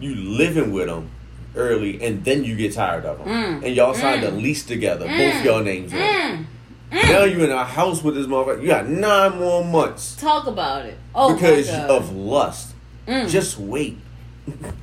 you 0.00 0.14
living 0.14 0.72
with 0.72 0.86
them 0.86 1.10
early 1.54 2.02
and 2.02 2.24
then 2.24 2.44
you 2.44 2.56
get 2.56 2.72
tired 2.72 3.04
of 3.04 3.18
them 3.18 3.28
Mm. 3.28 3.64
and 3.66 3.76
y'all 3.76 3.94
signed 3.94 4.24
a 4.24 4.30
Mm. 4.32 4.42
lease 4.42 4.64
together, 4.64 5.06
Mm. 5.06 5.18
both 5.34 5.44
y'all 5.44 5.62
names 5.62 5.92
on. 5.92 5.98
Mm. 6.00 6.46
Now 6.92 7.24
you're 7.24 7.44
in 7.44 7.50
a 7.50 7.64
house 7.64 8.02
with 8.02 8.14
this 8.16 8.26
motherfucker. 8.26 8.60
You 8.62 8.68
got 8.68 8.88
nine 8.88 9.38
more 9.38 9.64
months 9.64 10.16
Talk 10.16 10.46
about 10.46 10.86
it. 10.86 10.98
Oh 11.14 11.34
because 11.34 11.70
my 11.70 11.76
God. 11.78 11.90
of 11.90 12.16
lust. 12.16 12.74
Mm. 13.06 13.28
Just 13.30 13.58
wait. 13.58 13.98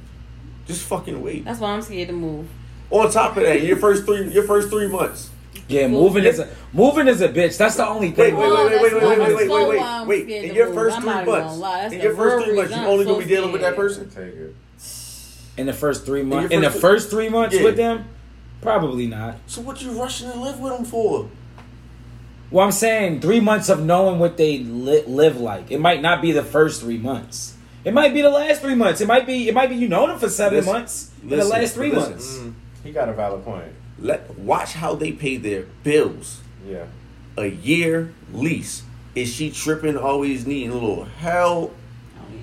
Just 0.70 0.84
fucking 0.84 1.20
wait. 1.20 1.46
That's 1.46 1.60
why 1.60 1.72
I'm 1.72 1.82
scared 1.82 2.10
to 2.10 2.14
move. 2.14 2.48
On 2.92 3.10
top 3.10 3.36
of 3.38 3.42
that, 3.42 3.64
your 3.64 3.76
first 3.78 4.06
three 4.06 4.32
your 4.32 4.44
first 4.44 4.70
three 4.70 4.88
months. 4.88 5.32
Yeah, 5.68 5.88
moving 5.88 6.26
is 6.26 6.38
a 6.38 6.48
moving 6.74 7.08
is 7.08 7.22
a 7.22 7.30
bitch. 7.30 7.58
That's 7.58 7.76
the 7.76 7.88
only 7.88 8.12
thing. 8.12 8.38
wait, 8.38 8.52
wait, 8.52 8.52
wait, 8.52 8.82
wait, 8.82 8.92
that's 8.92 8.94
wait, 8.94 9.20
wait, 9.20 9.50
wait, 9.50 9.50
wait, 9.50 10.08
wait, 10.08 10.28
wait. 10.28 10.44
In 10.46 10.54
your 10.56 10.68
move. 10.68 10.76
first 10.76 10.98
I'm 10.98 11.02
three 11.02 11.12
months, 11.12 11.28
gonna 11.28 11.54
lie. 11.56 11.82
That's 11.82 11.94
in 11.94 11.98
the 12.00 12.06
your 12.06 12.16
first 12.16 12.46
three 12.46 12.56
months, 12.56 12.72
you 12.72 12.78
I'm 12.78 12.88
only 12.88 13.06
so 13.06 13.12
gonna 13.14 13.26
be 13.26 13.30
dealing 13.30 13.52
with 13.52 13.62
that 13.62 13.76
person. 13.76 14.10
Take 14.12 14.36
it. 14.36 14.56
In 15.58 15.66
the 15.66 15.74
first 15.74 16.06
three 16.06 16.22
months, 16.22 16.54
in 16.54 16.62
the 16.62 16.70
first- 16.70 16.82
first 16.82 17.10
three 17.10 17.30
months 17.30 17.56
Yeah. 17.56 17.64
with 17.64 17.76
them, 17.76 18.06
probably 18.62 19.08
not. 19.08 19.38
So 19.48 19.62
what 19.62 19.82
you 19.82 19.90
rushing 19.92 20.32
to 20.32 20.40
live 20.40 20.60
with 20.60 20.74
them 20.74 20.86
for? 20.86 21.30
Well, 22.52 22.64
I'm 22.64 22.72
saying 22.72 23.22
three 23.22 23.40
months 23.40 23.70
of 23.70 23.84
knowing 23.84 24.20
what 24.20 24.38
they 24.38 24.60
li- 24.60 25.04
live 25.08 25.40
like. 25.42 25.72
It 25.72 25.80
might 25.80 26.04
not 26.04 26.22
be 26.22 26.32
the 26.32 26.44
first 26.44 26.80
three 26.82 26.98
months. 27.00 27.56
It 27.90 27.94
might 27.94 28.14
be 28.14 28.22
the 28.22 28.30
last 28.30 28.62
three 28.62 28.76
months. 28.76 29.02
It 29.02 29.08
might 29.08 29.26
be. 29.26 29.48
It 29.50 29.54
might 29.56 29.68
be 29.70 29.76
you 29.76 29.88
know 29.90 30.06
them 30.06 30.20
for 30.20 30.30
seven 30.30 30.58
Listen, 30.60 30.74
months. 30.74 31.12
in 31.24 31.30
listen, 31.30 31.50
the 31.50 31.56
last 31.60 31.74
three 31.74 31.92
listen. 31.92 32.12
months. 32.12 32.38
Mm, 32.38 32.54
he 32.84 32.92
got 32.92 33.10
a 33.10 33.14
valid 33.14 33.44
point. 33.44 33.66
Let 33.98 34.38
watch 34.38 34.74
how 34.74 34.94
they 34.94 35.12
pay 35.12 35.38
their 35.38 35.64
bills. 35.84 36.42
Yeah. 36.68 36.86
A 37.36 37.48
year 37.48 38.14
lease. 38.32 38.84
Is 39.16 39.34
she 39.34 39.50
tripping? 39.50 39.98
Always 39.98 40.46
needing 40.46 40.70
a 40.70 40.74
little 40.76 41.06
help. 41.06 41.76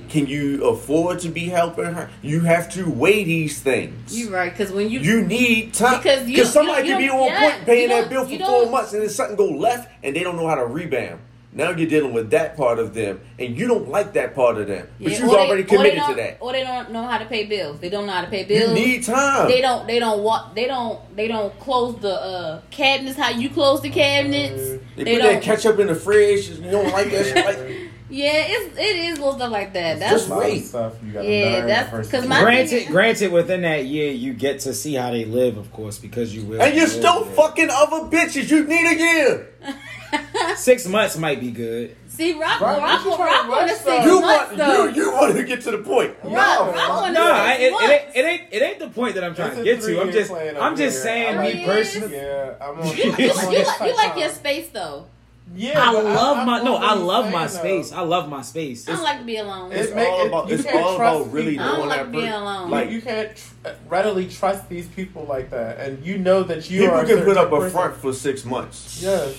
Can 0.09 0.27
you 0.27 0.65
afford 0.65 1.21
to 1.21 1.29
be 1.29 1.45
helping 1.49 1.85
her? 1.85 2.11
You 2.23 2.41
have 2.41 2.69
to 2.75 2.91
weigh 2.91 3.23
these 3.25 3.61
things. 3.61 4.19
You're 4.19 4.31
right, 4.31 4.51
because 4.53 4.73
when 4.73 4.89
you 4.91 5.01
You 5.01 5.23
need 5.23 5.75
time 5.75 5.99
Because 5.99 6.25
because 6.25 6.39
you- 6.39 6.45
somebody 6.45 6.89
you- 6.89 6.95
can 6.95 6.99
be 7.01 7.05
you- 7.07 7.13
on 7.13 7.27
yeah, 7.27 7.41
point 7.53 7.67
paying 7.67 7.89
that 7.89 8.09
bill 8.11 8.25
for 8.25 8.39
four 8.39 8.71
months 8.71 8.93
and 8.93 9.03
then 9.03 9.09
something 9.09 9.37
go 9.37 9.47
left 9.49 9.91
and 10.05 10.15
they 10.15 10.23
don't 10.25 10.37
know 10.37 10.47
how 10.49 10.55
to 10.57 10.65
rebound. 10.67 11.21
Now 11.57 11.71
you're 11.71 11.89
dealing 11.89 12.13
with 12.13 12.31
that 12.31 12.55
part 12.57 12.79
of 12.79 12.93
them 12.93 13.19
and 13.39 13.57
you 13.59 13.67
don't 13.67 13.89
like 13.89 14.13
that 14.13 14.35
part 14.35 14.59
of 14.59 14.67
them, 14.69 14.87
but 15.01 15.11
Yeah, 15.13 15.19
you've 15.19 15.31
already 15.31 15.53
or 15.53 15.57
they 15.57 15.63
committed 15.65 16.03
to 16.09 16.15
that. 16.15 16.37
or 16.41 16.53
they 16.53 16.63
don't 16.63 16.93
know 16.93 17.03
how 17.05 17.17
to 17.19 17.25
pay 17.25 17.47
bills. 17.47 17.81
They 17.81 17.89
don't 17.89 18.07
know 18.07 18.13
how 18.13 18.21
to 18.23 18.31
pay 18.31 18.45
bills. 18.45 18.61
You 18.61 18.75
bills. 18.75 18.87
need 18.87 19.03
time. 19.05 19.49
They 19.49 19.63
don't. 19.63 19.87
They 19.87 19.99
don't 19.99 20.23
walk. 20.23 20.55
They 20.55 20.67
don't. 20.67 21.17
They 21.17 21.29
don't 21.29 21.59
close 21.59 21.99
the 22.01 22.13
uh, 22.15 22.61
cabinets. 22.71 23.17
How 23.19 23.31
you 23.31 23.49
close 23.49 23.81
the 23.81 23.89
cabinets? 23.91 24.63
They, 24.97 25.05
They 25.05 25.17
put 25.17 25.23
don't. 25.23 25.33
that 25.35 25.43
ketchup 25.43 25.79
in 25.79 25.87
the 25.87 25.95
fridge. 25.95 26.49
You 26.51 26.71
don't 26.71 26.93
like 26.93 27.11
that 27.11 27.25
shit. 27.25 27.37
Like, 27.47 27.59
yeah, 28.11 28.33
it's 28.49 28.77
it 28.79 28.97
is 28.97 29.19
little 29.19 29.33
stuff 29.35 29.51
like 29.51 29.73
that. 29.73 29.99
That's 29.99 30.13
Just 30.13 30.31
A 30.31 30.37
wait. 30.37 30.65
Stuff 30.67 30.95
you 31.03 31.13
gotta 31.13 31.27
Yeah, 31.27 31.45
learn 31.45 31.67
that's- 31.69 31.85
the 31.91 31.97
first 31.97 32.11
'cause 32.11 32.21
few 32.21 32.29
my- 32.29 32.43
Granted, 32.43 32.87
granted, 32.89 33.33
within 33.33 33.63
that 33.63 33.87
year, 33.87 34.13
you 34.13 34.35
get 34.35 34.61
to 34.61 34.75
see 34.75 34.93
how 34.95 35.11
they 35.11 35.25
live, 35.25 35.57
of 35.57 35.73
course, 35.73 35.97
because 35.99 36.35
you 36.35 36.45
will. 36.45 36.61
and 36.61 36.75
you're 36.77 36.87
still 36.87 37.25
with 37.25 37.35
fucking 37.35 37.71
other 37.71 38.11
bitches. 38.15 38.51
You 38.51 38.65
need 38.65 38.87
a 38.87 38.99
year. 38.99 39.49
Six 40.57 40.87
months 40.87 41.17
might 41.19 41.41
be 41.41 41.51
good. 41.51 41.97
see, 42.09 42.33
rock, 42.33 42.61
Right, 42.61 42.79
rock, 42.79 43.05
you 43.05 43.11
rock, 43.11 43.19
trying 43.19 43.45
to 43.45 43.51
rock 43.51 43.61
on 43.63 43.69
six 43.69 43.85
You 44.07 44.21
months 44.21 44.25
want 44.49 44.57
though. 44.57 44.87
you 44.87 44.95
you 44.95 45.13
want 45.13 45.37
to 45.37 45.45
get 45.45 45.61
to 45.63 45.71
the 45.73 45.79
point. 45.79 46.15
rock, 46.23 46.33
No, 46.33 46.73
rock 46.73 46.91
on 46.91 47.13
No, 47.13 47.25
the 47.27 47.33
I, 47.33 47.53
it, 47.55 47.73
it, 47.73 47.91
ain't, 47.91 48.17
it 48.17 48.25
ain't. 48.25 48.43
It 48.53 48.63
ain't 48.63 48.79
the 48.79 48.89
point 48.89 49.15
that 49.17 49.25
I'm 49.25 49.35
trying 49.35 49.49
It's 49.51 49.59
to 49.59 49.65
get 49.65 49.81
to. 49.83 50.01
I'm 50.01 50.13
just. 50.13 50.31
I'm 50.33 50.77
just 50.77 50.97
here. 50.97 51.03
saying, 51.05 51.41
me 51.59 51.65
personally. 51.67 52.15
Yeah, 52.17 52.55
I'm 52.61 52.81
on. 52.81 52.87
You, 52.97 53.05
you, 53.05 53.11
I'm 53.13 53.21
you, 53.21 53.31
on 53.31 53.65
like, 53.67 53.81
you 53.91 53.97
like 53.97 54.19
your 54.19 54.29
space 54.31 54.69
though. 54.71 55.07
Yeah, 55.55 55.81
I 55.81 55.93
love 55.93 56.39
I'm 56.39 56.47
my 56.47 56.61
no. 56.63 56.75
I 56.77 56.95
love 56.95 57.31
my 57.31 57.47
space. 57.47 57.91
though. 57.91 57.99
I 57.99 58.01
love 58.01 58.29
my 58.29 58.43
space. 58.43 58.89
I 58.89 58.93
don't 58.95 59.05
like 59.05 59.21
to 59.21 59.25
be 59.25 59.37
alone. 59.37 59.71
It's 59.71 59.87
It's 59.89 59.95
make- 59.95 60.09
all 60.09 60.27
about. 60.27 60.51
It's 60.51 60.67
all 60.67 60.97
about 60.97 61.31
really. 61.33 61.57
I 61.57 61.77
don't 61.77 61.89
like 61.89 62.11
being 62.11 62.33
alone. 62.33 62.69
Like 62.71 62.91
you 62.91 63.01
can't 63.01 63.37
tr- 63.37 63.69
uh, 63.69 63.75
readily 63.89 64.27
trust 64.29 64.69
these 64.69 64.89
people 64.89 65.25
like 65.25 65.51
that, 65.51 65.79
and 65.79 66.05
you 66.05 66.19
know 66.19 66.43
that 66.43 66.69
you 66.69 66.81
people 66.81 66.97
are. 66.97 67.05
can 67.05 67.19
put 67.19 67.37
certain 67.37 67.39
up 67.39 67.53
a 67.53 67.71
front 67.71 67.95
for 67.97 68.13
six 68.13 68.45
months. 68.45 69.01
Yes. 69.01 69.37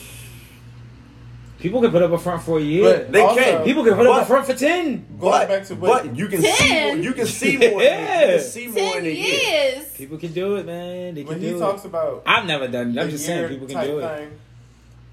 People 1.59 1.81
can 1.81 1.89
put 1.91 2.03
up 2.03 2.11
a 2.11 2.17
front 2.19 2.43
for 2.43 2.59
a 2.59 2.61
year. 2.61 2.83
But 2.83 3.11
They 3.11 3.21
also, 3.21 3.41
can. 3.41 3.63
People 3.63 3.83
can 3.83 3.95
put 3.95 4.05
up 4.05 4.21
a 4.21 4.25
front 4.25 4.45
for 4.45 4.53
ten. 4.53 5.05
Going 5.19 5.31
But, 5.31 5.47
back 5.47 5.63
to 5.65 5.75
what 5.75 6.03
but 6.03 6.15
you 6.15 6.27
can 6.27 6.41
see 6.41 6.47
more, 6.49 6.57
Ten? 6.93 7.03
you 7.03 7.13
can 7.13 7.25
see 7.25 7.57
more. 7.57 7.81
yeah. 7.81 8.21
You 8.25 8.31
can 8.37 8.39
see 8.41 8.67
more 8.67 8.75
Ten 8.75 8.97
in 8.99 9.05
a 9.05 9.09
year. 9.09 9.73
years. 9.73 9.83
People 9.95 10.17
can 10.19 10.33
do 10.33 10.55
it, 10.57 10.65
man. 10.67 11.15
They 11.15 11.21
can 11.23 11.29
when 11.29 11.39
do 11.41 11.47
he 11.47 11.53
it. 11.55 11.59
talks 11.59 11.83
about 11.85 12.21
I've 12.27 12.45
never 12.45 12.67
done 12.67 12.95
it. 12.95 13.01
I'm 13.01 13.09
just 13.09 13.25
saying 13.25 13.49
people 13.49 13.65
can 13.67 13.75
type 13.75 13.87
do 13.87 13.99
it. 13.99 14.17
thing, 14.17 14.31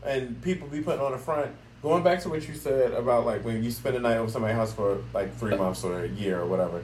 and 0.04 0.42
people 0.42 0.68
be 0.68 0.80
putting 0.82 1.00
on 1.00 1.14
a 1.14 1.18
front. 1.18 1.50
Going 1.82 2.02
back 2.02 2.20
to 2.22 2.28
what 2.30 2.46
you 2.48 2.54
said 2.54 2.92
about 2.92 3.24
like 3.26 3.44
when 3.44 3.62
you 3.64 3.70
spend 3.70 3.96
a 3.96 4.00
night 4.00 4.16
over 4.16 4.30
somebody's 4.30 4.56
house 4.56 4.72
for 4.72 4.98
like 5.14 5.34
three 5.36 5.56
months 5.56 5.82
or 5.84 6.04
a 6.04 6.08
year 6.08 6.40
or 6.40 6.46
whatever. 6.46 6.82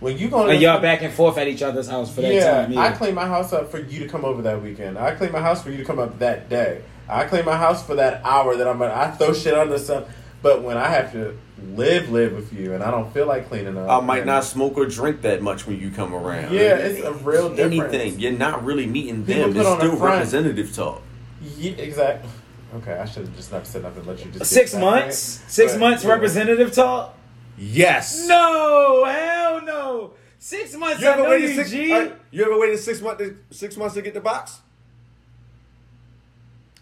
When 0.00 0.16
you 0.16 0.28
go, 0.28 0.46
And 0.46 0.60
y'all 0.60 0.80
back 0.80 1.02
and 1.02 1.12
forth 1.12 1.38
at 1.38 1.48
each 1.48 1.60
other's 1.62 1.88
house 1.88 2.14
for 2.14 2.20
that 2.20 2.32
yeah, 2.32 2.66
time. 2.66 2.78
I 2.78 2.92
clean 2.92 3.14
my 3.14 3.26
house 3.26 3.52
up 3.52 3.70
for 3.70 3.78
you 3.80 3.98
to 4.00 4.08
come 4.08 4.24
over 4.24 4.42
that 4.42 4.62
weekend. 4.62 4.96
I 4.96 5.14
clean 5.16 5.32
my 5.32 5.40
house 5.40 5.62
for 5.62 5.70
you 5.70 5.78
to 5.78 5.84
come 5.84 5.98
up 5.98 6.18
that 6.20 6.48
day. 6.48 6.82
I 7.08 7.24
clean 7.24 7.44
my 7.44 7.56
house 7.56 7.84
for 7.84 7.94
that 7.96 8.20
hour 8.24 8.56
that 8.56 8.66
I'm. 8.68 8.80
I 8.82 9.10
throw 9.12 9.32
shit 9.32 9.54
on 9.54 9.68
the 9.70 9.78
stuff. 9.78 10.04
But 10.40 10.62
when 10.62 10.76
I 10.76 10.88
have 10.88 11.10
to 11.12 11.36
live, 11.74 12.10
live 12.10 12.32
with 12.32 12.52
you, 12.52 12.72
and 12.74 12.82
I 12.84 12.92
don't 12.92 13.12
feel 13.12 13.26
like 13.26 13.48
cleaning 13.48 13.76
up, 13.76 13.88
I 13.90 14.04
might 14.04 14.24
not 14.24 14.44
smoke 14.44 14.76
or 14.76 14.86
drink 14.86 15.22
that 15.22 15.42
much 15.42 15.66
when 15.66 15.80
you 15.80 15.90
come 15.90 16.14
around. 16.14 16.52
Yeah, 16.52 16.76
it's 16.76 17.00
a 17.04 17.12
real 17.12 17.48
difference. 17.48 17.92
Anything. 17.94 18.20
You're 18.20 18.32
not 18.32 18.64
really 18.64 18.86
meeting 18.86 19.24
People 19.24 19.52
them. 19.52 19.54
put 19.54 19.66
It's 19.66 19.76
still 19.78 19.96
representative 19.96 20.72
talk. 20.74 21.02
Yeah, 21.42 21.72
exactly. 21.72 22.30
Okay, 22.76 22.92
I 22.92 23.04
should 23.06 23.24
have 23.26 23.34
just 23.36 23.50
not 23.50 23.66
said 23.66 23.82
nothing. 23.82 24.04
Let 24.06 24.24
you 24.24 24.30
just 24.30 24.46
Six 24.50 24.72
get 24.72 24.78
that 24.78 24.84
months. 24.84 25.40
right. 25.42 25.50
Six 25.50 25.72
But, 25.72 25.80
months 25.80 26.04
yeah. 26.04 26.10
representative 26.10 26.72
talk. 26.72 27.16
Yes. 27.56 28.28
No, 28.28 29.04
hell 29.06 29.62
no. 29.62 30.12
Six 30.38 30.76
months. 30.76 31.00
You 31.00 31.08
I 31.08 31.12
ever 31.14 31.22
know 31.24 31.30
waited 31.30 31.50
you, 31.50 31.56
six? 31.56 31.70
G. 31.70 31.92
uh, 31.92 32.10
you 32.30 32.44
ever 32.44 32.56
waited 32.58 32.78
six 32.78 33.00
months? 33.00 33.24
Six 33.50 33.76
months 33.76 33.94
to 33.96 34.02
get 34.02 34.14
the 34.14 34.20
box? 34.20 34.60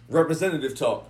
Representative 0.08 0.76
talk. 0.76 1.06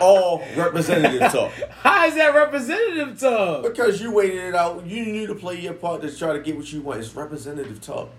All 0.00 0.42
representative 0.56 1.32
talk. 1.32 1.52
How 1.80 2.06
is 2.06 2.14
that 2.14 2.34
representative 2.34 3.18
talk? 3.18 3.62
Because 3.62 4.00
you 4.00 4.12
waited 4.12 4.38
it 4.42 4.54
out. 4.54 4.86
You 4.86 5.04
knew 5.04 5.26
to 5.26 5.34
play 5.34 5.60
your 5.60 5.74
part 5.74 6.02
to 6.02 6.16
try 6.16 6.32
to 6.32 6.40
get 6.40 6.56
what 6.56 6.72
you 6.72 6.80
want. 6.80 7.00
It's 7.00 7.14
representative 7.14 7.80
talk. 7.80 8.10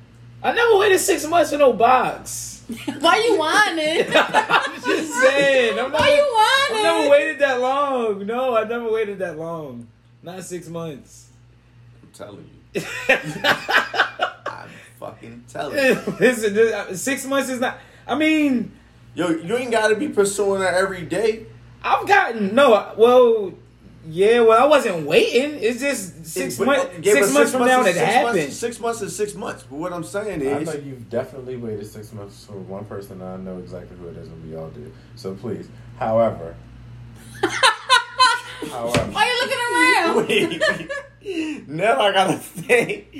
I 0.44 0.54
never 0.54 0.78
waited 0.78 1.00
six 1.00 1.26
months 1.26 1.52
for 1.52 1.58
no 1.58 1.74
box. 1.74 2.64
Why 3.00 3.18
you 3.18 3.38
whining? 3.38 4.06
I'm 4.16 4.82
just 4.82 5.14
saying. 5.22 5.80
I'm 5.80 5.92
Why 5.92 6.00
never, 6.00 6.16
you 6.16 6.80
I 6.80 6.82
never 6.84 7.10
waited 7.10 7.40
that 7.40 7.62
long. 7.62 8.26
No, 8.26 8.56
I 8.56 8.64
never 8.66 8.92
waited 8.92 9.20
that 9.20 9.38
long. 9.38 9.88
Not 10.22 10.44
six 10.44 10.68
months. 10.68 11.30
I'm 12.04 12.10
telling 12.12 12.50
you. 12.74 12.82
I'm 13.10 14.70
fucking 15.00 15.46
telling 15.48 15.78
you. 15.78 16.14
Listen, 16.20 16.58
uh, 16.58 16.94
six 16.96 17.26
months 17.26 17.50
is 17.50 17.60
not. 17.60 17.80
I 18.08 18.16
mean, 18.16 18.72
Yo, 19.16 19.30
you 19.30 19.56
ain't 19.56 19.72
got 19.72 19.88
to 19.88 19.96
be 19.96 20.10
pursuing 20.10 20.60
that 20.62 20.74
every 20.74 21.04
day. 21.04 21.46
I've 21.84 22.06
gotten 22.08 22.54
no. 22.54 22.94
Well, 22.98 23.54
yeah. 24.08 24.42
Well, 24.42 24.62
I 24.62 24.68
wasn't 24.68 25.06
waiting. 25.08 25.58
It's 25.62 25.80
just 25.80 26.26
six 26.26 26.58
But, 26.58 26.68
months. 26.68 26.86
uh, 26.86 27.00
yeah, 27.02 27.14
six 27.14 27.34
months 27.34 27.52
from 27.54 27.66
now, 27.66 27.82
is 27.82 27.88
it 27.88 27.94
six 27.94 28.06
happened. 28.06 28.38
Months, 28.40 28.58
six 28.58 28.80
months 28.80 29.02
is 29.02 29.16
six 29.16 29.34
months. 29.36 29.64
But 29.64 29.78
what 29.78 29.94
I'm 29.94 30.04
saying 30.04 30.42
is, 30.42 30.48
I 30.48 30.58
is, 30.60 30.68
know 30.68 30.74
you've 30.86 31.10
definitely 31.10 31.56
waited 31.56 31.86
six 31.88 32.12
months 32.12 32.46
for 32.46 32.54
one 32.54 32.86
person. 32.86 33.22
I 33.22 33.38
know 33.38 33.58
exactly 33.60 33.96
who 33.98 34.08
it 34.10 34.18
is, 34.18 34.28
and 34.28 34.50
we 34.50 34.58
all 34.58 34.70
do. 34.70 34.92
So 35.16 35.34
please, 35.34 35.70
however, 35.98 36.56
however, 38.70 39.12
Why 39.12 39.24
are 39.24 39.28
you 39.28 39.40
looking 39.42 39.62
around? 39.72 40.28
Wait. 41.22 41.68
now 41.68 42.02
I 42.02 42.12
gotta 42.12 42.38
think. 42.38 43.16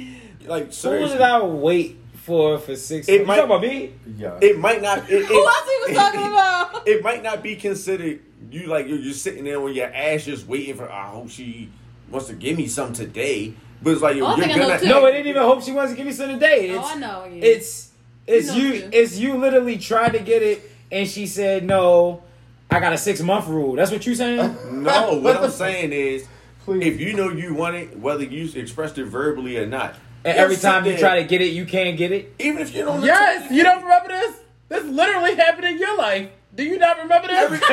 Like 0.46 0.66
Who 0.68 0.72
seriously, 0.72 1.18
did 1.18 1.22
I 1.22 1.42
wait 1.44 2.00
for 2.26 2.58
for 2.58 2.76
six? 2.76 3.08
It 3.08 3.26
months? 3.26 3.28
might- 3.28 3.36
you 3.36 3.42
talking 3.48 3.56
about 3.56 4.08
me? 4.08 4.18
yeah, 4.18 4.40
it 4.42 4.60
might 4.60 4.82
not. 4.82 5.10
It, 5.10 5.26
Who 5.28 5.48
else 5.48 5.70
he 5.70 5.92
was 5.92 5.98
talking 5.98 6.22
about? 6.22 6.88
It 6.88 7.04
might 7.04 7.24
not 7.24 7.42
be 7.42 7.56
considered. 7.56 8.20
You 8.52 8.68
like 8.68 8.88
you're, 8.88 9.00
you're 9.00 9.14
sitting 9.14 9.44
there 9.44 9.60
with 9.60 9.76
your 9.76 9.88
ass 9.92 10.26
just 10.26 10.46
waiting 10.48 10.76
for. 10.76 10.92
I 10.92 11.08
hope 11.10 11.30
she 11.32 11.70
wants 12.10 12.28
to 12.28 12.34
give 12.36 12.58
me 12.58 12.68
some 12.68 12.94
today. 12.94 13.54
But 13.82 13.94
it's 13.94 14.02
like 14.02 14.16
yo, 14.16 14.26
Oh, 14.26 14.28
I 14.28 14.36
you're 14.38 14.46
think 14.46 14.58
I 14.58 14.60
gonna. 14.60 14.80
too. 14.80 14.86
No, 14.88 15.06
it 15.08 15.12
didn't 15.14 15.28
even 15.28 15.42
hope 15.42 15.64
she 15.64 15.72
wants 15.72 15.92
to 15.94 15.98
give 15.98 16.06
me 16.06 16.12
some 16.14 16.30
today. 16.30 16.72
Oh, 16.72 16.76
it's, 16.80 16.88
Oh, 16.88 16.94
I 16.96 17.00
know. 17.00 17.26
Yeah. 17.26 17.44
It's 17.44 17.92
it's 18.28 18.48
know 18.50 18.56
you. 18.56 18.82
too. 18.82 18.90
It's 18.94 19.18
you. 19.18 19.36
Literally 19.36 19.78
tried 19.80 20.14
to 20.14 20.20
get 20.20 20.44
it, 20.44 20.62
and 20.92 21.08
she 21.08 21.26
said 21.28 21.64
no. 21.66 22.22
I 22.70 22.80
got 22.80 22.94
a 22.94 22.98
six 22.98 23.22
month 23.22 23.48
rule. 23.48 23.76
That's 23.76 23.92
what 23.92 24.06
you 24.06 24.14
saying? 24.16 24.56
No, 24.72 25.14
what 25.20 25.38
I'm 25.38 25.50
saying 25.52 25.92
is, 25.92 26.28
please. 26.66 26.86
if 26.86 27.00
you 27.00 27.14
know 27.14 27.30
you 27.30 27.54
want 27.56 27.76
it, 27.76 27.98
whether 28.00 28.24
you 28.24 28.48
expressed 28.60 28.98
it 29.00 29.06
verbally 29.06 29.58
or 29.58 29.66
not, 29.66 29.96
And 30.26 30.36
don't 30.36 30.44
every 30.44 30.58
time 30.58 30.86
you 30.86 30.98
try 30.98 31.22
to 31.22 31.28
get 31.28 31.42
it, 31.42 31.54
you 31.54 31.66
can't 31.66 31.98
get 31.98 32.12
it. 32.12 32.34
even 32.40 32.62
if 32.62 32.74
you 32.76 32.84
don't. 32.84 33.04
yes, 33.04 33.52
you 33.52 33.64
don't 33.64 33.84
remember 33.84 34.10
this? 34.10 34.36
This 34.70 34.84
literally 34.86 35.36
happened 35.36 35.66
in 35.68 35.78
your 35.78 35.96
life. 35.98 36.30
Do 36.56 36.64
you 36.64 36.78
not 36.80 36.98
remember 36.98 37.28
this? 37.28 37.62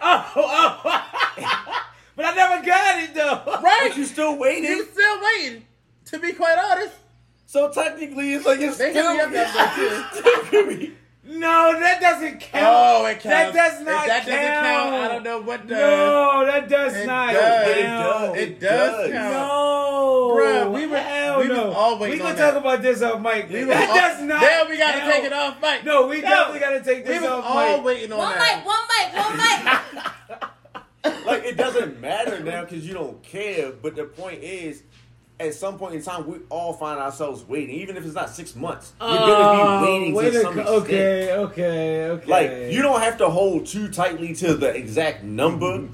Oh, 0.00 0.32
oh. 0.36 0.80
but 2.16 2.24
I 2.24 2.34
never 2.34 2.64
got 2.64 3.02
it 3.02 3.14
though. 3.14 3.42
right? 3.60 3.88
But 3.88 3.96
you 3.96 4.04
still 4.04 4.38
waiting. 4.38 4.62
You 4.64 4.78
waiting. 4.78 4.92
still 4.92 5.20
waiting. 5.20 5.64
To 6.06 6.18
be 6.20 6.32
quite 6.34 6.56
honest, 6.56 6.94
So 7.46 7.70
technically, 7.72 8.32
it's 8.34 8.46
like 8.46 8.60
it's 8.60 8.76
they 8.78 8.90
still. 8.92 9.10
hit 9.16 9.30
me 9.30 9.36
up 9.38 9.48
that 9.50 10.52
way 10.56 10.76
too. 10.76 10.92
No, 11.30 11.78
that 11.78 12.00
doesn't 12.00 12.40
count. 12.40 12.66
Oh, 12.66 13.04
it 13.06 13.20
counts. 13.20 13.24
That 13.24 13.52
counts. 13.52 13.56
does 13.56 13.80
If 13.80 13.86
not 13.86 14.06
that 14.06 14.26
doesn't 14.26 14.40
count. 14.40 14.64
count, 14.66 14.94
I 14.94 15.08
don't 15.08 15.22
know 15.24 15.40
what 15.42 15.66
does. 15.66 15.76
No, 15.78 16.46
that 16.46 16.68
does 16.68 16.96
It 16.96 17.06
not 17.06 17.32
does. 17.34 17.64
But 17.66 17.76
it 17.78 17.82
count. 17.84 18.34
does. 18.34 18.36
It 18.42 18.60
does 18.60 19.12
count. 19.12 19.32
No, 19.34 20.34
Bruh, 20.36 20.72
we 20.72 20.86
were- 20.86 20.96
Hell 20.98 21.38
we 21.40 21.48
no. 21.48 21.72
all 21.72 21.98
waiting 21.98 22.18
We 22.18 22.22
gonna 22.24 22.36
talk 22.36 22.54
that. 22.54 22.56
about 22.56 22.82
this 22.82 23.02
off 23.02 23.20
mic. 23.20 23.50
We 23.50 23.62
that 23.64 23.88
all- 23.90 23.94
does 23.96 24.22
not. 24.22 24.40
Damn, 24.40 24.68
we 24.70 24.78
gotta 24.78 24.98
count. 25.00 25.12
take 25.12 25.24
it 25.24 25.32
off 25.34 25.60
mic. 25.60 25.84
No, 25.84 26.06
we 26.06 26.16
No. 26.22 26.28
definitely 26.30 26.60
gotta 26.60 26.80
take 26.82 27.06
We 27.06 27.12
this 27.12 27.20
was 27.22 27.30
off 27.30 27.44
all 27.46 27.80
waiting 27.82 28.12
on 28.12 28.18
one 28.18 28.34
that. 28.34 28.56
mic, 28.56 28.66
one 28.66 28.78
mic, 28.88 29.12
one 29.24 29.36
mic. 31.14 31.24
like 31.26 31.44
it 31.44 31.56
doesn't 31.58 32.00
matter 32.00 32.40
now 32.40 32.62
because 32.64 32.86
you 32.86 32.94
don't 32.94 33.22
care. 33.22 33.70
But 33.72 33.96
the 33.96 34.04
point 34.04 34.42
is, 34.42 34.82
at 35.40 35.54
some 35.54 35.78
point 35.78 35.94
in 35.94 36.02
time, 36.02 36.26
we 36.26 36.38
all 36.48 36.72
find 36.72 36.98
ourselves 36.98 37.44
waiting, 37.48 37.76
even 37.76 37.96
if 37.96 38.04
it's 38.04 38.14
not 38.14 38.30
six 38.30 38.54
months. 38.56 38.92
You're 39.00 39.08
gonna 39.18 39.86
be 39.86 39.92
waiting 39.92 40.14
way 40.14 40.24
to 40.24 40.30
to 40.32 40.40
some 40.42 40.54
go- 40.54 40.60
extent. 40.78 40.82
Okay, 40.82 41.32
okay, 41.32 42.04
okay. 42.10 42.26
Like 42.30 42.72
you 42.72 42.82
don't 42.82 43.00
have 43.00 43.18
to 43.18 43.28
hold 43.28 43.66
too 43.66 43.88
tightly 43.88 44.34
to 44.36 44.54
the 44.54 44.74
exact 44.74 45.22
number, 45.24 45.86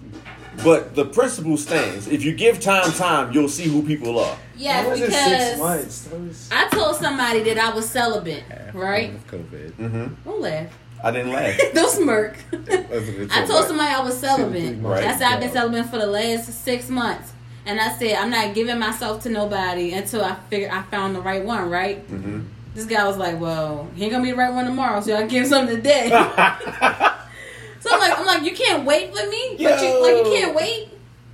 but 0.62 0.94
the 0.94 1.04
principle 1.04 1.56
stands. 1.56 2.08
If 2.08 2.24
you 2.24 2.32
give 2.32 2.60
time 2.60 2.90
time, 2.92 3.32
you'll 3.32 3.48
see 3.48 3.64
who 3.64 3.82
people 3.82 4.18
are. 4.18 4.36
Yes, 4.56 4.84
That 4.84 4.90
was 4.90 5.00
because 5.00 5.14
just 5.14 5.48
six 5.48 5.58
months. 5.58 6.08
Was- 6.10 6.48
I 6.52 6.68
told 6.68 6.96
somebody 6.96 7.42
that 7.42 7.58
I 7.58 7.74
was 7.74 7.88
celibate, 7.88 8.44
right? 8.72 9.12
COVID. 9.26 9.72
Mm-hmm. 9.72 10.14
Don't 10.24 10.40
laugh. 10.40 10.78
I 11.02 11.10
didn't 11.10 11.32
laugh. 11.32 11.60
Don't 11.74 11.90
smirk. 11.90 12.38
I 12.50 13.44
told 13.46 13.66
somebody 13.66 13.92
I 13.92 14.00
was 14.02 14.16
celibate. 14.18 14.78
Right. 14.80 15.04
I 15.04 15.12
said 15.18 15.24
I've 15.34 15.40
been 15.40 15.52
celibate 15.52 15.86
for 15.90 15.98
the 15.98 16.06
last 16.06 16.50
six 16.64 16.88
months. 16.88 17.33
And 17.66 17.80
I 17.80 17.96
said 17.96 18.16
I'm 18.16 18.30
not 18.30 18.54
giving 18.54 18.78
myself 18.78 19.22
to 19.22 19.30
nobody 19.30 19.92
until 19.92 20.22
I 20.24 20.34
figure 20.50 20.68
I 20.70 20.82
found 20.82 21.16
the 21.16 21.20
right 21.20 21.44
one, 21.44 21.70
right? 21.70 22.06
Mm-hmm. 22.10 22.40
This 22.74 22.84
guy 22.86 23.06
was 23.06 23.16
like, 23.16 23.40
Well, 23.40 23.88
he 23.94 24.04
ain't 24.04 24.12
gonna 24.12 24.24
be 24.24 24.30
the 24.32 24.36
right 24.36 24.52
one 24.52 24.64
tomorrow, 24.66 25.00
so 25.00 25.16
I 25.16 25.22
give 25.26 25.44
him 25.44 25.48
something 25.48 25.76
today. 25.76 26.08
so 26.10 27.90
I'm 27.90 28.00
like 28.00 28.18
I'm 28.18 28.26
like, 28.26 28.42
you 28.44 28.52
can't 28.54 28.84
wait 28.84 29.14
for 29.16 29.26
me? 29.28 29.56
But 29.58 29.82
you 29.82 30.02
like 30.02 30.16
you 30.26 30.32
can't 30.32 30.54
wait? 30.54 30.88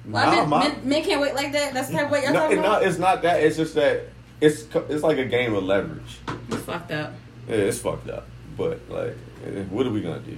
Well, 0.07 0.24
Nah, 0.27 0.31
men, 0.40 0.48
ma- 0.48 0.59
men, 0.61 0.89
men 0.89 1.05
can't 1.05 1.20
wait 1.20 1.35
like 1.35 1.52
that. 1.52 1.74
That's 1.74 1.89
the 1.89 1.94
type 1.94 2.07
of 2.07 2.11
wait 2.11 2.24
y'all 2.24 2.32
No, 2.32 2.40
talking 2.40 2.59
about? 2.59 2.82
no, 2.82 2.89
it's 2.89 2.98
not 2.98 3.23
that. 3.23 3.43
It's 3.43 3.57
just 3.57 3.74
that 3.74 4.02
it's 4.40 4.65
it's 4.89 5.02
like 5.02 5.19
a 5.19 5.24
game 5.27 5.55
of 5.55 5.65
leverage. 5.65 6.19
It's 6.48 6.62
fucked 6.62 6.90
up. 6.93 7.12
Yeah, 7.48 7.57
it's 7.57 7.78
fucked 7.78 8.09
up. 8.09 8.27
But 8.57 8.81
like, 8.89 9.16
eh, 9.47 9.62
what 9.70 9.86
are 9.86 9.90
we 9.90 10.01
gonna 10.01 10.20
do? 10.20 10.36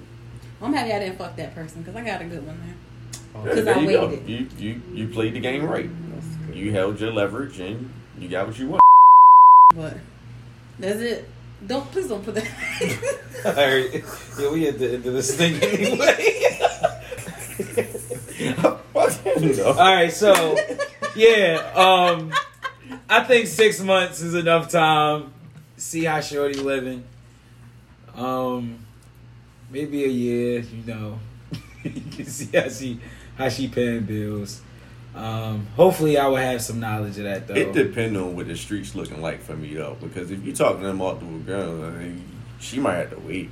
I'm 0.60 0.72
happy 0.72 0.92
I 0.92 0.98
didn't 1.00 1.18
fuck 1.18 1.36
that 1.36 1.54
person 1.54 1.82
because 1.82 1.96
I 1.96 2.04
got 2.04 2.20
a 2.20 2.24
good 2.24 2.46
one 2.46 2.58
there. 2.64 2.74
Yeah, 3.34 3.42
'Cause 3.54 3.64
there 3.64 3.74
I 3.76 3.80
you 3.80 3.90
go. 3.92 4.06
waited. 4.08 4.28
You 4.28 4.46
you 4.58 4.82
you 4.94 5.08
played 5.08 5.34
the 5.34 5.40
game 5.40 5.64
right. 5.64 5.90
You 6.52 6.70
held 6.72 7.00
your 7.00 7.12
leverage 7.12 7.58
and 7.60 7.90
you 8.18 8.28
got 8.28 8.46
what 8.46 8.58
you 8.58 8.68
want. 8.68 8.82
What? 9.74 9.96
that's 10.78 11.00
it. 11.00 11.28
Don't 11.66 11.90
please 11.92 12.08
don't 12.08 12.24
put 12.24 12.34
that. 12.34 12.46
All 13.46 13.52
right. 13.54 14.04
Yeah, 14.38 14.50
we 14.52 14.68
at 14.68 14.78
the 14.78 14.94
end 14.94 15.06
of 15.06 15.14
this 15.14 15.34
thing 15.36 15.54
anyway. 15.62 16.50
All 19.64 19.76
right, 19.76 20.12
so 20.12 20.56
yeah, 21.16 21.70
um, 21.74 22.32
I 23.08 23.22
think 23.24 23.46
six 23.46 23.80
months 23.80 24.20
is 24.20 24.34
enough 24.34 24.70
time. 24.70 25.32
See 25.76 26.04
how 26.04 26.20
Shorty 26.20 26.54
living. 26.58 27.04
Um, 28.14 28.78
maybe 29.70 30.04
a 30.04 30.08
year, 30.08 30.60
you 30.60 30.84
know. 30.86 31.18
you 31.84 32.02
can 32.10 32.26
see 32.26 32.56
how 32.56 32.68
she 32.68 33.00
how 33.36 33.48
she 33.48 33.68
paying 33.68 34.04
bills. 34.04 34.62
Um, 35.14 35.66
hopefully, 35.76 36.16
I 36.16 36.26
will 36.26 36.36
have 36.36 36.62
some 36.62 36.80
knowledge 36.80 37.18
of 37.18 37.24
that 37.24 37.46
though. 37.46 37.54
It 37.54 37.72
depends 37.72 38.18
on 38.18 38.34
what 38.34 38.46
the 38.46 38.56
streets 38.56 38.94
looking 38.94 39.20
like 39.20 39.42
for 39.42 39.54
me 39.54 39.74
though, 39.74 39.96
because 40.00 40.30
if 40.30 40.44
you 40.44 40.54
talking 40.54 40.80
to 40.80 40.86
them 40.86 40.98
multiple 40.98 41.38
girls, 41.40 41.82
I 41.82 41.90
mean, 41.98 42.24
she 42.60 42.80
might 42.80 42.94
have 42.94 43.10
to 43.10 43.20
wait. 43.20 43.50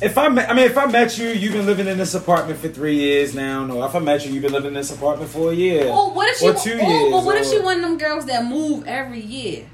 If 0.00 0.16
I, 0.16 0.28
met, 0.28 0.48
I 0.48 0.54
mean, 0.54 0.64
if 0.64 0.78
I 0.78 0.86
met 0.86 1.18
you, 1.18 1.28
you've 1.28 1.52
been 1.52 1.66
living 1.66 1.86
in 1.86 1.98
this 1.98 2.14
apartment 2.14 2.58
for 2.58 2.68
three 2.68 2.96
years 2.96 3.34
now. 3.34 3.66
No, 3.66 3.84
if 3.84 3.94
I 3.94 3.98
met 3.98 4.24
you, 4.24 4.32
you've 4.32 4.42
been 4.42 4.52
living 4.52 4.68
in 4.68 4.74
this 4.74 4.90
apartment 4.90 5.30
for 5.30 5.52
a 5.52 5.54
year. 5.54 5.84
Oh, 5.86 6.14
what 6.14 6.30
if 6.30 6.38
she? 6.38 6.48
Or 6.48 6.54
two 6.54 6.78
oh, 6.80 6.88
years, 6.88 7.12
but 7.12 7.24
what 7.24 7.36
if 7.36 7.46
she 7.46 7.60
one 7.60 7.76
of 7.76 7.82
them 7.82 7.98
girls 7.98 8.24
that 8.24 8.44
move 8.46 8.86
every 8.86 9.20
year? 9.20 9.68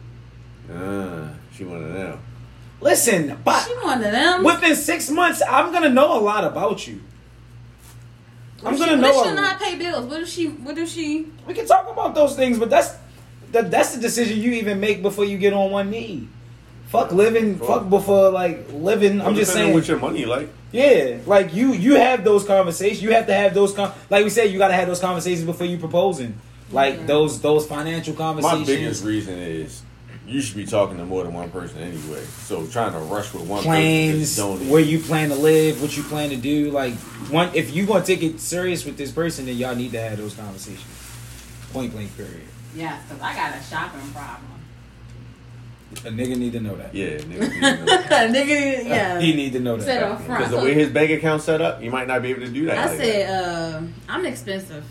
Ah, 0.73 1.31
she 1.53 1.65
one 1.65 1.85
of 1.85 1.93
them. 1.93 2.21
Listen, 2.81 3.39
but 3.45 3.65
She 3.65 3.75
one 3.75 4.05
of 4.05 4.13
them. 4.13 4.45
within 4.45 4.75
six 4.75 5.11
months, 5.11 5.43
I'm 5.49 5.73
gonna 5.73 5.89
know 5.89 6.19
a 6.19 6.21
lot 6.21 6.45
about 6.45 6.87
you. 6.87 7.01
I'm 8.65 8.73
What 8.77 8.79
gonna 8.79 8.93
if 8.93 8.99
she, 8.99 9.03
know. 9.03 9.09
What 9.13 9.27
if 9.27 9.31
she 9.31 9.37
not 9.37 9.61
pay 9.61 9.79
bills? 9.79 10.07
What 10.07 10.21
if 10.23 10.29
she? 10.29 10.47
What 10.49 10.79
if 10.79 10.89
she? 10.89 11.27
We 11.47 11.55
can 11.55 11.67
talk 11.67 11.89
about 11.91 12.15
those 12.15 12.35
things, 12.35 12.59
but 12.59 12.71
that's 12.71 12.95
that, 13.53 13.71
that's 13.71 13.95
the 13.95 14.01
decision 14.01 14.39
you 14.41 14.53
even 14.53 14.81
make 14.81 15.01
before 15.03 15.25
you 15.25 15.39
get 15.39 15.53
on 15.53 15.71
one 15.71 15.91
knee. 15.91 16.29
Fuck 16.89 17.13
living, 17.13 17.59
fuck 17.59 17.89
before 17.89 18.31
like 18.31 18.67
living. 18.73 19.21
I'm 19.21 19.35
just 19.35 19.53
saying. 19.53 19.75
With 19.75 19.89
your 19.89 19.99
money 19.99 20.25
like. 20.25 20.49
Yeah, 20.73 21.19
like 21.27 21.55
you 21.55 21.73
you 21.73 21.95
have 21.97 22.25
those 22.25 22.45
conversations. 22.45 23.03
You 23.03 23.13
have 23.13 23.27
to 23.27 23.35
have 23.35 23.55
those 23.55 23.73
con- 23.75 23.93
like 24.11 24.25
we 24.25 24.31
said. 24.31 24.51
You 24.51 24.59
got 24.59 24.69
to 24.69 24.75
have 24.75 24.89
those 24.89 25.01
conversations 25.01 25.45
before 25.45 25.67
you 25.67 25.79
proposing. 25.79 26.39
Like 26.73 27.07
those 27.07 27.41
those 27.41 27.67
financial 27.67 28.15
conversations. 28.15 28.69
My 28.69 28.75
biggest 28.75 29.05
reason 29.05 29.39
is 29.39 29.83
you 30.29 30.43
should 30.43 30.57
be 30.57 30.67
talking 30.67 30.99
to 30.99 31.05
more 31.05 31.25
than 31.25 31.33
one 31.33 31.51
person 31.51 31.81
anyway. 31.81 32.23
So 32.23 32.67
trying 32.67 32.93
to 32.93 32.99
rush 32.99 33.33
with 33.33 33.49
one 33.49 33.63
plans, 33.63 34.37
person 34.37 34.59
don't 34.59 34.69
where 34.69 34.81
you 34.81 34.99
plan 34.99 35.31
to 35.31 35.35
live, 35.35 35.81
what 35.81 35.97
you 35.97 36.03
plan 36.03 36.31
to 36.31 36.37
do. 36.37 36.71
Like 36.71 36.95
one, 37.31 37.51
if 37.55 37.75
you 37.75 37.87
gonna 37.87 38.05
take 38.05 38.23
it 38.23 38.39
serious 38.39 38.85
with 38.85 38.97
this 38.97 39.11
person, 39.11 39.47
then 39.47 39.57
y'all 39.57 39.75
need 39.75 39.93
to 39.93 40.01
have 40.01 40.19
those 40.19 40.35
conversations. 40.35 40.85
Point 41.73 41.93
blank. 41.93 42.15
Period. 42.17 42.43
Yeah, 42.75 43.01
because 43.09 43.23
I 43.23 43.35
got 43.35 43.59
a 43.59 43.63
shopping 43.63 44.01
problem. 44.13 44.45
A 45.91 46.11
nigga 46.11 46.37
need 46.37 46.53
to 46.53 46.61
know 46.61 46.77
that. 46.77 46.95
Yeah, 46.95 47.17
nigga. 47.17 47.49
Nigga, 48.29 48.85
yeah. 48.87 49.19
He 49.21 49.35
need 49.35 49.55
to 49.55 49.61
know 49.61 49.79
that. 49.79 50.19
Because 50.19 50.51
the 50.51 50.59
way 50.59 50.75
his 50.75 50.91
bank 50.91 51.11
account 51.11 51.41
set 51.41 51.63
up, 51.63 51.83
you 51.83 51.91
might 51.91 52.07
not 52.07 52.21
be 52.21 52.29
able 52.29 52.43
to 52.43 52.49
do 52.49 52.67
that. 52.67 52.77
I 52.79 52.87
like 52.87 52.99
said, 52.99 53.31
uh, 53.31 53.83
I'm 54.07 54.27
expensive. 54.27 54.85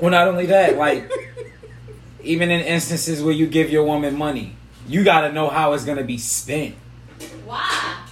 Well, 0.00 0.10
not 0.10 0.26
only 0.28 0.46
that, 0.46 0.78
like 0.78 1.10
even 2.26 2.50
in 2.50 2.60
instances 2.60 3.22
where 3.22 3.34
you 3.34 3.46
give 3.46 3.70
your 3.70 3.84
woman 3.84 4.16
money, 4.16 4.54
you 4.88 5.04
got 5.04 5.22
to 5.22 5.32
know 5.32 5.48
how 5.48 5.72
it's 5.72 5.84
gonna 5.84 6.04
be 6.04 6.18
spent. 6.18 6.74
Why? 7.44 8.02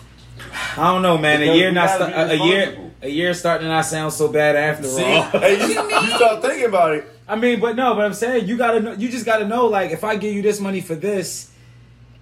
I 0.76 0.92
don't 0.92 1.02
know, 1.02 1.18
man. 1.18 1.40
Because 1.40 1.54
a 1.54 1.58
year 1.58 1.72
not 1.72 1.98
gotta 1.98 2.12
sta- 2.12 2.22
a, 2.22 2.42
a 2.42 2.46
year 2.46 2.90
a 3.02 3.08
year 3.08 3.34
starting 3.34 3.66
to 3.66 3.68
not 3.68 3.84
sound 3.84 4.12
so 4.12 4.28
bad 4.28 4.56
after 4.56 4.88
See, 4.88 5.04
all. 5.04 5.22
hey, 5.40 5.60
you, 5.60 5.68
you 5.68 6.10
start 6.16 6.42
thinking 6.42 6.66
about 6.66 6.94
it. 6.94 7.04
I 7.28 7.36
mean, 7.36 7.60
but 7.60 7.76
no, 7.76 7.94
but 7.94 8.04
I'm 8.04 8.14
saying 8.14 8.46
you 8.48 8.56
gotta 8.56 8.80
know. 8.80 8.92
You 8.92 9.08
just 9.08 9.26
gotta 9.26 9.46
know, 9.46 9.66
like, 9.66 9.90
if 9.90 10.04
I 10.04 10.16
give 10.16 10.34
you 10.34 10.42
this 10.42 10.60
money 10.60 10.80
for 10.80 10.94
this, 10.94 11.52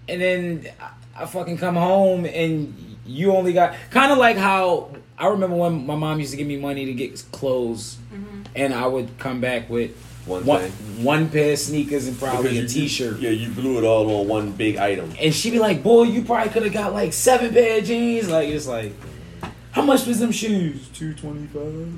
and 0.08 0.20
then 0.20 0.68
I, 0.80 1.22
I 1.22 1.26
fucking 1.26 1.58
come 1.58 1.76
home 1.76 2.24
and 2.24 2.98
you 3.04 3.32
only 3.32 3.52
got 3.52 3.74
kind 3.90 4.12
of 4.12 4.18
like 4.18 4.36
how 4.36 4.90
I 5.18 5.28
remember 5.28 5.56
when 5.56 5.86
my 5.86 5.96
mom 5.96 6.20
used 6.20 6.30
to 6.32 6.36
give 6.36 6.46
me 6.46 6.56
money 6.56 6.86
to 6.86 6.94
get 6.94 7.22
clothes, 7.32 7.98
mm-hmm. 8.12 8.42
and 8.54 8.74
I 8.74 8.86
would 8.86 9.18
come 9.18 9.40
back 9.40 9.68
with 9.70 9.96
One 10.26 10.44
one, 10.46 10.60
thing. 10.60 11.04
one 11.04 11.28
pair 11.30 11.52
of 11.54 11.58
sneakers 11.58 12.06
and 12.06 12.16
probably 12.18 12.58
a 12.58 12.60
Because 12.62 12.76
you- 12.76 12.82
t-shirt. 12.82 13.18
Yeah, 13.18 13.30
you 13.30 13.48
blew 13.50 13.78
it 13.78 13.84
all 13.84 14.20
on 14.20 14.28
one 14.28 14.52
big 14.52 14.76
item. 14.76 15.12
And 15.20 15.34
she'd 15.34 15.50
be 15.50 15.58
like, 15.58 15.82
"Boy, 15.82 16.04
you 16.04 16.22
probably 16.22 16.52
could 16.52 16.62
have 16.62 16.72
got 16.72 16.92
like 16.92 17.12
seven 17.12 17.52
pair 17.52 17.78
of 17.78 17.84
jeans." 17.84 18.28
Like 18.28 18.48
it's 18.48 18.66
like, 18.68 18.92
how 19.72 19.82
much 19.82 20.06
was 20.06 20.20
them 20.20 20.30
shoes? 20.30 20.88
Two 20.94 21.12
twenty 21.14 21.46
five. 21.48 21.88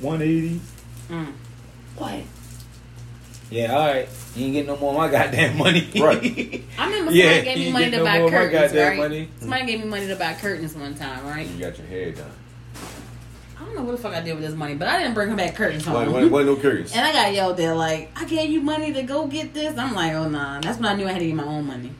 One 0.00 0.22
eighty. 0.22 0.60
Mm. 1.10 1.32
What? 1.96 2.22
Yeah, 3.50 3.76
all 3.76 3.86
right. 3.86 4.08
You 4.34 4.44
ain't 4.46 4.52
getting 4.54 4.66
no 4.66 4.76
more 4.76 4.90
of 4.92 4.96
my 4.98 5.08
goddamn 5.10 5.56
money. 5.58 5.88
Right. 5.94 6.64
I 6.78 6.86
remember 6.88 7.12
Yeah, 7.12 7.40
gave 7.42 7.58
me 7.58 7.70
money 7.70 7.90
to 7.90 7.96
no 7.98 8.04
buy 8.04 8.18
more 8.18 8.30
my 8.30 8.36
curtains, 8.48 8.74
right? 8.74 8.96
money. 8.98 9.28
Somebody 9.40 9.66
gave 9.66 9.80
me 9.80 9.86
money 9.86 10.06
to 10.08 10.16
buy 10.16 10.34
curtains 10.34 10.74
one 10.74 10.94
time, 10.94 11.24
right? 11.26 11.46
You 11.46 11.60
got 11.60 11.78
your 11.78 11.86
hair 11.86 12.10
done. 12.12 12.30
I 13.66 13.70
don't 13.70 13.78
know 13.78 13.82
what 13.82 13.96
the 13.96 14.02
fuck 14.02 14.14
I 14.14 14.20
did 14.20 14.34
with 14.34 14.44
this 14.44 14.54
money, 14.54 14.76
but 14.76 14.86
I 14.86 14.98
didn't 14.98 15.14
bring 15.14 15.28
her 15.28 15.34
back 15.34 15.56
curtains 15.56 15.84
home. 15.84 15.94
Why, 15.94 16.06
why, 16.06 16.24
why 16.26 16.42
no 16.44 16.54
curious? 16.54 16.94
And 16.94 17.04
I 17.04 17.12
got 17.12 17.34
yelled 17.34 17.58
at 17.58 17.76
like, 17.76 18.12
I 18.14 18.24
gave 18.24 18.48
you 18.48 18.60
money 18.60 18.92
to 18.92 19.02
go 19.02 19.26
get 19.26 19.52
this. 19.54 19.76
I'm 19.76 19.92
like, 19.92 20.12
oh 20.12 20.28
nah. 20.28 20.60
That's 20.60 20.78
when 20.78 20.86
I 20.86 20.94
knew 20.94 21.06
I 21.06 21.12
had 21.12 21.18
to 21.18 21.26
get 21.26 21.34
my 21.34 21.44
own 21.44 21.66
money. 21.66 21.92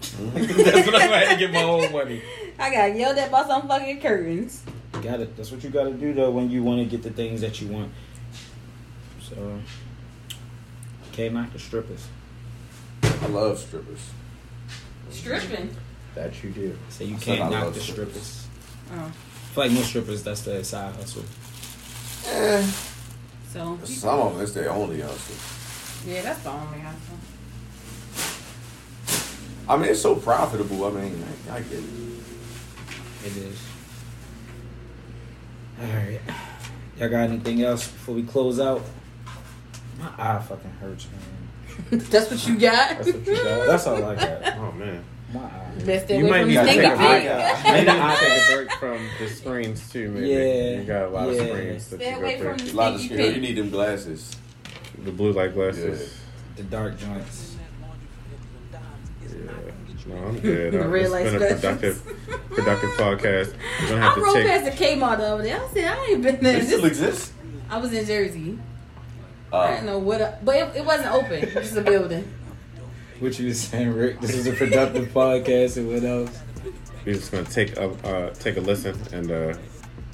Mm-hmm. 0.00 0.62
That's 0.64 0.86
what 0.86 0.94
I 0.96 1.06
had 1.06 1.28
to 1.34 1.36
get 1.36 1.52
my 1.52 1.62
own 1.62 1.92
money. 1.92 2.22
I 2.58 2.70
got 2.74 2.96
yelled 2.96 3.18
at 3.18 3.30
by 3.30 3.44
some 3.44 3.68
fucking 3.68 4.00
curtains. 4.00 4.64
Got 5.00 5.20
it. 5.20 5.36
That's 5.36 5.52
what 5.52 5.62
you 5.62 5.70
got 5.70 5.84
to 5.84 5.92
do 5.92 6.12
though 6.12 6.30
when 6.30 6.50
you 6.50 6.64
want 6.64 6.80
to 6.80 6.84
get 6.84 7.04
the 7.04 7.10
things 7.10 7.40
that 7.40 7.60
you 7.60 7.68
want. 7.68 7.92
So, 9.20 9.60
can't 11.12 11.34
knock 11.34 11.52
the 11.52 11.58
strippers. 11.60 12.08
I 13.02 13.26
love 13.28 13.58
strippers. 13.58 14.10
Stripping. 15.10 15.70
That 16.16 16.42
you 16.42 16.50
do. 16.50 16.76
So 16.88 17.04
you 17.04 17.16
I 17.16 17.18
can't 17.18 17.50
knock 17.50 17.64
love 17.64 17.74
the 17.74 17.80
strippers. 17.80 18.22
strippers. 18.22 18.46
Oh. 18.92 19.12
I 19.56 19.58
feel 19.58 19.64
like 19.68 19.72
most 19.72 19.88
strippers, 19.88 20.22
that's 20.22 20.42
their 20.42 20.62
side 20.62 20.94
hustle. 20.96 21.22
Eh, 22.26 22.70
So 23.50 23.78
some 23.84 24.20
of 24.20 24.32
them, 24.34 24.42
it's 24.42 24.52
their 24.52 24.70
only 24.70 25.00
hustle. 25.00 25.34
yeah, 26.06 26.20
that's 26.20 26.40
the 26.42 26.50
only 26.50 26.80
hustle. 26.80 27.16
I 29.66 29.76
mean, 29.78 29.90
it's 29.92 30.02
so 30.02 30.14
profitable. 30.16 30.84
I 30.84 30.90
mean, 30.90 31.24
I, 31.50 31.56
I 31.56 31.60
get 31.62 31.72
it. 31.78 31.84
It 33.24 33.36
is. 33.38 33.62
All 35.80 35.86
right. 35.86 36.20
Y'all 36.98 37.08
got 37.08 37.20
anything 37.30 37.62
else 37.62 37.88
before 37.88 38.14
we 38.14 38.24
close 38.24 38.60
out? 38.60 38.82
My 39.98 40.10
eye 40.18 40.38
fucking 40.42 40.70
hurts, 40.82 41.06
man. 41.90 41.98
that's 42.10 42.30
what 42.30 42.46
you 42.46 42.58
got. 42.58 42.98
That's 42.98 43.06
what 43.10 43.26
you 43.26 43.36
got. 43.36 43.66
That's 43.68 43.86
all 43.86 44.04
I 44.04 44.14
got. 44.16 44.56
Oh 44.58 44.72
man. 44.72 45.02
My 45.34 45.40
eye. 45.40 45.72
Best 45.84 46.04
stay 46.06 46.18
You 46.18 46.26
away 46.26 46.30
might 46.30 46.38
from 46.40 46.48
need 46.48 46.56
these 46.58 46.66
to 46.66 46.72
take 46.82 46.92
a 46.92 46.96
break. 46.96 47.22
feet. 47.22 47.28
break. 47.28 47.66
You 47.66 47.72
need 47.72 47.86
to 47.86 48.16
take 48.16 48.50
a 48.50 48.54
break 48.56 48.72
from 48.78 49.08
the 49.18 49.28
screens 49.28 49.90
too. 49.92 50.10
Maybe 50.10 50.28
Yeah, 50.28 50.78
you 50.80 50.84
got 50.84 51.02
a 51.02 51.08
lot 51.08 51.26
yeah. 51.28 51.40
of 51.42 51.48
screens 51.48 51.88
that 51.90 51.96
Stay 52.00 52.10
you 52.10 52.16
away 52.16 52.36
go 52.38 52.42
from 52.50 52.58
through. 52.58 52.72
A 52.72 52.76
lot 52.76 52.94
of 52.94 53.00
screens. 53.00 53.34
You 53.34 53.40
need 53.42 53.56
them 53.56 53.70
glasses. 53.70 54.36
The 55.04 55.10
blue 55.12 55.32
light 55.32 55.52
glasses. 55.54 56.16
The 56.56 56.62
dark 56.64 56.98
joints. 56.98 57.56
Yeah. 59.22 59.38
No, 60.08 60.16
I'm 60.28 60.38
good. 60.38 60.72
The 60.72 60.84
Uh, 60.84 60.88
red 60.88 61.02
it's 61.02 61.10
light 61.12 61.24
been 61.24 61.34
a 61.34 61.38
glasses. 61.38 61.60
productive, 61.60 62.46
productive 62.50 62.90
podcast. 62.90 63.54
We're 63.82 63.88
gonna 63.88 64.00
I 64.00 64.04
have 64.04 64.14
to 64.14 64.20
rode 64.22 64.34
take. 64.34 64.46
past 64.46 64.64
the 64.78 64.84
Kmart 64.84 65.18
over 65.20 65.42
there. 65.42 65.58
day. 65.58 65.64
I 65.64 65.68
said, 65.74 65.84
I 65.98 66.04
ain't 66.12 66.22
been 66.22 66.40
there. 66.40 66.58
It 66.58 66.66
still 66.66 66.80
This- 66.82 66.90
exist. 66.92 67.32
I 67.68 67.78
was 67.78 67.92
in 67.92 68.06
Jersey. 68.06 68.58
I 69.52 69.56
Uh, 69.56 69.70
didn't 69.72 69.86
know 69.86 69.98
what, 69.98 70.22
I- 70.22 70.34
but 70.44 70.54
it, 70.56 70.76
it 70.76 70.84
wasn't 70.84 71.12
open. 71.12 71.32
It 71.32 71.54
was 71.56 71.64
just 71.64 71.76
a 71.76 71.82
building. 71.82 72.32
What 73.20 73.38
you 73.38 73.46
was 73.46 73.60
saying, 73.60 73.94
Rick? 73.94 74.20
This 74.20 74.34
is 74.34 74.46
a 74.46 74.52
productive 74.52 75.08
podcast, 75.08 75.76
and 75.78 75.88
what 75.88 76.04
else? 76.04 76.38
We're 77.04 77.14
just 77.14 77.32
gonna 77.32 77.44
take 77.44 77.76
a 77.76 77.88
uh, 78.06 78.34
take 78.34 78.56
a 78.56 78.60
listen 78.60 78.98
and 79.12 79.30
uh, 79.30 79.56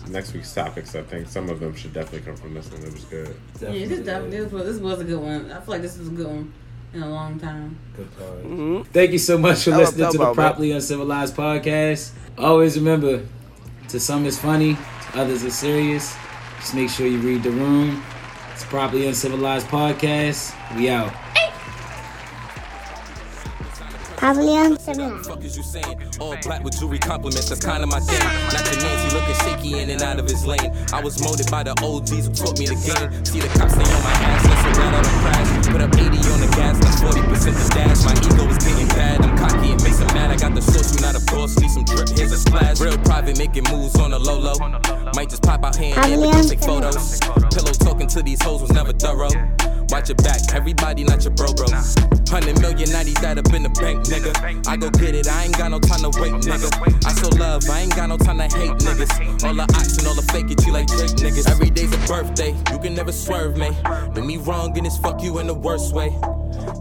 next 0.09 0.33
week's 0.35 0.53
topics. 0.55 0.95
I 0.95 1.03
think 1.03 1.27
some 1.29 1.49
of 1.49 1.59
them 1.59 1.75
should 1.75 1.93
definitely 1.93 2.21
come 2.21 2.37
from 2.37 2.55
this 2.55 2.71
one. 2.71 2.83
It 2.83 2.93
was 2.93 3.05
good. 3.05 3.35
Yeah, 3.61 3.71
this 3.87 4.01
definitely 4.01 4.41
this 4.41 4.53
was, 4.53 4.65
this 4.67 4.79
was 4.81 5.01
a 5.01 5.05
good 5.05 5.19
one. 5.21 5.51
I 5.51 5.57
feel 5.61 5.69
like 5.75 5.83
this 5.83 5.97
is 5.97 6.09
a 6.09 6.11
good 6.13 6.27
one 6.27 6.53
in 6.95 7.03
a 7.03 7.09
long 7.11 7.41
time. 7.41 7.77
Good 7.97 8.09
part. 8.19 8.87
Thank 8.93 9.13
you 9.13 9.19
so 9.19 9.37
much 9.39 9.65
for 9.65 9.73
How 9.73 9.79
listening 9.79 10.03
about- 10.03 10.13
to 10.13 10.19
the 10.19 10.25
how 10.25 10.31
about, 10.33 10.37
man? 10.37 10.51
Properly 10.51 10.73
Uncivilized 10.73 11.35
podcast. 11.37 12.13
Always 12.39 12.77
remember, 12.79 13.25
to 13.89 13.99
some 14.01 14.27
it's 14.27 14.39
funny, 14.39 14.75
to 14.75 15.19
others 15.21 15.43
it's 15.43 15.57
serious. 15.57 16.15
Just 16.61 16.75
make 16.75 16.89
sure 16.91 17.07
you 17.07 17.19
read 17.19 17.43
the 17.43 17.51
room. 17.51 18.03
It's 18.53 18.65
Properly 18.65 19.07
Uncivilized 19.09 19.67
podcast. 19.69 20.55
We 20.77 20.89
out. 20.89 21.13
Properly 24.23 24.55
Uncivilized. 24.55 25.27
fuck 25.27 25.43
is 25.43 25.57
you 25.57 25.65
saying? 25.65 25.99
All 26.21 26.37
black 26.45 26.63
with 26.63 26.79
jewelry 26.79 27.01
compliments, 27.01 27.49
that's 27.49 27.65
kinda 27.67 27.85
my 27.89 27.99
thing. 27.99 28.23
Not 28.55 28.63
your 28.71 28.79
Nancy 28.79 29.17
looking 29.17 29.35
shaky 29.43 29.81
in 29.83 29.91
and 29.91 30.01
out 30.01 30.21
of 30.21 30.31
his 30.31 30.47
lane. 30.47 30.71
I 30.93 31.03
was 31.03 31.21
molded 31.21 31.51
by 31.51 31.65
the 31.65 31.75
OGs 31.83 32.27
who 32.27 32.33
taught 32.33 32.57
me 32.57 32.67
the 32.71 32.79
game. 32.79 33.11
See 33.27 33.41
the 33.41 33.51
cops 33.59 33.75
stay 33.75 33.83
on 33.83 34.03
my 34.07 34.15
ass, 34.23 34.47
that's 34.47 34.79
a 34.79 34.83
on 34.95 35.03
the 35.03 35.15
crash. 35.27 35.67
Put 35.67 35.81
up 35.83 35.95
80 35.99 36.19
on 36.31 36.39
the 36.39 36.47
gas, 36.55 36.79
that's 36.79 37.03
40% 37.03 37.59
the 37.59 37.69
dash. 37.75 38.05
My 38.07 38.15
ego 38.15 38.47
is 38.47 38.59
getting 38.63 38.87
bad, 38.95 39.23
I'm 39.23 39.37
cocky 39.37 39.73
and 39.73 39.83
Mason 39.83 40.07
mad. 40.15 40.31
I 40.31 40.37
got 40.37 40.55
the 40.55 40.63
sauce, 40.63 40.95
you 40.95 41.01
not 41.03 41.19
a 41.19 41.23
boss, 41.27 41.59
need 41.59 41.73
some 41.73 41.83
drip, 41.83 42.09
here's 42.11 42.31
a 42.31 42.39
splash. 42.39 42.79
Real 42.79 42.99
private, 42.99 43.39
making 43.39 43.65
moves 43.75 43.99
on 43.99 44.13
the 44.13 44.21
low 44.21 44.39
low. 44.39 44.55
Might 45.17 45.31
just 45.31 45.43
pop 45.43 45.65
out 45.65 45.75
here 45.75 45.99
and 45.99 46.23
there, 46.23 46.31
but 46.31 46.31
don't 46.31 46.49
take 46.49 46.63
photos. 46.63 47.19
Pillow 47.51 47.75
talking 47.75 48.07
to 48.07 48.23
these 48.23 48.41
hoes 48.41 48.63
was 48.63 48.71
never 48.71 48.93
thorough. 48.93 49.35
Watch 49.89 50.09
your 50.09 50.17
back, 50.17 50.41
everybody 50.55 51.05
not 51.05 51.25
your 51.25 51.33
bro 51.35 51.53
bro. 51.53 51.67
Hundred 52.29 52.61
million, 52.61 52.91
ninety 52.91 53.13
that 53.21 53.37
up 53.39 53.53
in 53.53 53.63
the 53.63 53.69
bank, 53.69 54.05
nigga. 54.07 54.33
I 54.67 54.77
go 54.77 54.91
get 54.91 55.15
it, 55.15 55.29
I 55.29 55.45
ain't 55.45 55.57
got 55.59 55.71
no 55.71 55.79
time 55.79 56.01
to 56.01 56.21
wait, 56.21 56.33
nigga. 56.33 56.71
I 57.05 57.13
so 57.13 57.29
love, 57.37 57.69
I 57.69 57.81
ain't 57.81 57.95
got 57.95 58.09
no 58.09 58.17
time 58.17 58.39
to 58.39 58.45
hate 58.45 58.71
niggas. 58.81 59.45
All 59.45 59.55
the 59.55 59.63
ox 59.63 59.99
and 59.99 60.07
all 60.07 60.15
the 60.15 60.23
fake 60.33 60.51
it, 60.51 60.65
you 60.67 60.73
like 60.73 60.87
Drake 60.87 61.11
niggas. 61.21 61.51
Every 61.51 61.71
day's 61.71 61.93
a 61.93 61.99
birthday, 62.07 62.55
you 62.71 62.79
can 62.79 62.95
never 62.95 63.13
swerve 63.13 63.57
me. 63.57 63.71
Do 64.15 64.23
me 64.23 64.39
wrong 64.39 64.77
and 64.77 64.87
it's 64.87 64.97
fuck 64.99 65.23
you 65.23 65.39
in 65.39 65.47
the 65.47 65.55
worst 65.55 65.95
way. 65.95 66.17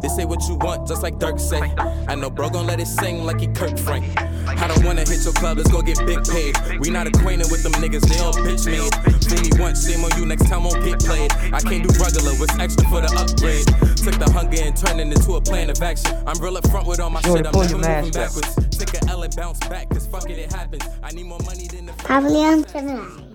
They 0.02 0.08
say 0.08 0.26
what 0.26 0.48
you 0.48 0.56
want, 0.56 0.88
just 0.88 1.04
like 1.04 1.20
Dirk 1.20 1.40
say. 1.40 1.62
I 2.08 2.16
know 2.16 2.30
bro 2.30 2.50
gon' 2.50 2.68
let 2.68 2.80
it 2.80 2.88
sing 2.88 3.24
like 3.24 3.40
he 3.40 3.48
Kirk 3.48 3.78
Frank. 3.78 4.06
I 4.48 4.68
don't 4.68 4.84
wanna 4.84 5.02
hit 5.02 5.24
your 5.24 5.34
club, 5.34 5.58
let's 5.58 5.72
go 5.72 5.82
get 5.82 5.98
big 6.06 6.24
paid. 6.26 6.58
We 6.80 6.90
not 6.90 7.08
acquainted 7.08 7.52
with 7.52 7.64
them 7.64 7.74
niggas, 7.74 8.02
they 8.10 8.20
all 8.20 8.34
bitch 8.34 8.66
made. 8.66 8.94
Fool 9.26 9.42
me 9.42 9.50
once, 9.62 9.88
shame 9.88 10.04
on 10.04 10.12
you, 10.18 10.26
next 10.26 10.50
time 10.50 10.64
won't 10.64 10.84
get 10.84 11.00
played. 11.00 11.32
I 11.54 11.60
can't 11.60 11.84
do 11.88 11.90
regular, 12.00 12.34
what's 12.40 12.58
extra 12.60 12.88
for 12.90 13.02
the 13.02 13.12
upgrade? 13.18 13.66
Took 13.98 14.18
the 14.20 14.30
hunger 14.32 14.62
and 14.62 14.76
turned 14.76 15.00
it 15.00 15.08
into 15.08 15.36
a 15.36 15.42
plan 15.42 15.70
of 15.70 15.82
action. 15.82 16.16
I'm 16.26 16.40
real 16.42 16.58
up 16.58 16.68
front 16.70 16.88
with 16.88 17.00
all 17.00 17.10
my 17.10 17.22
shit, 17.22 17.46
I'm 17.48 17.54
never 17.54 17.78
moving 17.78 18.12
backwards. 18.12 18.56
Take 18.78 19.02
a 19.02 19.10
L 19.10 19.24
and 19.24 19.36
bounce 19.36 19.60
back, 19.68 19.90
cause 19.90 20.08
fuck 20.08 20.30
it, 20.30 20.38
it 20.38 20.52
happens. 20.52 20.84
I 21.04 21.12
need 21.12 21.26
more 21.26 21.40
money 21.46 21.68
than 21.68 21.86
the 21.86 21.94
Properly 21.94 22.44
Uncivilized. 22.44 23.31